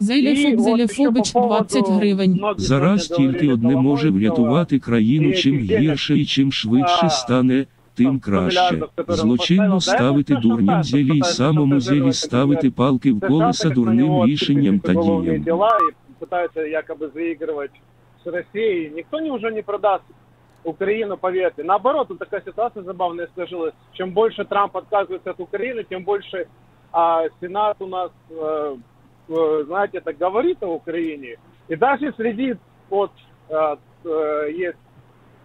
Зеляфоб 0.00 0.60
Зеляфобич 0.60 1.32
20 1.32 1.88
гривень. 1.88 2.40
Зараз 2.56 3.08
тільки 3.08 3.52
одне 3.52 3.76
може 3.76 4.10
врятувати 4.10 4.78
країну 4.78 5.32
чим 5.32 5.58
гірше 5.58 6.18
і 6.18 6.24
чим 6.24 6.52
швидше 6.52 7.10
стане, 7.10 7.66
тим 7.94 8.20
краще. 8.20 8.82
Злочинно 9.08 9.80
ставити 9.80 10.34
дурням 10.34 10.82
зелі 10.84 11.18
й 11.18 11.22
самому 11.22 11.80
зелі 11.80 12.12
ставити 12.12 12.70
палки 12.70 13.12
в 13.12 13.20
колеса 13.20 13.70
дурним 13.70 14.24
рішенням 14.24 14.78
та 14.80 14.92
Уголовные 14.92 15.22
діям. 15.24 15.42
дела 15.42 15.78
и 15.78 16.24
пытаются 16.24 16.60
якобы 16.60 17.10
заигрывать 17.14 17.70
с 18.24 18.32
Россией. 18.32 18.90
Никто 18.96 19.20
не, 19.20 19.30
уже 19.30 19.50
не 19.50 19.62
продаст 19.62 20.04
Украину, 20.64 21.16
поверьте. 21.16 21.64
Наоборот, 21.64 22.08
тут 22.08 22.18
такая 22.18 22.42
ситуация 22.46 22.82
забавная 22.82 23.28
сложилась. 23.34 23.74
Чем 23.92 24.12
больше 24.12 24.44
Трамп 24.44 24.76
отказывается 24.76 25.30
от 25.30 25.40
Украины, 25.40 25.84
тем 25.90 26.04
больше 26.04 26.46
а, 26.92 27.22
Сенат 27.40 27.76
у 27.80 27.86
нас, 27.86 28.10
э, 28.30 28.34
э, 28.34 28.76
знаете, 29.27 30.01
так 30.01 30.17
говорит 30.17 30.61
о 30.63 30.67
Украине. 30.67 31.37
И 31.67 31.75
даже 31.75 32.13
среди, 32.13 32.55
вот, 32.89 33.11
э, 33.49 33.75
э, 34.05 34.51
есть 34.51 34.77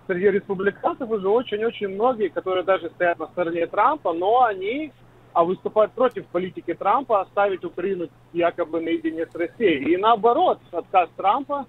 среди 0.07 0.31
республиканцев 0.31 1.09
уже 1.11 1.29
очень-очень 1.29 1.89
многие, 1.89 2.29
которые 2.29 2.65
даже 2.65 2.91
стоят 2.91 3.19
на 3.19 3.27
стороне 3.29 3.67
Трампа, 3.67 4.13
но 4.13 4.45
они 4.45 4.93
а 5.33 5.45
выступают 5.45 5.93
против 5.93 6.27
политики 6.27 6.75
Трампа 6.75 7.21
оставить 7.21 7.65
Украину 7.65 8.09
якобы 8.33 8.81
наедине 8.81 9.27
с 9.27 9.35
Россией. 9.35 9.95
И 9.95 9.97
наоборот, 9.97 10.59
отказ 10.73 11.09
Трампа 11.17 11.67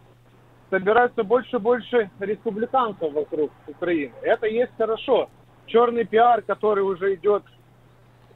собирает 0.69 1.11
все 1.13 1.23
больше 1.23 1.57
и 1.57 1.59
больше 1.59 2.09
республиканцев 2.19 3.13
вокруг 3.13 3.51
Украины. 3.67 4.13
Это 4.21 4.47
есть 4.47 4.71
хорошо. 4.77 5.29
Черный 5.67 6.05
пиар, 6.05 6.41
который 6.41 6.83
уже 6.83 7.13
идет, 7.15 7.43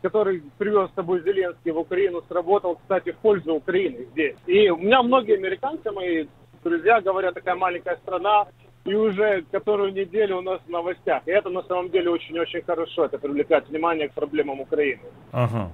который 0.06 0.44
привез 0.60 0.91
с 0.91 0.94
собой 0.94 1.23
Зеленский 1.23 1.72
в 1.72 1.80
Украину, 1.80 2.22
сработал, 2.27 2.76
кстати, 2.76 3.11
в 3.11 3.18
пользу 3.18 3.56
Украины 3.56 4.06
здесь. 4.11 4.36
И 4.45 4.69
у 4.69 4.77
меня 4.77 5.02
многие 5.02 5.36
американцы, 5.36 5.91
мои 5.91 6.27
друзья, 6.64 7.02
говорят, 7.02 7.34
такая 7.34 7.56
маленькая 7.56 7.95
страна, 7.98 8.45
и 8.84 8.94
уже 8.94 9.44
которую 9.52 9.94
неделю 9.94 10.38
у 10.38 10.41
нас 10.41 10.61
в 10.68 10.69
новостях. 10.69 11.23
И 11.26 11.32
это 11.32 11.49
на 11.49 11.64
самом 11.64 11.90
деле 11.90 12.11
очень-очень 12.11 12.61
хорошо. 12.61 13.06
Это 13.06 13.18
привлекает 13.18 13.68
внимание 13.68 14.07
к 14.07 14.14
проблемам 14.14 14.60
Украины. 14.60 15.02
Ага. 15.32 15.72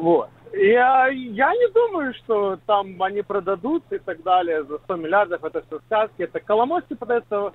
Вот. 0.00 0.28
Я, 0.52 1.06
я 1.06 1.54
не 1.54 1.72
думаю, 1.72 2.14
что 2.14 2.58
там 2.66 3.00
они 3.00 3.22
продадутся 3.22 3.94
и 3.94 3.98
так 4.00 4.24
далее 4.24 4.64
за 4.64 4.78
100 4.78 4.96
миллиардов. 4.96 5.44
Это 5.44 5.62
все 5.68 5.78
сказки. 5.86 6.22
Это 6.22 6.40
Коломойский 6.40 6.96
пытается 6.96 7.52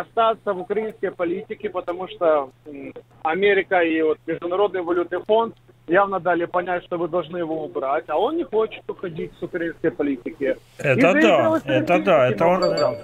остаться 0.00 0.52
в 0.52 0.60
украинской 0.60 1.10
политике, 1.10 1.70
потому 1.70 2.08
что 2.08 2.50
Америка 3.22 3.80
и 3.80 4.02
вот 4.02 4.18
Международный 4.26 4.82
валютный 4.82 5.22
фонд 5.24 5.54
явно 5.88 6.20
дали 6.20 6.44
понять, 6.44 6.84
что 6.84 6.98
вы 6.98 7.08
должны 7.08 7.38
его 7.38 7.64
убрать, 7.64 8.04
а 8.08 8.18
он 8.18 8.36
не 8.36 8.44
хочет 8.44 8.82
уходить 8.88 9.32
с 9.38 9.42
украинской 9.42 9.90
политики. 9.90 10.56
Это 10.78 10.98
И 10.98 11.22
да, 11.22 11.60
это 11.64 11.98
да, 11.98 12.28
это 12.28 12.46
он. 12.46 12.96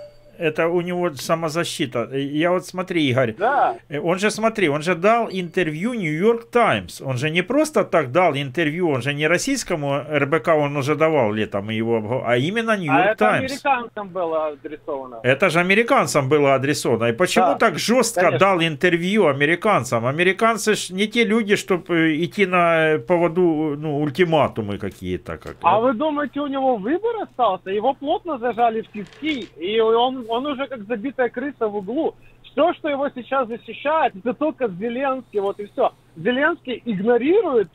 Это 0.43 0.69
у 0.69 0.81
него 0.81 1.11
самозащита. 1.15 2.09
Я 2.17 2.51
вот 2.51 2.67
смотри, 2.67 3.09
Игорь, 3.11 3.35
Да. 3.39 3.77
э, 3.89 4.01
он 4.01 4.19
же 4.19 4.31
смотри, 4.31 4.69
он 4.69 4.83
же 4.83 4.95
дал 4.95 5.29
интервью 5.31 5.95
Нью-Йорк 5.95 6.51
Таймс. 6.51 7.01
Он 7.01 7.17
же 7.17 7.31
не 7.31 7.43
просто 7.43 7.85
так 7.85 8.11
дал 8.13 8.35
интервью, 8.35 8.89
он 8.91 9.03
же 9.03 9.15
не 9.15 9.29
российскому 9.29 10.01
РБК 10.11 10.49
он 10.49 10.77
уже 10.77 10.95
давал 10.95 11.33
летом 11.33 11.71
его, 11.71 12.23
а 12.27 12.37
именно 12.37 12.73
А 12.73 12.77
Нью-Йорк 12.77 13.07
это 13.07 13.25
Таймс. 13.25 13.53
американцам 13.53 14.09
было 14.09 14.47
адресовано. 14.49 15.21
Это 15.23 15.51
же 15.51 15.61
американцам 15.61 16.29
было 16.29 16.55
адресовано. 16.55 17.09
И 17.09 17.13
почему 17.13 17.47
Да, 17.47 17.55
так 17.55 17.79
жестко 17.79 18.21
конечно. 18.21 18.39
дал 18.39 18.61
интервью 18.61 19.27
американцам? 19.27 20.07
Американцы 20.07 20.75
ж 20.75 20.91
не 20.91 21.07
те 21.07 21.25
люди, 21.25 21.57
чтобы 21.57 22.17
идти 22.25 22.47
на 22.47 22.99
поводу 23.07 23.43
ну, 23.79 24.01
ультиматумы 24.03 24.79
какие-то. 24.79 25.37
Как... 25.39 25.57
А 25.63 25.81
вы 25.81 25.93
думаете, 25.95 26.41
у 26.41 26.47
него 26.47 26.77
выбор 26.77 27.23
остался? 27.23 27.71
Его 27.71 27.95
плотно 27.95 28.39
зажали 28.39 28.81
в 28.83 28.89
тиски, 28.93 29.49
и 29.57 29.81
он, 29.81 30.25
он 30.33 30.47
уже 30.47 30.67
как 30.67 30.85
забитая 30.85 31.29
крыса 31.29 31.69
в 31.69 31.77
углу. 31.77 32.15
Все, 32.43 32.73
что 32.75 32.89
его 32.89 33.09
сейчас 33.11 33.49
защищает, 33.49 34.17
это 34.17 34.33
только 34.33 34.69
Зеленский, 34.69 35.41
вот 35.41 35.61
и 35.61 35.67
все. 35.67 35.93
Зеленский 36.17 36.83
игнорирует 36.85 37.69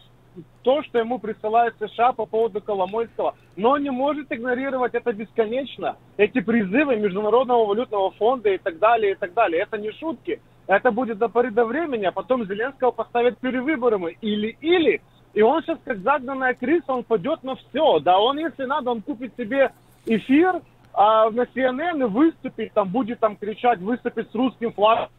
то, 0.64 0.82
что 0.84 1.00
ему 1.00 1.20
присылает 1.20 1.76
США 1.80 2.14
по 2.14 2.26
поводу 2.26 2.62
Коломойского, 2.62 3.36
но 3.56 3.78
не 3.78 3.92
может 3.92 4.32
игнорировать 4.32 4.96
это 4.96 5.14
бесконечно. 5.14 5.98
Эти 6.18 6.42
призывы 6.42 6.96
Международного 6.98 7.66
валютного 7.66 8.12
фонда 8.12 8.50
и 8.50 8.58
так 8.58 8.80
далее, 8.80 9.12
и 9.12 9.16
так 9.16 9.34
далее. 9.34 9.62
Это 9.62 9.78
не 9.78 9.92
шутки. 9.92 10.42
Это 10.66 10.92
будет 10.92 11.18
до 11.20 11.30
поры 11.30 11.52
до 11.52 11.64
времени, 11.66 12.06
а 12.06 12.12
потом 12.12 12.46
Зеленского 12.46 12.92
поставят 12.92 13.38
перевыборами. 13.38 14.18
Или-или. 14.22 15.02
И 15.34 15.42
он 15.42 15.62
сейчас, 15.62 15.78
как 15.86 16.00
загнанная 16.00 16.56
крыса, 16.56 16.92
он 16.92 17.04
пойдет 17.04 17.44
на 17.44 17.56
все. 17.56 18.00
Да 18.00 18.20
он, 18.20 18.38
если 18.40 18.66
надо, 18.66 18.92
он 18.92 19.02
купит 19.02 19.34
себе 19.38 19.72
эфир 20.06 20.62
а, 20.98 21.30
на 21.30 21.44
CNN 21.44 22.02
и 22.02 22.10
выступит, 22.10 22.74
там 22.74 22.90
будет 22.90 23.20
там 23.20 23.38
кричать, 23.38 23.80
выступить 23.80 24.32
с 24.32 24.36
русским 24.36 24.74
флагом. 24.74 25.10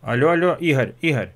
Алло, 0.00 0.30
алло, 0.30 0.56
Игорь, 0.58 0.94
Игорь. 1.02 1.32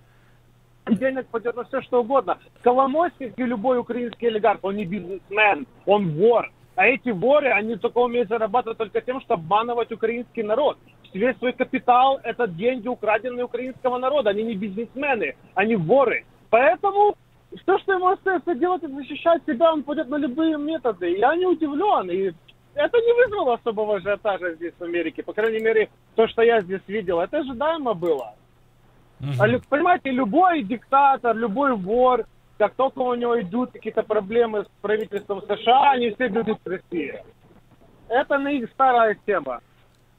денег 0.88 1.26
пойдет 1.26 1.54
на 1.54 1.64
все, 1.64 1.82
что 1.82 2.00
угодно. 2.00 2.38
Коломойский, 2.62 3.28
как 3.28 3.38
и 3.38 3.42
любой 3.44 3.78
украинский 3.80 4.28
олигарх, 4.28 4.60
он 4.62 4.76
не 4.76 4.86
бизнесмен, 4.86 5.66
он 5.84 6.08
вор. 6.12 6.50
А 6.74 6.86
эти 6.86 7.10
воры, 7.10 7.50
они 7.50 7.76
только 7.76 7.98
умеют 7.98 8.30
зарабатывать 8.30 8.78
только 8.78 9.02
тем, 9.02 9.20
что 9.20 9.34
обманывать 9.34 9.92
украинский 9.92 10.42
народ. 10.42 10.78
Весь 11.12 11.36
свой 11.36 11.52
капитал– 11.52 12.20
это 12.24 12.46
деньги, 12.46 12.88
украденные 12.88 13.44
украинского 13.44 13.98
народа. 13.98 14.30
Они 14.30 14.42
не 14.42 14.54
бизнесмены, 14.54 15.36
они 15.54 15.76
воры. 15.76 16.24
Поэтому 16.48 17.14
Все, 17.62 17.78
что 17.78 17.94
ему 17.94 18.08
остается 18.08 18.54
делать, 18.54 18.82
это 18.82 18.94
защищать 18.94 19.42
себя, 19.46 19.72
он 19.72 19.82
пойдет 19.82 20.08
на 20.08 20.16
любые 20.16 20.58
методы. 20.58 21.16
Я 21.16 21.34
не 21.34 21.46
удивлен, 21.46 22.10
и 22.10 22.32
это 22.78 22.98
не 22.98 23.12
вызвало 23.12 23.54
особого 23.54 23.96
ажиотажа 23.96 24.54
здесь, 24.54 24.72
в 24.78 24.82
Америке. 24.84 25.22
По 25.22 25.32
крайней 25.32 25.60
мере, 25.60 25.88
то, 26.14 26.26
что 26.28 26.42
я 26.42 26.60
здесь 26.60 26.82
видел, 26.86 27.20
это 27.20 27.38
ожидаемо 27.38 27.94
было. 27.94 28.34
А 29.40 29.46
лю- 29.46 29.60
Понимаете, 29.68 30.10
любой 30.10 30.62
диктатор, 30.62 31.36
любой 31.36 31.74
вор, 31.74 32.24
как 32.56 32.74
только 32.74 33.00
у 33.00 33.14
него 33.14 33.40
идут 33.40 33.72
какие-то 33.72 34.02
проблемы 34.02 34.64
с 34.64 34.68
правительством 34.80 35.42
США, 35.42 35.90
они 35.92 36.10
все 36.10 36.28
бегут 36.28 36.58
в 36.64 36.68
Россию. 36.68 37.20
Это 38.08 38.38
на 38.38 38.48
их 38.52 38.70
старая 38.70 39.18
тема. 39.26 39.60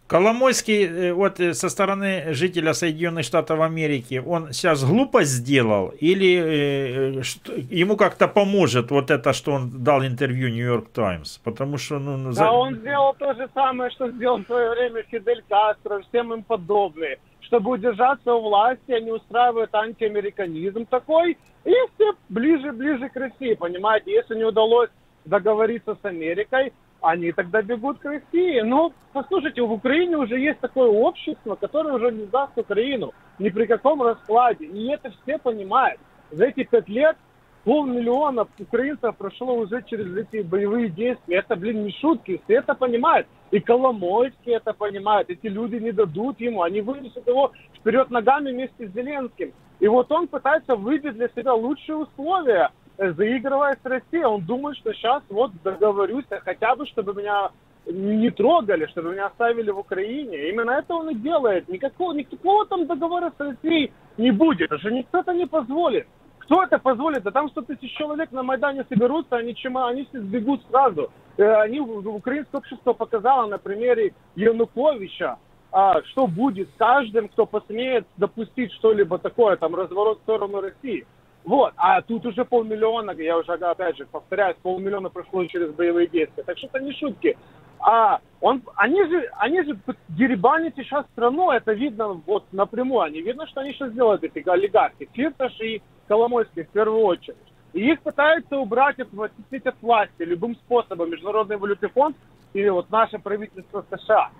Коломойский, 0.09 0.85
э, 0.87 1.13
вот 1.13 1.39
э, 1.39 1.53
со 1.53 1.69
стороны 1.69 2.33
жителя 2.33 2.73
Соединенных 2.73 3.23
Штатов 3.25 3.59
Америки, 3.59 4.19
он 4.25 4.51
сейчас 4.53 4.83
глупость 4.83 5.29
сделал 5.29 5.93
или 6.01 6.35
э, 6.35 7.19
э, 7.19 7.21
что- 7.21 7.53
ему 7.53 7.95
как-то 7.95 8.27
поможет 8.27 8.89
вот 8.89 9.11
это, 9.11 9.33
что 9.33 9.51
он 9.51 9.83
дал 9.83 10.03
интервью 10.03 10.49
Нью-Йорк 10.49 10.89
Таймс? 10.89 11.37
Потому 11.37 11.77
что, 11.77 11.99
ну, 11.99 12.17
ну, 12.17 12.31
за- 12.31 12.41
Да, 12.45 12.51
он 12.51 12.75
сделал 12.77 13.13
то 13.19 13.35
же 13.35 13.47
самое, 13.53 13.91
что 13.91 14.09
сделал 14.09 14.39
в 14.39 14.45
свое 14.47 14.71
время 14.71 15.03
Фидель 15.11 15.43
Кастро, 15.47 16.01
всем 16.09 16.33
им 16.33 16.41
подобные. 16.41 17.19
Чтобы 17.41 17.69
удержаться 17.71 18.33
у 18.33 18.41
власти, 18.41 18.91
они 18.91 19.11
устраивают 19.11 19.75
антиамериканизм 19.75 20.87
такой, 20.87 21.37
и 21.65 21.71
все 21.95 22.13
ближе-ближе 22.29 23.09
к 23.09 23.15
России, 23.15 23.53
понимаете? 23.53 24.11
Если 24.11 24.33
не 24.35 24.43
удалось 24.45 24.89
договориться 25.25 25.95
с 26.01 26.03
Америкой, 26.05 26.73
они 27.01 27.31
тогда 27.31 27.61
бегут 27.61 27.99
к 27.99 28.05
России. 28.05 28.61
Ну, 28.61 28.93
послушайте, 29.13 29.61
в 29.61 29.71
Украине 29.71 30.17
уже 30.17 30.39
есть 30.39 30.59
такое 30.59 30.87
общество, 30.89 31.55
которое 31.55 31.95
уже 31.95 32.11
не 32.11 32.25
сдаст 32.25 32.57
Украину 32.57 33.13
ни 33.39 33.49
при 33.49 33.65
каком 33.65 34.01
раскладе. 34.01 34.65
И 34.65 34.87
это 34.89 35.11
все 35.23 35.37
понимают. 35.37 35.99
За 36.31 36.45
эти 36.45 36.63
пять 36.63 36.89
лет 36.89 37.17
полмиллиона 37.63 38.47
украинцев 38.57 39.15
прошло 39.17 39.55
уже 39.55 39.83
через 39.83 40.15
эти 40.15 40.41
боевые 40.41 40.89
действия. 40.89 41.37
Это, 41.37 41.55
блин, 41.55 41.83
не 41.83 41.91
шутки, 41.91 42.41
все 42.45 42.55
это 42.55 42.73
понимают. 42.75 43.27
И 43.51 43.59
Коломойский 43.59 44.53
это 44.53 44.73
понимает. 44.73 45.29
Эти 45.29 45.47
люди 45.47 45.75
не 45.75 45.91
дадут 45.91 46.39
ему, 46.39 46.61
они 46.61 46.81
вынесут 46.81 47.27
его 47.27 47.51
вперед 47.75 48.09
ногами 48.11 48.51
вместе 48.51 48.87
с 48.87 48.93
Зеленским. 48.93 49.53
И 49.79 49.87
вот 49.87 50.11
он 50.11 50.27
пытается 50.27 50.75
выбить 50.75 51.13
для 51.13 51.29
себя 51.29 51.53
лучшие 51.53 51.95
условия, 51.95 52.69
э, 52.99 53.13
заигрывая 53.13 53.77
с 53.81 53.85
Россией. 53.85 54.25
Он 54.25 54.45
думает, 54.45 54.77
что 54.77 54.93
сейчас 54.93 55.23
вот 55.29 55.51
договорюсь, 55.63 56.25
а 56.29 56.39
хотя 56.39 56.75
бы, 56.75 56.85
чтобы 56.85 57.13
меня 57.13 57.49
не 57.87 58.29
трогали, 58.29 58.85
чтобы 58.87 59.11
меня 59.11 59.27
оставили 59.27 59.71
в 59.71 59.79
Украине. 59.79 60.49
Именно 60.49 60.71
это 60.71 60.93
он 60.93 61.09
и 61.09 61.15
делает. 61.15 61.67
Никакого, 61.67 62.13
никакого 62.13 62.65
там 62.67 62.85
договора 62.85 63.31
с 63.35 63.39
Россией 63.39 63.91
не 64.17 64.31
будет. 64.31 64.71
Уже 64.71 64.91
никто 64.91 65.19
это 65.19 65.33
не 65.33 65.47
позволит. 65.47 66.07
Кто 66.39 66.63
это 66.63 66.77
позволит? 66.79 67.23
Да 67.23 67.31
там 67.31 67.49
100 67.49 67.61
тысяч 67.61 67.95
человек 67.95 68.31
на 68.31 68.43
Майдане 68.43 68.85
соберутся, 68.89 69.37
они, 69.37 69.55
чема, 69.55 69.87
они 69.87 70.05
все 70.05 70.19
сбегут 70.19 70.61
сразу. 70.69 71.11
Э, 71.37 71.61
Они, 71.61 71.79
украинское 71.79 72.59
общество 72.59 72.93
показало 72.93 73.47
на 73.47 73.57
примере 73.57 74.13
Януковича, 74.35 75.37
а, 75.71 76.01
что 76.03 76.27
будет 76.27 76.67
с 76.69 76.77
каждым, 76.77 77.29
кто 77.29 77.45
посмеет 77.45 78.05
допустить 78.17 78.73
что-либо 78.73 79.19
такое, 79.19 79.55
там, 79.55 79.75
разворот 79.75 80.19
в 80.19 80.23
сторону 80.23 80.61
России. 80.61 81.05
Вот, 81.45 81.73
а 81.77 82.01
тут 82.01 82.25
уже 82.25 82.45
полмиллиона, 82.45 83.11
я 83.11 83.37
уже 83.37 83.53
опять 83.53 83.97
же 83.97 84.05
повторяюсь, 84.05 84.57
полмиллиона 84.61 85.09
прошло 85.09 85.45
через 85.45 85.71
боевые 85.73 86.07
действия. 86.07 86.43
Так 86.43 86.57
что 86.57 86.67
это 86.67 86.79
не 86.79 86.93
шутки. 86.93 87.37
А 87.79 88.19
он, 88.41 88.61
они 88.75 89.03
же, 89.05 89.29
они 89.37 89.63
же 89.63 89.79
деребанят 90.09 90.73
сейчас 90.75 91.05
страну, 91.13 91.51
это 91.51 91.71
видно 91.71 92.21
вот 92.25 92.43
напрямую. 92.51 93.01
Они 93.01 93.21
видно, 93.21 93.47
что 93.47 93.61
они 93.61 93.71
сейчас 93.73 93.93
делают 93.93 94.23
эти 94.23 94.47
олигархи. 94.47 95.09
Фирташ 95.13 95.59
и 95.61 95.81
Коломойский 96.07 96.63
в 96.63 96.69
первую 96.69 97.03
очередь. 97.03 97.37
И 97.73 97.89
их 97.91 98.01
пытаются 98.01 98.57
убрать, 98.57 98.99
от, 98.99 99.07
оттеснить 99.17 99.65
от 99.65 99.81
власти 99.81 100.23
любым 100.23 100.55
способом. 100.55 101.09
Международный 101.09 101.57
валютный 101.57 101.89
фонд 101.89 102.17
или 102.53 102.67
вот 102.69 102.89
наше 102.89 103.17
правительство 103.19 103.85
США. 103.89 104.31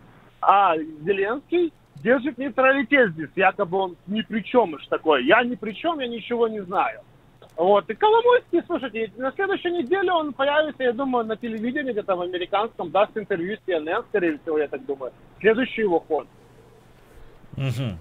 А 0.42 0.78
Зеленский 0.78 1.72
держит 2.04 2.38
нейтралитет 2.38 3.12
здесь, 3.12 3.30
якобы 3.36 3.78
он 3.78 3.98
ни 4.08 4.22
при 4.22 4.42
чем 4.42 4.74
уж 4.74 4.86
такой. 4.88 5.26
Я 5.26 5.44
ни 5.44 5.56
при 5.56 5.72
чем, 5.74 6.00
я 6.00 6.08
ничего 6.08 6.48
не 6.48 6.62
знаю. 6.62 7.02
Вот. 7.56 7.90
И 7.90 7.94
Коломойский, 7.94 8.62
слушайте, 8.66 9.12
на 9.18 9.32
следующей 9.34 9.72
неделе 9.72 10.12
он 10.14 10.32
появится, 10.32 10.84
я 10.84 10.94
думаю, 10.94 11.26
на 11.26 11.36
телевидении 11.36 11.92
где-то 11.92 12.16
в 12.16 12.22
американском, 12.22 12.90
даст 12.90 13.18
интервью 13.18 13.58
с 13.58 13.70
CNN, 13.70 14.06
скорее 14.08 14.40
всего, 14.40 14.60
я 14.60 14.68
так 14.70 14.86
думаю. 14.86 15.12
Следующий 15.40 15.82
его 15.82 16.00
ход. 16.00 16.26
Мгм. 17.58 17.98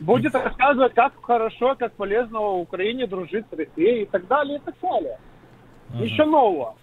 Будет 0.00 0.34
рассказывать, 0.34 0.94
как 0.94 1.12
хорошо, 1.22 1.76
как 1.76 1.92
полезно 1.92 2.40
в 2.40 2.60
Украине 2.60 3.06
дружить 3.06 3.44
с 3.50 3.56
Россией 3.56 4.02
и 4.02 4.06
так 4.06 4.26
далее, 4.26 4.56
и 4.56 4.60
так 4.60 4.74
далее. 4.82 5.18
Еще 5.94 6.24
нового. 6.24 6.74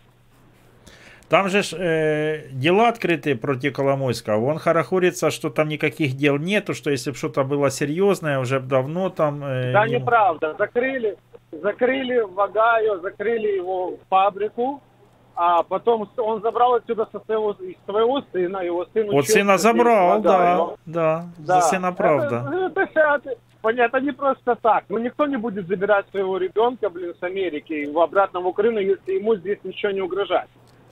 Там 1.30 1.50
же 1.50 1.62
ж, 1.62 1.74
э, 1.74 2.48
дела 2.52 2.88
открыты 2.88 3.36
против 3.36 3.74
Коломойского. 3.74 4.46
Он 4.46 4.60
хорохорится, 4.60 5.30
что 5.30 5.50
там 5.50 5.68
никаких 5.68 6.16
дел 6.16 6.38
нету, 6.38 6.74
что 6.74 6.90
если 6.90 7.12
бы 7.12 7.18
что-то 7.18 7.44
было 7.44 7.70
серьезное, 7.70 8.40
уже 8.40 8.60
давно 8.62 9.10
там... 9.10 9.44
э, 9.44 9.74
Да, 9.74 9.84
ему- 9.86 10.00
неправда. 10.00 10.56
Закрыли, 10.58 11.18
закрыли 11.52 12.20
Вагаю, 12.22 13.02
закрыли 13.02 13.58
его 13.58 13.98
фабрику, 14.10 14.82
а 15.36 15.64
потом 15.64 16.10
он 16.18 16.42
забрал 16.42 16.76
отсюда 16.76 17.08
со 17.12 17.20
своего, 17.26 17.52
из 17.52 17.76
своего 17.86 18.22
сына, 18.32 18.60
его 18.60 18.86
сын 18.94 19.10
Вот 19.12 19.28
сына 19.28 19.58
забрал, 19.58 20.22
да, 20.22 20.76
да, 20.86 21.26
Да. 21.38 21.60
за 21.60 21.62
сына 21.68 21.92
правда. 21.92 22.46
Это, 22.66 22.82
это, 22.82 23.02
это, 23.30 23.36
понятно, 23.62 23.98
не 23.98 24.14
просто 24.14 24.56
так. 24.56 24.86
Ну, 24.88 24.98
никто 24.98 25.26
не 25.28 25.36
будет 25.38 25.68
забирать 25.68 26.06
своего 26.12 26.38
ребенка, 26.38 26.90
блин, 26.90 27.14
с 27.20 27.22
Америки 27.22 27.86
в 27.92 28.00
обратно 28.00 28.40
в 28.40 28.48
Украину, 28.48 28.80
если 28.80 29.12
ему 29.20 29.36
здесь 29.36 29.60
ничего 29.66 29.92
не 29.92 30.02
угрожает. 30.02 30.48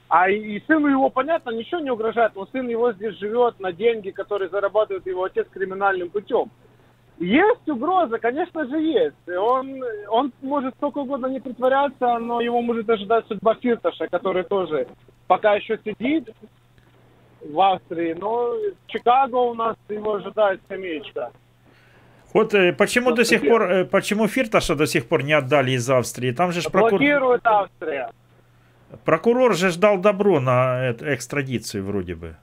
А 0.07 0.29
и, 0.29 0.37
и 0.57 0.63
сыну 0.67 0.87
его, 0.87 1.09
понятно, 1.09 1.49
ничего 1.51 1.79
не 1.81 1.89
угрожает, 1.89 2.33
но 2.35 2.45
сын 2.51 2.67
его 2.67 2.93
здесь 2.93 3.17
живет 3.17 3.59
на 3.59 3.71
деньги, 3.71 4.11
которые 4.11 4.49
зарабатывает 4.49 5.05
его 5.07 5.23
отец 5.23 5.47
криминальным 5.51 6.09
путем. 6.09 6.51
Есть 7.17 7.67
угроза, 7.67 8.19
конечно 8.19 8.67
же 8.67 8.77
есть. 8.77 9.15
Он, 9.27 9.81
он 10.09 10.33
может 10.41 10.75
сколько 10.75 10.99
угодно 10.99 11.27
не 11.27 11.39
притворяться, 11.39 12.19
но 12.19 12.41
его 12.41 12.61
может 12.61 12.89
ожидать 12.89 13.25
судьба 13.27 13.55
Фирташа, 13.55 14.07
который 14.07 14.43
тоже 14.43 14.87
пока 15.27 15.55
еще 15.55 15.79
сидит 15.83 16.29
в 17.41 17.59
Австрии, 17.59 18.13
но 18.19 18.51
в 18.51 18.87
Чикаго 18.91 19.37
у 19.37 19.53
нас 19.53 19.75
его 19.89 20.15
ожидает 20.15 20.61
скамеечка. 20.65 21.31
Вот 22.33 22.53
э, 22.53 22.73
почему 22.73 23.11
до 23.11 23.23
сих 23.23 23.41
пор, 23.47 23.63
э, 23.63 23.85
почему 23.85 24.27
Фирташа 24.27 24.75
до 24.75 24.85
сих 24.85 25.07
пор 25.07 25.23
не 25.23 25.33
отдали 25.33 25.71
из 25.71 25.89
Австрии? 25.89 26.31
Там 26.31 26.51
же 26.51 26.59
прокур- 26.69 26.89
Блокирует 26.89 27.41
Австрия. 27.47 28.11
прокурор 29.04 29.54
же 29.54 29.70
ждал 29.70 29.98
добро 29.98 30.40
на 30.40 30.90
э, 30.90 31.14
экстрадицию 31.14 31.84
вроде 31.84 32.14
бы. 32.14 32.36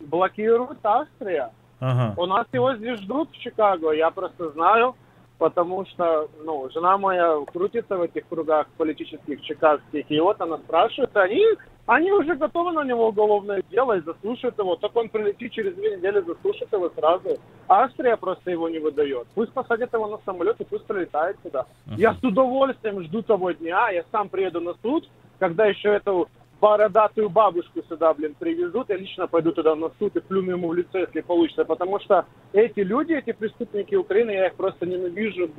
Блокирует 0.00 0.78
Австрия. 0.82 1.50
Ага. 1.80 2.14
У 2.20 2.26
нас 2.26 2.46
его 2.52 2.74
здесь 2.74 3.00
ждут 3.00 3.30
в 3.30 3.38
Чикаго, 3.38 3.92
я 3.92 4.10
просто 4.10 4.50
знаю, 4.50 4.96
Потому 5.43 5.85
что, 5.87 6.29
ну, 6.45 6.69
жена 6.73 6.97
моя 6.97 7.37
крутится 7.51 7.97
в 7.97 8.01
этих 8.03 8.25
кругах 8.29 8.65
политических 8.77 9.41
чикагских, 9.41 10.05
и 10.09 10.19
вот 10.21 10.39
она 10.39 10.57
спрашивает, 10.59 11.17
они, 11.17 11.43
они 11.85 12.13
уже 12.13 12.35
готовы 12.35 12.71
на 12.71 12.85
него 12.85 13.09
уголовное 13.09 13.61
дело 13.69 13.97
и 13.97 14.01
заслушают 14.03 14.57
его, 14.57 14.77
так 14.77 14.95
он 14.95 15.09
прилетит 15.09 15.51
через 15.51 15.75
две 15.75 15.97
недели, 15.97 16.21
заслушает 16.21 16.71
его 16.71 16.89
сразу. 16.91 17.37
Австрия 17.67 18.15
просто 18.15 18.51
его 18.51 18.69
не 18.69 18.79
выдает. 18.79 19.27
Пусть 19.35 19.51
посадят 19.51 19.91
его 19.91 20.07
на 20.07 20.19
самолет 20.23 20.61
и 20.61 20.63
пусть 20.63 20.85
прилетает 20.85 21.35
сюда. 21.43 21.65
Я 21.97 22.13
с 22.13 22.23
удовольствием 22.23 23.03
жду 23.03 23.21
того 23.21 23.51
дня, 23.51 23.89
я 23.89 24.05
сам 24.13 24.29
приеду 24.29 24.61
на 24.61 24.75
суд, 24.81 25.09
когда 25.39 25.65
еще 25.65 25.89
эту 25.89 26.29
бородатую 26.63 27.29
бабушку 27.29 27.83
сюда, 27.89 28.13
блин, 28.13 28.35
привезут, 28.39 28.89
я 28.89 28.95
лично 28.95 29.27
пойду 29.27 29.51
туда 29.51 29.75
на 29.75 29.89
суд 29.99 30.15
и 30.15 30.21
плюну 30.21 30.51
ему 30.51 30.69
в 30.69 30.73
лицо, 30.73 30.97
если 30.97 31.19
получится, 31.19 31.65
потому 31.65 31.99
что 31.99 32.25
эти 32.53 32.79
люди, 32.79 33.11
эти 33.11 33.33
преступники 33.33 33.95
Украины, 33.95 34.31
я 34.31 34.47
их 34.47 34.55
просто 34.55 34.85
ненавижу. 34.85 35.49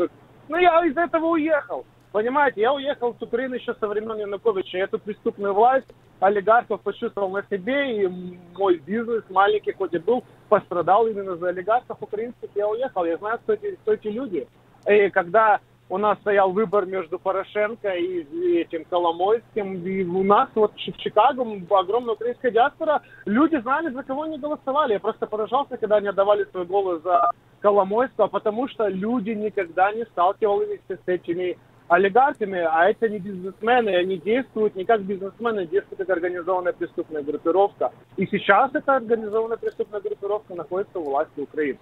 Ну, 0.48 0.56
я 0.56 0.82
из 0.86 0.96
этого 0.96 1.26
уехал. 1.26 1.84
Понимаете, 2.10 2.62
я 2.62 2.72
уехал 2.72 3.14
с 3.14 3.22
Украины 3.22 3.56
еще 3.56 3.74
со 3.74 3.86
времен 3.86 4.18
Януковича. 4.18 4.78
Эту 4.78 4.98
преступную 4.98 5.52
власть 5.52 5.92
олигархов 6.20 6.80
почувствовал 6.80 7.28
на 7.28 7.42
себе, 7.50 8.02
и 8.02 8.08
мой 8.56 8.78
бизнес 8.78 9.24
маленький, 9.28 9.72
хоть 9.72 9.92
и 9.92 9.98
был, 9.98 10.24
пострадал 10.48 11.06
именно 11.06 11.36
за 11.36 11.48
олигархов 11.48 11.98
украинских. 12.00 12.48
Я 12.54 12.66
уехал, 12.66 13.04
я 13.04 13.18
знаю, 13.18 13.38
кто 13.40 13.52
эти, 13.52 13.76
кто 13.76 13.92
эти 13.92 14.08
люди. 14.08 14.48
И 14.88 15.10
когда 15.10 15.60
у 15.88 15.98
нас 15.98 16.18
стоял 16.20 16.50
выбор 16.50 16.86
между 16.86 17.18
Порошенко 17.18 17.90
и 17.90 18.56
этим 18.58 18.84
Коломойским, 18.84 19.84
и 19.84 20.04
у 20.04 20.22
нас 20.22 20.48
вот 20.54 20.72
в 20.74 20.78
Чикаго 20.78 21.44
огромная 21.70 22.14
украинская 22.14 22.50
диаспора, 22.50 23.02
люди 23.26 23.56
знали, 23.60 23.90
за 23.90 24.02
кого 24.02 24.22
они 24.22 24.38
голосовали. 24.38 24.94
Я 24.94 25.00
просто 25.00 25.26
поражался, 25.26 25.76
когда 25.76 25.96
они 25.96 26.08
отдавали 26.08 26.44
свой 26.50 26.64
голос 26.64 27.02
за 27.02 27.30
Коломойского, 27.60 28.28
потому 28.28 28.68
что 28.68 28.88
люди 28.88 29.30
никогда 29.30 29.92
не 29.92 30.04
сталкивались 30.06 30.80
с 30.88 31.06
этими 31.06 31.58
олигархами, 31.88 32.60
а 32.60 32.88
это 32.88 33.08
не 33.08 33.18
бизнесмены, 33.18 33.90
они 33.90 34.16
действуют 34.16 34.74
не 34.74 34.84
как 34.84 35.02
бизнесмены, 35.02 35.66
действуют 35.66 35.98
как 35.98 36.10
организованная 36.10 36.72
преступная 36.72 37.22
группировка. 37.22 37.92
И 38.16 38.26
сейчас 38.26 38.74
эта 38.74 38.96
организованная 38.96 39.58
преступная 39.58 40.00
группировка 40.00 40.54
находится 40.54 40.98
у 40.98 41.04
власти 41.04 41.40
Украины. 41.40 41.78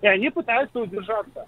И 0.00 0.06
они 0.06 0.30
пытаются 0.30 0.80
удержаться. 0.80 1.46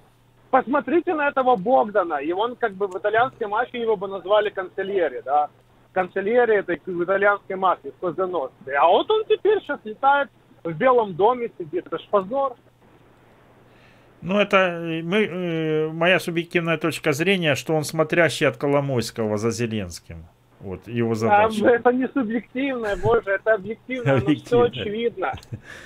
Посмотрите 0.54 1.14
на 1.14 1.26
этого 1.28 1.56
Богдана. 1.56 2.14
И 2.22 2.30
он 2.32 2.54
как 2.54 2.74
бы 2.74 2.86
в 2.86 2.96
итальянской 2.96 3.48
мафии 3.48 3.80
его 3.80 3.96
бы 3.96 4.06
назвали 4.06 4.50
канцельери, 4.50 5.20
да. 5.24 5.48
Канцельери 5.92 6.58
это 6.58 6.76
в 6.86 7.02
итальянской 7.02 7.56
мафии, 7.56 7.92
в 7.96 7.98
Козаностре. 7.98 8.76
А 8.76 8.86
вот 8.86 9.10
он 9.10 9.24
теперь 9.24 9.60
сейчас 9.60 9.80
летает 9.82 10.28
в 10.62 10.72
Белом 10.72 11.14
доме, 11.14 11.50
сидит. 11.58 11.86
Это 11.88 11.98
ж 11.98 12.06
позор. 12.08 12.54
Ну, 14.22 14.38
это 14.38 14.56
э, 14.56 15.02
мы, 15.02 15.24
э, 15.24 15.88
моя 15.88 16.20
субъективная 16.20 16.78
точка 16.78 17.12
зрения, 17.12 17.56
что 17.56 17.74
он 17.74 17.82
смотрящий 17.82 18.46
от 18.46 18.56
Коломойского 18.56 19.36
за 19.36 19.50
Зеленским. 19.50 20.24
Вот 20.60 20.86
его 20.86 21.12
А, 21.12 21.14
задача. 21.16 21.66
это 21.66 21.92
не 21.92 22.08
субъективное, 22.08 22.96
боже, 22.96 23.32
это 23.32 23.54
объективно, 23.54 24.18
но 24.24 24.34
все 24.36 24.62
очевидно. 24.62 25.32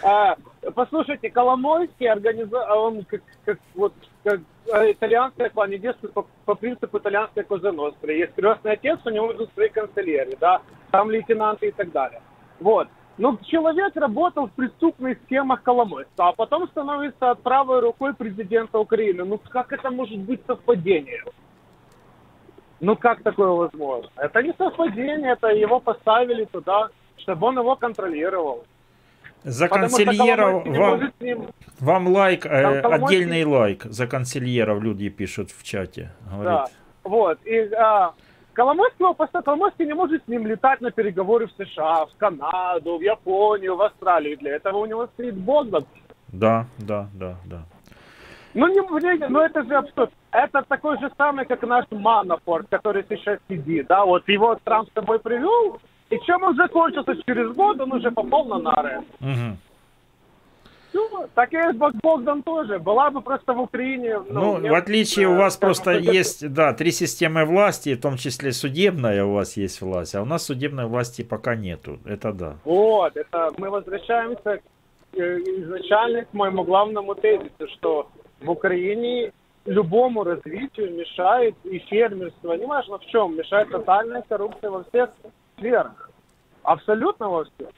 А, 0.02 0.36
послушайте, 0.74 1.30
Коломойский 1.30 2.08
организовал, 2.08 2.84
он 2.84 3.04
как, 3.04 3.22
как 3.44 3.58
вот 3.74 3.92
как 4.24 4.40
э, 4.72 4.92
итальянская 4.92 5.50
клане 5.50 5.78
действует 5.78 6.12
по, 6.14 6.26
по 6.44 6.54
принципу 6.54 6.98
итальянской 6.98 7.44
козеностры. 7.44 8.14
Есть 8.14 8.34
крестный 8.34 8.72
отец, 8.72 8.98
у 9.04 9.10
него 9.10 9.32
идут 9.32 9.50
свои 9.54 9.68
канцелярии, 9.68 10.36
да, 10.40 10.62
там 10.90 11.10
лейтенанты 11.10 11.68
и 11.68 11.72
так 11.72 11.90
далее. 11.92 12.20
Вот. 12.60 12.88
Но 13.18 13.36
человек 13.46 13.96
работал 13.96 14.46
в 14.46 14.52
преступных 14.52 15.18
схемах 15.24 15.62
Коломойства, 15.62 16.28
а 16.28 16.32
потом 16.32 16.68
становится 16.68 17.34
правой 17.34 17.80
рукой 17.80 18.14
президента 18.14 18.78
Украины. 18.78 19.24
Ну 19.24 19.40
как 19.50 19.72
это 19.72 19.90
может 19.90 20.18
быть 20.20 20.40
совпадением? 20.46 21.26
Ну 22.80 22.94
как 22.94 23.22
такое 23.24 23.48
возможно? 23.48 24.10
Это 24.16 24.40
не 24.40 24.52
совпадение, 24.56 25.32
это 25.32 25.48
его 25.48 25.80
поставили 25.80 26.44
туда, 26.44 26.90
чтобы 27.16 27.48
он 27.48 27.58
его 27.58 27.74
контролировал. 27.74 28.64
За 29.44 29.68
Потому 29.68 29.88
консильеров 29.88 30.66
вам, 30.66 31.12
ним- 31.20 31.48
вам 31.80 32.08
лайк, 32.08 32.44
э, 32.46 32.80
отдельный 32.80 33.44
лайк 33.44 33.84
за 33.84 34.06
консильеров 34.06 34.82
люди 34.82 35.08
пишут 35.08 35.50
в 35.50 35.62
чате. 35.62 36.10
Да, 36.24 36.36
Говорит, 36.36 36.70
вот. 37.04 37.38
И 37.44 37.58
а, 37.74 38.12
Коломойского 38.52 39.12
просто 39.12 39.40
Коломойский 39.42 39.86
не 39.86 39.94
может 39.94 40.24
с 40.24 40.28
ним 40.28 40.46
летать 40.46 40.80
на 40.80 40.90
переговоры 40.90 41.46
в 41.46 41.52
США, 41.52 42.06
в 42.06 42.16
Канаду, 42.18 42.98
в 42.98 43.00
Японию, 43.02 43.76
в 43.76 43.82
Австралию. 43.82 44.36
Для 44.38 44.56
этого 44.56 44.78
у 44.78 44.86
него 44.86 45.06
стоит 45.14 45.36
Богдан. 45.36 45.84
да, 46.28 46.66
да, 46.78 47.08
да, 47.14 47.36
да. 47.46 47.62
Ну, 48.54 48.66
не, 48.66 48.80
не- 48.80 49.28
ну 49.28 49.40
это 49.40 49.62
же 49.62 49.74
абсурд. 49.76 50.10
Это 50.32 50.62
такой 50.68 50.98
же 50.98 51.10
самый, 51.16 51.46
как 51.46 51.62
наш 51.62 51.84
Манафорт, 51.90 52.66
который 52.68 53.04
сейчас 53.08 53.38
сидит, 53.48 53.86
да, 53.86 54.04
вот 54.04 54.28
его 54.28 54.58
Трамп 54.64 54.88
с 54.90 54.92
собой 54.94 55.20
привел, 55.20 55.80
и 56.10 56.18
чем 56.26 56.42
он 56.42 56.56
закончился 56.56 57.14
через 57.26 57.52
год, 57.54 57.80
он 57.80 57.92
уже 57.92 58.10
попал 58.10 58.44
на 58.46 58.58
нары. 58.58 59.02
Мгм. 59.20 59.56
Всё, 60.90 61.28
так 61.34 61.52
и 61.52 61.72
Бог- 61.72 61.94
Богдан 62.02 62.42
тоже. 62.42 62.78
Была 62.78 63.10
бы 63.10 63.20
просто 63.20 63.52
в 63.52 63.60
Украине... 63.60 64.20
Ну, 64.30 64.58
нет, 64.58 64.72
в 64.72 64.74
отличие 64.74 65.28
у 65.28 65.36
вас 65.36 65.56
просто 65.58 65.92
каких-то- 65.92 66.12
есть, 66.18 66.52
да, 66.52 66.72
три 66.72 66.92
системы 66.92 67.44
власти, 67.44 67.94
в 67.94 68.00
том 68.00 68.16
числе 68.16 68.52
судебная 68.52 69.22
у 69.24 69.34
вас 69.34 69.58
есть 69.58 69.82
власть, 69.82 70.14
а 70.14 70.22
у 70.22 70.24
нас 70.24 70.46
судебной 70.46 70.86
власти 70.86 71.22
пока 71.24 71.54
нету. 71.56 71.98
Это 72.06 72.32
да. 72.32 72.54
Вот, 72.64 73.16
это 73.16 73.50
мы 73.58 73.68
возвращаемся 73.68 74.60
э, 75.12 75.38
изначально 75.60 76.24
к 76.24 76.32
моему 76.32 76.64
главному 76.64 77.14
тезису, 77.14 77.68
что 77.74 78.06
в 78.40 78.50
Украине 78.50 79.32
любому 79.66 80.24
развитию 80.24 80.94
мешает 80.94 81.54
и 81.64 81.78
фермерство, 81.80 82.54
неважно 82.54 82.96
в 82.98 83.04
чем, 83.06 83.36
мешает 83.36 83.70
тотальная 83.70 84.22
коррупция 84.26 84.70
во 84.70 84.84
всех 84.84 85.10
сферах. 85.57 86.09
Абсолютно 86.63 87.29
во 87.29 87.45
всех. 87.45 87.69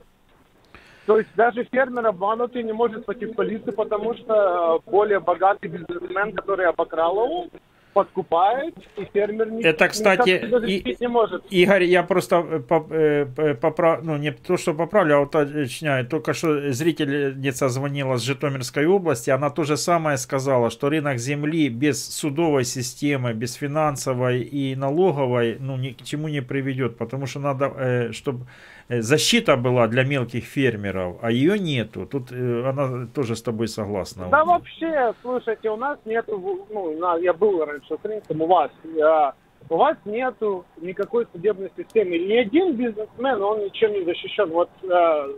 То 1.06 1.20
есть 1.20 1.30
даже 1.36 1.64
фермер 1.66 2.08
обманутый 2.08 2.64
не 2.64 2.74
может 2.74 3.06
пойти 3.06 3.26
в 3.26 3.36
полицию, 3.36 3.74
потому 3.74 4.16
что 4.16 4.82
э, 4.86 4.90
более 4.90 5.20
богатый 5.20 5.68
бизнесмен, 5.68 6.34
который 6.34 6.66
обокрал 6.66 7.24
его, 7.24 7.48
подкупает, 7.93 8.75
и 8.97 9.05
фермер 9.13 9.51
ни- 9.51 9.63
Это, 9.65 9.89
кстати, 9.89 10.31
и- 10.67 10.97
не 11.01 11.09
может. 11.09 11.45
Игорь, 11.51 11.85
я 11.85 12.03
просто 12.03 12.37
э, 12.37 12.61
э, 12.91 13.27
п- 13.27 13.55
поправ... 13.55 14.03
ну 14.03 14.17
не 14.17 14.33
то, 14.33 14.57
что 14.57 14.75
поправлю, 14.75 15.17
а 15.17 15.21
уточняю. 15.21 16.07
Только 16.07 16.35
что 16.35 16.73
зрительница 16.73 17.69
звонила 17.69 18.17
с 18.17 18.23
Житомирской 18.23 18.87
области, 18.87 19.31
она 19.31 19.51
то 19.51 19.65
же 19.65 19.77
самое 19.77 20.17
сказала, 20.19 20.71
что 20.71 20.89
рынок 20.89 21.19
земли 21.19 21.69
без 21.69 22.05
судовой 22.07 22.65
системы, 22.65 23.33
без 23.35 23.55
финансовой 23.55 24.41
и 24.43 24.77
налоговой, 24.77 25.57
ну 25.61 25.77
ни 25.77 25.91
к 25.91 26.03
чему 26.03 26.29
не 26.29 26.43
приведет, 26.43 26.97
потому 26.99 27.27
что 27.27 27.41
надо, 27.41 28.11
чтобы 28.13 28.47
защита 28.91 29.57
была 29.57 29.87
для 29.87 30.05
мелких 30.05 30.45
фермеров, 30.45 31.17
а 31.23 31.31
ее 31.31 31.59
нету. 31.59 32.07
Тут 32.07 32.33
э, 32.33 32.69
она 32.69 33.07
тоже 33.15 33.37
с 33.37 33.43
тобой 33.43 33.69
согласна. 33.69 34.29
Да 34.31 34.45
вообще, 34.45 35.15
слушайте, 35.23 35.71
у 35.71 35.77
нас 35.77 35.99
нету, 36.05 36.39
ну, 36.71 37.19
я 37.19 37.33
был 37.33 37.65
раньше 37.65 37.95
украинцем, 37.95 38.43
у 38.43 38.47
вас, 38.47 38.71
а, 39.01 39.35
у 39.69 39.77
вас 39.77 39.97
нету 40.05 40.65
никакой 40.81 41.27
судебной 41.33 41.71
системы. 41.77 42.19
Ни 42.19 42.37
один 42.37 42.75
бизнесмен, 42.75 43.41
он 43.41 43.65
ничем 43.65 43.93
не 43.93 44.05
защищен. 44.05 44.51
Вот 44.51 44.71
а, 44.91 45.29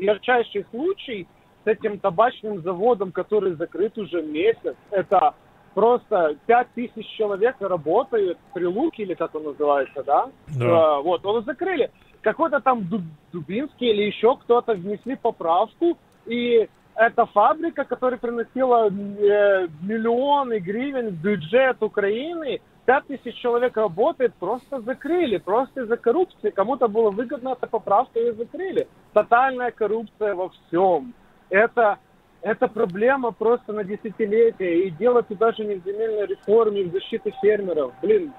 ярчайший 0.00 0.64
случай 0.70 1.26
с 1.64 1.66
этим 1.66 1.98
табачным 1.98 2.62
заводом, 2.62 3.12
который 3.12 3.54
закрыт 3.54 3.98
уже 3.98 4.22
месяц, 4.22 4.76
это 4.90 5.34
просто 5.74 6.36
пять 6.46 6.68
тысяч 6.74 7.06
человек 7.18 7.56
работают 7.60 8.38
при 8.54 8.64
Луке, 8.64 9.02
или 9.02 9.14
как 9.14 9.34
он 9.34 9.44
называется, 9.44 10.02
да? 10.04 10.30
Да. 10.56 10.96
А, 10.96 11.00
вот, 11.02 11.26
он 11.26 11.44
закрыли. 11.44 11.90
Какой-то 12.24 12.60
там 12.60 12.88
Ду- 12.88 13.02
Дубинский 13.32 13.90
или 13.90 14.04
еще 14.04 14.36
кто-то 14.36 14.72
внесли 14.72 15.14
поправку, 15.14 15.98
и 16.24 16.68
эта 16.96 17.26
фабрика, 17.26 17.84
которая 17.84 18.18
приносила 18.18 18.88
э, 18.88 19.68
миллионы 19.82 20.58
гривен 20.58 21.08
в 21.08 21.22
бюджет 21.22 21.82
Украины, 21.82 22.62
5 22.86 23.06
тысяч 23.08 23.34
человек 23.36 23.76
работает, 23.76 24.32
просто 24.34 24.80
закрыли, 24.80 25.36
просто 25.36 25.82
из-за 25.82 25.98
коррупции. 25.98 26.48
Кому-то 26.48 26.88
было 26.88 27.10
выгодно 27.10 27.50
эта 27.50 27.66
поправка 27.66 28.18
и 28.18 28.30
закрыли. 28.32 28.88
Тотальная 29.12 29.70
коррупция 29.70 30.34
во 30.34 30.48
всем. 30.48 31.12
Это, 31.50 31.98
это 32.40 32.68
проблема 32.68 33.32
просто 33.32 33.74
на 33.74 33.84
десятилетия. 33.84 34.86
И 34.86 34.90
дело 34.90 35.22
тут 35.22 35.38
даже 35.38 35.62
не 35.64 35.74
в 35.74 35.84
земельной 35.84 36.26
реформе, 36.26 36.84
в 36.84 36.92
защите 36.92 37.34
фермеров. 37.42 37.92
Блин, 38.00 38.32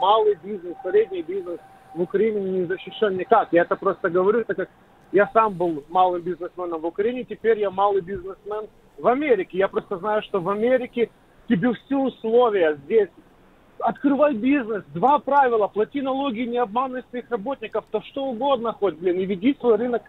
малый 0.00 0.38
бизнес, 0.42 0.74
средний 0.82 1.22
бизнес 1.22 1.58
в 1.94 2.02
Украине 2.02 2.40
не 2.40 2.64
защищен 2.66 3.16
никак. 3.16 3.48
Я 3.52 3.62
это 3.62 3.76
просто 3.76 4.10
говорю, 4.10 4.44
так 4.44 4.56
как 4.56 4.68
я 5.12 5.28
сам 5.32 5.54
был 5.54 5.84
малым 5.88 6.22
бизнесменом 6.22 6.80
в 6.80 6.86
Украине, 6.86 7.24
теперь 7.24 7.58
я 7.58 7.70
малый 7.70 8.00
бизнесмен 8.00 8.66
в 8.98 9.06
Америке. 9.08 9.58
Я 9.58 9.68
просто 9.68 9.98
знаю, 9.98 10.22
что 10.22 10.40
в 10.40 10.48
Америке 10.48 11.10
тебе 11.48 11.72
все 11.72 11.96
условия 11.96 12.78
здесь. 12.84 13.08
Открывай 13.80 14.34
бизнес, 14.34 14.84
два 14.94 15.18
правила, 15.18 15.66
плати 15.66 16.02
налоги, 16.02 16.40
не 16.40 16.58
обманывай 16.58 17.02
своих 17.08 17.30
работников, 17.30 17.84
то 17.90 18.02
что 18.02 18.26
угодно 18.26 18.72
хоть, 18.72 18.96
блин, 18.96 19.18
и 19.18 19.24
веди 19.24 19.56
свой 19.58 19.76
рынок, 19.76 20.02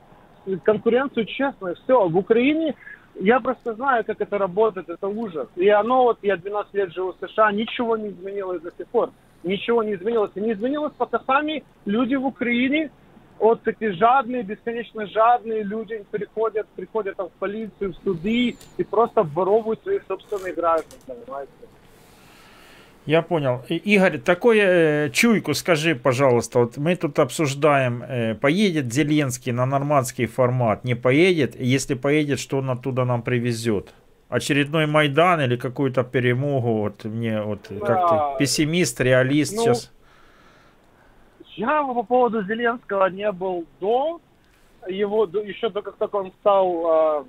конкуренцию 0.63 1.25
честно, 1.25 1.73
все. 1.75 2.07
В 2.07 2.17
Украине 2.17 2.75
я 3.15 3.39
просто 3.39 3.73
знаю, 3.73 4.03
как 4.05 4.19
это 4.19 4.37
работает, 4.37 4.89
это 4.89 5.07
ужас. 5.07 5.47
И 5.55 5.69
оно, 5.69 6.03
вот 6.03 6.19
я 6.21 6.37
12 6.37 6.73
лет 6.73 6.93
живу 6.93 7.13
в 7.13 7.25
США, 7.25 7.51
ничего 7.51 7.97
не 7.97 8.09
изменилось 8.09 8.61
до 8.61 8.71
сих 8.71 8.87
пор. 8.87 9.11
Ничего 9.43 9.83
не 9.83 9.95
изменилось. 9.95 10.31
И 10.35 10.41
не 10.41 10.53
изменилось, 10.53 10.93
пока 10.97 11.19
сами 11.25 11.63
люди 11.85 12.15
в 12.15 12.25
Украине, 12.25 12.91
вот 13.39 13.67
эти 13.67 13.91
жадные, 13.91 14.43
бесконечно 14.43 15.07
жадные 15.07 15.63
люди 15.63 16.05
приходят, 16.11 16.67
приходят 16.75 17.17
там 17.17 17.29
в 17.29 17.39
полицию, 17.39 17.93
в 17.93 17.95
суды 18.03 18.55
и 18.77 18.83
просто 18.83 19.21
обворовывают 19.21 19.81
своих 19.81 20.03
собственных 20.07 20.55
граждан, 20.55 20.99
понимаете? 21.07 21.51
Я 23.07 23.23
понял. 23.23 23.63
Игорь, 23.67 24.19
такое 24.19 25.07
э, 25.07 25.09
чуйку 25.09 25.55
скажи, 25.55 25.95
пожалуйста. 25.95 26.59
Вот 26.59 26.77
мы 26.77 26.95
тут 26.95 27.17
обсуждаем, 27.17 28.03
э, 28.03 28.35
поедет 28.35 28.93
Зеленский 28.93 29.51
на 29.51 29.65
нормандский 29.65 30.27
формат, 30.27 30.83
не 30.83 30.93
поедет? 30.93 31.59
Если 31.59 31.95
поедет, 31.95 32.39
что 32.39 32.59
он 32.59 32.69
оттуда 32.69 33.03
нам 33.03 33.23
привезет? 33.23 33.91
Очередной 34.31 34.85
Майдан 34.85 35.41
или 35.41 35.57
какую-то 35.57 36.05
перемогу? 36.05 36.83
Вот 36.83 37.03
мне 37.03 37.41
вот 37.41 37.69
как 37.85 38.09
ты 38.09 38.39
пессимист, 38.39 39.01
реалист 39.01 39.57
ну, 39.57 39.61
сейчас. 39.61 39.91
Я 41.57 41.83
по 41.83 42.03
поводу 42.03 42.41
Зеленского 42.43 43.09
не 43.09 43.29
был 43.33 43.65
до 43.81 44.21
его, 44.87 45.25
еще 45.25 45.69
до 45.69 45.81
как 45.81 45.97
только 45.97 46.15
он 46.15 46.31
стал, 46.39 46.87
а, 46.87 47.25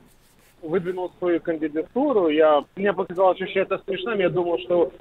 выдвинул 0.62 1.12
свою 1.18 1.40
кандидатуру. 1.40 2.28
Я, 2.28 2.64
мне 2.76 2.92
показалось 2.92 3.40
вообще 3.40 3.60
это 3.60 3.78
смешным. 3.78 4.20
Я 4.20 4.30
думал, 4.30 4.60
что 4.60 4.92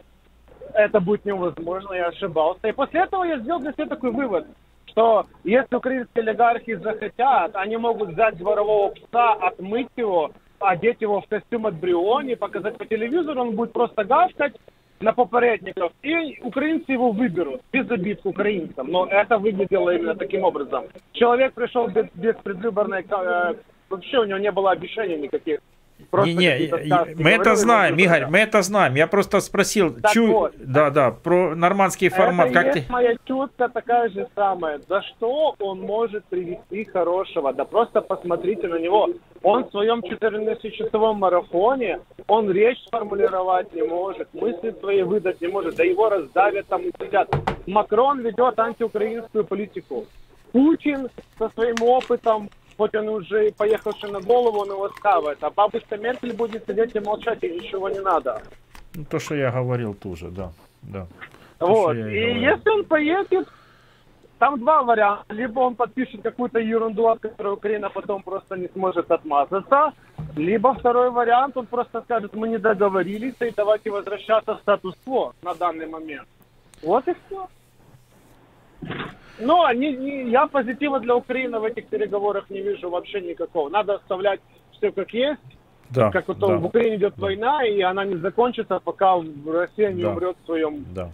это 0.73 0.99
будет 0.99 1.23
невозможно, 1.23 1.93
я 1.93 2.07
ошибался. 2.07 2.67
И 2.67 2.71
после 2.71 3.01
этого 3.01 3.25
я 3.25 3.37
сделал 3.37 3.59
для 3.59 3.73
себя 3.73 3.85
такой 3.85 4.09
вывод, 4.09 4.47
что 4.87 5.27
если 5.43 5.75
украинские 5.75 6.23
олигархи 6.23 6.73
захотят, 6.73 7.55
они 7.55 7.77
могут 7.77 8.09
взять 8.09 8.37
дворового 8.37 8.89
пса, 8.89 9.33
отмыть 9.33 9.89
его, 9.95 10.31
одеть 10.61 11.01
его 11.01 11.21
в 11.21 11.27
костюм 11.27 11.65
от 11.67 11.75
Бриони, 11.75 12.35
показать 12.35 12.77
по 12.77 12.85
телевизору, 12.85 13.41
он 13.41 13.55
будет 13.55 13.73
просто 13.73 14.03
гавкать 14.03 14.53
на 14.99 15.13
попередников, 15.13 15.91
и 16.03 16.39
украинцы 16.43 16.91
его 16.91 17.11
выберут, 17.11 17.61
без 17.71 17.89
обид 17.89 18.21
к 18.21 18.25
украинцам. 18.25 18.87
Но 18.87 19.07
это 19.07 19.37
выглядело 19.37 19.89
именно 19.89 20.15
таким 20.15 20.43
образом. 20.43 20.85
Человек 21.13 21.53
пришел 21.53 21.87
без, 21.87 22.05
без 22.13 22.35
предвыборной... 22.35 23.03
э, 23.09 23.53
вообще 23.89 24.19
у 24.19 24.25
него 24.25 24.37
не 24.37 24.51
было 24.51 24.71
обещаний 24.71 25.17
никаких. 25.17 25.59
Просто 26.09 26.29
Не, 26.29 26.35
не, 26.35 27.15
мы 27.15 27.31
это 27.31 27.55
знаем, 27.55 27.97
Игорь, 27.97 28.27
мы 28.27 28.39
это 28.39 28.61
знаем. 28.61 28.95
Я 28.95 29.07
просто 29.07 29.39
спросил, 29.39 29.93
Так 29.93 30.11
чу... 30.11 30.27
вот. 30.27 30.53
да, 30.57 30.89
да, 30.89 31.11
про 31.11 31.55
нормандский 31.55 32.09
формат. 32.09 32.47
Это 32.47 32.53
как 32.53 32.67
и 32.67 32.71
ты... 32.71 32.79
есть 32.79 32.89
моя 32.89 33.15
тетка 33.25 33.69
такая 33.69 34.09
же 34.09 34.27
самая. 34.35 34.79
За 34.87 35.01
что 35.03 35.55
он 35.59 35.81
может 35.81 36.25
привести 36.25 36.85
хорошего? 36.85 37.53
Да 37.53 37.65
просто 37.65 38.01
посмотрите 38.01 38.67
на 38.67 38.79
него. 38.79 39.09
Он 39.43 39.65
в 39.65 39.71
своем 39.71 39.99
14-часовом 39.99 41.17
марафоне, 41.17 41.99
он 42.27 42.51
речь 42.51 42.77
сформулировать 42.85 43.73
не 43.73 43.83
может, 43.83 44.33
мысли 44.33 44.75
свои 44.79 45.01
выдать 45.03 45.41
не 45.41 45.47
может, 45.47 45.75
да 45.75 45.83
его 45.83 46.09
раздавят 46.09 46.67
там 46.67 46.81
и 46.83 46.91
сидят. 46.99 47.29
Макрон 47.65 48.21
ведет 48.21 48.59
антиукраинскую 48.59 49.45
политику. 49.45 50.05
Путин 50.51 51.09
со 51.39 51.49
своим 51.49 51.81
опытом, 51.81 52.49
хоть 52.77 52.95
он 52.95 53.09
уже 53.09 53.47
и 53.47 53.51
поехавший 53.51 54.11
на 54.11 54.19
голову, 54.21 54.59
он 54.59 54.69
его 54.69 54.89
ставит. 54.89 55.43
А 55.43 55.49
бабушка 55.49 55.97
Меркель 55.97 56.33
будет 56.33 56.65
сидеть 56.65 56.95
и 56.95 56.99
молчать, 56.99 57.43
ей 57.43 57.59
ничего 57.59 57.89
не 57.89 57.99
надо. 57.99 58.41
Ну, 58.95 59.05
то, 59.05 59.19
что 59.19 59.35
я 59.35 59.51
говорил 59.51 59.93
тоже, 59.93 60.29
да. 60.29 60.51
да. 60.81 61.07
То, 61.59 61.67
Вот. 61.67 61.95
И 61.95 61.99
говорил. 61.99 62.35
если 62.35 62.69
он 62.69 62.85
поедет, 62.85 63.47
там 64.41 64.59
два 64.59 64.81
варианта. 64.81 65.25
Либо 65.29 65.59
он 65.59 65.75
подпишет 65.75 66.23
какую-то 66.23 66.59
ерунду, 66.59 67.07
от 67.07 67.19
которой 67.19 67.53
Украина 67.53 67.89
потом 67.89 68.23
просто 68.23 68.57
не 68.57 68.67
сможет 68.69 69.11
отмазаться. 69.11 69.93
Либо 70.35 70.73
второй 70.73 71.11
вариант, 71.11 71.57
он 71.57 71.67
просто 71.67 72.01
скажет, 72.01 72.33
мы 72.35 72.47
не 72.49 72.57
договорились, 72.57 73.35
и 73.39 73.53
давайте 73.55 73.91
возвращаться 73.91 74.55
в 74.55 74.61
статус-кво 74.61 75.33
на 75.43 75.53
данный 75.53 75.85
момент. 75.85 76.27
Вот 76.81 77.07
и 77.07 77.13
все. 77.13 77.47
Но 79.39 79.71
не, 79.73 79.91
не- 79.93 80.29
я 80.29 80.47
позитива 80.47 80.99
для 80.99 81.15
Украины 81.15 81.59
в 81.59 81.63
этих 81.63 81.87
переговорах 81.87 82.49
не 82.49 82.61
вижу 82.61 82.89
вообще 82.89 83.21
никакого. 83.21 83.69
Надо 83.69 83.95
оставлять 83.95 84.39
все 84.73 84.91
как 84.91 85.13
есть. 85.13 85.41
Да, 85.89 86.09
как 86.09 86.27
вот 86.27 86.39
да. 86.39 86.55
в 86.57 86.65
Украине 86.65 86.95
идет 86.95 87.17
война, 87.17 87.65
и 87.65 87.81
она 87.81 88.05
не 88.05 88.15
закончится, 88.15 88.79
пока 88.79 89.15
Россия 89.45 89.91
не 89.91 90.03
Да. 90.03 90.11
умрет 90.11 90.37
в 90.41 90.45
своем 90.45 90.85
Да. 90.93 91.09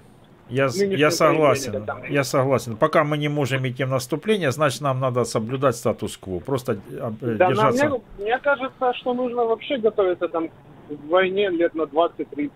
Я, 0.49 0.69
я 0.73 1.11
согласен, 1.11 1.84
да. 1.85 1.98
я 2.10 2.23
согласен. 2.23 2.77
Пока 2.77 3.03
мы 3.03 3.18
не 3.18 3.27
можем 3.27 3.68
идти 3.68 3.84
в 3.84 3.89
наступление, 3.89 4.52
значит 4.52 4.81
нам 4.81 4.99
надо 4.99 5.26
соблюдать 5.26 5.76
статус-кво. 5.76 6.39
Просто 6.39 6.73
э, 6.73 7.11
э, 7.22 7.35
Да, 7.35 7.48
держаться. 7.49 7.89
мне, 7.89 8.02
мне 8.19 8.38
кажется, 8.39 8.94
что 8.94 9.14
нужно 9.14 9.44
вообще 9.45 9.77
готовиться 9.77 10.27
там 10.30 10.48
к 10.48 10.52
войне 11.10 11.49
лет 11.49 11.76
на 11.76 11.81
20-30. 11.81 12.52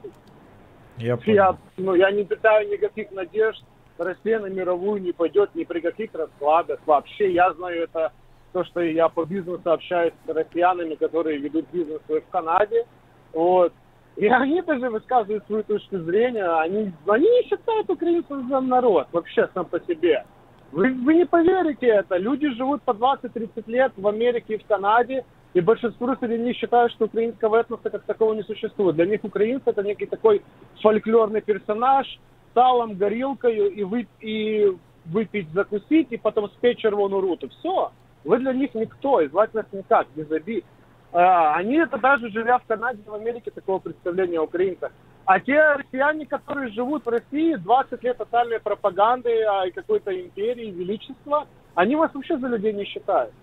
Я 1.00 1.18
понял. 1.18 1.34
Я, 1.36 1.58
ну, 1.78 1.96
я 1.96 2.12
не 2.12 2.24
питаю 2.24 2.70
никаких 2.70 3.12
надежд. 3.12 3.62
Россия 4.04 4.40
на 4.40 4.48
мировую 4.48 5.02
не 5.02 5.12
пойдет 5.12 5.54
ни 5.56 5.64
при 5.64 5.80
каких 5.80 6.14
раскладах. 6.14 6.80
Вообще, 6.86 7.32
я 7.32 7.54
знаю 7.54 7.84
это, 7.84 8.12
то, 8.52 8.64
что 8.66 8.82
я 8.82 9.08
по 9.10 9.26
бизнесу 9.26 9.72
общаюсь 9.72 10.14
с 10.26 10.30
россиянами, 10.30 10.96
которые 10.96 11.38
ведут 11.38 11.66
бизнес 11.72 12.02
в 12.08 12.22
Канаде. 12.32 12.86
Вот. 13.34 13.74
И 14.18 14.28
они 14.28 14.62
даже 14.62 14.90
высказывают 14.90 15.46
свою 15.46 15.64
точку 15.64 16.00
зрения. 16.00 16.46
Они, 16.46 16.92
они 17.08 17.30
не 17.30 17.44
считают 17.44 17.90
украинцев 17.90 18.38
за 18.50 18.60
народ 18.60 19.08
вообще 19.12 19.48
сам 19.54 19.66
по 19.66 19.80
себе. 19.82 20.26
Вы, 20.72 20.94
вы 20.94 21.16
не 21.16 21.26
поверите 21.26 21.88
это. 21.88 22.18
Люди 22.18 22.50
живут 22.56 22.82
по 22.84 22.92
20-30 22.92 23.64
лет 23.68 23.92
в 23.98 24.08
Америке 24.08 24.56
и 24.56 24.58
в 24.58 24.66
Канаде, 24.66 25.26
и 25.54 25.60
большинство 25.60 26.16
среди 26.16 26.42
них 26.42 26.56
считают, 26.56 26.94
что 26.94 27.06
украинского 27.06 27.58
этноса 27.58 27.90
как 27.90 28.04
такого 28.04 28.34
не 28.34 28.44
существует. 28.44 28.96
Для 28.96 29.06
них 29.06 29.24
украинцы 29.24 29.64
это 29.70 29.84
некий 29.84 30.06
такой 30.06 30.42
фольклорный 30.82 31.42
персонаж, 31.42 32.08
салом, 32.54 32.96
горилкою, 32.96 33.72
и, 33.72 33.84
вы, 33.84 34.08
и 34.20 34.72
выпить, 35.06 35.52
закусить, 35.52 36.12
и 36.12 36.18
потом 36.18 36.50
спеть 36.50 36.80
червоную 36.80 37.22
руту. 37.22 37.50
Все. 37.50 37.92
Вы 38.24 38.38
для 38.40 38.54
них 38.54 38.74
никто, 38.76 39.22
и 39.22 39.28
звать 39.28 39.54
нас 39.54 39.66
никак, 39.72 40.08
без 40.16 40.32
обид. 40.32 40.64
А, 41.12 41.56
они 41.56 41.78
это 41.78 41.98
даже 41.98 42.30
живя 42.30 42.60
в 42.60 42.66
Канаде, 42.66 43.02
в 43.06 43.14
Америке, 43.14 43.52
такого 43.52 43.80
представления 43.80 44.40
о 44.40 44.44
украинцах. 44.44 44.92
А 45.26 45.40
те 45.40 45.60
россияне, 45.74 46.26
которые 46.26 46.72
живут 46.72 47.06
в 47.06 47.10
России, 47.10 47.56
20 47.56 48.04
лет 48.04 48.18
тотальной 48.18 48.60
пропаганды 48.60 49.44
а, 49.44 49.68
и 49.68 49.72
какой-то 49.72 50.20
империи, 50.20 50.72
величества, 50.72 51.48
они 51.76 51.96
вас 51.96 52.14
вообще 52.14 52.38
за 52.38 52.48
людей 52.48 52.74
не 52.74 52.86
считают. 52.86 53.34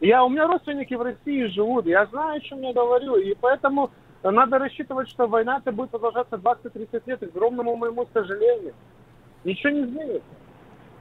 Я, 0.00 0.24
у 0.24 0.28
меня 0.28 0.46
родственники 0.46 0.94
в 0.94 1.02
России 1.02 1.46
живут, 1.46 1.86
я 1.86 2.06
знаю, 2.06 2.36
о 2.36 2.40
чем 2.40 2.60
я 2.62 2.72
говорю, 2.72 3.16
и 3.16 3.34
поэтому 3.34 3.90
надо 4.22 4.58
рассчитывать, 4.58 5.08
что 5.08 5.26
война 5.26 5.58
это 5.58 5.72
будет 5.72 5.90
продолжаться 5.90 6.36
20-30 6.36 7.02
лет, 7.06 7.22
и 7.22 7.26
к 7.26 7.36
огромному 7.36 7.76
моему 7.76 8.06
сожалению. 8.14 8.72
Ничего 9.44 9.70
не 9.72 9.80
изменится. 9.84 10.22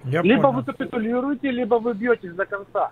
Я 0.05 0.21
либо 0.21 0.41
понял. 0.41 0.53
вы 0.55 0.63
капитулируете, 0.63 1.51
либо 1.51 1.79
вы 1.79 1.93
бьетесь 1.93 2.33
до 2.33 2.45
конца. 2.45 2.91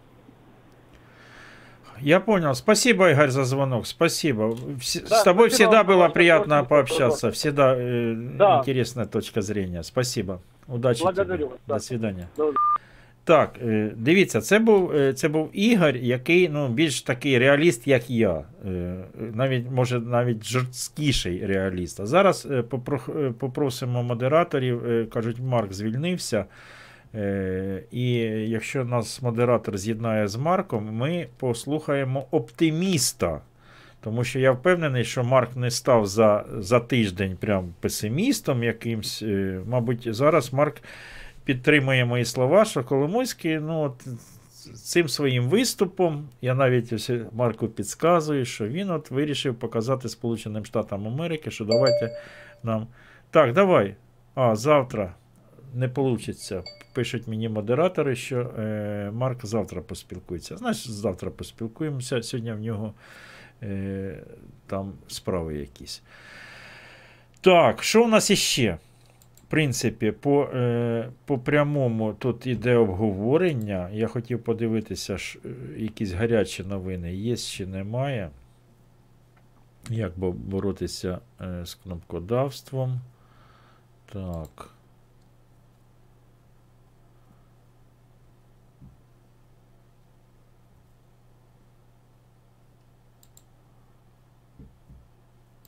Я 2.01 2.19
понял. 2.19 2.55
Спасибо, 2.55 3.09
Игорь, 3.11 3.29
за 3.29 3.45
звонок. 3.45 3.85
Спасибо. 3.87 4.43
Вс- 4.79 5.07
Да, 5.09 5.15
С 5.15 5.23
тобой 5.23 5.49
спасибо 5.49 5.69
всегда 5.69 5.77
вам 5.83 5.87
было 5.87 6.09
приятно 6.09 6.63
пообщаться. 6.65 7.29
Всегда 7.31 7.75
э, 7.77 8.13
Да. 8.37 8.57
интересная 8.59 9.05
точка 9.05 9.41
зрения. 9.41 9.83
Спасибо. 9.83 10.39
Удачі. 10.67 11.03
Благодарю 11.03 11.37
тобі. 11.37 11.43
вас, 11.51 11.59
До 11.67 11.73
да. 11.73 11.79
свидання. 11.79 12.27
Добре. 12.37 12.53
Так, 13.25 13.59
е, 13.61 13.91
дивіться, 13.95 14.41
це 14.41 14.59
був, 14.59 14.91
е, 14.91 15.13
це 15.13 15.27
був 15.27 15.49
Ігор, 15.53 15.95
який 15.95 16.49
ну, 16.49 16.69
більш 16.69 17.01
такий 17.01 17.39
реаліст, 17.39 17.87
як 17.87 18.09
я. 18.09 18.43
Е, 18.67 18.95
Навіть, 19.33 19.71
може, 19.71 19.99
навіть 19.99 20.45
жорсткіший 20.45 21.45
реаліст. 21.45 21.99
А 21.99 22.05
зараз 22.05 22.45
попро- 22.45 23.33
попросимо 23.33 24.03
модераторів, 24.03 25.09
кажуть, 25.09 25.39
Марк 25.39 25.73
звільнився. 25.73 26.45
І 27.91 28.09
якщо 28.47 28.85
нас 28.85 29.21
модератор 29.21 29.77
з'єднає 29.77 30.27
з 30.27 30.35
Марком, 30.35 30.89
ми 30.93 31.27
послухаємо 31.37 32.27
оптиміста. 32.31 33.41
Тому 34.01 34.23
що 34.23 34.39
я 34.39 34.51
впевнений, 34.51 35.03
що 35.03 35.23
Марк 35.23 35.55
не 35.55 35.71
став 35.71 36.05
за, 36.05 36.45
за 36.57 36.79
тиждень 36.79 37.37
прям 37.39 37.73
песимістом 37.79 38.63
якимсь. 38.63 39.23
Мабуть, 39.65 40.15
зараз 40.15 40.53
Марк 40.53 40.81
підтримує 41.45 42.05
мої 42.05 42.25
слова, 42.25 42.65
що 42.65 42.83
Коломойський, 42.83 43.59
ну, 43.59 43.81
от, 43.81 44.07
цим 44.73 45.09
своїм 45.09 45.49
виступом, 45.49 46.29
я 46.41 46.55
навіть 46.55 46.93
ось 46.93 47.11
Марку 47.31 47.67
підказую, 47.67 48.45
що 48.45 48.67
він 48.67 48.89
от 48.89 49.11
вирішив 49.11 49.55
показати 49.55 50.09
Сполученим 50.09 50.65
Штатам 50.65 51.07
Америки, 51.07 51.51
що 51.51 51.65
давайте 51.65 52.21
нам. 52.63 52.87
Так, 53.31 53.53
давай. 53.53 53.95
А, 54.35 54.55
завтра 54.55 55.13
не 55.73 55.87
вийде. 55.87 56.63
Пишуть 56.93 57.27
мені 57.27 57.49
модератори, 57.49 58.15
що 58.15 58.39
е, 58.39 59.11
Марк 59.13 59.45
завтра 59.45 59.81
поспілкується. 59.81 60.57
Значить, 60.57 60.91
завтра 60.91 61.31
поспілкуємося. 61.31 62.23
Сьогодні 62.23 62.53
в 62.53 62.59
нього 62.59 62.93
е, 63.63 64.23
там 64.67 64.93
справи 65.07 65.57
якісь. 65.57 66.01
Так, 67.41 67.83
що 67.83 68.03
у 68.03 68.07
нас 68.07 68.31
іще? 68.31 68.77
В 69.47 69.51
принципі, 69.51 70.11
по, 70.11 70.43
е, 70.43 71.09
по 71.25 71.37
прямому 71.37 72.13
тут 72.13 72.47
іде 72.47 72.75
обговорення. 72.75 73.89
Я 73.93 74.07
хотів 74.07 74.43
подивитися, 74.43 75.15
е, 75.15 75.49
якісь 75.77 76.11
гарячі 76.11 76.63
новини 76.63 77.15
є 77.15 77.37
чи 77.37 77.65
немає. 77.65 78.29
Як 79.89 80.19
боротися 80.19 81.19
е, 81.41 81.65
з 81.65 81.75
кнопкодавством. 81.75 83.01
Так. 84.13 84.74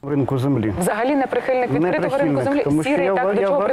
Ринку 0.04 0.38
землі. 0.38 0.74
Взагалі 0.80 1.16
не 1.16 1.28
прихильник 1.28 1.72
Не 1.72 1.80
відкритого 1.80 2.18
ринку 2.18 2.42
землі. 2.42 2.62
тому 2.64 2.84
що 2.84 2.92
Сірий 2.92 3.06
я 3.06 3.14
так 3.16 3.26
ва- 3.26 3.34
до 3.34 3.42
чого 3.42 3.60
ва- 3.60 3.68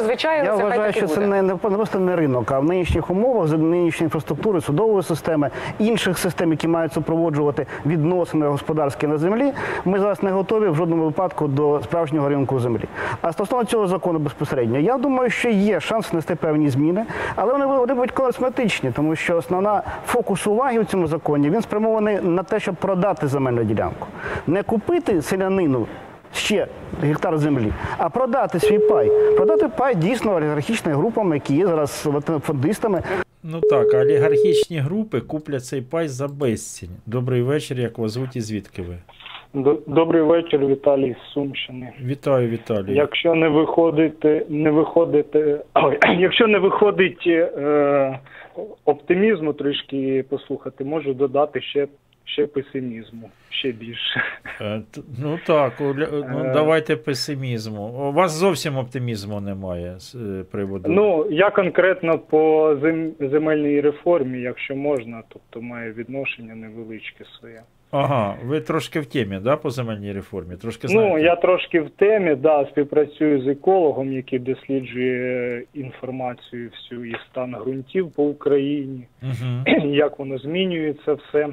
Я 0.45 0.55
вважаю, 0.55 0.93
що 0.93 1.07
це 1.07 1.21
не, 1.21 1.43
не 1.43 1.57
просто 1.57 1.99
не 1.99 2.17
ринок, 2.17 2.53
а 2.53 2.59
в 2.59 2.65
нинішніх 2.65 3.11
умовах, 3.11 3.47
за 3.49 3.57
нинішньої 3.59 4.07
інфраструктури, 4.07 4.61
судової 4.61 5.03
системи, 5.03 5.51
інших 5.79 6.19
систем, 6.19 6.51
які 6.51 6.69
мають 6.69 6.93
супроводжувати 6.93 7.67
відносини 7.87 8.47
господарські 8.47 9.07
на 9.07 9.19
землі, 9.19 9.53
ми 9.85 9.99
зараз 10.01 10.23
не 10.23 10.31
готові 10.31 10.69
в 10.69 10.75
жодному 10.75 11.05
випадку 11.05 11.49
до 11.49 11.81
справжнього 11.85 12.29
ринку 12.29 12.61
землі. 12.61 12.85
А 13.23 13.33
стосовно 13.33 13.65
цього 13.65 13.87
закону 13.87 14.19
безпосередньо, 14.19 14.79
я 14.79 14.99
думаю, 14.99 15.31
що 15.31 15.49
є 15.49 15.81
шанс 15.81 16.13
внести 16.13 16.35
певні 16.35 16.69
зміни, 16.69 17.05
але 17.37 17.53
вони, 17.53 17.67
вони 17.67 17.95
будуть 17.95 18.11
косметичні, 18.13 18.91
тому 18.91 19.17
що 19.17 19.37
основна 19.37 19.83
фокус 20.07 20.47
уваги 20.47 20.81
в 20.81 20.85
цьому 20.87 21.07
законі 21.07 21.51
він 21.51 21.63
спрямований 21.63 22.19
на 22.23 22.43
те, 22.43 22.61
щоб 22.61 22.75
продати 22.75 23.27
земельну 23.29 23.65
ділянку, 23.65 24.07
не 24.47 24.63
купити 24.63 25.23
селянину 25.23 25.87
ще 26.35 26.67
гектар 27.03 27.39
землі, 27.39 27.73
а 27.99 28.09
продати 28.09 28.61
свій 28.61 28.79
пай. 28.79 29.11
Продати 29.37 29.69
пай 29.79 29.95
дійсно 29.95 30.35
олігархічним 30.35 30.95
групам, 30.95 31.35
які 31.35 31.55
є 31.55 31.67
зараз 31.67 32.09
фондистами. 32.43 33.03
Ну 33.43 33.61
так, 33.61 33.95
олігархічні 33.95 34.79
групи 34.79 35.21
куплять 35.21 35.65
цей 35.65 35.83
пай 35.83 36.09
за 36.09 36.29
безцінь. 36.29 36.97
Добрий 37.07 37.43
вечір, 37.43 37.81
як 37.81 37.99
вас 37.99 38.13
звуть 38.13 38.37
і 38.37 38.41
звідки 38.41 38.83
ви? 38.83 38.97
Добрий 39.87 40.23
вечір, 40.23 40.67
Віталій 40.67 41.17
з 41.25 41.33
Сумщини. 41.33 41.93
Вітаю, 42.05 42.49
Віталій. 42.49 42.95
Якщо 42.95 43.35
не 43.35 43.49
виходити, 43.49 44.47
не 44.49 44.71
виходити, 44.71 45.61
ой, 45.75 45.99
якщо 46.19 46.47
не 46.47 46.59
виходить 46.59 47.23
е, 47.27 48.19
оптимізму 48.85 49.53
трішки 49.53 50.25
послухати, 50.29 50.85
можу 50.85 51.15
додати 51.15 51.61
ще 51.61 51.87
ще 52.25 52.47
песимізму, 52.47 53.31
ще 53.51 53.73
більше. 53.73 54.23
Е, 54.61 54.81
Ну 55.23 55.39
так, 55.47 55.73
ну, 55.81 56.45
Е. 56.45 56.51
давайте 56.55 56.97
песимізму. 56.97 57.83
У 58.09 58.13
вас 58.13 58.33
зовсім 58.33 58.77
оптимізму 58.77 59.41
немає 59.41 59.95
з 59.99 60.15
е, 60.15 60.45
приводу. 60.51 60.91
Ну, 60.93 61.27
я 61.31 61.51
конкретно 61.51 62.19
по 62.19 62.69
зем- 62.75 63.29
земельній 63.31 63.81
реформі, 63.81 64.41
якщо 64.41 64.77
можна, 64.77 65.23
тобто 65.29 65.63
має 65.63 65.93
відношення 65.93 66.55
невеличке 66.55 67.25
своє. 67.41 67.63
Ага, 67.91 68.37
ви 68.45 68.61
трошки 68.61 69.01
в 69.01 69.07
темі, 69.07 69.39
да, 69.43 69.57
по 69.57 69.71
земельній 69.71 70.13
реформі? 70.13 70.57
Трошки 70.57 70.89
знаєте. 70.89 71.15
Ну, 71.15 71.23
я 71.25 71.37
трошки 71.37 71.81
в 71.81 71.91
темі, 71.91 72.35
да, 72.35 72.67
співпрацюю 72.71 73.43
з 73.43 73.49
екологом, 73.49 74.13
який 74.13 74.39
досліджує 74.39 75.63
інформацію 75.75 76.71
всю 76.71 77.05
і 77.05 77.17
стан 77.31 77.57
ґрунтів 77.61 78.11
по 78.13 78.25
Україні, 78.25 79.07
Мгм. 79.23 79.65
як 79.95 80.19
воно 80.19 80.39
змінюється 80.39 81.13
все, 81.15 81.49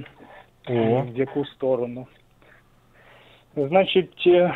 О. 0.70 1.02
в 1.02 1.18
яку 1.18 1.46
сторону. 1.46 2.08
Значить, 3.56 4.24
е, 4.28 4.54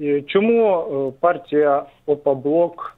е, 0.00 0.22
чому 0.22 0.78
е, 0.78 1.12
партія 1.20 1.84
ОПА-Блок 2.06 2.96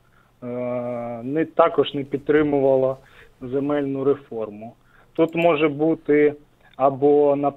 не, 1.22 1.44
також 1.44 1.94
не 1.94 2.04
підтримувала 2.04 2.96
земельну 3.40 4.04
реформу? 4.04 4.72
Тут 5.12 5.34
може 5.34 5.68
бути 5.68 6.34
або 6.76 7.36
на 7.36 7.52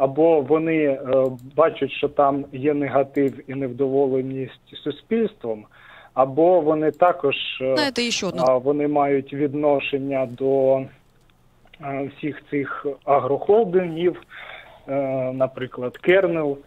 або 0.00 0.40
вони 0.40 1.00
бачать, 1.56 1.90
що 1.90 2.08
там 2.08 2.44
є 2.52 2.74
негатив 2.74 3.50
і 3.50 3.54
невдоволеність 3.54 4.76
суспільством, 4.84 5.64
або 6.14 6.60
вони 6.60 6.90
також 6.90 7.34
Знаєте, 7.60 8.02
ще 8.02 8.26
одну. 8.26 8.60
вони 8.60 8.88
мають 8.88 9.32
відношення 9.32 10.28
до 10.30 10.82
всіх 11.90 12.42
цих 12.50 12.86
агрохолдингів, 13.04 14.22
е, 14.88 14.92
наприклад, 15.32 15.98
Кернел 15.98 16.58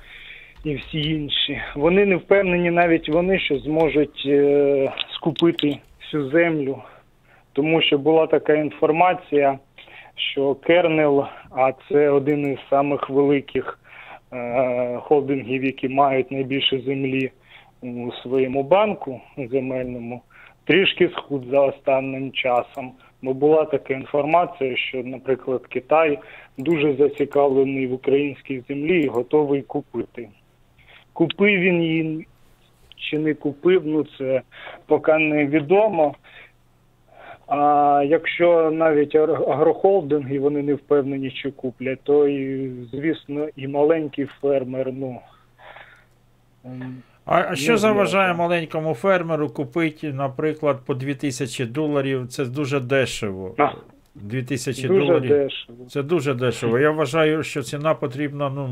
і 0.64 0.76
всі 0.76 1.02
інші. 1.02 1.62
Вони 1.76 2.06
не 2.06 2.16
впевнені 2.16 2.72
навіть 2.72 3.10
вони, 3.10 3.40
що 3.40 3.60
зможуть 3.60 4.24
е, 4.26 4.94
скупити 5.16 5.78
всю 6.02 6.30
землю, 6.30 6.82
тому 7.54 7.82
що 7.82 7.98
була 7.98 8.28
така 8.28 8.54
інформація, 8.54 9.60
що 10.16 10.56
Кернел, 10.56 11.26
а 11.52 11.72
це 11.90 12.10
один 12.10 12.54
із 12.54 12.60
самих 12.70 13.10
великих 13.10 13.80
е, 14.34 14.98
холдингів, 15.02 15.64
які 15.66 15.90
мають 15.90 16.32
найбільше 16.32 16.80
землі 16.80 17.32
у 17.82 18.12
своєму 18.12 18.64
банку 18.64 19.22
земельному, 19.38 20.22
трішки 20.66 21.10
схуд 21.10 21.46
за 21.52 21.60
останнім 21.60 22.32
часом. 22.32 22.92
Бо 23.26 23.34
була 23.34 23.65
така 23.65 23.93
інформація, 23.93 24.77
що, 24.77 25.03
наприклад, 25.03 25.68
Китай 25.68 26.19
дуже 26.57 26.95
зацікавлений 26.95 27.88
в 27.88 27.93
українській 27.93 28.64
землі 28.68 29.03
і 29.03 29.07
готовий 29.07 29.61
купити. 29.61 30.30
Купив 31.14 31.60
він 31.60 31.81
її 31.81 32.27
чи 32.95 33.19
не 33.19 33.34
купив, 33.34 33.81
ну 33.85 34.06
це 34.18 34.41
поки 34.85 35.18
не 35.18 35.45
відомо. 35.45 36.15
А 37.47 38.03
якщо 38.07 38.72
навіть 38.72 39.15
агрохолдинги 39.15 40.39
вони 40.39 40.61
не 40.61 40.73
впевнені, 40.73 41.31
що 41.31 41.52
куплять, 41.52 41.99
то 42.03 42.27
і, 42.27 42.72
звісно, 42.91 43.47
і 43.56 43.68
маленький 43.68 44.26
фермер, 44.26 44.93
ну. 44.93 45.19
А, 47.26 47.39
а 47.49 47.56
що 47.56 47.77
заважає 47.77 48.34
маленькому 48.34 48.93
фермеру 48.93 49.49
купити, 49.49 50.14
наприклад, 50.14 50.77
по 50.85 50.93
2000 50.93 51.65
доларів? 51.65 52.27
Це 52.27 52.45
дуже 52.45 52.80
дешево. 52.80 53.56
2000 54.15 54.88
Дуже 54.88 54.99
доларів. 55.06 55.30
дешево. 55.30 55.85
Це 55.89 56.03
дуже 56.03 56.34
дешево. 56.34 56.80
Я 56.80 56.91
вважаю, 56.91 57.43
що 57.43 57.61
ціна 57.61 57.93
потрібна 57.93 58.49
ну, 58.49 58.68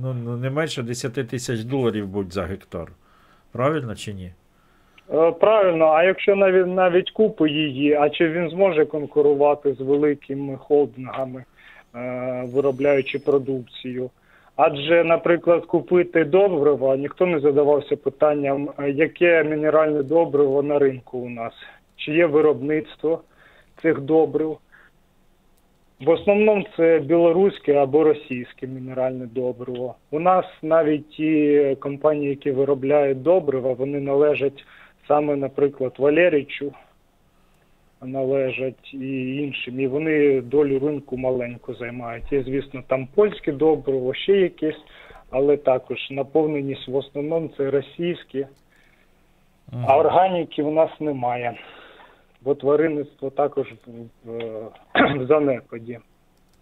ну, 0.00 0.14
ну, 0.24 0.36
не 0.36 0.50
менше 0.50 0.82
10 0.82 1.12
тисяч 1.28 1.60
доларів 1.60 2.06
будь 2.08 2.32
за 2.32 2.42
гектар. 2.42 2.92
Правильно 3.52 3.94
чи 3.94 4.12
ні? 4.12 4.32
Е, 5.14 5.32
Правильно, 5.32 5.84
а 5.86 6.04
якщо 6.04 6.36
навіть 6.36 6.66
навіть 6.66 7.10
купить 7.10 7.52
її, 7.52 7.94
а 7.94 8.10
чи 8.10 8.28
він 8.28 8.50
зможе 8.50 8.84
конкурувати 8.84 9.74
з 9.74 9.80
великими 9.80 10.56
холдингами, 10.56 11.44
е, 11.94 12.44
виробляючи 12.54 13.18
продукцію? 13.18 14.10
Адже, 14.56 15.04
наприклад, 15.04 15.66
купити 15.66 16.24
добриво, 16.24 16.96
ніхто 16.96 17.26
не 17.26 17.40
задавався 17.40 17.96
питанням, 17.96 18.68
яке 18.88 19.44
мінеральне 19.44 20.02
добриво 20.02 20.62
на 20.62 20.78
ринку 20.78 21.18
у 21.18 21.28
нас, 21.28 21.52
чи 21.96 22.12
є 22.12 22.26
виробництво 22.26 23.22
цих 23.82 24.00
добрив. 24.00 24.58
В 26.00 26.10
основному 26.10 26.64
це 26.76 26.98
білоруське 26.98 27.74
або 27.74 28.04
російське 28.04 28.66
мінеральне 28.66 29.26
добриво. 29.26 29.94
У 30.10 30.20
нас 30.20 30.44
навіть 30.62 31.10
ті 31.10 31.76
компанії, 31.80 32.30
які 32.30 32.50
виробляють 32.50 33.22
добрива, 33.22 33.72
вони 33.72 34.00
належать 34.00 34.64
саме, 35.08 35.36
наприклад, 35.36 35.92
Валерічу, 35.98 36.72
належать 38.04 38.94
і 38.94 39.36
іншим. 39.36 39.80
І 39.80 39.86
вони 39.86 40.40
долю 40.40 40.78
ринку 40.78 41.16
маленьку 41.16 41.74
займають. 41.74 42.32
Є, 42.32 42.42
звісно, 42.42 42.82
там 42.86 43.08
польське 43.14 43.52
добриво, 43.52 44.14
ще 44.14 44.32
якесь, 44.32 44.80
але 45.30 45.56
також 45.56 46.10
наповненість 46.10 46.88
в 46.88 46.96
основному 46.96 47.50
це 47.56 47.70
російське, 47.70 48.48
а 49.86 49.98
органіки 49.98 50.62
в 50.62 50.72
нас 50.72 50.90
немає. 51.00 51.58
Бо 52.42 52.54
тваринництво 52.54 53.30
також 53.30 53.66
в, 53.86 53.90
в, 54.24 54.70
в 55.18 55.26
занепаді. 55.26 55.98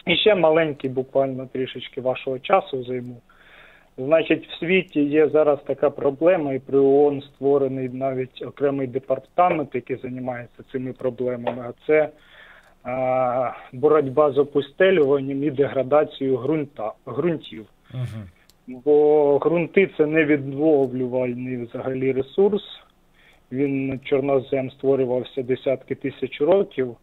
І 0.07 0.17
ще 0.17 0.35
маленький, 0.35 0.91
буквально 0.91 1.47
трішечки 1.47 2.01
вашого 2.01 2.39
часу 2.39 2.85
займу. 2.85 3.17
Значить, 3.99 4.49
в 4.49 4.59
світі 4.59 5.05
є 5.05 5.29
зараз 5.29 5.59
така 5.67 5.91
проблема, 5.91 6.53
і 6.53 6.59
при 6.59 6.79
ООН 6.79 7.23
створений 7.23 7.89
навіть 7.89 8.43
окремий 8.43 8.87
департамент, 8.87 9.75
який 9.75 9.97
займається 9.97 10.63
цими 10.73 10.93
проблемами. 10.93 11.65
А 11.69 11.87
це 11.87 12.09
а, 12.85 13.53
боротьба 13.73 14.33
з 14.33 14.39
опустелюванням 14.39 15.45
і 15.45 15.51
деградацією 15.51 16.39
ґрунта, 16.39 16.93
ґрунтів. 17.09 17.67
Бо 18.67 19.39
ґрунти 19.39 19.91
це 19.97 20.07
невідновлювальний 20.07 21.57
взагалі 21.57 22.13
ресурс. 22.13 22.63
Він 23.53 24.01
чорнозем 24.05 24.71
створювався 24.71 25.43
десятки 25.43 25.95
тисяч 25.95 26.41
років. 26.41 26.97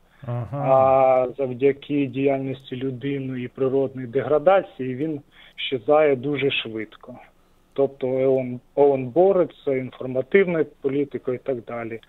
А 0.51 1.27
завдяки 1.37 2.05
діяльності 2.05 2.75
людини 2.75 3.41
і 3.41 3.47
природної 3.47 4.07
деградації 4.07 4.95
він 4.95 5.21
щезає 5.57 6.15
дуже 6.15 6.51
швидко. 6.51 7.15
Тобто 7.73 8.07
ООН, 8.07 8.59
ООН 8.75 9.05
бореться 9.05 9.75
інформативною 9.75 10.65
політикою 10.81 11.35
і 11.35 11.47
так 11.47 11.63
далі. 11.63 11.99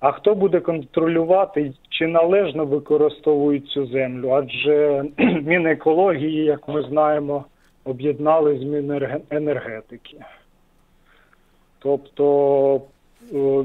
А 0.00 0.12
хто 0.12 0.34
буде 0.34 0.60
контролювати, 0.60 1.72
чи 1.88 2.06
належно 2.06 2.64
використовують 2.64 3.68
цю 3.68 3.86
землю? 3.86 4.30
Адже 4.30 5.04
Мінекології, 5.42 6.44
як 6.44 6.68
ми 6.68 6.82
знаємо, 6.82 7.44
об'єднали 7.84 8.58
з 8.58 8.62
Міненергетики. 8.62 10.16
Тобто 11.78 12.82
е, 13.32 13.64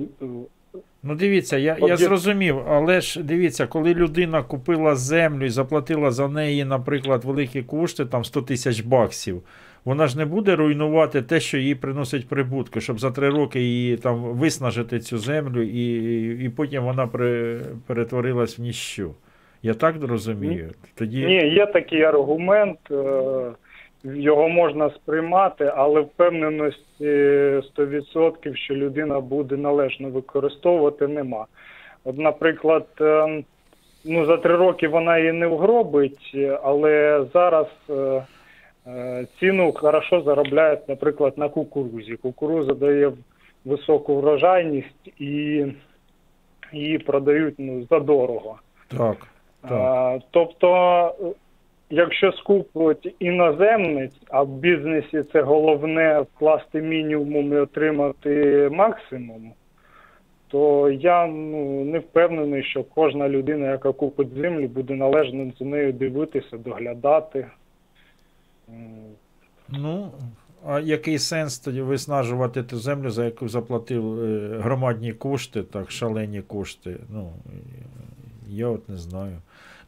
Ну, 1.08 1.16
дивіться, 1.16 1.58
я, 1.58 1.78
я 1.82 1.98
зрозумів, 1.98 2.60
але 2.68 3.02
ж 3.02 3.24
дивіться, 3.24 3.68
коли 3.68 3.94
людина 3.94 4.44
купила 4.44 4.96
землю 4.96 5.46
і 5.46 5.50
заплатила 5.50 6.12
за 6.12 6.28
неї, 6.28 6.66
наприклад, 6.66 7.26
великі 7.26 7.62
кошти, 7.62 8.06
там 8.06 8.26
100 8.26 8.42
тисяч 8.42 8.82
баксів, 8.82 9.42
вона 9.86 10.08
ж 10.08 10.18
не 10.18 10.26
буде 10.26 10.56
руйнувати 10.56 11.22
те, 11.22 11.40
що 11.40 11.58
їй 11.58 11.76
приносить 11.76 12.28
прибутки, 12.28 12.82
щоб 12.82 13.00
за 13.00 13.12
три 13.12 13.30
роки 13.30 13.62
її 13.62 13.98
там 13.98 14.16
виснажити 14.24 15.00
цю 15.00 15.18
землю, 15.18 15.62
і, 15.62 16.46
і 16.46 16.50
потім 16.50 16.84
вона 16.84 17.08
при, 17.08 17.60
перетворилась 17.88 18.60
в 18.60 18.62
ніщо. 18.62 19.12
Я 19.64 19.74
так 19.74 19.96
розумію. 20.02 20.72
Тоді... 20.96 21.26
Ні, 21.26 21.50
є 21.50 21.66
такий 21.66 22.02
аргумент, 22.02 22.80
е, 22.92 23.52
його 24.14 24.50
можна 24.50 24.90
сприймати, 24.90 25.74
але 25.76 26.02
впевненості 26.02 27.06
100%, 27.78 28.56
що 28.56 28.76
людина 28.76 29.20
буде 29.20 29.58
належно 29.58 30.10
використовувати, 30.10 31.08
нема. 31.08 31.46
От, 32.04 32.18
наприклад, 32.18 32.88
е, 33.02 33.44
ну, 34.06 34.26
за 34.26 34.38
три 34.38 34.56
роки 34.56 34.88
вона 34.88 35.18
її 35.18 35.32
не 35.32 35.48
вгробить, 35.48 36.38
але 36.64 37.26
зараз 37.34 37.68
е, 37.90 38.26
е, 38.88 39.28
ціну 39.40 39.74
хорошо 39.74 40.22
заробляють, 40.22 40.90
наприклад, 40.90 41.38
на 41.38 41.50
кукурузі. 41.50 42.16
Кукуруза 42.16 42.74
дає 42.74 43.12
високу 43.66 44.22
врожайність 44.22 45.12
і 45.20 45.66
її 46.74 46.98
продають 46.98 47.56
ну, 47.58 47.86
задорого. 47.90 48.60
Так. 48.88 49.28
А, 49.64 50.20
тобто, 50.32 51.36
якщо 51.90 52.32
скуплять 52.32 53.16
іноземець, 53.20 54.16
а 54.30 54.44
в 54.44 54.50
бізнесі 54.50 55.24
це 55.34 55.42
головне 55.42 56.20
вкласти 56.20 56.82
мінімум 56.82 57.54
і 57.54 57.56
отримати 57.56 58.70
максимум, 58.72 59.52
то 60.48 60.90
я 60.90 61.28
ну, 61.28 61.86
не 61.86 62.00
впевнений, 62.00 62.64
що 62.64 62.84
кожна 62.84 63.30
людина, 63.30 63.72
яка 63.72 63.92
купить 63.92 64.34
землю, 64.34 64.68
буде 64.68 64.94
належно 64.94 65.52
за 65.60 65.66
нею 65.66 65.94
дивитися, 65.94 66.58
доглядати. 66.58 67.48
Ну, 69.70 70.12
а 70.68 70.80
який 70.80 71.20
сенс 71.20 71.60
тоді 71.60 71.82
виснажувати 71.82 72.64
ту 72.64 72.78
землю, 72.78 73.10
за 73.10 73.26
яку 73.26 73.48
заплатив 73.48 74.24
е, 74.24 74.58
громадні 74.60 75.14
кошти, 75.14 75.64
так, 75.64 75.92
шалені 75.92 76.42
кошти? 76.42 76.98
Ну, 77.10 77.34
я 78.48 78.68
от 78.68 78.90
не 78.90 78.98
знаю. 78.98 79.38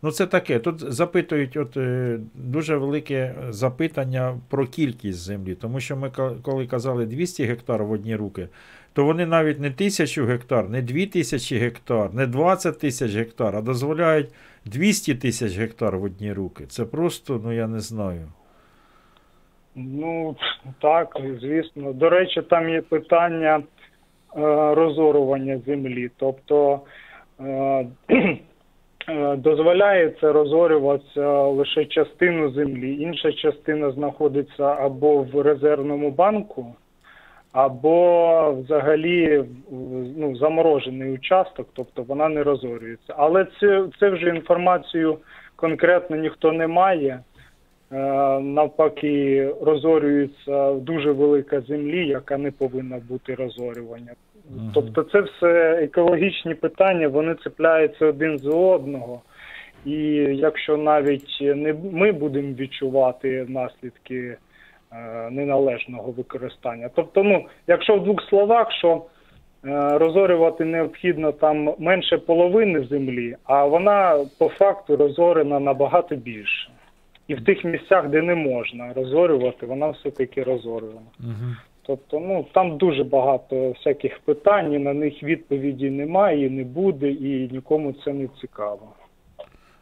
Ну, 0.02 0.12
це 0.12 0.26
таке. 0.26 0.60
Тут 0.60 0.94
запитують 0.94 1.58
от, 1.58 1.78
е, 1.78 2.20
дуже 2.34 2.78
велике 2.78 3.36
запитання 3.50 4.38
про 4.50 4.68
кількість 4.68 5.20
землі. 5.20 5.56
Тому 5.56 5.80
що 5.80 5.98
ми 5.98 6.12
коли 6.42 6.68
казали 6.68 7.06
200 7.06 7.44
гектар 7.44 7.84
в 7.84 7.92
одні 7.92 8.16
руки, 8.16 8.48
то 8.94 9.06
вони 9.06 9.26
навіть 9.26 9.60
не 9.60 9.72
тисячу 9.72 10.26
гектар, 10.26 10.70
не 10.70 10.82
2000 10.82 11.58
гектар, 11.58 12.14
не 12.14 12.28
20 12.28 12.80
тисяч 12.80 13.16
гектар, 13.16 13.56
а 13.56 13.62
дозволяють 13.62 14.30
200 14.66 15.16
тисяч 15.16 15.58
гектар 15.58 15.98
в 15.98 16.04
одні 16.04 16.34
руки. 16.34 16.66
Це 16.66 16.86
просто, 16.86 17.42
ну 17.44 17.52
я 17.52 17.68
не 17.68 17.80
знаю. 17.80 18.28
Ну, 19.76 20.36
так, 20.82 21.18
звісно. 21.42 21.94
До 21.94 22.10
речі, 22.10 22.42
там 22.42 22.70
є 22.70 22.82
питання 22.82 23.58
е, 23.58 23.64
розорування 24.76 25.62
землі. 25.66 26.12
Тобто 26.18 26.82
е, 27.40 27.88
дозволяється 29.38 30.32
розорюватися 30.32 31.42
лише 31.42 31.86
частину 31.86 32.52
землі, 32.52 33.02
інша 33.02 33.32
частина 33.34 33.92
знаходиться 33.92 34.64
або 34.64 35.24
в 35.24 35.42
резервному 35.42 36.12
банку, 36.12 36.76
або 37.52 38.54
взагалі 38.54 39.44
ну, 40.18 40.36
заморожений 40.36 41.12
участок, 41.12 41.68
тобто 41.74 42.04
вона 42.04 42.30
не 42.30 42.44
розорюється. 42.44 43.14
Але 43.18 43.48
це, 43.60 43.86
це 44.00 44.10
вже 44.10 44.30
інформацію 44.30 45.18
конкретно 45.56 46.16
ніхто 46.16 46.52
не 46.52 46.68
має. 46.68 47.20
Е, 47.92 47.98
навпаки 48.40 49.54
розорюється 49.62 50.74
дуже 50.74 51.12
велика 51.12 51.62
землі, 51.62 52.08
яка 52.08 52.38
не 52.38 52.52
повинна 52.52 53.02
бути 53.10 53.36
розорювання. 53.36 54.12
Тобто 54.74 55.04
це 55.04 55.22
все 55.22 55.80
екологічні 55.84 56.56
питання, 56.56 57.08
вони 57.08 57.36
цепляються 57.36 58.06
один 58.06 58.38
з 58.38 58.46
одного. 58.46 59.22
І 59.86 59.98
якщо 60.34 60.78
навіть 60.78 61.38
не 61.42 61.76
ми 61.92 62.12
будемо 62.12 62.54
відчувати 62.54 63.46
наслідки 63.50 64.38
е, 64.92 65.30
неналежного 65.32 66.12
використання. 66.12 66.90
Тобто, 66.96 67.24
ну, 67.24 67.46
якщо 67.68 67.96
в 67.96 68.04
двох 68.04 68.22
словах, 68.30 68.72
що 68.72 69.06
е, 69.66 69.98
розорювати 69.98 70.66
необхідно 70.66 71.32
там 71.32 71.74
менше 71.80 72.18
половини 72.18 72.84
землі, 72.84 73.36
а 73.44 73.66
вона 73.66 74.26
по 74.40 74.50
факту 74.50 74.96
розорена 74.98 75.60
набагато 75.60 76.16
більше. 76.16 76.70
І 77.28 77.36
в 77.36 77.44
тих 77.44 77.64
місцях, 77.64 78.08
де 78.08 78.22
не 78.22 78.36
можна 78.36 78.94
розорювати, 78.94 79.66
вона 79.66 79.90
все-таки 79.90 80.44
розорювана. 80.44 81.08
Тобто, 81.88 82.20
ну 82.20 82.46
там 82.54 82.78
дуже 82.78 83.04
багато 83.04 83.70
всяких 83.70 84.20
питань, 84.20 84.74
і 84.74 84.80
на 84.80 84.94
них 84.94 85.24
відповіді 85.24 85.90
немає, 85.90 86.46
і 86.46 86.50
не 86.50 86.64
буде, 86.64 87.12
і 87.12 87.50
нікому 87.52 87.94
це 88.06 88.14
не 88.14 88.28
цікаво. 88.42 88.90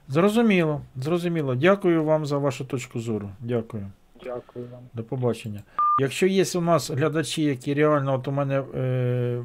Зрозуміло, 0.08 0.82
зрозуміло. 0.96 1.56
Дякую 1.56 2.04
вам 2.04 2.26
за 2.26 2.38
вашу 2.38 2.66
точку 2.66 3.00
зору. 3.00 3.30
Дякую. 3.40 3.88
Дякую 4.24 4.66
вам. 4.72 4.82
До 4.94 5.04
побачення. 5.04 5.62
Якщо 6.02 6.28
є 6.28 6.44
у 6.56 6.62
нас 6.62 6.90
глядачі, 6.92 7.44
які 7.44 7.74
реально, 7.74 8.14
от 8.14 8.28
у 8.28 8.32
мене 8.32 8.64
е, 8.76 9.44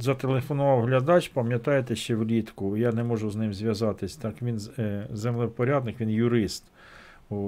зателефонував 0.00 0.82
глядач, 0.82 1.28
пам'ятаєте, 1.28 1.96
ще 1.96 2.14
влітку, 2.14 2.76
я 2.76 2.92
не 2.92 3.04
можу 3.04 3.30
з 3.30 3.36
ним 3.36 3.54
зв'язатись. 3.54 4.16
Так, 4.16 4.34
він 4.42 4.60
е, 4.78 5.06
землепорядник, 5.12 6.00
він 6.00 6.10
юрист. 6.10 6.64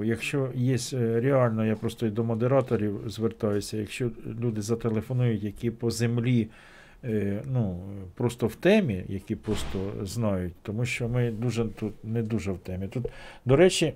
Якщо 0.05 0.49
є 0.55 0.77
е, 0.93 1.21
реально, 1.21 1.67
я 1.67 1.77
просто 1.77 2.11
до 2.11 2.25
модераторів 2.25 3.01
звертаюся, 3.07 3.77
якщо 3.77 4.11
люди 4.41 4.63
зателефонують, 4.63 5.43
які 5.43 5.71
по 5.71 5.91
землі 5.91 6.49
е, 7.05 7.43
ну, 7.47 7.81
просто 8.15 8.47
в 8.47 8.55
темі, 8.55 9.05
які 9.09 9.37
просто 9.37 9.93
знають, 10.03 10.55
тому 10.63 10.85
що 10.85 11.09
ми 11.09 11.31
дуже 11.31 11.65
тут 11.65 12.05
не 12.05 12.23
дуже 12.23 12.53
в 12.53 12.59
темі. 12.59 12.89
Тут, 12.89 13.07
до 13.45 13.57
речі, 13.57 13.93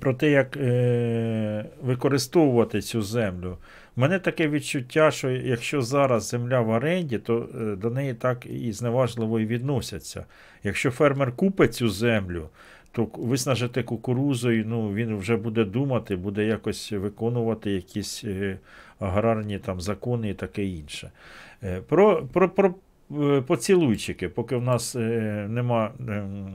про 0.00 0.14
те, 0.14 0.30
як 0.30 0.56
е, 0.56 1.64
використовувати 1.82 2.80
цю 2.80 3.02
землю. 3.02 3.58
У 3.96 4.00
мене 4.00 4.18
таке 4.18 4.48
відчуття, 4.48 5.10
що 5.10 5.30
якщо 5.30 5.82
зараз 5.82 6.28
земля 6.28 6.60
в 6.60 6.68
оренді, 6.68 7.18
то 7.18 7.48
до 7.78 7.90
неї 7.90 8.14
так 8.14 8.46
і 8.46 8.72
зневажливо 8.72 9.40
і 9.40 9.46
відносяться. 9.46 10.24
Якщо 10.62 10.90
фермер 10.90 11.32
купить 11.32 11.74
цю 11.74 11.88
землю, 11.88 12.48
то 12.94 13.08
виснажити 13.14 13.82
кукурузою, 13.82 14.64
ну, 14.66 14.92
він 14.92 15.16
вже 15.16 15.36
буде 15.36 15.64
думати, 15.64 16.16
буде 16.16 16.44
якось 16.44 16.92
виконувати 16.92 17.70
якісь 17.70 18.24
е, 18.24 18.58
аграрні 18.98 19.58
там, 19.58 19.80
закони 19.80 20.30
і 20.30 20.34
таке 20.34 20.64
інше. 20.64 21.10
Е, 21.62 21.80
про, 21.88 22.26
про, 22.32 22.48
про 22.48 22.74
е, 23.22 23.40
поцілуйчики, 23.40 24.28
поки 24.28 24.56
в 24.56 24.62
нас 24.62 24.94
нема 24.94 25.90
ем, 26.00 26.46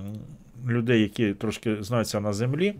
людей, 0.68 1.02
які 1.02 1.34
трошки 1.34 1.84
знаються 1.84 2.20
на 2.20 2.34
землі. 2.34 2.76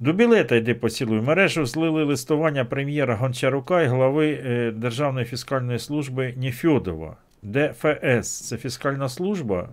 До 0.00 0.12
білета 0.12 0.56
йди 0.56 0.74
поцілуй. 0.74 1.20
Мережу 1.20 1.66
злили 1.66 2.04
листування 2.04 2.64
прем'єра 2.64 3.16
Гончарука 3.16 3.82
і 3.82 3.86
глави 3.86 4.36
Державної 4.76 5.26
фіскальної 5.26 5.78
служби 5.78 6.34
Нефьодова. 6.36 7.16
ДФС 7.42 8.40
це 8.40 8.56
фіскальна 8.56 9.08
служба. 9.08 9.68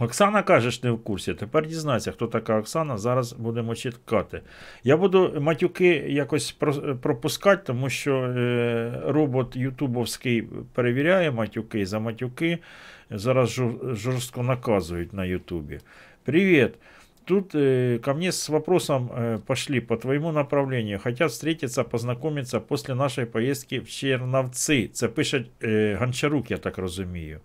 М. 0.00 0.04
Оксана 0.06 0.42
каже, 0.42 0.70
що 0.70 0.86
не 0.86 0.92
в 0.92 1.04
курсі. 1.04 1.34
Тепер 1.34 1.66
дізнається, 1.66 2.12
хто 2.12 2.26
така 2.26 2.58
Оксана. 2.58 2.98
Зараз 2.98 3.32
будемо 3.32 3.74
чекати. 3.74 4.40
Я 4.84 4.96
буду 4.96 5.34
матюки 5.40 5.86
якось 6.08 6.52
про- 6.52 6.96
пропускати, 6.96 7.62
тому 7.66 7.90
що 7.90 8.16
е, 8.16 9.00
робот 9.06 9.56
ютубовський 9.56 10.48
перевіряє 10.74 11.30
матюки, 11.30 11.80
і 11.80 11.84
за 11.84 11.98
матюки 11.98 12.58
зараз 13.10 13.58
жор- 13.58 13.94
жорстко 13.94 14.42
наказують 14.42 15.12
на 15.12 15.24
Ютубі. 15.24 15.78
Привіт. 16.24 16.74
Тут 17.24 17.54
э, 17.54 17.98
ко 17.98 18.14
мне 18.14 18.28
с 18.28 18.48
вопросом 18.48 19.10
э, 19.10 19.38
пошли 19.38 19.80
по 19.80 19.96
твоему 19.96 20.32
направлению. 20.32 20.98
Хотят 20.98 21.30
встретиться, 21.30 21.84
познакомиться 21.84 22.60
после 22.60 22.94
нашей 22.94 23.24
поездки 23.26 23.80
в 23.80 23.84
Черновцы. 23.88 24.88
Це 24.92 25.08
пише 25.08 25.44
э, 25.60 25.98
Гончарук, 25.98 26.50
я 26.50 26.56
так 26.56 26.78
розумію. 26.78 27.40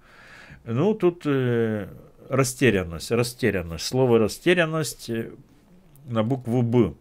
Ну, 0.66 0.94
тут 0.94 1.26
э, 1.26 1.86
растерянность, 2.30 3.12
растерянность. 3.12 3.86
Слово 3.86 4.20
растерянность 4.20 5.10
э, 5.10 5.32
на 6.10 6.24
букву 6.24 6.62
Б. 6.62 6.94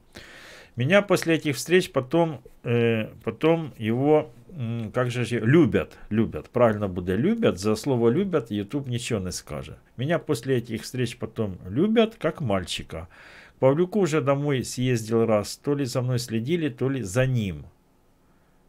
Меня 0.76 1.02
после 1.02 1.34
этих 1.34 1.56
встреч 1.56 1.92
потом, 1.92 2.40
э, 2.64 3.08
потом 3.22 3.72
его, 3.78 4.30
м, 4.56 4.90
как 4.92 5.10
же 5.10 5.24
ж, 5.24 5.40
любят, 5.40 5.98
любят, 6.10 6.48
правильно 6.50 6.88
буде 6.88 7.16
любят, 7.16 7.58
за 7.58 7.76
слово 7.76 8.10
любят 8.10 8.50
YouTube 8.50 8.88
ничего 8.88 9.20
не 9.20 9.32
скаже. 9.32 9.76
Меня 9.96 10.18
после 10.18 10.56
этих 10.56 10.82
встреч 10.82 11.16
потом 11.16 11.58
любят, 11.68 12.14
как 12.14 12.40
мальчика. 12.40 13.08
К 13.56 13.60
Павлюку 13.60 14.00
уже 14.00 14.20
домой 14.20 14.64
съездил 14.64 15.26
раз, 15.26 15.56
то 15.56 15.74
ли 15.74 15.84
за 15.84 16.00
мной 16.00 16.18
следили, 16.18 16.70
то 16.70 16.90
ли 16.90 17.04
за 17.04 17.26
ним. 17.26 17.64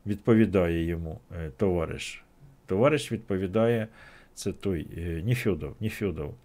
Відповідає 0.05 0.85
йому 0.85 1.19
е, 1.31 1.49
товариш. 1.57 2.23
Товариш 2.65 3.11
відповідає, 3.11 3.87
це 4.33 4.53
той 4.53 4.87
е, 4.97 5.21
Нефьодов, 5.25 5.75
Нефьодов. 5.79 6.35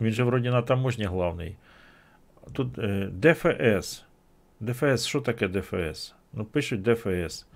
Він 0.00 0.12
же 0.12 0.24
вроді 0.24 0.50
на 0.50 0.62
таможні 0.62 1.04
главний. 1.04 1.56
Тут 2.52 2.78
е, 2.78 3.08
ДФС. 3.12 4.04
ДФС, 4.60 5.06
що 5.06 5.20
таке 5.20 5.48
ДФС? 5.48 6.14
Ну, 6.32 6.44
пишуть 6.44 6.82
ДФС. 6.82 7.46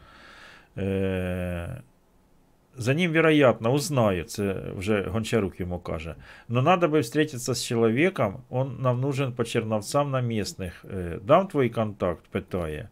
Е, 0.79 1.81
за 2.77 2.95
ним, 2.95 3.13
вероятно, 3.13 3.73
узнаю, 3.73 4.25
це 4.25 4.57
вже 4.77 5.03
Гончарук 5.03 5.61
йому 5.61 5.79
каже. 5.79 6.15
Но 6.49 6.63
надо 6.63 6.89
бы 6.89 7.01
встретиться 7.01 7.55
с 7.55 7.63
человеком, 7.63 8.43
он 8.51 8.77
нам 8.81 9.01
нужен 9.01 9.33
по 9.33 9.45
Черновцам 9.45 10.11
на 10.11 10.21
місних. 10.21 10.85
Е, 10.95 11.19
Дам 11.23 11.47
твій 11.47 11.69
контакт, 11.69 12.25
питає. 12.31 12.89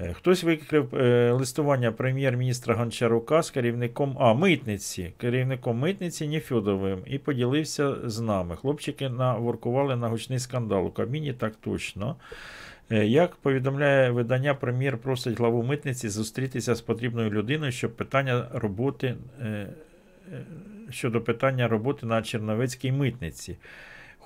Е, 0.00 0.12
Хтось 0.12 0.44
викрив 0.44 0.94
е, 0.94 1.32
листування 1.32 1.92
прем'єр-міністра 1.92 2.74
Гончарука 2.74 3.42
з 3.42 3.50
керівником 3.50 4.16
а, 4.20 4.34
митниці, 4.34 5.12
керівником 5.16 5.78
митниці 5.78 6.28
Нефьодовим 6.28 6.98
і 7.06 7.18
поділився 7.18 7.94
з 8.04 8.20
нами. 8.20 8.56
Хлопчики 8.56 9.08
наворкували 9.08 9.96
на 9.96 10.08
гучний 10.08 10.38
скандал. 10.38 10.86
У 10.86 10.90
Кабміні 10.90 11.32
так 11.32 11.56
точно. 11.56 12.16
Е, 12.90 13.06
Як 13.06 13.36
повідомляє 13.36 14.10
видання, 14.10 14.54
прем'єр 14.54 14.98
просить 14.98 15.38
главу 15.38 15.62
митниці 15.62 16.08
зустрітися 16.08 16.74
з 16.74 16.80
потрібною 16.80 17.30
людиною, 17.30 17.72
щоб 17.72 17.96
питання 17.96 18.46
роботи 18.52 19.14
щодо 20.90 21.20
питання 21.20 21.68
роботи 21.68 22.06
на 22.06 22.22
Черновецькій 22.22 22.92
митниці. 22.92 23.56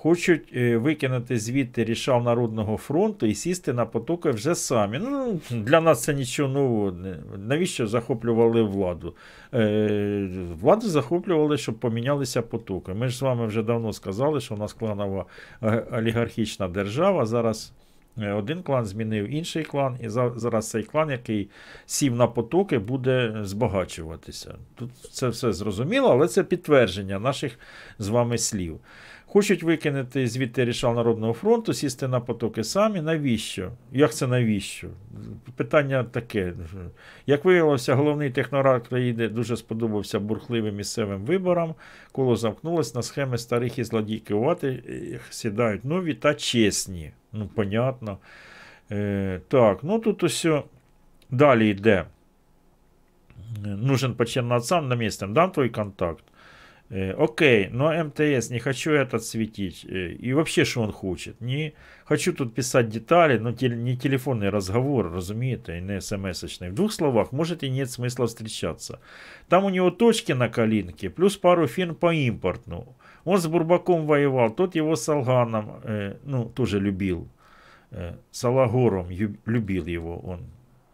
Хочуть 0.04 0.52
е, 0.56 0.76
викинути 0.76 1.38
звідти 1.38 1.84
рішав 1.84 2.24
Народного 2.24 2.76
фронту 2.76 3.26
і 3.26 3.34
сісти 3.34 3.72
на 3.72 3.86
потоки 3.86 4.30
вже 4.30 4.54
самі. 4.54 4.98
Ну, 4.98 5.40
Для 5.50 5.80
нас 5.80 6.02
це 6.02 6.14
нічого 6.14 6.48
нового. 6.48 6.94
Навіщо 7.38 7.86
захоплювали 7.86 8.62
владу? 8.62 9.14
Е, 9.54 10.28
Владу 10.60 10.88
захоплювали, 10.88 11.58
щоб 11.58 11.74
помінялися 11.74 12.42
потоки. 12.42 12.94
Ми 12.94 13.08
ж 13.08 13.18
з 13.18 13.22
вами 13.22 13.46
вже 13.46 13.62
давно 13.62 13.92
сказали, 13.92 14.40
що 14.40 14.54
у 14.54 14.58
нас 14.58 14.72
кланова 14.72 15.24
е, 15.62 15.86
олігархічна 15.92 16.68
держава. 16.68 17.26
Зараз 17.26 17.72
один 18.16 18.62
клан 18.62 18.84
змінив 18.84 19.28
інший 19.34 19.64
клан, 19.64 19.98
і 20.02 20.08
зараз 20.08 20.70
цей 20.70 20.82
клан, 20.82 21.10
який 21.10 21.48
сів 21.86 22.14
на 22.14 22.26
потоки, 22.26 22.78
буде 22.78 23.36
збагачуватися. 23.42 24.54
Тут 24.74 24.90
це 24.96 25.28
все 25.28 25.52
зрозуміло, 25.52 26.08
але 26.08 26.28
це 26.28 26.44
підтвердження 26.44 27.18
наших 27.18 27.58
з 27.98 28.08
вами 28.08 28.38
слів. 28.38 28.80
Хочуть 29.34 29.62
викинути 29.62 30.28
звідти 30.28 30.64
рішал 30.64 30.94
Народного 30.94 31.32
фронту, 31.32 31.74
сісти 31.74 32.08
на 32.08 32.20
потоки 32.20 32.64
самі. 32.64 33.00
Навіщо? 33.00 33.72
Як 33.92 34.14
це 34.14 34.26
навіщо? 34.26 34.88
Питання 35.56 36.04
таке. 36.04 36.52
Як 37.26 37.44
виявилося, 37.44 37.94
головний 37.94 38.30
технорад 38.30 38.88
країни 38.88 39.28
дуже 39.28 39.56
сподобався 39.56 40.20
бурхливим 40.20 40.76
місцевим 40.76 41.24
виборам. 41.24 41.74
Коло 42.12 42.36
замкнулось 42.36 42.94
на 42.94 43.02
схеми 43.02 43.38
старих 43.38 43.78
і 43.78 43.84
злодійкувати, 43.84 44.82
сідають 45.30 45.84
нові 45.84 46.14
та 46.14 46.34
чесні. 46.34 47.12
Ну, 47.32 47.50
понятно. 47.54 48.18
Е, 48.90 49.40
так, 49.48 49.78
ну 49.82 49.98
тут 49.98 50.22
усе 50.22 50.62
далі 51.30 51.68
йде. 51.68 52.04
Е, 53.66 53.68
Нужен 53.68 54.14
почернать 54.14 54.64
сам 54.64 54.88
на 54.88 54.96
месте. 54.96 55.26
Дам 55.26 55.50
твой 55.50 55.68
контакт. 55.68 56.24
Э, 56.90 57.12
окей, 57.18 57.68
но 57.72 58.04
МТС, 58.04 58.50
не 58.50 58.58
хочу 58.58 58.90
этот 58.92 59.24
светить. 59.24 59.86
Э, 59.88 60.12
и 60.12 60.32
вообще, 60.34 60.64
что 60.64 60.82
он 60.82 60.92
хочет? 60.92 61.40
Не 61.40 61.72
хочу 62.04 62.32
тут 62.32 62.54
писать 62.54 62.88
детали, 62.88 63.38
но 63.38 63.52
тел- 63.52 63.74
не 63.76 63.96
телефонный 63.96 64.50
разговор, 64.50 65.12
разумеете, 65.12 65.78
и 65.78 65.80
не 65.80 66.00
смс-очный. 66.00 66.70
В 66.70 66.74
двух 66.74 66.92
словах, 66.92 67.32
может 67.32 67.62
и 67.62 67.70
нет 67.70 67.90
смысла 67.90 68.26
встречаться. 68.26 68.98
Там 69.48 69.64
у 69.64 69.70
него 69.70 69.90
точки 69.90 70.32
на 70.34 70.48
калинке, 70.48 71.08
плюс 71.10 71.36
пару 71.36 71.66
фирм 71.66 71.94
по 71.94 72.12
импорту. 72.12 72.84
Он 73.24 73.38
с 73.38 73.46
Бурбаком 73.46 74.06
воевал, 74.06 74.50
тот 74.54 74.76
его 74.76 74.94
с 74.96 75.08
Алганом, 75.08 75.80
э, 75.84 76.14
ну, 76.24 76.44
тоже 76.44 76.80
любил. 76.80 77.26
Э, 77.92 78.12
Салагором 78.30 79.10
ю- 79.10 79.36
любил 79.46 79.86
его 79.86 80.20
он. 80.28 80.40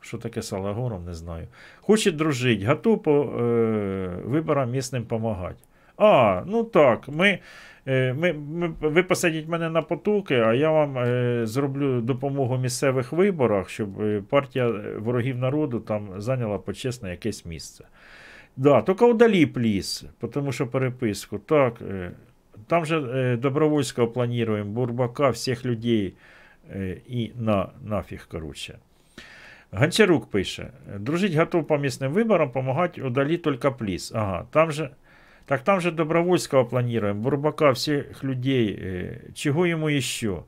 Що 0.01 0.19
таке 0.19 0.43
Салагором, 0.43 1.05
не 1.07 1.15
знаю. 1.15 1.49
Хоче 1.81 2.11
дружить, 2.11 2.63
готов 2.63 3.03
по 3.03 3.11
е, 3.41 4.09
виборам 4.25 4.71
місним 4.71 5.03
допомагати. 5.03 5.57
А, 6.01 6.43
ну 6.47 6.65
так, 6.65 7.09
ми, 7.09 7.39
е, 7.87 8.13
ми, 8.13 8.33
ми, 8.33 8.73
ви 8.81 9.03
посадіть 9.03 9.49
мене 9.49 9.71
на 9.71 9.83
потоки, 9.83 10.35
а 10.35 10.55
я 10.55 10.71
вам 10.71 10.99
е, 10.99 11.41
зроблю 11.47 12.01
допомогу 12.01 12.57
в 12.57 12.61
місцевих 12.61 13.13
виборах, 13.13 13.69
щоб 13.69 14.01
е, 14.01 14.23
партія 14.29 14.69
е, 14.69 14.97
ворогів 14.99 15.39
народу 15.39 15.81
там 15.81 16.21
зайняла 16.21 16.59
почесне 16.59 17.11
якесь 17.11 17.47
місце. 17.47 17.85
Да, 18.57 18.83
тільки 18.83 19.05
удалі 19.05 19.47
пліс, 19.47 20.05
тому 20.33 20.53
що 20.53 20.67
переписку. 20.67 21.39
Так, 21.39 21.83
е, 21.91 22.13
там 22.67 22.85
же 22.85 23.01
е, 23.01 23.37
Добровольського 23.37 24.09
плануємо, 24.09 24.71
Бурбака, 24.71 25.31
всіх 25.31 25.65
людей 25.65 26.15
е, 26.71 26.97
і 27.09 27.33
на, 27.39 27.69
нафіг, 27.85 28.29
коротше. 28.31 28.79
Гончарук 29.73 30.31
пише: 30.31 30.71
дружить 30.99 31.35
готов 31.35 31.67
по 31.67 31.75
местным 31.75 32.13
выборам, 32.13 32.51
помогать 32.51 32.99
удали 32.99 33.37
только 33.37 33.73
плиз. 33.73 34.13
Ага, 34.15 34.47
там 34.51 34.73
же. 34.73 34.91
Так 35.50 35.64
там 35.64 35.80
же 35.80 35.92
Добровольского 35.92 36.64
планируем, 36.64 37.22
Бурбака, 37.22 37.72
всех 37.74 38.24
людей, 38.24 38.76
э, 38.80 39.32
чего 39.34 39.66
ему 39.66 39.88
еще? 39.88 40.44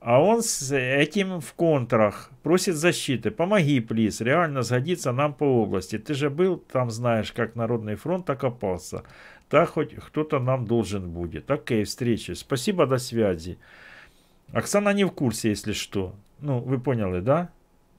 А 0.00 0.18
он 0.22 0.42
с 0.42 0.72
этим 0.74 1.40
в 1.40 1.52
контрах 1.52 2.30
просит 2.42 2.74
защиты. 2.76 3.30
Помоги, 3.30 3.80
плиз, 3.80 4.22
реально 4.22 4.62
сгодится 4.62 5.12
нам 5.12 5.34
по 5.34 5.44
области. 5.44 5.98
Ты 5.98 6.14
же 6.14 6.30
был 6.30 6.56
там, 6.56 6.90
знаешь, 6.90 7.32
как 7.32 7.54
Народный 7.54 7.96
фронт 7.96 8.30
окопался. 8.30 9.02
Так 9.48 9.68
хоть 9.68 9.94
кто-то 9.94 10.38
нам 10.38 10.64
должен 10.64 11.10
будет. 11.10 11.50
Окей, 11.50 11.84
встречи. 11.84 12.32
Спасибо, 12.34 12.86
до 12.86 12.98
связи. 12.98 13.58
Оксана 14.52 14.94
не 14.94 15.04
в 15.04 15.10
курсе, 15.10 15.50
если 15.50 15.72
что. 15.72 16.12
Ну, 16.40 16.60
ви 16.60 16.78
поняли, 16.78 17.20
да? 17.20 17.48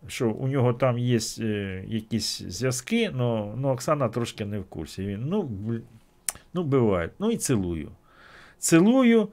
Що 0.08 0.30
у 0.30 0.48
нього 0.48 0.74
там 0.74 0.98
є 0.98 1.20
е, 1.40 1.84
якісь 1.88 2.42
зв'язки, 2.42 3.12
але 3.20 3.72
Оксана 3.72 4.10
трошки 4.10 4.46
не 4.46 4.60
в 4.60 4.66
курсі. 4.66 5.06
Він, 5.06 5.26
ну, 5.26 5.42
бл- 5.44 5.82
ну, 6.57 6.63
буває. 6.65 7.11
Ну 7.19 7.31
і 7.31 7.37
цілую. 7.37 7.91
Цілую. 8.59 9.29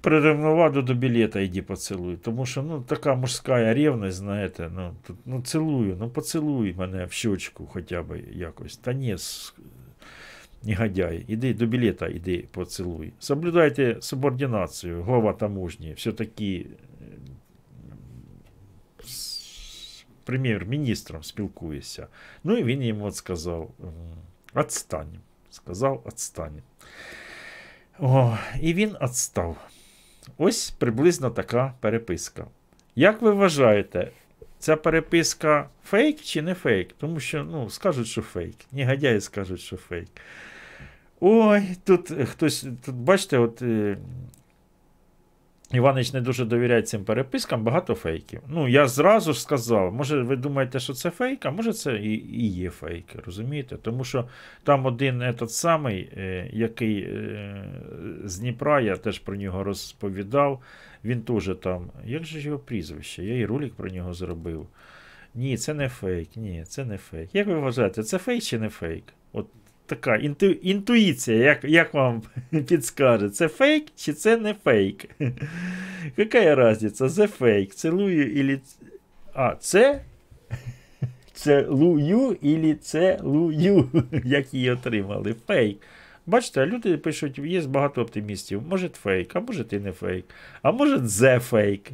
Приревнував 0.00 0.84
до 0.84 0.94
білета, 0.94 1.40
йди 1.40 1.62
поцілуй. 1.62 2.16
Тому 2.16 2.46
що 2.46 2.62
ну, 2.62 2.82
така 2.82 3.14
мужська 3.14 3.74
ревність, 3.74 4.16
знаєте, 4.16 4.70
ну, 4.74 4.94
тут, 5.06 5.16
ну 5.26 5.42
цілую, 5.42 5.96
ну 6.00 6.10
поцілуй 6.10 6.74
мене 6.74 7.04
в 7.04 7.12
щочку 7.12 7.66
хоча 7.72 8.02
б 8.02 8.20
якось. 8.32 8.76
Та 8.76 8.92
ні, 8.92 9.16
негодяй, 10.62 11.24
іди 11.28 11.54
до 11.54 11.66
білета, 11.66 12.08
іди 12.08 12.44
поцілуй. 12.50 13.12
Соблюдайте 13.18 13.96
субординацію, 14.00 15.02
глава 15.02 15.32
таможні, 15.32 15.92
все-таки 15.92 16.66
з 19.04 20.04
прем'єр-міністром 20.24 21.22
спілкуюся. 21.22 22.06
Ну 22.44 22.56
і 22.56 22.64
він 22.64 22.82
йому 22.82 23.04
от 23.04 23.16
сказав: 23.16 23.70
«Отстань». 24.54 25.18
Сказав, 25.58 26.02
«Отстань». 26.04 26.62
О, 27.98 28.36
і 28.60 28.74
він 28.74 28.96
відстав. 29.02 29.56
Ось 30.38 30.70
приблизно 30.70 31.30
така 31.30 31.74
переписка. 31.80 32.46
Як 32.96 33.22
ви 33.22 33.30
вважаєте, 33.30 34.10
ця 34.58 34.76
переписка 34.76 35.68
фейк 35.84 36.20
чи 36.20 36.42
не 36.42 36.54
фейк? 36.54 36.92
Тому 36.98 37.20
що 37.20 37.44
ну, 37.44 37.70
скажуть, 37.70 38.06
що 38.06 38.22
фейк. 38.22 38.56
Негодяї 38.72 39.20
скажуть, 39.20 39.60
що 39.60 39.76
фейк. 39.76 40.08
Ой, 41.20 41.62
тут 41.84 42.12
хтось, 42.30 42.66
тут 42.84 42.94
бачите, 42.94 43.38
от 43.38 43.62
е, 43.62 43.98
Іванич 45.72 46.12
не 46.12 46.20
дуже 46.20 46.44
довіряє 46.44 46.82
цим 46.82 47.04
перепискам, 47.04 47.64
багато 47.64 47.94
фейків. 47.94 48.40
Ну, 48.48 48.68
я 48.68 48.88
зразу 48.88 49.32
ж 49.32 49.40
сказав, 49.40 49.94
може, 49.94 50.22
ви 50.22 50.36
думаєте, 50.36 50.80
що 50.80 50.92
це 50.92 51.10
фейк, 51.10 51.46
а 51.46 51.50
може 51.50 51.72
це 51.72 51.96
і, 51.96 52.12
і 52.42 52.52
є 52.52 52.70
фейк, 52.70 53.04
розумієте? 53.26 53.76
Тому 53.76 54.04
що 54.04 54.28
там 54.62 54.86
один 54.86 55.22
этот 55.22 55.48
самий, 55.48 56.10
е, 56.16 56.50
який 56.52 57.00
е, 57.00 57.64
з 58.24 58.38
Дніпра, 58.38 58.80
я 58.80 58.96
теж 58.96 59.18
про 59.18 59.36
нього 59.36 59.64
розповідав. 59.64 60.62
Він 61.04 61.22
теж 61.22 61.50
там. 61.62 61.90
Як 62.04 62.24
же 62.24 62.40
його 62.40 62.58
прізвище? 62.58 63.24
Я 63.24 63.38
і 63.38 63.46
ролик 63.46 63.74
про 63.74 63.88
нього 63.88 64.14
зробив. 64.14 64.66
Ні, 65.34 65.56
це 65.56 65.74
не 65.74 65.88
фейк, 65.88 66.36
ні, 66.36 66.64
це 66.68 66.84
не 66.84 66.98
фейк. 66.98 67.34
Як 67.34 67.46
ви 67.46 67.54
вважаєте, 67.54 68.02
це 68.02 68.18
фейк 68.18 68.42
чи 68.42 68.58
не 68.58 68.68
фейк? 68.68 69.04
От 69.32 69.46
така 69.88 70.16
інту, 70.16 70.46
інтуїція, 70.46 71.38
як, 71.38 71.64
як 71.64 71.94
вам 71.94 72.22
підскаже, 72.68 73.28
це 73.28 73.48
фейк 73.48 73.86
чи 73.96 74.12
це 74.12 74.36
не 74.36 74.54
фейк? 74.54 75.04
Какая 76.16 76.54
разница? 76.54 77.08
Це 77.08 77.26
фейк. 77.26 77.74
Целую 77.74 78.40
или... 78.40 78.60
А, 79.34 79.56
це? 79.60 80.00
Целую 81.32 82.36
или 82.44 82.74
целую, 82.74 83.88
як 84.24 84.54
її 84.54 84.70
отримали. 84.70 85.34
Фейк. 85.46 85.78
Бачите, 86.26 86.66
люди 86.66 86.96
пишуть, 86.96 87.38
є 87.38 87.60
багато 87.60 88.02
оптимістів. 88.02 88.62
Може 88.68 88.88
фейк, 88.88 89.36
а 89.36 89.40
може 89.40 89.64
і 89.70 89.78
не 89.78 89.92
фейк. 89.92 90.24
А 90.62 90.72
може 90.72 90.98
зе 90.98 91.38
фейк. 91.38 91.90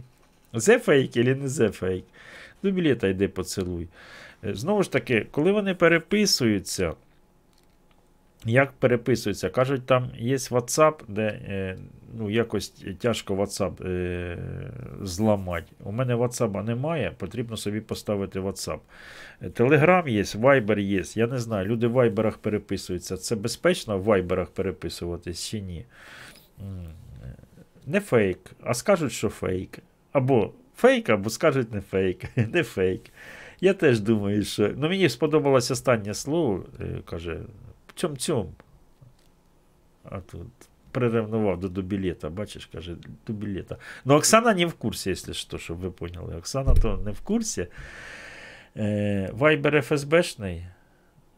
Зе 0.55 0.79
фейк 0.79 1.17
или 1.17 1.35
не 1.35 1.49
зе 1.49 1.69
фейк. 1.69 2.05
До 2.63 2.71
білета 2.71 3.09
йди 3.09 3.29
поцілуй. 3.29 3.89
Е, 4.45 4.55
Знову 4.55 4.83
ж 4.83 4.93
таки, 4.93 5.27
коли 5.31 5.53
вони 5.53 5.75
переписуються, 5.75 6.93
як 8.45 8.73
переписуються? 8.73 9.49
Кажуть, 9.51 9.87
там 9.87 10.11
є 10.19 10.37
WhatsApp, 10.37 10.95
де 11.09 11.23
е, 11.23 11.79
ну, 12.19 12.31
якось 12.31 12.69
тяжко 12.99 13.35
WhatsApp 13.35 13.87
е, 13.89 14.39
зламати. 15.03 15.67
У 15.85 15.93
мене 15.93 16.15
WhatsApp 16.15 16.63
немає, 16.65 17.13
потрібно 17.19 17.57
собі 17.57 17.81
поставити 17.81 18.41
WhatsApp. 18.41 18.79
Telegram 19.43 20.09
є, 20.09 20.23
Viber 20.23 20.79
є. 20.79 21.03
Я 21.15 21.27
не 21.27 21.39
знаю, 21.39 21.67
люди 21.67 21.87
в 21.87 21.97
Viberах 21.97 22.37
переписуються. 22.37 23.17
Це 23.17 23.37
безпечно 23.37 23.99
в 23.99 24.09
Viberах 24.09 24.47
переписуватись 24.47 25.49
чи 25.49 25.61
ні? 25.61 25.85
Е, 26.61 26.65
Не 27.87 28.01
фейк, 28.01 28.39
а 28.63 28.75
скажуть, 28.75 29.13
що 29.13 29.29
фейк. 29.29 29.79
Або 30.13 30.53
фейк, 30.77 31.11
або 31.11 31.31
скажуть 31.31 31.73
не 31.73 31.81
фейк. 31.81 32.25
Не 32.53 32.63
фейк. 32.63 33.03
Я 33.61 33.75
теж 33.75 34.01
думаю, 34.01 34.45
що. 34.45 34.71
Ну, 34.77 34.89
мені 34.89 35.09
сподобалось 35.09 35.71
останнє 35.71 36.15
слово, 36.15 36.65
е, 36.81 37.01
каже, 37.05 37.41
цьом 37.95 38.17
цьом. 38.17 38.55
А 40.05 40.21
тут 40.21 40.49
приревнував 40.93 41.61
до, 41.61 41.69
до 41.69 41.83
білета, 41.83 42.31
бачиш, 42.31 42.67
каже, 42.67 42.97
до 43.27 43.33
білета. 43.33 43.77
Ну, 44.05 44.15
Оксана 44.15 44.55
не 44.55 44.67
в 44.67 44.75
курсі, 44.75 45.09
якщо 45.09 45.33
що, 45.33 45.59
щоб 45.59 45.79
ви 45.79 45.91
поняли. 45.91 46.37
Оксана 46.37 46.75
то 46.75 46.97
не 46.97 47.11
в 47.11 47.21
курсі. 47.21 47.67
Е, 48.77 49.31
Viber 49.33 49.81
ФСБшний. 49.83 50.67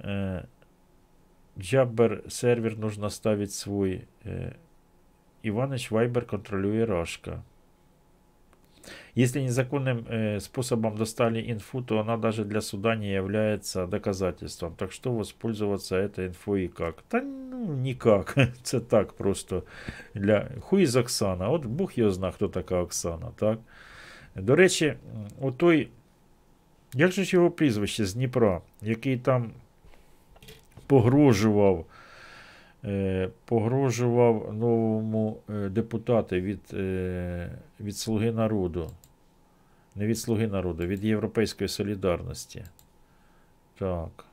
Е, 0.01 0.45
Jabber 1.57 2.31
сервер 2.31 2.79
нужно 2.79 3.11
ставить 3.11 3.53
свой. 3.53 4.05
Э, 4.27 4.53
Иванович 5.43 5.91
Вайбер 5.91 6.27
контролює 6.27 6.87
Рашка. 6.87 7.43
Если 9.16 9.42
незаконным 9.42 10.06
э, 10.08 10.40
способом 10.40 10.96
достали 10.96 11.52
инфу, 11.52 11.82
то 11.82 12.00
она 12.00 12.18
даже 12.18 12.46
для 12.46 12.62
суда 12.62 12.96
не 12.96 13.12
является 13.12 13.86
доказательством. 13.86 14.76
Так 14.76 14.92
что 14.92 15.12
воспользоваться 15.12 15.98
этой 15.98 16.28
инфой 16.28 16.66
и 16.66 16.68
как? 16.68 17.02
Та 17.08 17.22
ну, 17.22 17.74
никак. 17.74 18.38
Це 18.64 18.80
так 18.80 19.14
просто. 19.14 19.64
Для... 20.16 20.48
Хуй 20.60 20.86
з 20.86 20.96
Оксана. 20.96 21.50
От 21.50 21.66
Бог 21.66 21.92
його 21.96 22.12
зна, 22.12 22.32
хто 22.32 22.48
така 22.48 22.76
Оксана. 22.82 23.32
так? 23.36 23.60
До 24.36 24.56
речі, 24.56 24.94
отой, 25.42 25.90
як 26.94 27.12
же 27.12 27.24
ж 27.24 27.36
його 27.36 27.52
прізвище 27.52 28.06
з 28.06 28.14
Дніпра, 28.14 28.62
який 28.82 29.18
там 29.18 29.52
погрожував, 30.88 31.80
е, 31.80 31.95
погрожував 33.45 34.55
новому 34.55 35.41
е, 35.51 35.69
депутату 35.69 36.37
від, 36.37 36.61
е, 36.73 37.59
від 37.81 37.97
Слуги 37.97 38.33
народу. 38.33 38.91
Не 39.95 40.07
від 40.07 40.19
Слуги 40.19 40.47
народу, 40.47 40.87
від 40.87 41.05
Європейської 41.05 41.69
солідарності. 41.69 42.65
Так. 43.79 44.25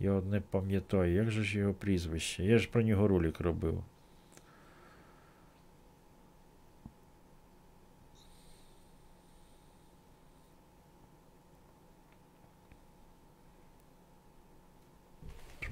Я 0.00 0.20
не 0.20 0.40
пам'ятаю, 0.40 1.14
як 1.14 1.30
же 1.30 1.42
ж 1.42 1.58
його 1.58 1.74
прізвище? 1.74 2.44
Я 2.44 2.58
ж 2.58 2.68
про 2.70 2.82
нього 2.82 3.08
ролик 3.08 3.40
робив. 3.40 3.84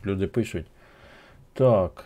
Люди 0.04 0.26
пишуть. 0.26 0.66
Так. 1.53 2.05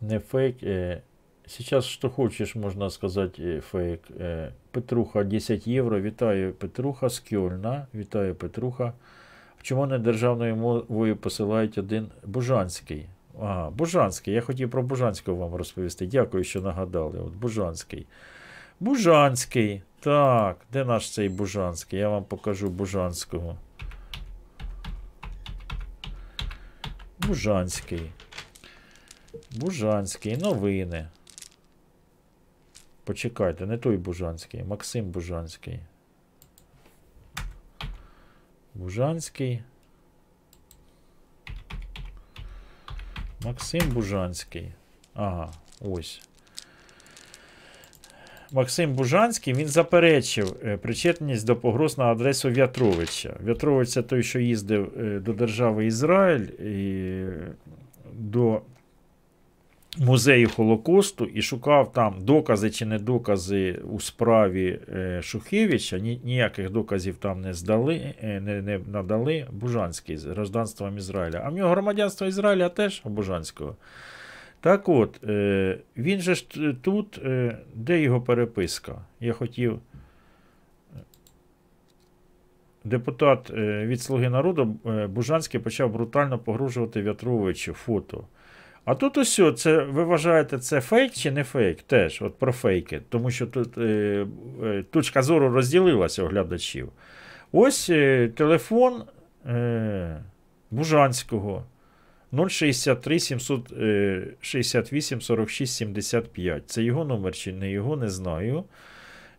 Не 0.00 0.18
фейк. 0.18 0.62
Э, 0.62 1.02
сейчас 1.46 1.84
что 1.86 2.10
хочешь, 2.10 2.54
можно 2.54 2.90
сказать, 2.90 3.38
э, 3.38 3.60
фейк. 3.60 4.00
Э, 4.10 4.50
Петруха 4.70 5.24
10 5.24 5.66
євро. 5.66 6.00
Вітаю 6.00 6.52
Петруха 6.52 7.08
з 7.08 7.20
Кьольна. 7.20 7.86
Вітаю 7.94 8.34
Петруха. 8.34 8.92
Чому 9.62 9.86
не 9.86 9.98
державною 9.98 10.56
мовою 10.56 11.16
посилають 11.16 11.78
один 11.78 12.08
Бужанський? 12.24 13.06
Ага, 13.40 13.70
Бужанський. 13.70 14.34
Я 14.34 14.40
хотів 14.40 14.70
про 14.70 14.82
Бужанського 14.82 15.36
вам 15.36 15.54
розповісти. 15.54 16.06
Дякую, 16.06 16.44
що 16.44 16.60
нагадали. 16.60 17.18
От 17.18 17.32
Бужанський. 17.32 18.06
Бужанський. 18.80 19.82
Так, 20.00 20.56
де 20.72 20.84
наш 20.84 21.10
цей 21.10 21.28
Бужанський? 21.28 21.98
Я 21.98 22.08
вам 22.08 22.24
покажу 22.24 22.68
Бужанського. 22.68 23.56
Бужанський. 27.27 28.11
Бужанський. 29.51 30.37
Новини. 30.37 31.07
Почекайте, 33.03 33.65
не 33.65 33.77
той 33.77 33.97
Бужанський. 33.97 34.63
Максим 34.63 35.05
Бужанський. 35.05 35.79
Бужанський. 38.73 39.63
Максим 43.45 43.89
Бужанський. 43.89 44.73
Ага, 45.13 45.53
ось. 45.79 46.21
Максим 48.53 48.93
Бужанський 48.93 49.53
він 49.53 49.67
заперечив 49.67 50.55
е, 50.65 50.77
причетність 50.77 51.45
до 51.45 51.55
погроз 51.55 51.97
на 51.97 52.05
адресу 52.05 52.49
В'ятровича. 52.49 53.33
В'ятрович 53.43 53.89
це 53.89 54.01
той, 54.01 54.23
що 54.23 54.39
їздив 54.39 54.91
е, 54.99 55.19
до 55.19 55.33
держави 55.33 55.85
Ізраїль 55.85 56.45
і 56.45 57.25
до 58.13 58.61
музею 59.97 60.49
Холокосту 60.49 61.25
і 61.25 61.41
шукав 61.41 61.91
там 61.91 62.15
докази 62.25 62.69
чи 62.69 62.85
не 62.85 62.99
докази 62.99 63.79
у 63.91 63.99
справі 63.99 64.79
е, 64.93 65.21
Шухевича. 65.21 65.99
Ніяких 65.99 66.69
доказів 66.69 67.15
там 67.15 67.41
не 67.41 67.53
здали, 67.53 68.13
не, 68.23 68.61
не 68.61 68.79
надали 68.91 69.47
Бужанський 69.51 70.17
з 70.17 70.25
гражданством 70.25 70.97
Ізраїля. 70.97 71.41
А 71.45 71.49
в 71.49 71.53
нього 71.53 71.69
громадянство 71.69 72.27
Ізраїля 72.27 72.69
теж 72.69 73.01
Бужанського. 73.05 73.75
Так 74.61 74.89
от, 74.89 75.23
е, 75.23 75.77
він 75.97 76.19
же 76.19 76.35
ж 76.35 76.45
тут, 76.81 77.21
е, 77.25 77.57
де 77.73 78.01
його 78.01 78.21
переписка? 78.21 79.01
Я 79.19 79.33
хотів. 79.33 79.79
Депутат 82.83 83.49
е, 83.49 83.85
від 83.85 84.01
Слуги 84.01 84.29
народу 84.29 84.65
Бужанський 85.09 85.59
почав 85.59 85.91
брутально 85.91 86.39
погрожувати 86.39 87.01
В'ятровичу 87.01 87.73
фото. 87.73 88.27
А 88.85 88.95
тут 88.95 89.17
ось, 89.17 89.41
це, 89.55 89.83
ви 89.83 90.03
вважаєте, 90.03 90.57
це 90.57 90.81
фейк 90.81 91.13
чи 91.13 91.31
не 91.31 91.43
фейк? 91.43 91.81
Теж, 91.81 92.21
от 92.21 92.39
про 92.39 92.51
фейки. 92.51 93.01
Тому 93.09 93.31
що 93.31 93.47
тут 93.47 93.77
е, 93.77 94.25
точка 94.89 95.21
зору 95.21 95.49
розділилася 95.49 96.23
у 96.23 96.27
глядачів. 96.27 96.89
Ось 97.51 97.89
е, 97.89 98.27
телефон 98.35 99.03
е, 99.45 100.23
Бужанського. 100.71 101.65
063 102.49 103.19
768 103.19 105.21
46 105.21 105.75
75. 105.75 106.63
Це 106.65 106.83
його 106.83 107.05
номер 107.05 107.33
чи 107.33 107.53
не 107.53 107.71
його, 107.71 107.97
не 107.97 108.09
знаю. 108.09 108.63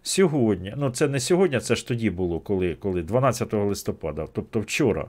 Сьогодні, 0.02 0.74
ну 0.76 0.90
це 0.90 1.08
не 1.08 1.20
сьогодні, 1.20 1.60
це 1.60 1.74
ж 1.74 1.88
тоді 1.88 2.10
було, 2.10 2.40
коли 2.40 2.74
коли 2.74 3.02
12 3.02 3.52
листопада, 3.52 4.26
тобто 4.32 4.60
вчора. 4.60 5.06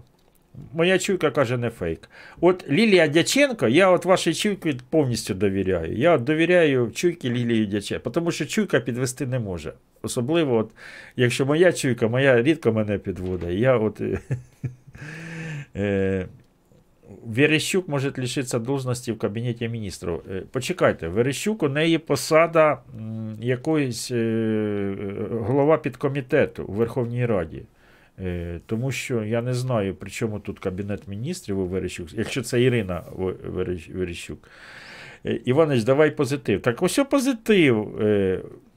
Моя 0.74 1.00
чуйка 1.00 1.32
каже, 1.32 1.58
не 1.58 1.70
фейк. 1.70 2.10
От 2.42 2.70
Лілія 2.70 3.08
Дяченко, 3.08 3.68
я 3.68 3.90
от 3.90 4.06
вашій 4.06 4.34
чуйці 4.34 4.78
повністю 4.90 5.34
довіряю. 5.34 5.98
Я 5.98 6.18
довіряю 6.18 6.92
чуйки 6.92 7.30
Лілії 7.30 7.66
Дяченко, 7.66 8.10
тому 8.10 8.32
що 8.32 8.46
чуйка 8.46 8.80
підвести 8.80 9.26
не 9.26 9.40
може. 9.40 9.74
Особливо, 10.02 10.58
от, 10.58 10.72
якщо 11.16 11.46
моя 11.46 11.74
чуйка, 11.74 12.08
моя 12.08 12.42
рідко 12.42 12.74
мене 12.74 12.98
підводить. 12.98 13.60
Я 13.60 13.78
от. 13.78 14.02
Е, 17.14 17.18
Верещук 17.26 17.88
може 17.88 18.14
лишитися 18.18 18.60
должності 18.60 19.12
в 19.12 19.18
Кабінеті 19.18 19.70
міністрів. 19.70 20.22
Е, 20.32 20.44
почекайте, 20.52 21.08
Верещук 21.08 21.64
у 21.64 21.70
неї 21.70 21.98
посада 21.98 22.80
якоїсь 23.40 24.12
е, 24.12 24.96
голова 25.32 25.78
підкомітету 25.78 26.64
у 26.64 26.72
Верховній 26.72 27.26
Раді. 27.26 27.64
Е, 28.20 28.60
тому 28.66 28.92
що 28.92 29.24
я 29.24 29.42
не 29.42 29.54
знаю, 29.54 29.96
при 29.96 30.10
чому 30.10 30.40
тут 30.40 30.60
Кабінет 30.60 31.08
міністрів 31.08 31.60
у 31.60 31.66
Верещук, 31.66 32.14
якщо 32.14 32.42
це 32.42 32.62
Ірина 32.62 33.04
Верещук. 33.94 34.50
Іванич, 35.46 35.84
давай 35.84 36.12
позитив. 36.12 36.62
Так 36.62 36.84
ось 36.84 37.00
позитив. 37.10 38.02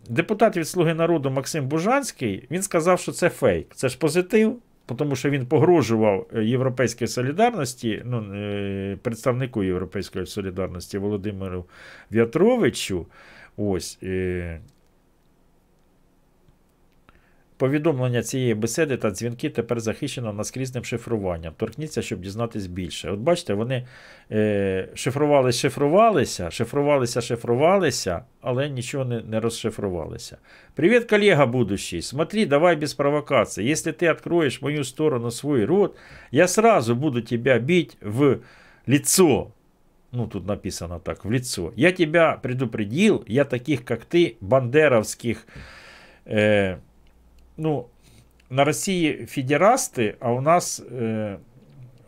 Депутат 0.09 0.57
від 0.57 0.69
Слуги 0.69 0.95
народу 0.95 1.31
Максим 1.31 1.69
Бужанський 1.69 2.47
він 2.51 2.63
сказав, 2.63 3.01
що 3.01 3.13
це 3.13 3.29
фейк. 3.29 3.75
Це 3.75 3.89
ж 3.89 3.99
позитив 3.99 4.59
тому 4.95 5.17
що 5.17 5.31
він 5.31 5.47
погрожував 5.47 6.27
е, 6.35 6.45
Європейській 6.45 7.07
солідарності, 7.07 8.03
ну, 8.05 8.35
е, 8.35 8.99
представнику 9.03 9.65
Європейської 9.65 10.27
солідарності 10.27 10.99
Володимиру 10.99 11.65
В'ятровичу. 12.11 13.07
Ось. 13.57 13.99
Е, 17.56 17.56
Повідомлення 17.62 18.24
цієї 18.24 18.54
беседи 18.54 18.98
та 18.98 19.12
дзвінки 19.12 19.50
тепер 19.50 19.80
захищено 19.80 20.34
наскрізним 20.34 20.84
шифруванням. 20.84 21.54
Торкніться, 21.58 22.02
щоб 22.02 22.22
дізнатись 22.22 22.68
більше. 22.68 23.12
От 23.12 23.20
бачите, 23.20 23.54
вони 23.54 23.88
е, 24.32 24.90
шифрувалися, 24.96 25.60
шифрувалися, 25.60 26.52
шифрувалися, 26.52 27.22
шифрувалися, 27.22 28.22
але 28.42 28.70
нічого 28.70 29.06
не 29.06 29.22
не 29.22 29.40
розшифрувалися. 29.40 30.38
Привіт, 30.76 31.10
колега 31.10 31.46
будущий. 31.46 32.02
Смотри, 32.02 32.46
давай 32.46 32.76
без 32.76 32.94
провокаций. 32.94 33.72
Если 33.72 33.92
ты 33.92 34.12
откроешь 34.12 34.62
мою 34.62 34.84
сторону 34.84 35.32
свой 35.32 35.66
рот, 35.66 35.96
я 36.32 36.48
сразу 36.48 36.96
буду 36.96 37.22
тебя 37.22 37.60
бить 37.60 37.98
в 38.02 38.38
лицо. 38.88 39.48
Ну, 40.12 40.28
тут 40.28 40.48
написано 40.48 41.00
так, 41.00 41.26
в 41.26 41.32
лицо. 41.32 41.74
Я 41.76 41.92
тебя 41.92 42.40
предупредил, 42.42 43.24
я 43.28 43.46
таких, 43.46 43.86
как 43.86 44.06
ты, 44.06 44.36
бандеровских. 44.42 45.46
Э, 46.26 46.78
ну, 47.57 47.87
на 48.51 48.65
Росії 48.65 49.27
федерасти, 49.27 50.15
а 50.21 50.33
у 50.33 50.41
нас, 50.41 50.83
е, 50.93 51.37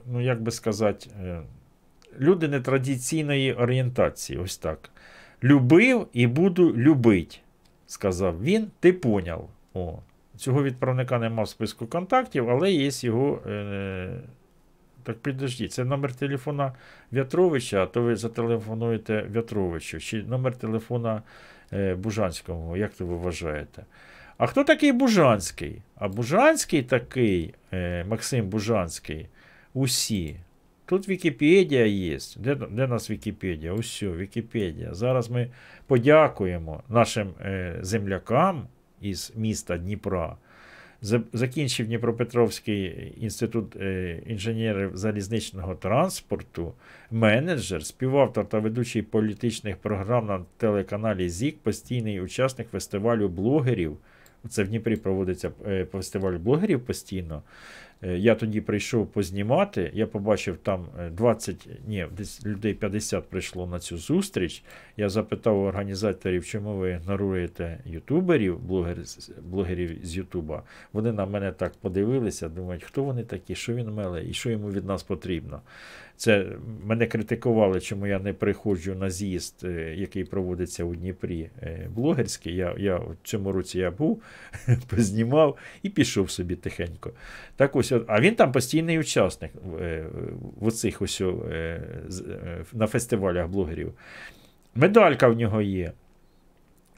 ну 0.07 0.20
як 0.20 0.43
би 0.43 0.51
сказати, 0.51 1.11
е, 1.23 1.41
люди 2.20 2.49
нетрадиційної 2.49 3.53
орієнтації. 3.53 4.39
Ось 4.39 4.59
так. 4.59 4.91
Любив 5.43 6.07
і 6.12 6.27
буду 6.27 6.77
любить, 6.77 7.43
сказав 7.87 8.43
він. 8.43 8.70
Ти 8.81 8.93
поняв. 8.93 9.49
О, 9.75 9.99
Цього 10.37 10.62
відправника 10.62 11.19
нема 11.19 11.43
в 11.43 11.49
списку 11.49 11.87
контактів, 11.87 12.51
але 12.51 12.73
є 12.73 12.91
його. 12.93 13.43
Е, 13.47 14.20
так 15.09 15.19
підождіть, 15.19 15.73
це 15.73 15.85
номер 15.85 16.15
телефона 16.15 16.73
В'ятровича, 17.12 17.83
а 17.83 17.87
то 17.87 18.03
ви 18.03 18.16
зателефонуєте 18.16 19.23
В'ятровичу, 19.23 20.01
чи 20.01 20.23
номер 20.23 20.57
телефона 20.57 21.23
е, 21.73 21.95
Бужанського, 21.95 22.77
як 22.77 23.01
ви 23.01 23.16
вважаєте? 23.16 23.85
А 24.39 24.47
хто 24.47 24.65
такий 24.65 24.93
Бужанський? 24.93 25.82
А 25.97 26.09
Бужанський 26.09 26.82
такий, 26.82 27.55
е, 27.73 28.05
Максим 28.05 28.48
Бужанський, 28.48 29.27
усі. 29.74 30.36
Тут 30.86 31.09
Вікіпедія 31.09 31.86
є. 31.86 32.19
Де, 32.36 32.55
де 32.55 32.86
нас 32.86 33.10
Вікіпедія? 33.10 33.74
Все, 33.74 34.06
Вікіпедія. 34.06 34.94
Зараз 34.94 35.31
ми 35.31 35.48
подякуємо 35.86 36.82
нашим 36.89 37.28
е, 37.40 37.78
землякам 37.81 38.66
із 39.01 39.32
міста 39.36 39.78
Дніпра. 39.78 40.36
Закінчив 41.32 41.86
Дніпропетровський 41.86 43.12
інститут 43.20 43.77
е, 43.77 44.19
інженерів 44.27 44.97
залізничного 44.97 45.74
транспорту, 45.74 46.73
менеджер, 47.10 47.85
співавтор 47.85 48.48
та 48.48 48.59
ведучий 48.59 49.02
політичних 49.02 49.77
програм 49.77 50.27
на 50.27 50.44
телеканалі 50.56 51.28
ЗІК, 51.28 51.59
постійний 51.59 52.20
учасник 52.20 52.69
фестивалю 52.69 53.28
блогерів. 53.28 53.97
Це 54.48 54.62
в 54.62 54.69
Дніпрі 54.69 54.97
проводиться 54.97 55.51
е, 55.66 55.85
фестиваль 55.85 56.39
блогерів 56.39 56.81
постійно. 56.81 57.43
Е, 58.02 58.19
Я 58.19 58.35
тоді 58.35 58.60
прийшов 58.60 59.06
познімати, 59.06 59.90
я 59.94 60.06
побачив 60.06 60.56
там 60.56 60.86
е, 61.01 61.10
20, 61.10 61.69
ні, 61.86 62.06
десь 62.16 62.47
людей 62.47 62.74
50 62.74 63.28
прийшло 63.28 63.66
на 63.66 63.78
цю 63.78 63.98
зустріч. 63.98 64.62
Я 64.97 65.09
запитав 65.09 65.59
у 65.59 65.65
організаторів, 65.65 66.44
чому 66.47 66.77
ви 66.77 66.90
ігноруєте 66.90 67.78
ютуберів, 67.85 68.59
блогер, 68.59 68.97
блогерів 69.43 69.98
з 70.02 70.16
Ютуба. 70.16 70.62
Вони 70.93 71.12
на 71.12 71.27
мене 71.27 71.52
так 71.52 71.73
подивилися, 71.81 72.48
думають, 72.48 72.85
хто 72.85 73.05
вони 73.05 73.24
такі, 73.24 73.55
що 73.55 73.74
він 73.74 73.90
меле 73.90 74.24
і 74.24 74.32
що 74.32 74.51
йому 74.51 74.70
від 74.70 74.85
нас 74.85 75.02
потрібно. 75.02 75.60
Це 76.19 76.47
мене 76.85 77.07
критикували, 77.07 77.81
чому 77.81 78.07
я 78.07 78.19
не 78.19 78.32
приходжу 78.32 78.95
на 78.95 79.11
з'їзд, 79.11 79.61
е, 79.65 79.95
який 79.97 80.24
проводиться 80.24 80.85
у 80.85 80.95
Дніпрі 80.95 81.51
е, 81.62 81.89
блогерський. 81.95 82.55
Я, 82.57 82.74
я 82.78 82.97
в 82.97 83.16
цьому 83.23 83.53
році 83.53 83.78
я 83.78 83.90
був, 83.90 84.23
познімав 84.90 85.57
і 85.82 85.89
пішов 85.89 86.31
собі 86.31 86.57
тихенько. 86.57 87.12
Так 87.57 87.77
ось, 87.77 87.93
а 88.07 88.20
він 88.20 88.35
там 88.35 88.53
постійний 88.53 88.99
учасник 88.99 89.51
в 90.61 90.66
оцих 90.66 91.03
ось 91.03 91.20
е, 91.20 91.81
з- 92.09 92.20
е, 92.20 92.65
на 92.73 92.86
фестивалях 92.86 93.49
блогерів. 93.49 93.93
Медалька 94.74 95.28
в 95.28 95.36
нього 95.36 95.62
є. 95.62 95.93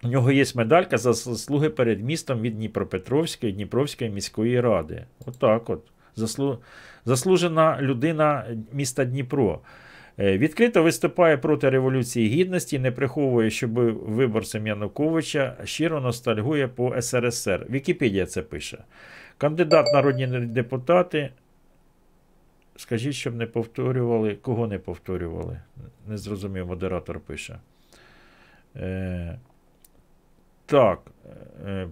У 0.02 0.08
нього 0.08 0.32
є 0.32 0.44
медалька 0.54 0.98
за 0.98 1.12
заслуги 1.12 1.70
перед 1.70 2.04
містом 2.04 2.40
від 2.40 2.54
Дніпропетровської 2.56 3.52
Дніпровської 3.52 4.10
міської 4.10 4.60
ради. 4.60 5.04
Отак 5.26 5.70
от. 5.70 5.82
Заслу... 6.20 6.58
Заслужена 7.04 7.78
людина 7.80 8.44
міста 8.72 9.04
Дніпро. 9.04 9.60
Е, 10.18 10.38
Відкрито 10.38 10.82
виступає 10.82 11.36
проти 11.36 11.70
Революції 11.70 12.28
Гідності, 12.28 12.78
не 12.78 12.90
приховує, 12.90 13.50
що 13.50 13.68
був 13.68 13.84
виборцем 13.92 14.66
Януковича, 14.66 15.56
щиро 15.64 16.00
ностальгує 16.00 16.68
по 16.68 17.02
СРСР. 17.02 17.66
Вікіпедія 17.70 18.26
це 18.26 18.42
пише. 18.42 18.78
Кандидат 19.38 19.86
народні 19.94 20.26
депутати. 20.26 21.30
Скажіть, 22.76 23.14
щоб 23.14 23.34
не 23.34 23.46
повторювали. 23.46 24.34
Кого 24.34 24.66
не 24.66 24.78
повторювали? 24.78 25.60
Не 26.08 26.18
зрозумів, 26.18 26.66
модератор 26.66 27.20
пише. 27.20 27.58
Е, 28.76 29.38
так. 30.66 31.00
Е, 31.66 31.88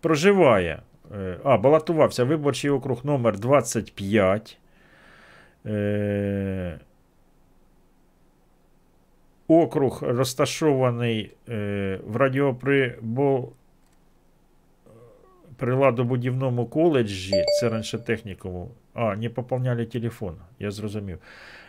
проживає. 0.00 0.82
Е, 1.14 1.36
а, 1.44 1.56
балотувався 1.56 2.24
виборчий 2.24 2.70
округ 2.70 3.04
номер 3.04 3.38
25. 3.38 4.58
Е, 5.66 6.78
округ 9.48 10.02
розташований 10.02 11.30
е, 11.48 12.00
в 12.06 12.16
радіоприбо 12.16 13.48
приладобудівному 15.56 16.66
коледжі, 16.66 17.44
це 17.60 17.68
раніше 17.68 17.98
технікуму. 17.98 18.70
А, 18.94 19.16
не 19.16 19.28
поповняли 19.30 19.86
телефон, 19.86 20.36
я 20.58 20.70
зрозумів. 20.70 21.18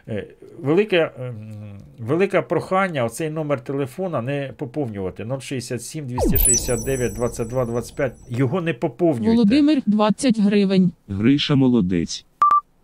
Е, 0.08 0.28
Велике, 0.60 1.12
ем, 1.20 1.52
велике 2.00 2.42
прохання 2.42 3.06
оцей 3.06 3.30
номер 3.30 3.64
телефона 3.64 4.22
не 4.22 4.54
поповнювати. 4.58 5.26
067 5.40 6.06
269 6.08 7.14
22 7.14 7.66
25. 7.66 8.14
Його 8.30 8.62
не 8.62 8.74
поповнюйте. 8.74 9.32
Володимир 9.32 9.82
20 9.86 10.40
гривень. 10.40 10.92
Гриша 11.08 11.56
молодець. 11.56 12.26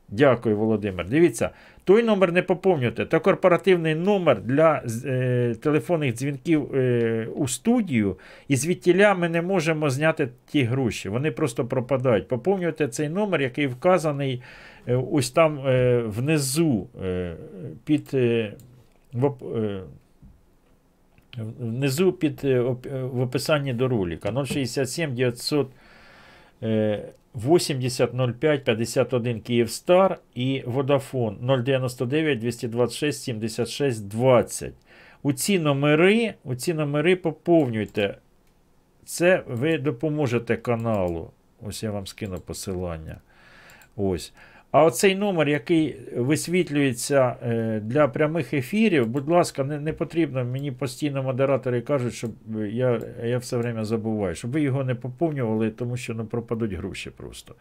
Дякую, 0.09 0.57
Володимир. 0.57 1.09
Дивіться, 1.09 1.49
той 1.83 2.03
номер 2.03 2.31
не 2.31 2.41
поповнюйте. 2.41 3.05
Це 3.05 3.19
корпоративний 3.19 3.95
номер 3.95 4.41
для 4.41 4.81
е, 5.05 5.55
телефонних 5.61 6.13
дзвінків 6.15 6.75
е, 6.75 7.27
у 7.35 7.47
студію, 7.47 8.15
і 8.47 8.55
звідтіля 8.55 9.13
ми 9.13 9.29
не 9.29 9.41
можемо 9.41 9.89
зняти 9.89 10.29
ті 10.45 10.63
гроші. 10.63 11.09
Вони 11.09 11.31
просто 11.31 11.65
пропадають. 11.65 12.27
Поповнюйте 12.27 12.87
цей 12.87 13.09
номер, 13.09 13.41
який 13.41 13.67
вказаний 13.67 14.41
ось 14.95 15.31
там 15.31 15.67
е, 15.67 15.97
внизу 16.01 16.87
е, 17.03 17.35
під. 17.85 18.09
Е, 18.13 18.53
е, 19.15 19.81
внизу 21.59 22.11
під 22.13 22.41
е, 22.43 22.59
оп- 22.59 22.87
е, 22.95 23.03
в 23.03 23.21
описанні 23.21 23.73
до 23.73 23.87
ролика 23.87 24.45
067 24.45 25.15
900 25.15 25.69
е, 26.63 27.03
8005 27.35 28.63
51 28.63 29.39
Київстар 29.41 30.19
і 30.35 30.63
Vodafone 30.67 31.63
099 31.63 32.39
226 32.39 33.23
76 33.23 34.07
20. 34.07 34.73
У 35.23 35.33
ці 35.33 35.59
номери, 35.59 36.33
у 36.43 36.55
ці 36.55 36.73
номери 36.73 37.15
поповнюйте. 37.15 38.17
Це 39.05 39.43
ви 39.47 39.77
допоможете 39.77 40.55
каналу. 40.55 41.31
Ось 41.61 41.83
я 41.83 41.91
вам 41.91 42.07
скину 42.07 42.39
посилання. 42.39 43.17
Ось. 43.95 44.33
А 44.77 44.83
оцей 44.83 45.15
номер, 45.15 45.49
який 45.49 45.95
висвітлюється 46.15 47.35
е, 47.43 47.79
для 47.83 48.07
прямих 48.07 48.53
ефірів, 48.53 49.07
будь 49.07 49.29
ласка, 49.29 49.63
не, 49.63 49.79
не 49.79 49.93
потрібно. 49.93 50.45
Мені 50.45 50.71
постійно 50.71 51.23
модератори 51.23 51.81
кажуть, 51.81 52.13
щоб 52.13 52.31
я, 52.71 53.01
я 53.23 53.37
все 53.37 53.57
время 53.57 53.85
забуваю, 53.85 54.35
щоб 54.35 54.51
ви 54.51 54.61
його 54.61 54.83
не 54.83 54.95
поповнювали, 54.95 55.69
тому 55.69 55.97
що 55.97 56.13
ну, 56.13 56.25
пропадуть 56.25 56.73
гроші 56.73 57.09
просто. 57.09 57.55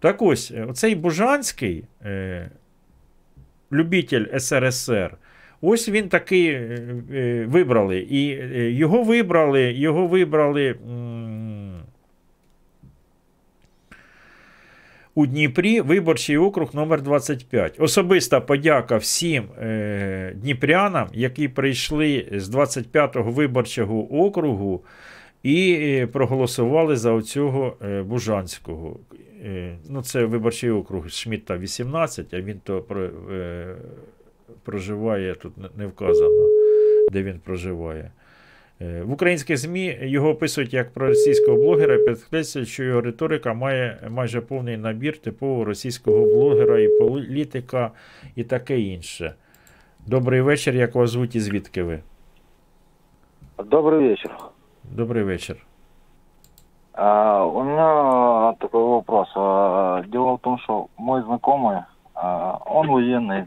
Так 0.00 0.22
ось, 0.22 0.50
е, 0.50 0.64
оцей 0.64 0.94
Бужанський 0.94 1.84
е, 2.04 2.50
любитель 3.72 4.38
СРСР. 4.38 5.16
Ось 5.60 5.88
він 5.88 6.08
такий 6.08 6.46
е, 6.46 6.80
е, 7.12 7.46
вибрали. 7.48 7.98
І 7.98 8.30
е, 8.30 8.70
його 8.70 9.02
вибрали, 9.02 9.72
його 9.72 10.06
вибрали. 10.06 10.76
м, 10.90 11.57
у 15.18 15.26
Дніпрі 15.26 15.80
виборчий 15.80 16.36
округ 16.36 16.74
номер 16.74 17.02
25. 17.02 17.76
Особиста 17.78 18.40
подяка 18.40 18.96
всім 18.96 19.44
е, 19.44 20.32
дніпрянам, 20.36 21.08
які 21.12 21.48
прийшли 21.48 22.26
з 22.32 22.48
25-го 22.54 23.30
виборчого 23.30 24.24
округу 24.24 24.84
і 25.42 25.72
е, 25.80 26.06
проголосували 26.06 26.96
за 26.96 27.12
оцього 27.12 27.76
е, 27.84 28.02
Бужанського. 28.02 29.00
Е, 29.44 29.76
ну, 29.88 30.02
це 30.02 30.24
виборчий 30.24 30.70
округ 30.70 31.08
Шмітта 31.08 31.58
18, 31.58 32.34
а 32.34 32.40
він 32.40 32.60
то 32.64 32.80
про, 32.80 33.04
е, 33.32 33.76
проживає, 34.62 35.34
тут 35.34 35.52
не- 35.78 35.86
вказано, 35.86 36.46
де 37.12 37.22
він 37.22 37.40
проживає. 37.44 38.10
Е, 38.81 39.01
В 39.03 39.11
українських 39.11 39.57
ЗМІ 39.57 39.97
його 40.01 40.29
описують 40.29 40.73
як 40.73 40.93
проросійського 40.93 41.57
блогера 41.57 41.95
і 41.95 42.05
підкреслюють, 42.05 42.69
що 42.69 42.83
його 42.83 43.01
риторика 43.01 43.53
має 43.53 43.97
майже 44.09 44.41
повний 44.41 44.77
набір 44.77 45.17
типового 45.17 45.65
російського 45.65 46.25
блогера 46.25 46.79
і 46.79 46.87
політика 46.87 47.91
і 48.35 48.43
таке 48.43 48.79
інше. 48.79 49.33
Добрий 50.07 50.41
вечір, 50.41 50.75
як 50.75 50.95
вас 50.95 51.09
звуть 51.09 51.35
і 51.35 51.39
звідки 51.39 51.83
ви? 51.83 51.99
Добрый 53.57 54.07
вечер. 54.09 54.31
Добрий 54.83 55.23
вечір. 55.23 55.55
А, 56.93 57.45
у 57.45 57.63
меня 57.63 58.53
такой 58.59 58.81
вопрос. 58.81 59.29
А, 59.35 60.03
дело 60.07 60.35
в 60.35 60.39
том, 60.39 60.57
что 60.59 60.87
мой 60.97 61.21
знакомый, 61.21 61.77
а, 62.13 62.59
он 62.65 62.87
военный. 62.87 63.45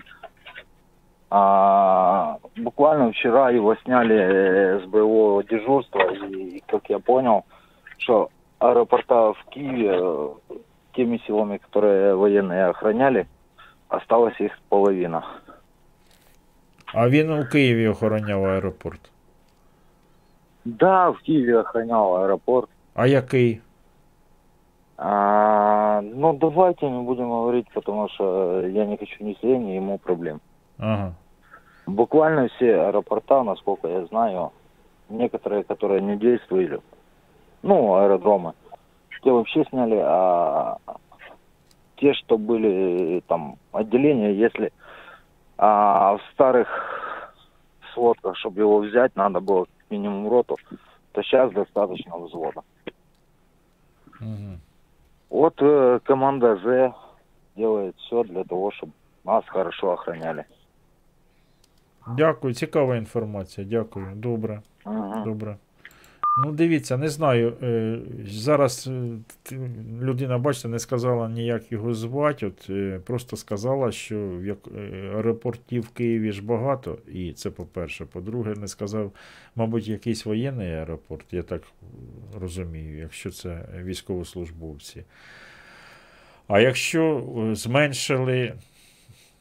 А, 1.30 2.38
буквально 2.56 3.10
вчера 3.10 3.50
его 3.50 3.74
сняли 3.76 4.16
э, 4.16 4.80
с 4.80 4.84
боевого 4.86 5.42
дежурства, 5.42 6.00
и, 6.12 6.62
как 6.66 6.88
я 6.88 6.98
понял, 6.98 7.44
что 7.98 8.30
аэропорта 8.58 9.32
в 9.32 9.44
Киеве 9.50 9.98
э, 10.00 10.28
теми 10.94 11.20
силами, 11.26 11.58
которые 11.58 12.14
военные 12.14 12.66
охраняли, 12.66 13.26
осталась 13.88 14.40
их 14.40 14.52
половина. 14.68 15.24
А 16.94 17.08
він 17.08 17.30
у 17.30 17.44
Києві 17.44 17.88
охороняв 17.88 18.44
аеропорт. 18.44 19.10
Да, 20.64 21.10
в 21.10 21.18
Киеве 21.18 21.58
охранял 21.58 22.16
аэропорт. 22.16 22.68
А 22.94 23.06
який? 23.06 23.60
А, 24.98 26.00
ну, 26.02 26.32
давайте 26.32 26.88
не 26.90 27.02
будем 27.02 27.28
говорить, 27.28 27.66
потому 27.74 28.08
что 28.08 28.66
я 28.66 28.86
не 28.86 28.96
хочу 28.96 29.24
ни 29.24 29.34
себе, 29.34 29.58
ни 29.58 29.76
ему 29.76 29.98
проблем. 29.98 30.40
Ага. 30.78 31.14
Буквально 31.91 32.47
все 32.47 32.87
аэропорта, 32.87 33.43
насколько 33.43 33.87
я 33.87 34.05
знаю, 34.05 34.51
некоторые, 35.09 35.63
которые 35.63 36.01
не 36.01 36.15
действовали, 36.15 36.79
ну, 37.63 37.95
аэродромы, 37.95 38.53
те 39.23 39.31
вообще 39.31 39.65
сняли, 39.65 39.99
а 40.01 40.77
те, 41.97 42.13
что 42.13 42.37
были 42.37 43.21
там 43.27 43.57
отделения, 43.73 44.33
если 44.33 44.71
А 45.57 46.17
в 46.17 46.21
старых 46.33 46.67
сводках, 47.93 48.37
чтобы 48.37 48.61
его 48.61 48.79
взять, 48.79 49.15
надо 49.15 49.41
было 49.41 49.67
минимум 49.89 50.29
роту, 50.29 50.57
то 51.11 51.21
сейчас 51.21 51.51
достаточно 51.51 52.17
взвода. 52.17 52.63
Вот 55.29 55.55
э, 55.59 55.99
команда 56.03 56.55
З 56.57 56.93
делает 57.55 57.95
все 57.97 58.23
для 58.23 58.43
того, 58.43 58.71
чтобы 58.71 58.93
нас 59.23 59.43
хорошо 59.47 59.91
охраняли. 59.91 60.45
Дякую, 62.07 62.53
цікава 62.53 62.95
інформація. 62.95 63.67
Дякую. 63.67 64.07
Добре. 64.15 64.61
Добре. 65.25 65.57
Ну, 66.37 66.51
дивіться, 66.51 66.97
не 66.97 67.09
знаю. 67.09 67.53
Е, 67.63 67.99
зараз 68.27 68.89
е, 69.51 69.57
людина, 70.01 70.37
бачите, 70.37 70.67
не 70.67 70.79
сказала 70.79 71.29
ніяк 71.29 71.71
його 71.71 71.93
звати. 71.93 72.45
От, 72.45 72.69
е, 72.69 72.99
просто 73.05 73.37
сказала, 73.37 73.91
що 73.91 74.41
аеропортів 75.15 75.83
в 75.83 75.89
Києві 75.89 76.31
ж 76.31 76.43
багато. 76.43 76.97
І 77.13 77.33
це 77.33 77.49
по-перше. 77.49 78.05
По-друге, 78.05 78.53
не 78.57 78.67
сказав, 78.67 79.11
мабуть, 79.55 79.87
якийсь 79.87 80.25
воєнний 80.25 80.73
аеропорт, 80.73 81.25
я 81.31 81.43
так 81.43 81.61
розумію, 82.41 82.97
якщо 82.97 83.29
це 83.31 83.65
військовослужбовці. 83.83 85.03
А 86.47 86.59
якщо 86.59 87.23
зменшили, 87.53 88.53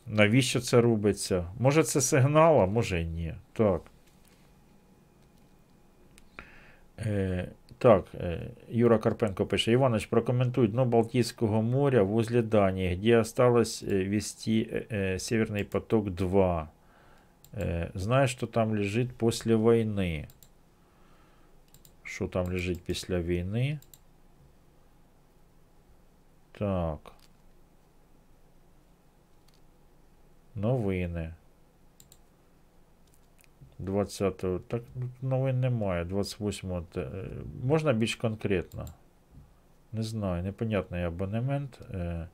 навіщо 0.10 0.62
це 0.62 0.82
робиться? 0.82 1.46
Може 1.60 1.84
це 1.84 2.02
сигнал, 2.02 2.62
а 2.62 2.66
може 2.66 3.02
і 3.02 3.06
ні. 3.06 3.34
Так. 3.54 3.82
Е, 7.00 7.48
так, 7.78 8.06
е, 8.14 8.40
Юра 8.70 8.98
Карпенко 8.98 9.46
пише: 9.46 9.72
Іванович, 9.72 10.06
прокоментуй 10.06 10.68
дно 10.68 10.86
Балтийского 10.86 11.62
моря 11.62 12.04
возле 12.04 12.42
Дании, 12.42 12.96
где 12.96 13.18
осталось 13.18 13.84
э, 13.84 14.10
вести 14.10 14.70
э, 14.72 14.86
э, 14.90 15.20
Северный 15.20 15.64
поток 15.64 16.10
2. 16.10 16.70
Э, 17.54 17.92
знаешь, 17.94 18.32
что 18.32 18.48
там 18.48 18.76
лежит 18.76 19.16
после 19.18 19.56
войны? 19.56 20.28
Що 22.04 22.28
там 22.28 22.46
лежить 22.46 22.82
після 22.86 23.20
війни? 23.20 23.80
Так. 26.52 27.12
Новини. 30.55 31.33
20-го. 33.81 34.59
Так, 34.59 34.83
новин 35.23 35.61
немає. 35.61 36.05
28-го. 36.05 36.85
е, 36.97 37.09
Можна 37.65 37.93
більш 37.93 38.15
конкретно? 38.15 38.87
Не 39.93 40.03
знаю, 40.03 40.43
непонятний 40.43 41.05
абонемент. 41.05 41.81
Е, 41.95 42.29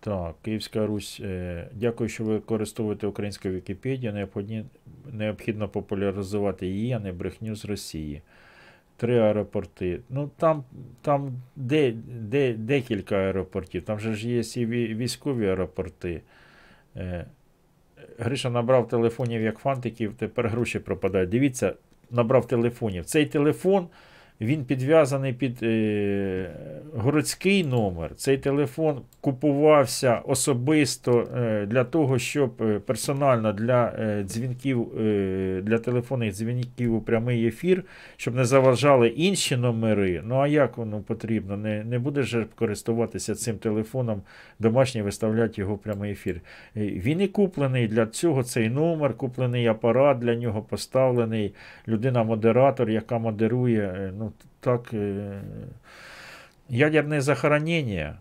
Так, 0.00 0.34
Київська 0.42 0.86
Русь. 0.86 1.20
Е, 1.22 1.68
Дякую, 1.72 2.08
що 2.08 2.24
ви 2.24 2.32
використовуєте 2.32 3.06
українську 3.06 3.48
Вікіпедію. 3.48 4.28
Необхідно 5.12 5.68
популяризувати 5.68 6.66
її, 6.66 6.92
а 6.92 6.98
не 6.98 7.12
брехню 7.12 7.56
з 7.56 7.64
Росії. 7.64 8.22
Три 9.02 9.18
аеропорти. 9.18 10.00
Ну 10.08 10.30
там, 10.36 10.64
там 11.00 11.32
де, 11.56 11.92
де, 12.06 12.52
декілька 12.52 13.16
аеропортів. 13.16 13.82
Там 13.82 13.98
же 13.98 14.14
ж 14.14 14.28
є 14.28 14.62
і 14.62 14.66
військові 14.94 15.48
аеропорти. 15.48 16.22
Е, 16.96 17.26
Гриша 18.18 18.50
набрав 18.50 18.88
телефонів 18.88 19.42
як 19.42 19.58
фантиків, 19.58 20.14
тепер 20.14 20.48
гроші 20.48 20.78
пропадають. 20.78 21.30
Дивіться, 21.30 21.74
набрав 22.10 22.46
телефонів. 22.46 23.04
Цей 23.04 23.26
телефон 23.26 23.88
він 24.42 24.64
підв'язаний 24.64 25.32
під 25.32 25.58
е, 25.62 26.50
городський 26.96 27.64
номер. 27.64 28.14
Цей 28.14 28.38
телефон 28.38 29.00
купувався 29.20 30.14
особисто 30.24 31.28
е, 31.36 31.66
для 31.66 31.84
того, 31.84 32.18
щоб 32.18 32.62
е, 32.62 32.78
персонально 32.78 33.52
для 33.52 33.92
е, 33.98 34.22
дзвінків, 34.22 35.00
е, 35.00 35.60
для 35.64 35.78
телефонних 35.78 36.32
дзвінків 36.32 36.94
у 36.94 37.00
прямий 37.00 37.46
ефір, 37.46 37.84
щоб 38.16 38.34
не 38.34 38.44
заважали 38.44 39.08
інші 39.08 39.56
номери. 39.56 40.22
Ну 40.24 40.34
а 40.40 40.46
як 40.46 40.76
воно 40.76 41.00
потрібно? 41.00 41.56
Не, 41.56 41.84
не 41.84 41.98
будеш 41.98 42.26
же 42.26 42.46
користуватися 42.54 43.34
цим 43.34 43.58
телефоном 43.58 44.22
домашній, 44.58 45.02
виставляти 45.02 45.60
його 45.60 45.74
в 45.74 45.78
прямий 45.78 46.12
ефір. 46.12 46.40
Е, 46.76 46.80
Він 46.80 47.20
і 47.20 47.28
куплений 47.28 47.88
для 47.88 48.06
цього 48.06 48.42
цей 48.42 48.68
номер, 48.70 49.14
куплений 49.16 49.66
апарат 49.66 50.18
для 50.18 50.34
нього 50.34 50.62
поставлений, 50.62 51.54
людина-модератор, 51.88 52.90
яка 52.90 53.18
модерує. 53.18 53.80
е, 53.82 54.12
Ну, 54.18 54.31
так, 54.60 54.94
е, 54.94 55.40
ядерне 56.68 57.20
захоронення. 57.20 58.18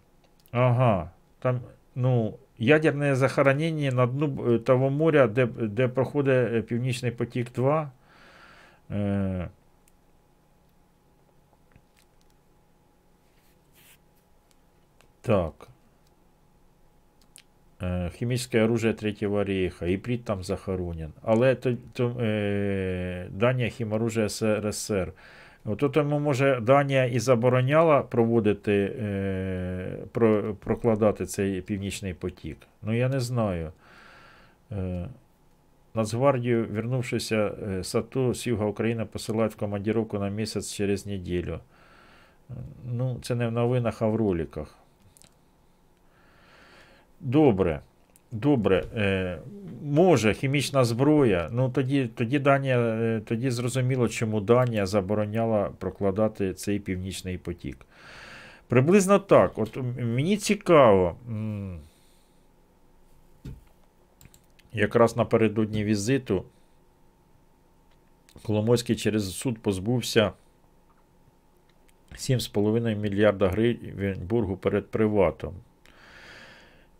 Ага. 0.51 1.09
Там, 1.39 1.59
ну, 1.95 2.33
ядерне 2.57 3.15
захоронення 3.15 3.91
на 3.91 4.05
дну 4.07 4.55
е, 4.55 4.59
того 4.59 4.89
моря, 4.89 5.27
де, 5.27 5.45
де 5.45 5.87
проходить 5.87 6.53
е, 6.53 6.61
Північний 6.61 7.11
потік 7.11 7.51
2. 7.53 7.91
Е, 8.91 9.49
Так. 15.21 15.67
Э, 17.79 18.09
Химическое 18.17 18.63
оружие 18.63 18.93
Третьего 18.93 19.43
рейха. 19.43 19.85
Иприт 19.85 20.25
там 20.25 20.43
захоронен. 20.43 21.13
Але 21.21 21.55
то, 21.55 21.77
то, 21.93 22.17
е, 22.19 23.27
Данія 23.31 23.69
хіморужие 23.69 24.29
СРСР. 24.29 25.13
От 25.65 25.91
тому, 25.93 26.19
може, 26.19 26.59
Данія 26.61 27.05
і 27.05 27.19
забороняла 27.19 28.01
проводити, 28.01 28.95
е, 29.01 29.97
про, 30.11 30.55
прокладати 30.55 31.25
цей 31.25 31.61
північний 31.61 32.13
потік. 32.13 32.57
Ну, 32.81 32.93
я 32.93 33.09
не 33.09 33.19
знаю. 33.19 33.71
Е, 34.71 35.07
Нацгвардію, 35.93 36.67
вернувшися 36.71 37.51
е, 37.67 37.83
САТО 37.83 38.33
з 38.33 38.47
юга 38.47 38.65
України, 38.65 39.05
посилають 39.05 39.53
в 39.53 39.57
командировку 39.57 40.19
на 40.19 40.29
місяць 40.29 40.73
через 40.73 41.05
неділю. 41.05 41.59
Ну, 42.85 43.19
це 43.21 43.35
не 43.35 43.47
в 43.47 43.51
новинах, 43.51 44.01
а 44.01 44.07
в 44.07 44.15
роликах. 44.15 44.77
Добре. 47.19 47.81
Добре. 48.31 48.85
Е, 48.95 49.39
може, 49.83 50.33
хімічна 50.33 50.85
зброя. 50.85 51.49
Ну 51.51 51.69
тоді, 51.69 52.07
тоді 52.07 52.39
Данія, 52.39 52.79
е, 52.79 53.21
тоді 53.25 53.49
зрозуміло, 53.49 54.09
чому 54.09 54.41
Данія 54.41 54.85
забороняла 54.85 55.69
прокладати 55.79 56.53
цей 56.53 56.79
північний 56.79 57.37
потік. 57.37 57.85
Приблизно 58.67 59.19
так. 59.19 59.57
От 59.57 59.77
мені 59.97 60.37
цікаво. 60.37 61.15
Якраз 64.73 65.17
напередодні 65.17 65.83
візиту 65.83 66.45
Коломойський 68.43 68.95
через 68.95 69.35
суд 69.35 69.59
позбувся 69.59 70.33
7,5 72.15 72.95
мільярда 72.95 73.49
гривень 73.49 74.19
боргу 74.27 74.57
перед 74.57 74.87
приватом. 74.87 75.53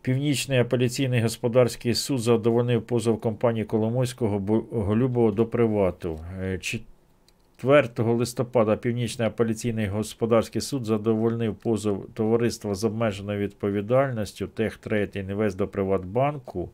Північний 0.02 0.58
апеляційний 0.58 1.20
господарський 1.20 1.94
суд 1.94 2.20
задовольнив 2.20 2.82
позов 2.82 3.20
компанії 3.20 3.64
Коломойського 3.64 4.38
Голюбова 4.70 5.32
до 5.32 5.46
привату. 5.46 6.20
Е, 6.40 6.58
4 6.58 7.88
листопада 7.98 8.76
Північний 8.76 9.28
апеляційний 9.28 9.86
господарський 9.86 10.60
суд 10.60 10.84
задовольнив 10.84 11.54
позов 11.54 12.06
товариства 12.14 12.74
з 12.74 12.84
обмеженою 12.84 13.38
відповідальністю 13.38 14.46
Техтрейд 14.46 15.16
Інвест 15.16 15.56
до 15.56 15.68
Приватбанку 15.68 16.70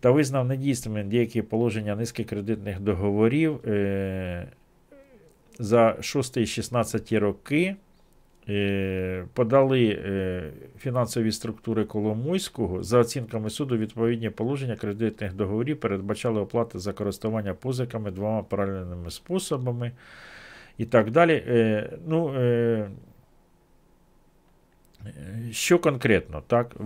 та 0.00 0.10
визнав 0.10 0.46
недійсними 0.46 1.04
деякі 1.04 1.42
положення 1.42 1.96
низки 1.96 2.24
кредитних 2.24 2.80
договорів 2.80 3.68
е, 3.68 4.48
за 5.58 5.96
6 6.00 6.36
і 6.36 6.46
16 6.46 7.12
роки. 7.12 7.76
Е, 8.48 9.24
подали 9.34 9.98
е, 10.04 10.50
фінансові 10.78 11.32
структури 11.32 11.84
Коломойського. 11.84 12.82
За 12.82 12.98
оцінками 12.98 13.50
суду, 13.50 13.76
відповідні 13.76 14.30
положення 14.30 14.76
кредитних 14.76 15.34
договорів 15.34 15.80
передбачали 15.80 16.40
оплати 16.40 16.78
за 16.78 16.92
користування 16.92 17.54
позиками 17.54 18.10
двома 18.10 18.42
паралельними 18.42 19.10
способами 19.10 19.92
і 20.78 20.84
так 20.84 21.10
далі. 21.10 21.44
Е, 21.48 21.90
ну, 22.06 22.34
що 25.50 25.78
конкретно, 25.78 26.42
так? 26.46 26.76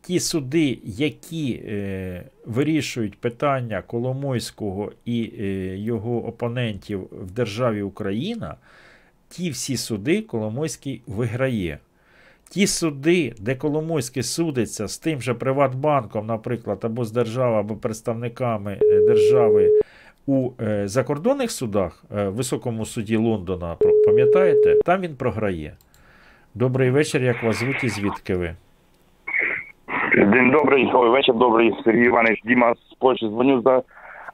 Ті 0.00 0.20
суди, 0.20 0.78
які 0.84 1.62
вирішують 2.46 3.20
питання 3.20 3.82
Коломойського 3.82 4.92
і 5.04 5.22
його 5.82 6.26
опонентів 6.26 7.08
в 7.12 7.30
державі 7.30 7.82
Україна, 7.82 8.56
ті 9.32 9.50
всі 9.50 9.76
суди 9.76 10.22
Коломойський 10.22 11.02
виграє. 11.06 11.78
Ті 12.50 12.66
суди, 12.66 13.34
де 13.40 13.54
Коломойський 13.54 14.22
судиться 14.22 14.88
з 14.88 14.98
тим 14.98 15.20
же 15.20 15.34
Приватбанком, 15.34 16.26
наприклад, 16.26 16.78
або 16.82 17.04
з 17.04 17.12
державою, 17.12 17.60
або 17.60 17.74
представниками 17.74 18.78
е, 18.82 19.06
держави 19.06 19.70
у 20.26 20.50
е, 20.60 20.88
закордонних 20.88 21.50
судах, 21.50 22.04
е, 22.16 22.28
в 22.28 22.34
Високому 22.34 22.86
суді 22.86 23.16
Лондона, 23.16 23.76
пам'ятаєте, 24.06 24.74
там 24.84 25.00
він 25.00 25.16
програє. 25.16 25.72
Добрий 26.54 26.90
вечір, 26.90 27.22
як 27.22 27.42
вас 27.42 27.56
звуть 27.56 27.84
і 27.84 27.88
звідки 27.88 28.34
ви? 28.36 28.54
День 30.16 30.50
добрий, 30.50 30.90
вечір 30.94 31.34
добрий, 31.34 31.74
Сергій 31.84 32.04
Іванович, 32.04 32.42
Діма 32.44 32.74
з 32.74 32.94
Польщі. 32.94 33.28
Дзвоню 33.28 33.62
за 33.62 33.82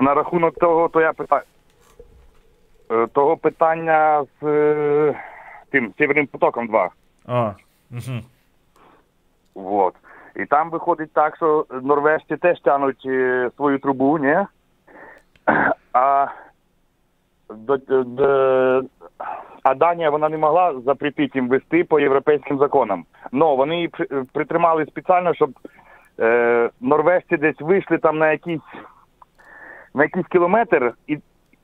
на 0.00 0.14
рахунок 0.14 0.54
того, 0.54 0.88
то 0.88 1.00
я 1.00 1.12
питаю. 1.12 1.42
Того 3.12 3.36
питання 3.36 4.24
з 4.40 4.47
е, 4.47 5.15
тим 5.70 5.93
Северним 5.98 6.27
потоком 6.27 6.66
2. 6.66 6.90
А, 7.27 7.52
угу. 7.90 8.20
Вот. 9.55 9.94
І 10.36 10.44
там 10.44 10.70
виходить 10.70 11.12
так, 11.12 11.36
що 11.36 11.66
норвежці 11.82 12.36
теж 12.36 12.60
тянуть 12.60 13.02
е, 13.06 13.51
свою 13.56 13.78
трубу, 13.78 14.19
ні? 14.19 14.36
А, 15.93 16.27
до, 17.51 17.77
до, 18.05 18.82
а 19.62 19.74
Данія 19.74 20.10
вона 20.10 20.28
не 20.28 20.39
могла 20.39 20.81
запретити 20.81 21.39
їм 21.39 21.48
вести 21.48 21.85
по 21.85 22.01
європейським 22.01 22.59
законам. 22.59 23.05
Но 23.32 23.56
вони 23.56 23.74
її 23.74 23.89
при- 23.89 24.24
притримали 24.32 24.86
спеціально, 24.86 25.35
щоб 25.35 25.51
е, 26.20 26.70
норвежці 26.81 27.36
десь 27.36 27.60
вийшли 27.60 27.98
там 27.98 28.19
на 28.19 28.31
якийсь 28.31 28.60
на 29.94 30.02
якийсь 30.02 30.27
кілометр, 30.27 30.94
і, 31.06 31.19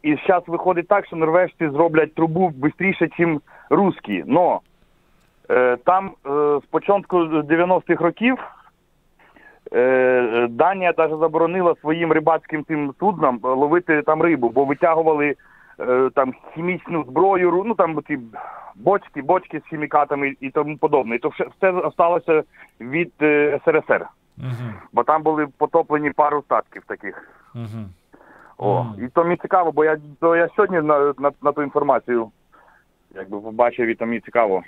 і 0.04 0.18
зараз 0.26 0.42
виходить 0.46 0.88
так, 0.88 1.06
що 1.06 1.16
норвежці 1.16 1.68
зроблять 1.68 2.14
трубу 2.14 2.52
швидше, 2.78 3.08
ніж 3.18 3.38
русські. 3.70 4.24
Но 4.26 4.60
е, 5.50 5.76
там 5.84 6.06
е, 6.06 6.60
з 6.62 6.66
початку 6.70 7.18
90-х 7.18 8.04
років 8.04 8.38
е, 9.72 10.46
Данія 10.50 10.94
навіть 10.98 11.18
заборонила 11.18 11.74
своїм 11.80 12.12
рибацьким 12.12 12.64
тим 12.64 12.94
суднам 13.00 13.38
ловити 13.42 14.02
там 14.02 14.22
рибу, 14.22 14.48
бо 14.48 14.64
витягували 14.64 15.34
е, 15.80 16.10
там 16.14 16.34
хімічну 16.54 17.04
зброю, 17.04 17.62
ну 17.66 17.74
там 17.74 17.98
ці 18.06 18.18
бочки, 18.74 19.22
бочки 19.22 19.60
з 19.60 19.70
хімікатами 19.70 20.34
і 20.40 20.50
тому 20.50 20.76
подобне. 20.78 21.16
І 21.16 21.18
то 21.18 21.28
все, 21.28 21.44
все 21.44 21.72
залишилося 21.72 22.42
від 22.80 23.12
е, 23.22 23.60
СРСР, 23.64 24.06
Угу. 24.38 24.72
бо 24.92 25.04
там 25.04 25.22
були 25.22 25.46
потоплені 25.58 26.10
пару 26.10 26.42
статків 26.42 26.82
таких. 26.86 27.30
Угу. 27.54 27.84
О, 28.58 28.86
і 28.98 29.08
то 29.08 29.24
мені 29.24 29.36
цікаво, 29.42 29.72
бо 29.72 29.84
я, 29.84 29.96
то 30.20 30.36
я 30.36 30.48
сьогодні 30.56 30.80
на, 30.80 31.14
на, 31.18 31.32
на 31.42 31.52
ту 31.52 31.62
інформацію 31.62 32.30
якби 33.14 33.40
побачив, 33.40 33.86
і 33.86 33.94
то 33.94 34.06
мені 34.06 34.20
цікаво. 34.20 34.62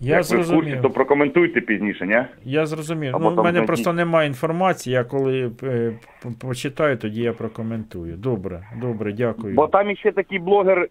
Я 0.00 0.16
Як 0.16 0.30
ви 0.30 0.36
в 0.36 0.48
курсі, 0.50 0.78
то 0.82 0.90
прокоментуйте 0.90 1.60
пізніше, 1.60 2.06
ні? 2.06 2.24
Я 2.44 2.66
зрозумів. 2.66 3.16
Або 3.16 3.30
Ну, 3.30 3.36
там 3.36 3.44
мене 3.44 3.62
просто 3.62 3.92
немає 3.92 4.28
інформації, 4.28 4.94
я 4.94 5.04
коли 5.04 5.50
е, 5.62 5.92
почитаю, 6.40 6.96
тоді 6.96 7.22
я 7.22 7.32
прокоментую. 7.32 8.16
Добре, 8.16 8.66
добре, 8.76 9.12
дякую. 9.12 9.54
Бо 9.54 9.66
там 9.68 9.90
іще 9.90 10.12
такий 10.12 10.38
блогер, 10.38 10.88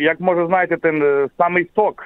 як 0.00 0.20
може 0.20 0.46
знаєте, 0.46 0.74
ten 0.76 1.04
е, 1.04 1.28
самий 1.38 1.70
сок. 1.74 2.04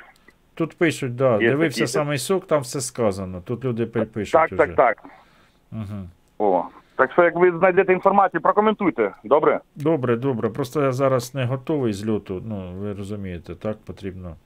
Тут 0.55 0.79
пишуть, 0.79 1.17
да, 1.17 1.39
Є 1.43 1.49
дивився 1.51 1.81
такі. 1.81 1.93
самий 1.93 2.19
сок, 2.19 2.47
там 2.47 2.63
все 2.63 2.81
сказано. 2.81 3.41
Тут 3.41 3.65
люди 3.65 3.87
пи- 3.87 4.05
пишуть. 4.05 4.33
Так, 4.33 4.53
уже. 4.53 4.57
так, 4.57 4.75
так. 4.77 5.05
Угу. 5.73 6.09
О. 6.39 6.65
Так 6.97 7.13
що, 7.13 7.23
як 7.23 7.37
ви 7.37 7.59
знайдете 7.59 7.93
інформацію, 7.93 8.41
прокоментуйте. 8.41 9.13
Добре? 9.25 9.61
Добре, 9.77 10.17
добре. 10.17 10.49
Просто 10.49 10.83
я 10.83 10.93
зараз 10.93 11.35
не 11.35 11.45
готовий 11.45 11.93
з 11.93 12.09
льоту. 12.09 12.43
Ну, 12.47 12.73
ви 12.79 12.93
розумієте, 12.93 13.55
так 13.55 13.77
потрібно. 13.87 14.37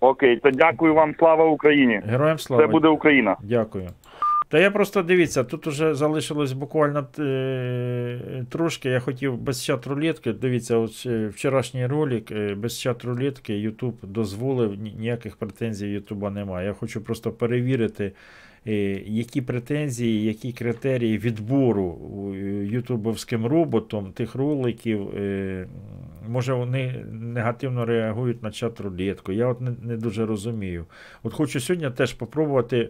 Окей, 0.00 0.36
то 0.36 0.50
дякую 0.50 0.94
вам, 0.94 1.14
слава 1.18 1.44
Україні. 1.44 2.00
Героям 2.06 2.38
слава. 2.38 2.62
Це 2.62 2.66
буде 2.66 2.88
Україна. 2.88 3.36
Дякую. 3.42 3.88
Та 4.50 4.58
я 4.58 4.70
просто 4.70 5.02
дивіться, 5.02 5.44
тут 5.44 5.66
уже 5.66 5.94
залишилось 5.94 6.52
буквально 6.52 7.06
е, 7.18 8.44
трошки. 8.50 8.88
Я 8.88 9.00
хотів 9.00 9.38
без 9.38 9.64
чат 9.64 9.86
рулетки. 9.86 10.32
Дивіться, 10.32 10.76
от 10.76 11.02
е, 11.06 11.28
вчорашній 11.28 11.86
ролик 11.86 12.30
е, 12.32 12.54
без 12.54 12.80
чат 12.80 13.04
рулетки 13.04 13.52
YouTube 13.52 13.94
дозволив, 14.02 14.74
ніяких 14.98 15.36
претензій 15.36 15.86
Ютуба 15.86 16.30
немає. 16.30 16.66
Я 16.66 16.72
хочу 16.72 17.00
просто 17.00 17.30
перевірити, 17.32 18.12
які 19.06 19.40
претензії, 19.40 20.24
які 20.24 20.52
критерії 20.52 21.18
відбору 21.18 21.98
е, 22.34 22.38
ютубовським 22.64 23.46
роботом 23.46 24.12
тих 24.12 24.34
роликів. 24.34 25.08
е, 25.16 25.66
Може, 26.28 26.52
вони 26.52 27.04
негативно 27.12 27.84
реагують 27.84 28.42
на 28.42 28.50
чат 28.50 28.80
рулетку. 28.80 29.32
Я 29.32 29.46
от 29.46 29.60
не, 29.60 29.96
дуже 29.96 30.26
розумію. 30.26 30.86
От 31.22 31.32
хочу 31.34 31.60
сьогодні 31.60 31.90
теж 31.90 32.12
попробувати 32.12 32.88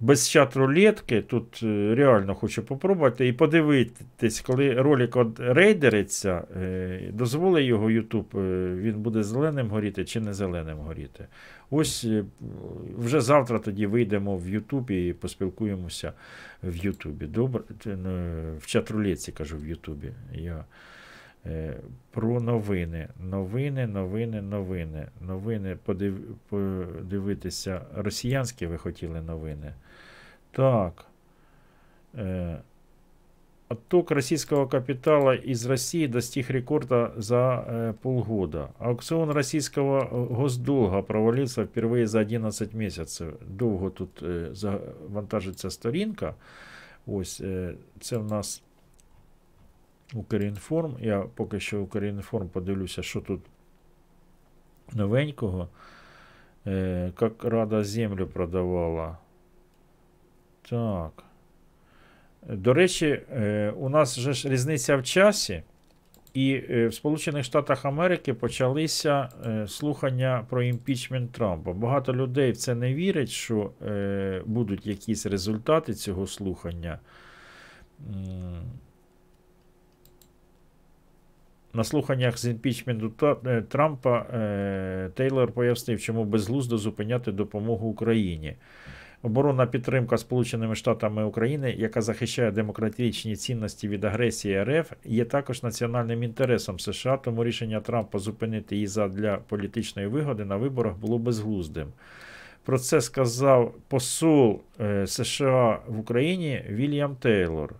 без 0.00 0.28
чат 0.28 0.56
рулетки. 0.56 1.22
Тут 1.22 1.60
е, 1.62 1.94
реально 1.94 2.34
хочу 2.34 2.62
попробувати 2.62 3.28
і 3.28 3.32
подивитись, 3.32 4.40
коли 4.40 4.74
ролик 4.74 5.16
от 5.16 5.40
рейдериться, 5.40 6.44
е, 6.56 7.00
дозволить 7.12 7.66
його 7.66 7.86
YouTube, 7.90 8.40
е, 8.40 8.74
він 8.76 8.94
буде 8.94 9.22
зеленим 9.22 9.68
горіти 9.68 10.04
чи 10.04 10.20
не 10.20 10.34
зеленим 10.34 10.78
горіти. 10.78 11.26
Ось 11.70 12.06
вже 12.98 13.20
завтра 13.20 13.58
тоді 13.58 13.86
вийдемо 13.86 14.36
в 14.36 14.46
YouTube 14.48 14.92
і 14.92 15.12
поспілкуємося 15.12 16.12
в 16.62 16.76
Ютубі. 16.76 17.26
Добре, 17.26 17.62
ну, 17.86 18.30
в 18.58 18.66
чат 18.66 18.90
рулетці 18.90 19.32
кажу 19.32 19.56
в 19.56 19.66
Ютубі. 19.66 20.12
Я. 20.32 20.64
Про 22.10 22.40
новини. 22.40 23.08
Новини, 23.20 23.86
новини, 23.86 24.42
новини. 24.42 25.06
Новини 25.20 25.76
подив... 25.84 26.14
подивитися. 26.48 27.80
Росіянські 27.94 28.66
ви 28.66 28.78
хотіли 28.78 29.20
новини. 29.20 29.72
Так. 30.53 31.05
Е, 32.15 32.61
Отток 33.69 34.09
российского 34.09 34.65
капитала 34.65 35.35
из 35.35 35.63
России 35.67 36.07
достиг 36.07 36.49
рекорда 36.49 37.13
за 37.17 37.63
э, 37.67 37.93
полгода. 38.01 38.71
Аукцион 38.79 39.29
российского 39.29 40.07
э, 40.09 40.25
госдолга 40.33 41.03
провалился 41.03 41.65
впервые 41.65 42.07
за 42.07 42.21
11 42.21 42.73
месяцев. 42.73 43.35
Довго 43.41 43.91
тут 43.91 44.23
э, 44.23 44.53
завантажиться 44.55 45.69
сторінка. 45.69 46.35
Ось 47.05 47.41
е, 47.41 47.75
це 47.99 48.17
в 48.17 48.25
нас 48.25 48.63
Укрінформ. 50.13 50.97
Я 50.99 51.19
поки 51.35 51.59
що 51.59 51.81
Укрінформ 51.81 52.49
подивлюся, 52.49 53.03
що 53.03 53.21
тут 53.21 53.41
новенького. 54.93 55.69
Е, 56.67 57.11
Як 57.21 57.43
Рада 57.43 57.83
землю 57.83 58.27
продавала. 58.27 59.17
Так. 60.70 61.24
До 62.48 62.74
речі, 62.74 63.20
е, 63.32 63.70
у 63.76 63.88
нас 63.88 64.18
же 64.18 64.32
ж 64.32 64.48
різниця 64.48 64.96
в 64.96 65.02
часі, 65.02 65.62
і 66.34 66.62
е, 66.70 66.88
в 66.88 66.94
Сполучених 66.94 67.44
Штатах 67.44 67.84
Америки 67.84 68.34
почалися 68.34 69.28
е, 69.46 69.68
слухання 69.68 70.46
про 70.50 70.62
імпічмент 70.62 71.32
Трампа. 71.32 71.72
Багато 71.72 72.14
людей 72.14 72.52
в 72.52 72.56
це 72.56 72.74
не 72.74 72.94
вірять, 72.94 73.28
що 73.28 73.70
будуть 74.46 74.86
якісь 74.86 75.26
результати 75.26 75.94
цього 75.94 76.26
слухання. 76.26 76.98
На 81.72 81.84
слуханнях 81.84 82.38
з 82.38 82.46
імпічменту 82.46 83.36
Трампа 83.68 84.26
Тейлор 85.14 85.52
пояснив, 85.52 86.00
чому 86.00 86.24
безглуздо 86.24 86.78
зупиняти 86.78 87.32
допомогу 87.32 87.88
Україні. 87.88 88.56
Оборонна 89.24 89.66
підтримка 89.66 90.18
Сполученими 90.18 90.74
Штатами 90.74 91.24
України, 91.24 91.74
яка 91.78 92.02
захищає 92.02 92.50
демократичні 92.50 93.36
цінності 93.36 93.88
від 93.88 94.04
агресії 94.04 94.64
РФ, 94.64 94.92
є 95.04 95.24
також 95.24 95.62
національним 95.62 96.22
інтересом 96.22 96.78
США, 96.78 97.16
тому 97.16 97.44
рішення 97.44 97.80
Трампа 97.80 98.18
зупинити 98.18 98.74
її 98.74 98.86
задля 98.86 99.38
політичної 99.48 100.08
вигоди 100.08 100.44
на 100.44 100.56
виборах 100.56 100.96
було 100.96 101.18
безглуздим. 101.18 101.86
Про 102.64 102.78
це 102.78 103.00
сказав 103.00 103.74
посол 103.88 104.60
е, 104.80 105.06
США 105.06 105.80
в 105.88 105.98
Україні 105.98 106.64
Вільям 106.68 107.16
Тейлор. 107.16 107.74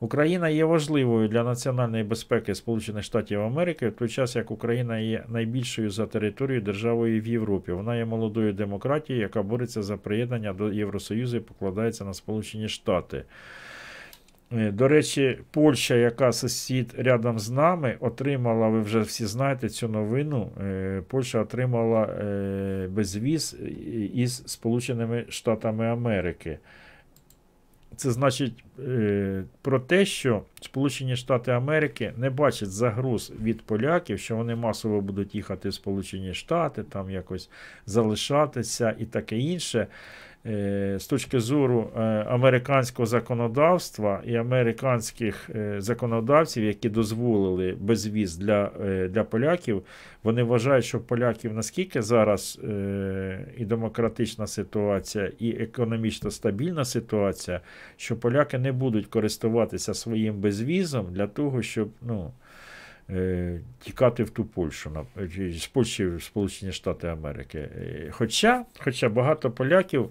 Україна 0.00 0.48
є 0.48 0.64
важливою 0.64 1.28
для 1.28 1.44
національної 1.44 2.04
безпеки 2.04 2.54
Сполучених 2.54 3.04
Штатів 3.04 3.40
Америки, 3.40 3.88
в 3.88 3.92
той 3.92 4.08
час 4.08 4.36
як 4.36 4.50
Україна 4.50 4.98
є 4.98 5.24
найбільшою 5.28 5.90
за 5.90 6.06
територією 6.06 6.64
державою 6.64 7.22
в 7.22 7.26
Європі. 7.26 7.72
Вона 7.72 7.96
є 7.96 8.04
молодою 8.04 8.52
демократією, 8.52 9.22
яка 9.22 9.42
бореться 9.42 9.82
за 9.82 9.96
приєднання 9.96 10.52
до 10.52 10.72
Євросоюзу 10.72 11.36
і 11.36 11.40
покладається 11.40 12.04
на 12.04 12.14
Сполучені 12.14 12.68
Штати. 12.68 13.24
Е, 14.52 14.70
До 14.70 14.88
речі, 14.88 15.38
Польща, 15.50 15.94
яка 15.94 16.32
сусід 16.32 16.94
рядом 16.98 17.38
з 17.38 17.50
нами, 17.50 17.96
отримала, 18.00 18.68
ви 18.68 18.80
вже 18.80 19.00
всі 19.00 19.26
знаєте 19.26 19.68
цю 19.68 19.88
новину. 19.88 20.50
е, 20.60 21.02
Польща 21.08 21.40
отримала 21.40 22.04
е, 22.04 22.88
безвіз 22.90 23.56
із 24.14 24.42
Сполученими 24.46 25.24
Штатами 25.28 25.86
Америки. 25.86 26.58
Це 27.98 28.10
значить 28.10 28.64
е, 28.78 29.44
про 29.62 29.80
те, 29.80 30.04
що 30.04 30.42
Сполучені 30.60 31.16
Штати 31.16 31.50
Америки 31.50 32.12
не 32.16 32.30
бачать 32.30 32.70
загроз 32.70 33.32
від 33.42 33.62
поляків, 33.62 34.18
що 34.18 34.36
вони 34.36 34.54
масово 34.54 35.00
будуть 35.00 35.34
їхати 35.34 35.68
в 35.68 35.74
Сполучені 35.74 36.34
Штати, 36.34 36.82
там 36.82 37.10
якось 37.10 37.50
залишатися 37.86 38.94
і 38.98 39.04
таке 39.04 39.38
інше. 39.38 39.86
Е, 40.48 40.96
з 40.98 41.06
точки 41.06 41.40
зору 41.40 41.90
е, 41.96 42.00
американського 42.28 43.06
законодавства 43.06 44.22
і 44.26 44.34
американських 44.34 45.50
е, 45.54 45.80
законодавців, 45.80 46.64
які 46.64 46.88
дозволили 46.88 47.76
безвіз 47.80 48.36
для, 48.36 48.70
для 49.10 49.24
поляків, 49.24 49.82
вони 50.22 50.42
вважають, 50.42 50.84
що 50.84 51.00
поляків 51.00 51.54
наскільки 51.54 52.02
зараз 52.02 52.60
і 53.56 53.64
демократична 53.64 54.46
ситуація, 54.46 55.32
і 55.38 55.50
економічно 55.50 56.30
стабільна 56.30 56.84
ситуація, 56.84 57.60
що 57.96 58.16
поляки 58.16 58.58
не 58.58 58.72
будуть 58.72 59.06
користуватися 59.06 59.94
своїм 59.94 60.34
безвізом 60.40 61.06
для 61.12 61.26
того, 61.26 61.62
щоб 61.62 61.88
ну, 62.02 62.32
тікати 63.78 64.24
в 64.24 64.30
ту 64.30 64.44
Польщу, 64.44 65.06
з 65.52 65.66
Польщі 65.66 66.06
в 66.06 66.22
Сполучені 66.22 66.72
Штати 66.72 67.08
Америки. 67.08 67.68
Хоча, 68.10 68.64
хоча 68.78 69.08
багато 69.08 69.50
поляків 69.50 70.10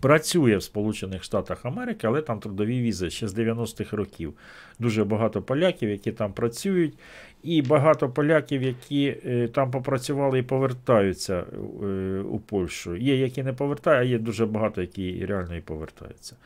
працює 0.00 0.56
в 0.56 0.62
Сполучених 0.62 1.22
Штатах 1.22 1.64
Америки, 1.66 2.06
але 2.06 2.22
там 2.22 2.40
трудові 2.40 2.80
візи 2.80 3.10
ще 3.10 3.28
з 3.28 3.38
90-х 3.38 3.96
років. 3.96 4.34
Дуже 4.78 5.04
багато 5.04 5.42
поляків, 5.42 5.90
які 5.90 6.12
там 6.12 6.32
працюють, 6.32 6.98
і 7.42 7.62
багато 7.62 8.08
поляків, 8.08 8.62
які 8.62 9.16
е, 9.26 9.48
там 9.48 9.70
попрацювали 9.70 10.38
і 10.38 10.42
повертаються 10.42 11.44
е, 11.82 12.18
у 12.20 12.38
Польщу. 12.38 12.96
Є, 12.96 13.16
які 13.16 13.42
не 13.42 13.52
повертаються, 13.52 14.00
а 14.00 14.10
є 14.10 14.18
дуже 14.18 14.46
багато, 14.46 14.80
які 14.80 15.26
реально 15.26 15.56
і 15.56 15.60
повертаються. 15.60 16.36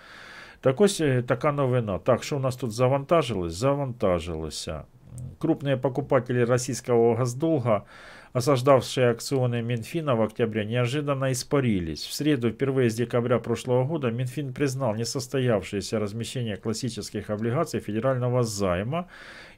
Так 0.61 0.81
ось 0.81 1.01
е, 1.01 1.23
така 1.23 1.53
новина. 1.53 1.99
Так, 1.99 2.23
що 2.23 2.37
у 2.37 2.41
нас 2.41 2.57
тут 2.57 2.73
завантажилось? 2.73 3.55
Завантажилося. 3.55 4.83
Крупные 5.39 5.77
покупатели 5.77 6.45
российского 6.45 7.15
госдолга, 7.15 7.83
осаждавшие 8.33 9.11
акционы 9.11 9.63
Минфина 9.63 10.17
в 10.17 10.23
октябре, 10.23 10.65
неожиданно 10.65 11.33
испарились. 11.33 12.05
В 12.05 12.13
среду, 12.13 12.51
впервые 12.51 12.91
с 12.91 12.95
декабря 12.95 13.39
прошлого 13.39 13.85
года, 13.85 14.11
Минфин 14.11 14.53
признал 14.53 14.95
несостоявшееся 14.95 15.99
размещение 15.99 16.57
классических 16.57 17.31
облигаций 17.31 17.81
федерального 17.81 18.43
займа. 18.43 19.09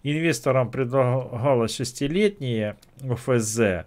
Инвесторам 0.02 0.70
предлагалось 0.70 1.76
шестилетние 1.76 2.76
ОФЗ, 3.02 3.86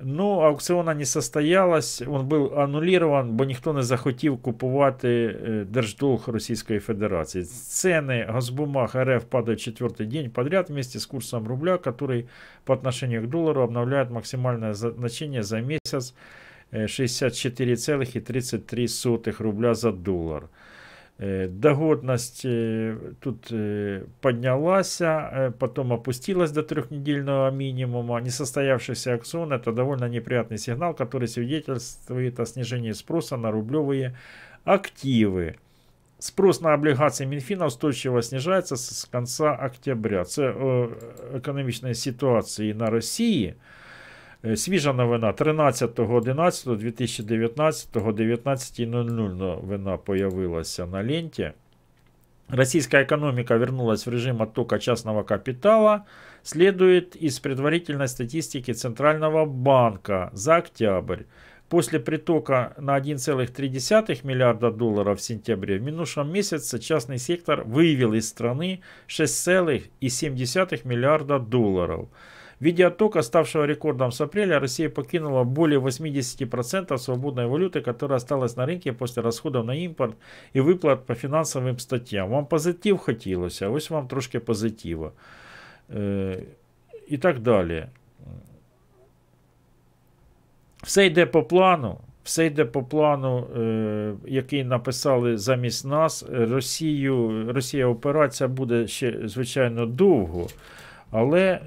Ну, 0.00 0.40
аукціона 0.40 0.94
не 0.94 1.06
состоялась, 1.06 2.02
він 2.02 2.26
був 2.26 2.58
аннулирован, 2.58 3.30
бо 3.30 3.44
ніхто 3.44 3.72
не 3.72 3.82
захотів 3.82 4.42
купувати 4.42 5.08
е, 5.08 5.64
держдолг 5.64 6.28
Російської 6.28 6.80
Федерації. 6.80 7.44
Цены 7.44 8.32
газбумаг 8.32 8.96
РФ 8.96 9.24
падают 9.24 9.60
четвертый 9.60 10.06
день 10.06 10.30
подряд 10.30 10.70
вместе 10.70 10.98
с 10.98 11.06
курсом 11.06 11.46
рубля, 11.46 11.78
который 11.78 12.24
по 12.64 12.74
отношению 12.74 13.22
к 13.22 13.26
доллару 13.26 13.62
обновляет 13.62 14.10
максимальное 14.10 14.74
значение 14.74 15.42
за 15.42 15.60
месяц 15.60 16.14
э, 16.72 16.86
64,33 16.86 19.42
рубля 19.42 19.74
за 19.74 19.92
доллар. 19.92 20.48
Э, 21.20 21.48
Догодность 21.48 22.44
э, 22.44 22.96
тут 23.20 23.46
э, 23.50 24.04
поднялась, 24.20 25.00
э, 25.00 25.52
потом 25.58 25.92
опустилась 25.92 26.50
до 26.50 26.62
трехнедельного 26.62 27.50
минимума. 27.50 28.20
Несостоявшийся 28.20 29.14
акцион – 29.14 29.54
это 29.54 29.72
довольно 29.72 30.08
неприятный 30.08 30.58
сигнал, 30.58 30.94
который 30.94 31.28
свидетельствует 31.28 32.38
о 32.38 32.46
снижении 32.46 32.92
спроса 32.92 33.36
на 33.36 33.50
рублевые 33.50 34.14
активы. 34.64 35.54
Спрос 36.18 36.62
на 36.62 36.74
облігації 36.74 37.26
Мінфіна 37.26 37.66
устойчиво 37.66 38.22
снижається 38.22 38.76
з 38.76 39.00
з 39.00 39.04
кінця 39.04 39.52
октября. 39.66 40.24
Це 40.24 40.50
о 40.50 40.88
економічної 41.34 41.94
ситуації 41.94 42.74
на 42.74 42.90
Росії. 42.90 43.54
Е, 44.44 44.56
Свіжа 44.56 44.92
новина 44.92 45.32
13.11.2019, 45.32 47.92
19.00 47.92 49.34
новина 49.34 49.96
появилася 49.96 50.86
на 50.86 51.04
ленте. 51.04 51.52
Российская 52.48 53.02
экономика 53.02 53.56
вернулась 53.56 54.06
в 54.06 54.10
режим 54.10 54.40
оттока 54.40 54.78
частного 54.78 55.24
капитала, 55.24 56.04
следует 56.42 57.16
из 57.16 57.40
предварительной 57.40 58.08
статистики 58.08 58.72
Центрального 58.72 59.46
банка 59.46 60.30
за 60.32 60.56
октябрь. 60.56 61.24
После 61.68 61.98
притока 61.98 62.74
на 62.78 62.96
1,3 62.96 64.24
миллиарда 64.24 64.70
долларов 64.70 65.18
в 65.18 65.22
сентябре 65.22 65.78
в 65.78 65.82
минувшем 65.82 66.32
месяце 66.32 66.78
частный 66.78 67.18
сектор 67.18 67.64
вывел 67.64 68.12
из 68.12 68.28
страны 68.28 68.82
6,7 69.08 70.86
миллиарда 70.86 71.40
долларов. 71.40 72.08
В 72.60 72.64
виде 72.64 72.86
оттока, 72.86 73.22
ставшего 73.22 73.66
рекордом 73.66 74.12
с 74.12 74.20
апреля, 74.20 74.60
Россия 74.60 74.88
покинула 74.88 75.44
более 75.44 75.78
80% 75.78 76.98
свободной 76.98 77.46
валюты, 77.46 77.80
которая 77.80 78.16
осталась 78.16 78.56
на 78.56 78.66
рынке 78.66 78.92
после 78.92 79.22
расходов 79.22 79.66
на 79.66 79.74
импорт 79.74 80.16
и 80.54 80.60
выплат 80.60 81.06
по 81.06 81.14
финансовым 81.14 81.78
статьям. 81.78 82.30
Вам 82.30 82.46
позитив 82.46 82.98
хотілося, 82.98 83.68
ось 83.68 83.90
вам 83.90 84.08
трошки 84.08 84.38
позитива. 84.38 85.12
Е, 85.94 86.42
і 87.08 87.18
так 87.18 87.38
далі. 87.38 87.86
Все 90.82 91.06
йде 91.06 91.26
по 91.26 91.42
плану. 91.42 91.98
Все 92.24 92.46
йде 92.46 92.64
по 92.64 92.82
плану, 92.82 93.46
е, 93.56 94.14
який 94.26 94.64
написали 94.64 95.38
замість 95.38 95.86
нас. 95.86 96.24
Росію, 96.30 97.44
Росія 97.52 97.86
операція 97.86 98.48
буде 98.48 98.86
ще, 98.86 99.18
звичайно, 99.24 99.86
довго, 99.86 100.46
але 101.10 101.60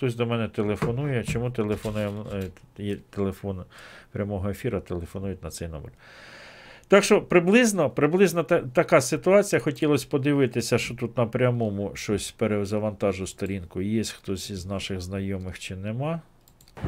хтось 0.00 0.14
до 0.14 0.26
мене 0.26 0.48
телефонує. 0.48 1.24
Чому 1.24 1.50
телефонує? 1.50 2.10
е, 2.34 2.42
Є 2.78 2.96
телефон 3.10 3.64
прямого 4.12 4.50
ефіру, 4.50 4.80
телефонують 4.80 5.42
на 5.42 5.50
цей 5.50 5.68
номер. 5.68 5.92
Так 6.88 7.04
що 7.04 7.22
приблизно, 7.22 7.90
приблизно 7.90 8.42
та, 8.42 8.60
така 8.60 9.00
ситуація. 9.00 9.60
Хотілося 9.60 10.06
подивитися, 10.10 10.78
що 10.78 10.94
тут 10.94 11.16
на 11.18 11.26
прямому 11.26 11.90
щось 11.94 12.30
перезавантажу 12.30 13.26
сторінку. 13.26 13.82
Є 13.82 14.02
хтось 14.04 14.50
із 14.50 14.66
наших 14.66 15.00
знайомих 15.00 15.58
чи 15.58 15.76
нема. 15.76 16.20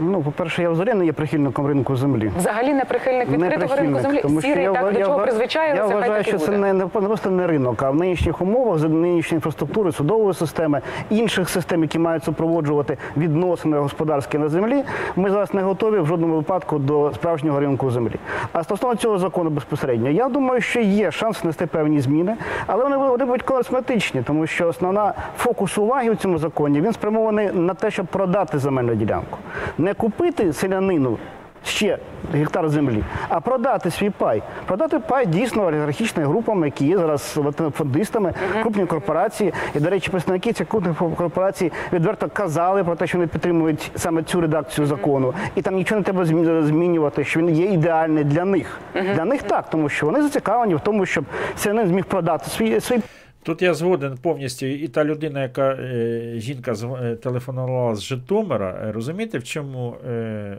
Ну, 0.00 0.22
по-перше, 0.22 0.62
я 0.62 0.70
взагалі 0.70 0.94
не 0.98 1.06
є 1.06 1.12
прихильником 1.12 1.66
ринку 1.66 1.96
землі. 1.96 2.30
Взагалі 2.38 2.72
не 2.72 2.84
прихильник 2.84 3.28
Не 3.30 3.36
відкритого 3.36 3.76
ринку 3.76 4.00
землі. 4.00 4.20
тому 4.22 4.40
що 4.40 4.48
Сірий 4.48 4.64
я 4.64 4.72
так 4.72 4.82
ва- 4.82 4.92
до 4.92 4.98
я 4.98 5.04
чого 5.04 5.18
ва- 5.18 5.24
призвичаїлися, 5.24 5.82
Я 5.88 5.96
вважаю, 5.96 6.24
що 6.24 6.38
це 6.38 6.52
не, 6.58 6.72
не 6.72 6.86
просто 6.86 7.30
не 7.30 7.46
ринок, 7.46 7.82
а 7.82 7.90
в 7.90 7.96
нинішніх 7.96 8.40
умовах, 8.42 8.78
з 8.78 8.82
нинішньої 8.84 9.36
інфраструктури, 9.36 9.92
судової 9.92 10.34
системи, 10.34 10.80
інших 11.10 11.48
систем, 11.48 11.82
які 11.82 11.98
мають 11.98 12.24
супроводжувати 12.24 12.96
відносини 13.16 13.78
господарські 13.78 14.38
на 14.38 14.48
землі, 14.48 14.82
ми 15.16 15.30
зараз 15.30 15.54
не 15.54 15.62
готові 15.62 15.98
в 15.98 16.06
жодному 16.06 16.34
випадку 16.36 16.78
до 16.78 17.10
справжнього 17.14 17.60
ринку 17.60 17.90
землі. 17.90 18.14
А 18.52 18.62
стосовно 18.64 18.96
цього 18.96 19.18
закону 19.18 19.50
безпосередньо, 19.50 20.08
я 20.10 20.28
думаю, 20.28 20.60
що 20.60 20.80
є 20.80 21.10
шанс 21.10 21.42
внести 21.42 21.66
певні 21.66 22.00
зміни, 22.00 22.34
але 22.66 22.84
вони, 22.84 22.96
вони 22.96 23.24
будуть 23.24 23.42
косметичні, 23.42 24.22
тому 24.22 24.46
що 24.46 24.68
основна 24.68 25.12
фокус 25.38 25.78
уваги 25.78 26.10
у 26.10 26.14
цьому 26.14 26.38
законі 26.38 26.80
він 26.80 26.92
спрямований 26.92 27.50
на 27.52 27.74
те, 27.74 27.90
щоб 27.90 28.06
продати 28.06 28.58
земельну 28.58 28.94
ділянку, 28.94 29.38
не 29.82 29.94
купити 29.94 30.52
селянину 30.52 31.18
ще 31.64 31.98
гектар 32.34 32.68
землі, 32.68 33.04
а 33.28 33.40
продати 33.40 33.90
свій 33.90 34.10
пай. 34.10 34.42
Продати 34.66 34.98
пай 34.98 35.26
дійсно 35.26 35.64
олігархічним 35.66 36.26
групам, 36.26 36.64
які 36.64 36.86
є 36.86 36.98
зараз 36.98 37.38
фондистами, 37.74 38.34
крупні 38.62 38.86
корпорації. 38.86 39.52
І, 39.74 39.80
до 39.80 39.90
речі, 39.90 40.10
представники 40.10 40.52
цих 40.52 40.68
крупних 40.68 40.96
корпорацій 40.96 41.72
відверто 41.92 42.28
казали 42.32 42.84
про 42.84 42.96
те, 42.96 43.06
що 43.06 43.18
вони 43.18 43.26
підтримують 43.28 43.90
саме 43.96 44.22
цю 44.22 44.40
редакцію 44.40 44.86
закону. 44.86 45.34
І 45.54 45.62
там 45.62 45.74
нічого 45.74 45.98
не 46.00 46.04
треба 46.04 46.24
змі- 46.24 46.62
змінювати, 46.62 47.24
що 47.24 47.40
він 47.40 47.48
є 47.50 47.66
ідеальний 47.66 48.24
для 48.24 48.44
них. 48.44 48.78
Для 49.14 49.24
них 49.24 49.42
так, 49.42 49.70
тому 49.70 49.88
що 49.88 50.06
вони 50.06 50.22
зацікавлені 50.22 50.74
в 50.74 50.80
тому, 50.80 51.06
щоб 51.06 51.24
селянин 51.56 51.86
зміг 51.86 52.04
продати 52.04 52.50
свій 52.50 52.80
свій 52.80 53.00
Тут 53.42 53.62
я 53.62 53.74
згоден 53.74 54.18
повністю. 54.22 54.66
І 54.66 54.88
та 54.88 55.04
людина, 55.04 55.42
яка 55.42 55.72
е, 55.72 56.32
жінка 56.36 56.72
е, 56.72 57.16
телефонувала 57.16 57.94
з 57.94 58.02
Житомира, 58.02 58.82
е, 58.88 58.92
розумієте, 58.92 59.38
в 59.38 59.44
чому 59.44 59.96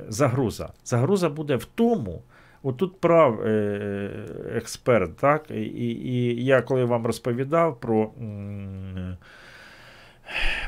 загруза? 0.08 0.70
Загруза 0.86 1.30
буде 1.30 1.56
в 1.56 1.66
тому. 1.66 2.22
Отут 2.66 3.00
прав 3.00 3.48
експерт, 4.56 5.18
так? 5.18 5.52
І, 5.52 5.62
і 5.62 6.46
я 6.46 6.62
коли 6.62 6.86
вам 6.86 7.06
розповідав 7.06 7.80
про, 7.80 8.12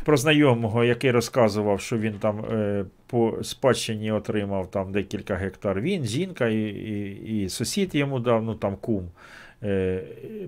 про 0.06 0.18
знайомого, 0.18 0.84
який 0.84 1.12
розказував, 1.12 1.82
що 1.82 1.98
він 1.98 2.14
там 2.14 2.46
по 3.08 3.38
спадщині 3.44 4.12
отримав 4.12 4.72
там 4.72 4.92
декілька 4.92 5.36
гектар. 5.36 5.82
Він, 5.82 6.06
жінка 6.06 6.48
і, 6.48 6.62
і, 6.62 7.44
і 7.44 7.50
сусід 7.50 7.96
йому 7.96 8.20
дав, 8.20 8.44
ну 8.44 8.56
там 8.56 8.76
кум 8.76 9.10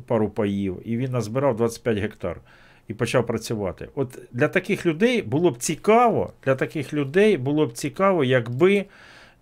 пару 0.06 0.30
паїв, 0.30 0.82
і 0.86 0.98
він 0.98 1.12
назбирав 1.12 1.56
25 1.56 1.98
гектар 1.98 2.38
і 2.88 2.94
почав 2.94 3.26
працювати. 3.26 3.90
От 3.96 4.20
для 4.32 4.48
таких 4.48 4.86
людей 4.86 5.22
було 5.22 5.52
б 5.52 5.58
цікаво, 5.58 6.34
для 6.46 6.56
таких 6.56 6.94
людей 6.94 7.38
було 7.38 7.66
б 7.66 7.74
цікаво, 7.74 8.24
якби 8.24 8.86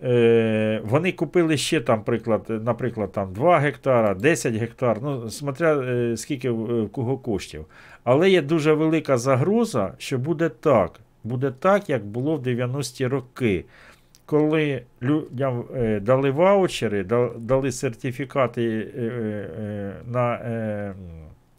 е, 0.04 0.82
вони 0.84 1.12
купили 1.12 1.58
ще 1.58 1.82
там, 1.82 2.04
приклад, 2.04 2.46
наприклад, 2.50 3.12
там 3.12 3.34
2 3.34 3.60
гектара, 3.60 4.14
10 4.14 4.54
гектар, 4.54 4.98
ну, 5.02 5.30
смотря 5.30 5.76
е, 5.76 6.18
скільки 6.18 6.50
в 6.50 6.90
кого 6.90 7.18
коштів. 7.18 7.66
Але 8.04 8.30
є 8.30 8.42
дуже 8.42 8.74
велика 8.74 9.18
загроза, 9.18 9.94
що 9.98 10.18
буде 10.18 10.50
так. 10.50 11.00
Буде 11.24 11.52
так, 11.60 11.90
як 11.90 12.06
було 12.06 12.36
в 12.36 12.42
90-ті 12.42 13.08
роки. 13.08 13.66
Коли 14.26 14.82
людям 15.02 15.66
е, 15.76 16.00
дали 16.00 16.32
ваучери, 16.32 17.04
дали 17.38 17.72
сертифікати 17.72 18.92
е, 18.98 19.02
е, 19.02 19.94
на, 20.06 20.40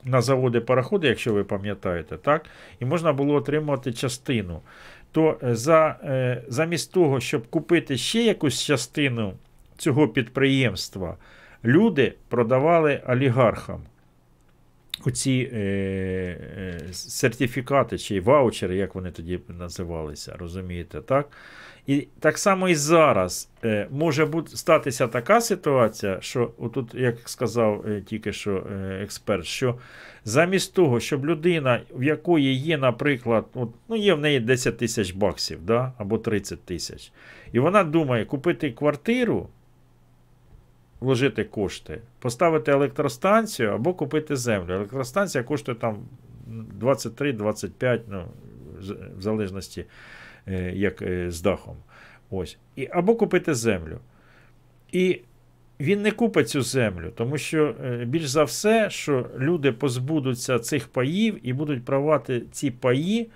на 0.05 0.21
заводи 0.21 0.61
пароходи, 0.61 1.09
якщо 1.09 1.33
ви 1.33 1.45
пам'ятаєте, 1.45 2.17
так? 2.17 2.47
і 2.81 2.85
можна 2.85 3.13
було 3.13 3.35
отримати 3.35 3.93
частину, 3.93 4.61
то 5.13 5.39
за, 5.43 5.97
замість 6.49 6.93
того, 6.93 7.21
щоб 7.21 7.47
купити 7.47 7.97
ще 7.97 8.23
якусь 8.23 8.63
частину 8.63 9.33
цього 9.77 10.09
підприємства, 10.09 11.17
люди 11.65 12.15
продавали 12.29 13.03
олігархам 13.09 13.81
оці 15.05 15.51
е, 15.53 15.59
е, 15.59 16.81
сертифікати 16.93 17.99
чи 17.99 18.21
ваучери, 18.21 18.77
як 18.77 18.95
вони 18.95 19.11
тоді 19.11 19.41
називалися, 19.49 20.37
розумієте, 20.39 21.01
так? 21.01 21.29
І 21.87 22.09
так 22.21 22.39
само 22.39 22.69
і 22.69 22.75
зараз 22.75 23.51
е, 23.65 23.89
може 23.91 24.27
бути 24.27 24.57
статися 24.57 25.09
така 25.09 25.41
ситуація, 25.41 26.19
що 26.21 26.51
отут, 26.59 26.95
як 26.95 27.29
сказав 27.29 27.85
е, 27.89 28.01
тільки 28.01 28.33
що 28.33 28.67
е, 28.73 29.01
експерт, 29.03 29.45
що 29.45 29.79
замість 30.25 30.75
того, 30.75 31.01
щоб 31.01 31.27
людина, 31.27 31.81
в 31.95 32.03
якої 32.03 32.55
є, 32.55 32.79
наприклад, 32.79 33.45
от, 33.55 33.71
ну 33.89 33.97
є 33.97 34.15
в 34.15 34.21
неї 34.21 34.41
10 34.41 34.79
тисяч 34.79 35.13
баксів, 35.13 35.59
да, 35.63 35.93
або 35.99 36.19
30 36.19 36.65
тисяч, 36.65 37.13
і 37.53 37.59
вона 37.59 37.85
думає 37.85 38.25
купити 38.25 38.71
квартиру, 38.71 39.49
вложити 41.01 41.45
кошти, 41.45 42.01
поставити 42.19 42.73
електростанцію 42.73 43.71
або 43.71 43.95
купити 43.95 44.37
землю. 44.37 44.75
Електростанція 44.75 45.45
коштує 45.45 45.79
там 45.79 45.99
23-25, 46.81 48.01
ну, 48.09 48.25
в 49.19 49.23
залежності 49.23 49.85
як 50.75 51.03
е, 51.03 51.31
з 51.31 51.43
дахом. 51.43 51.77
Ось. 52.31 52.59
І, 52.77 52.89
або 52.93 53.17
купити 53.17 53.55
землю. 53.55 53.99
І 54.93 55.21
він 55.81 56.03
не 56.03 56.11
купить 56.11 56.49
цю 56.49 56.63
землю, 56.63 57.13
тому 57.15 57.39
що 57.39 57.75
е, 57.85 58.05
більш 58.05 58.27
за 58.27 58.45
все, 58.45 58.91
що 58.91 59.27
люди 59.39 59.73
позбудуться 59.73 60.59
цих 60.59 60.89
паїв 60.89 61.39
і 61.43 61.53
будуть 61.53 61.85
правати 61.85 62.43
ці 62.53 62.71
паї 62.71 63.31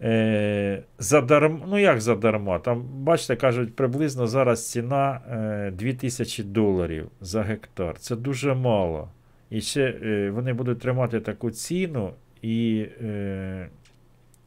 е, 0.00 0.82
задарма. 0.98 1.66
Ну 1.68 1.78
як 1.78 2.00
задарма? 2.00 2.58
Там, 2.58 2.82
бачите, 2.82 3.36
кажуть, 3.36 3.76
приблизно 3.76 4.26
зараз 4.26 4.70
ціна 4.70 5.20
е, 5.30 5.70
2000 5.70 6.42
доларів 6.42 7.08
за 7.20 7.42
гектар. 7.42 7.98
Це 7.98 8.16
дуже 8.16 8.54
мало. 8.54 9.08
І 9.50 9.60
ще 9.60 9.82
е, 9.82 10.30
вони 10.30 10.52
будуть 10.52 10.78
тримати 10.78 11.20
таку 11.20 11.50
ціну, 11.50 12.12
і 12.42 12.86
е, 13.02 13.68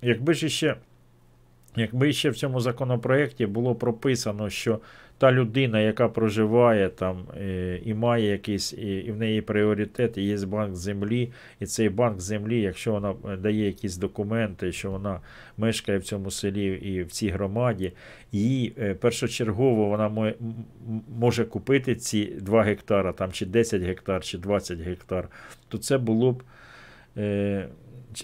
якби 0.01 0.33
ж 0.33 0.49
ще. 0.49 0.75
Якби 1.75 2.13
ще 2.13 2.29
в 2.29 2.35
цьому 2.35 2.59
законопроєкті 2.59 3.45
було 3.45 3.75
прописано, 3.75 4.49
що 4.49 4.79
та 5.17 5.31
людина, 5.31 5.79
яка 5.79 6.09
проживає 6.09 6.89
там 6.89 7.25
е, 7.37 7.79
і 7.85 7.93
має 7.93 8.31
якийсь, 8.31 8.73
і, 8.73 9.11
в 9.11 9.17
неї 9.17 9.41
пріоритет, 9.41 10.17
і 10.17 10.23
є 10.23 10.37
банк 10.45 10.75
землі, 10.75 11.31
і 11.59 11.65
цей 11.65 11.89
банк 11.89 12.19
землі, 12.21 12.61
якщо 12.61 12.91
вона 12.91 13.13
е, 13.29 13.37
дає 13.37 13.65
якісь 13.65 13.97
документи, 13.97 14.71
що 14.71 14.91
вона 14.91 15.19
мешкає 15.57 15.97
в 15.97 16.03
цьому 16.03 16.31
селі 16.31 16.65
і 16.65 17.03
в 17.03 17.11
цій 17.11 17.29
громаді, 17.29 17.91
їй 18.31 18.73
е, 18.79 18.93
першочергово 18.93 19.85
вона 19.85 20.33
може 21.19 21.45
купити 21.45 21.95
ці 21.95 22.25
2 22.25 22.63
гектара, 22.63 23.13
там, 23.13 23.31
чи 23.31 23.45
10 23.45 23.81
гектар, 23.81 24.23
чи 24.23 24.37
20 24.37 24.79
гектар, 24.79 25.29
то 25.67 25.77
це 25.77 25.97
було 25.97 26.31
б 26.31 26.43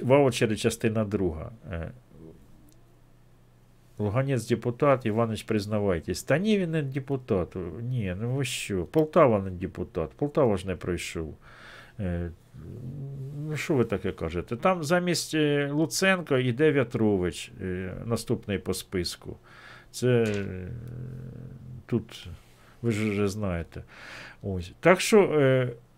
ваучери 0.01 0.55
частина 0.55 1.05
друга. 1.05 1.51
Луганець 4.01 4.47
депутат, 4.47 5.05
Іванович, 5.05 5.43
признавайтесь. 5.43 6.23
Та 6.23 6.37
ні, 6.37 6.59
він 6.59 6.71
не 6.71 6.81
депутат. 6.81 7.55
Ні, 7.81 8.15
ну 8.21 8.31
ви 8.31 8.45
що? 8.45 8.83
Полтава 8.83 9.39
не 9.39 9.51
депутат. 9.51 10.09
Полтава 10.09 10.57
ж 10.57 10.67
не 10.67 10.75
пройшов. 10.75 11.37
Е, 11.99 12.31
Ну, 13.49 13.57
що 13.57 13.73
ви 13.73 13.85
таке 13.85 14.11
кажете? 14.11 14.55
Там 14.55 14.83
замість 14.83 15.33
е, 15.33 15.69
Луценко 15.71 16.37
йде 16.37 16.71
В'ятрович, 16.71 17.51
е, 17.61 17.93
наступний 18.05 18.59
по 18.59 18.73
списку. 18.73 19.37
Це 19.91 20.35
тут, 21.85 22.27
ви 22.81 22.91
ж 22.91 23.09
вже 23.09 23.27
знаєте. 23.27 23.83
Ось. 24.41 24.71
Так 24.79 25.01
що, 25.01 25.19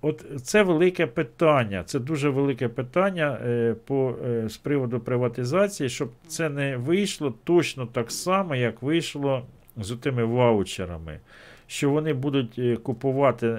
от 0.03 0.25
це 0.43 0.63
велике 0.63 1.07
питання. 1.07 1.83
Це 1.83 1.99
дуже 1.99 2.29
велике 2.29 2.67
питання 2.67 3.39
е, 3.45 3.75
по, 3.85 4.15
е, 4.25 4.49
з 4.49 4.57
приводу 4.57 4.99
приватизації, 4.99 5.89
щоб 5.89 6.11
це 6.27 6.49
не 6.49 6.77
вийшло 6.77 7.33
точно 7.43 7.85
так 7.85 8.11
само, 8.11 8.55
як 8.55 8.81
вийшло 8.81 9.45
з 9.77 9.95
тими 9.95 10.23
ваучерами. 10.23 11.19
Що 11.67 11.89
вони 11.89 12.13
будуть 12.13 12.59
е, 12.59 12.75
купувати 12.75 13.57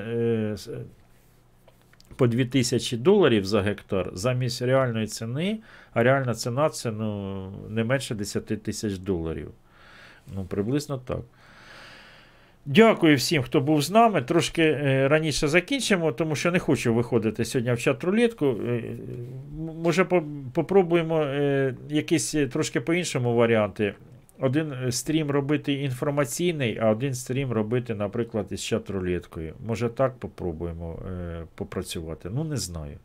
по 2.17 2.27
2000 2.27 2.97
доларів 2.97 3.47
за 3.47 3.63
гектар 3.63 4.11
замість 4.13 4.63
реальної 4.63 5.07
ціни, 5.07 5.59
а 5.93 6.03
реальна 6.03 6.35
ціна 6.35 6.71
це 6.71 6.91
ну, 6.91 7.51
не 7.69 7.85
менше 7.85 8.15
10 8.15 8.63
тисяч 8.63 8.99
доларів. 8.99 9.51
Ну, 10.35 10.45
приблизно 10.45 10.99
так. 10.99 11.21
Дякую 12.67 13.17
всім, 13.17 13.43
хто 13.43 13.61
був 13.61 13.83
з 13.83 13.91
нами. 13.91 14.23
Трошки 14.23 14.63
е, 14.63 15.09
раніше 15.09 15.49
закінчимо, 15.49 16.13
тому 16.13 16.35
що 16.37 16.51
не 16.53 16.59
хочу 16.59 16.95
виходити 16.95 17.45
сьогодні 17.45 17.73
в 17.73 17.79
чат 17.79 18.05
рулетку. 18.05 18.47
Е, 18.47 18.83
може, 19.83 20.05
по- 20.05 20.23
попробуємо 20.53 21.23
е, 21.23 21.75
якісь 21.89 22.31
трошки 22.53 22.81
по-іншому 22.81 23.35
варіанти. 23.35 23.95
Один 24.41 24.75
стрім 24.91 25.31
робити 25.31 25.73
інформаційний, 25.73 26.79
а 26.83 26.91
один 26.91 27.15
стрім 27.15 27.53
робити, 27.53 27.95
наприклад, 27.95 28.47
із 28.51 28.63
чат 28.65 28.91
рулеткою. 28.91 29.55
Може, 29.67 29.89
так 29.89 30.19
попробуємо 30.19 30.99
попрацювати. 31.55 32.31
Ну, 32.35 32.45
не 32.45 32.57
знаю. 32.57 32.99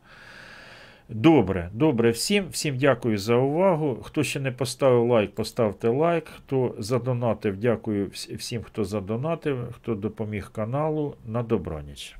Добре, 1.12 1.70
добре 1.72 2.10
всім. 2.10 2.48
Всім 2.50 2.76
дякую 2.78 3.18
за 3.18 3.34
увагу. 3.34 3.98
Хто 4.02 4.24
ще 4.24 4.40
не 4.40 4.52
поставив 4.52 5.10
лайк, 5.10 5.34
поставте 5.34 5.88
лайк. 5.88 6.28
Хто 6.28 6.74
задонатив, 6.78 7.56
дякую 7.56 8.10
всім, 8.36 8.62
хто 8.62 8.84
задонатив, 8.84 9.58
хто 9.72 9.94
допоміг 9.94 10.50
каналу. 10.52 11.14
На 11.26 11.42
добраніч. 11.42 12.19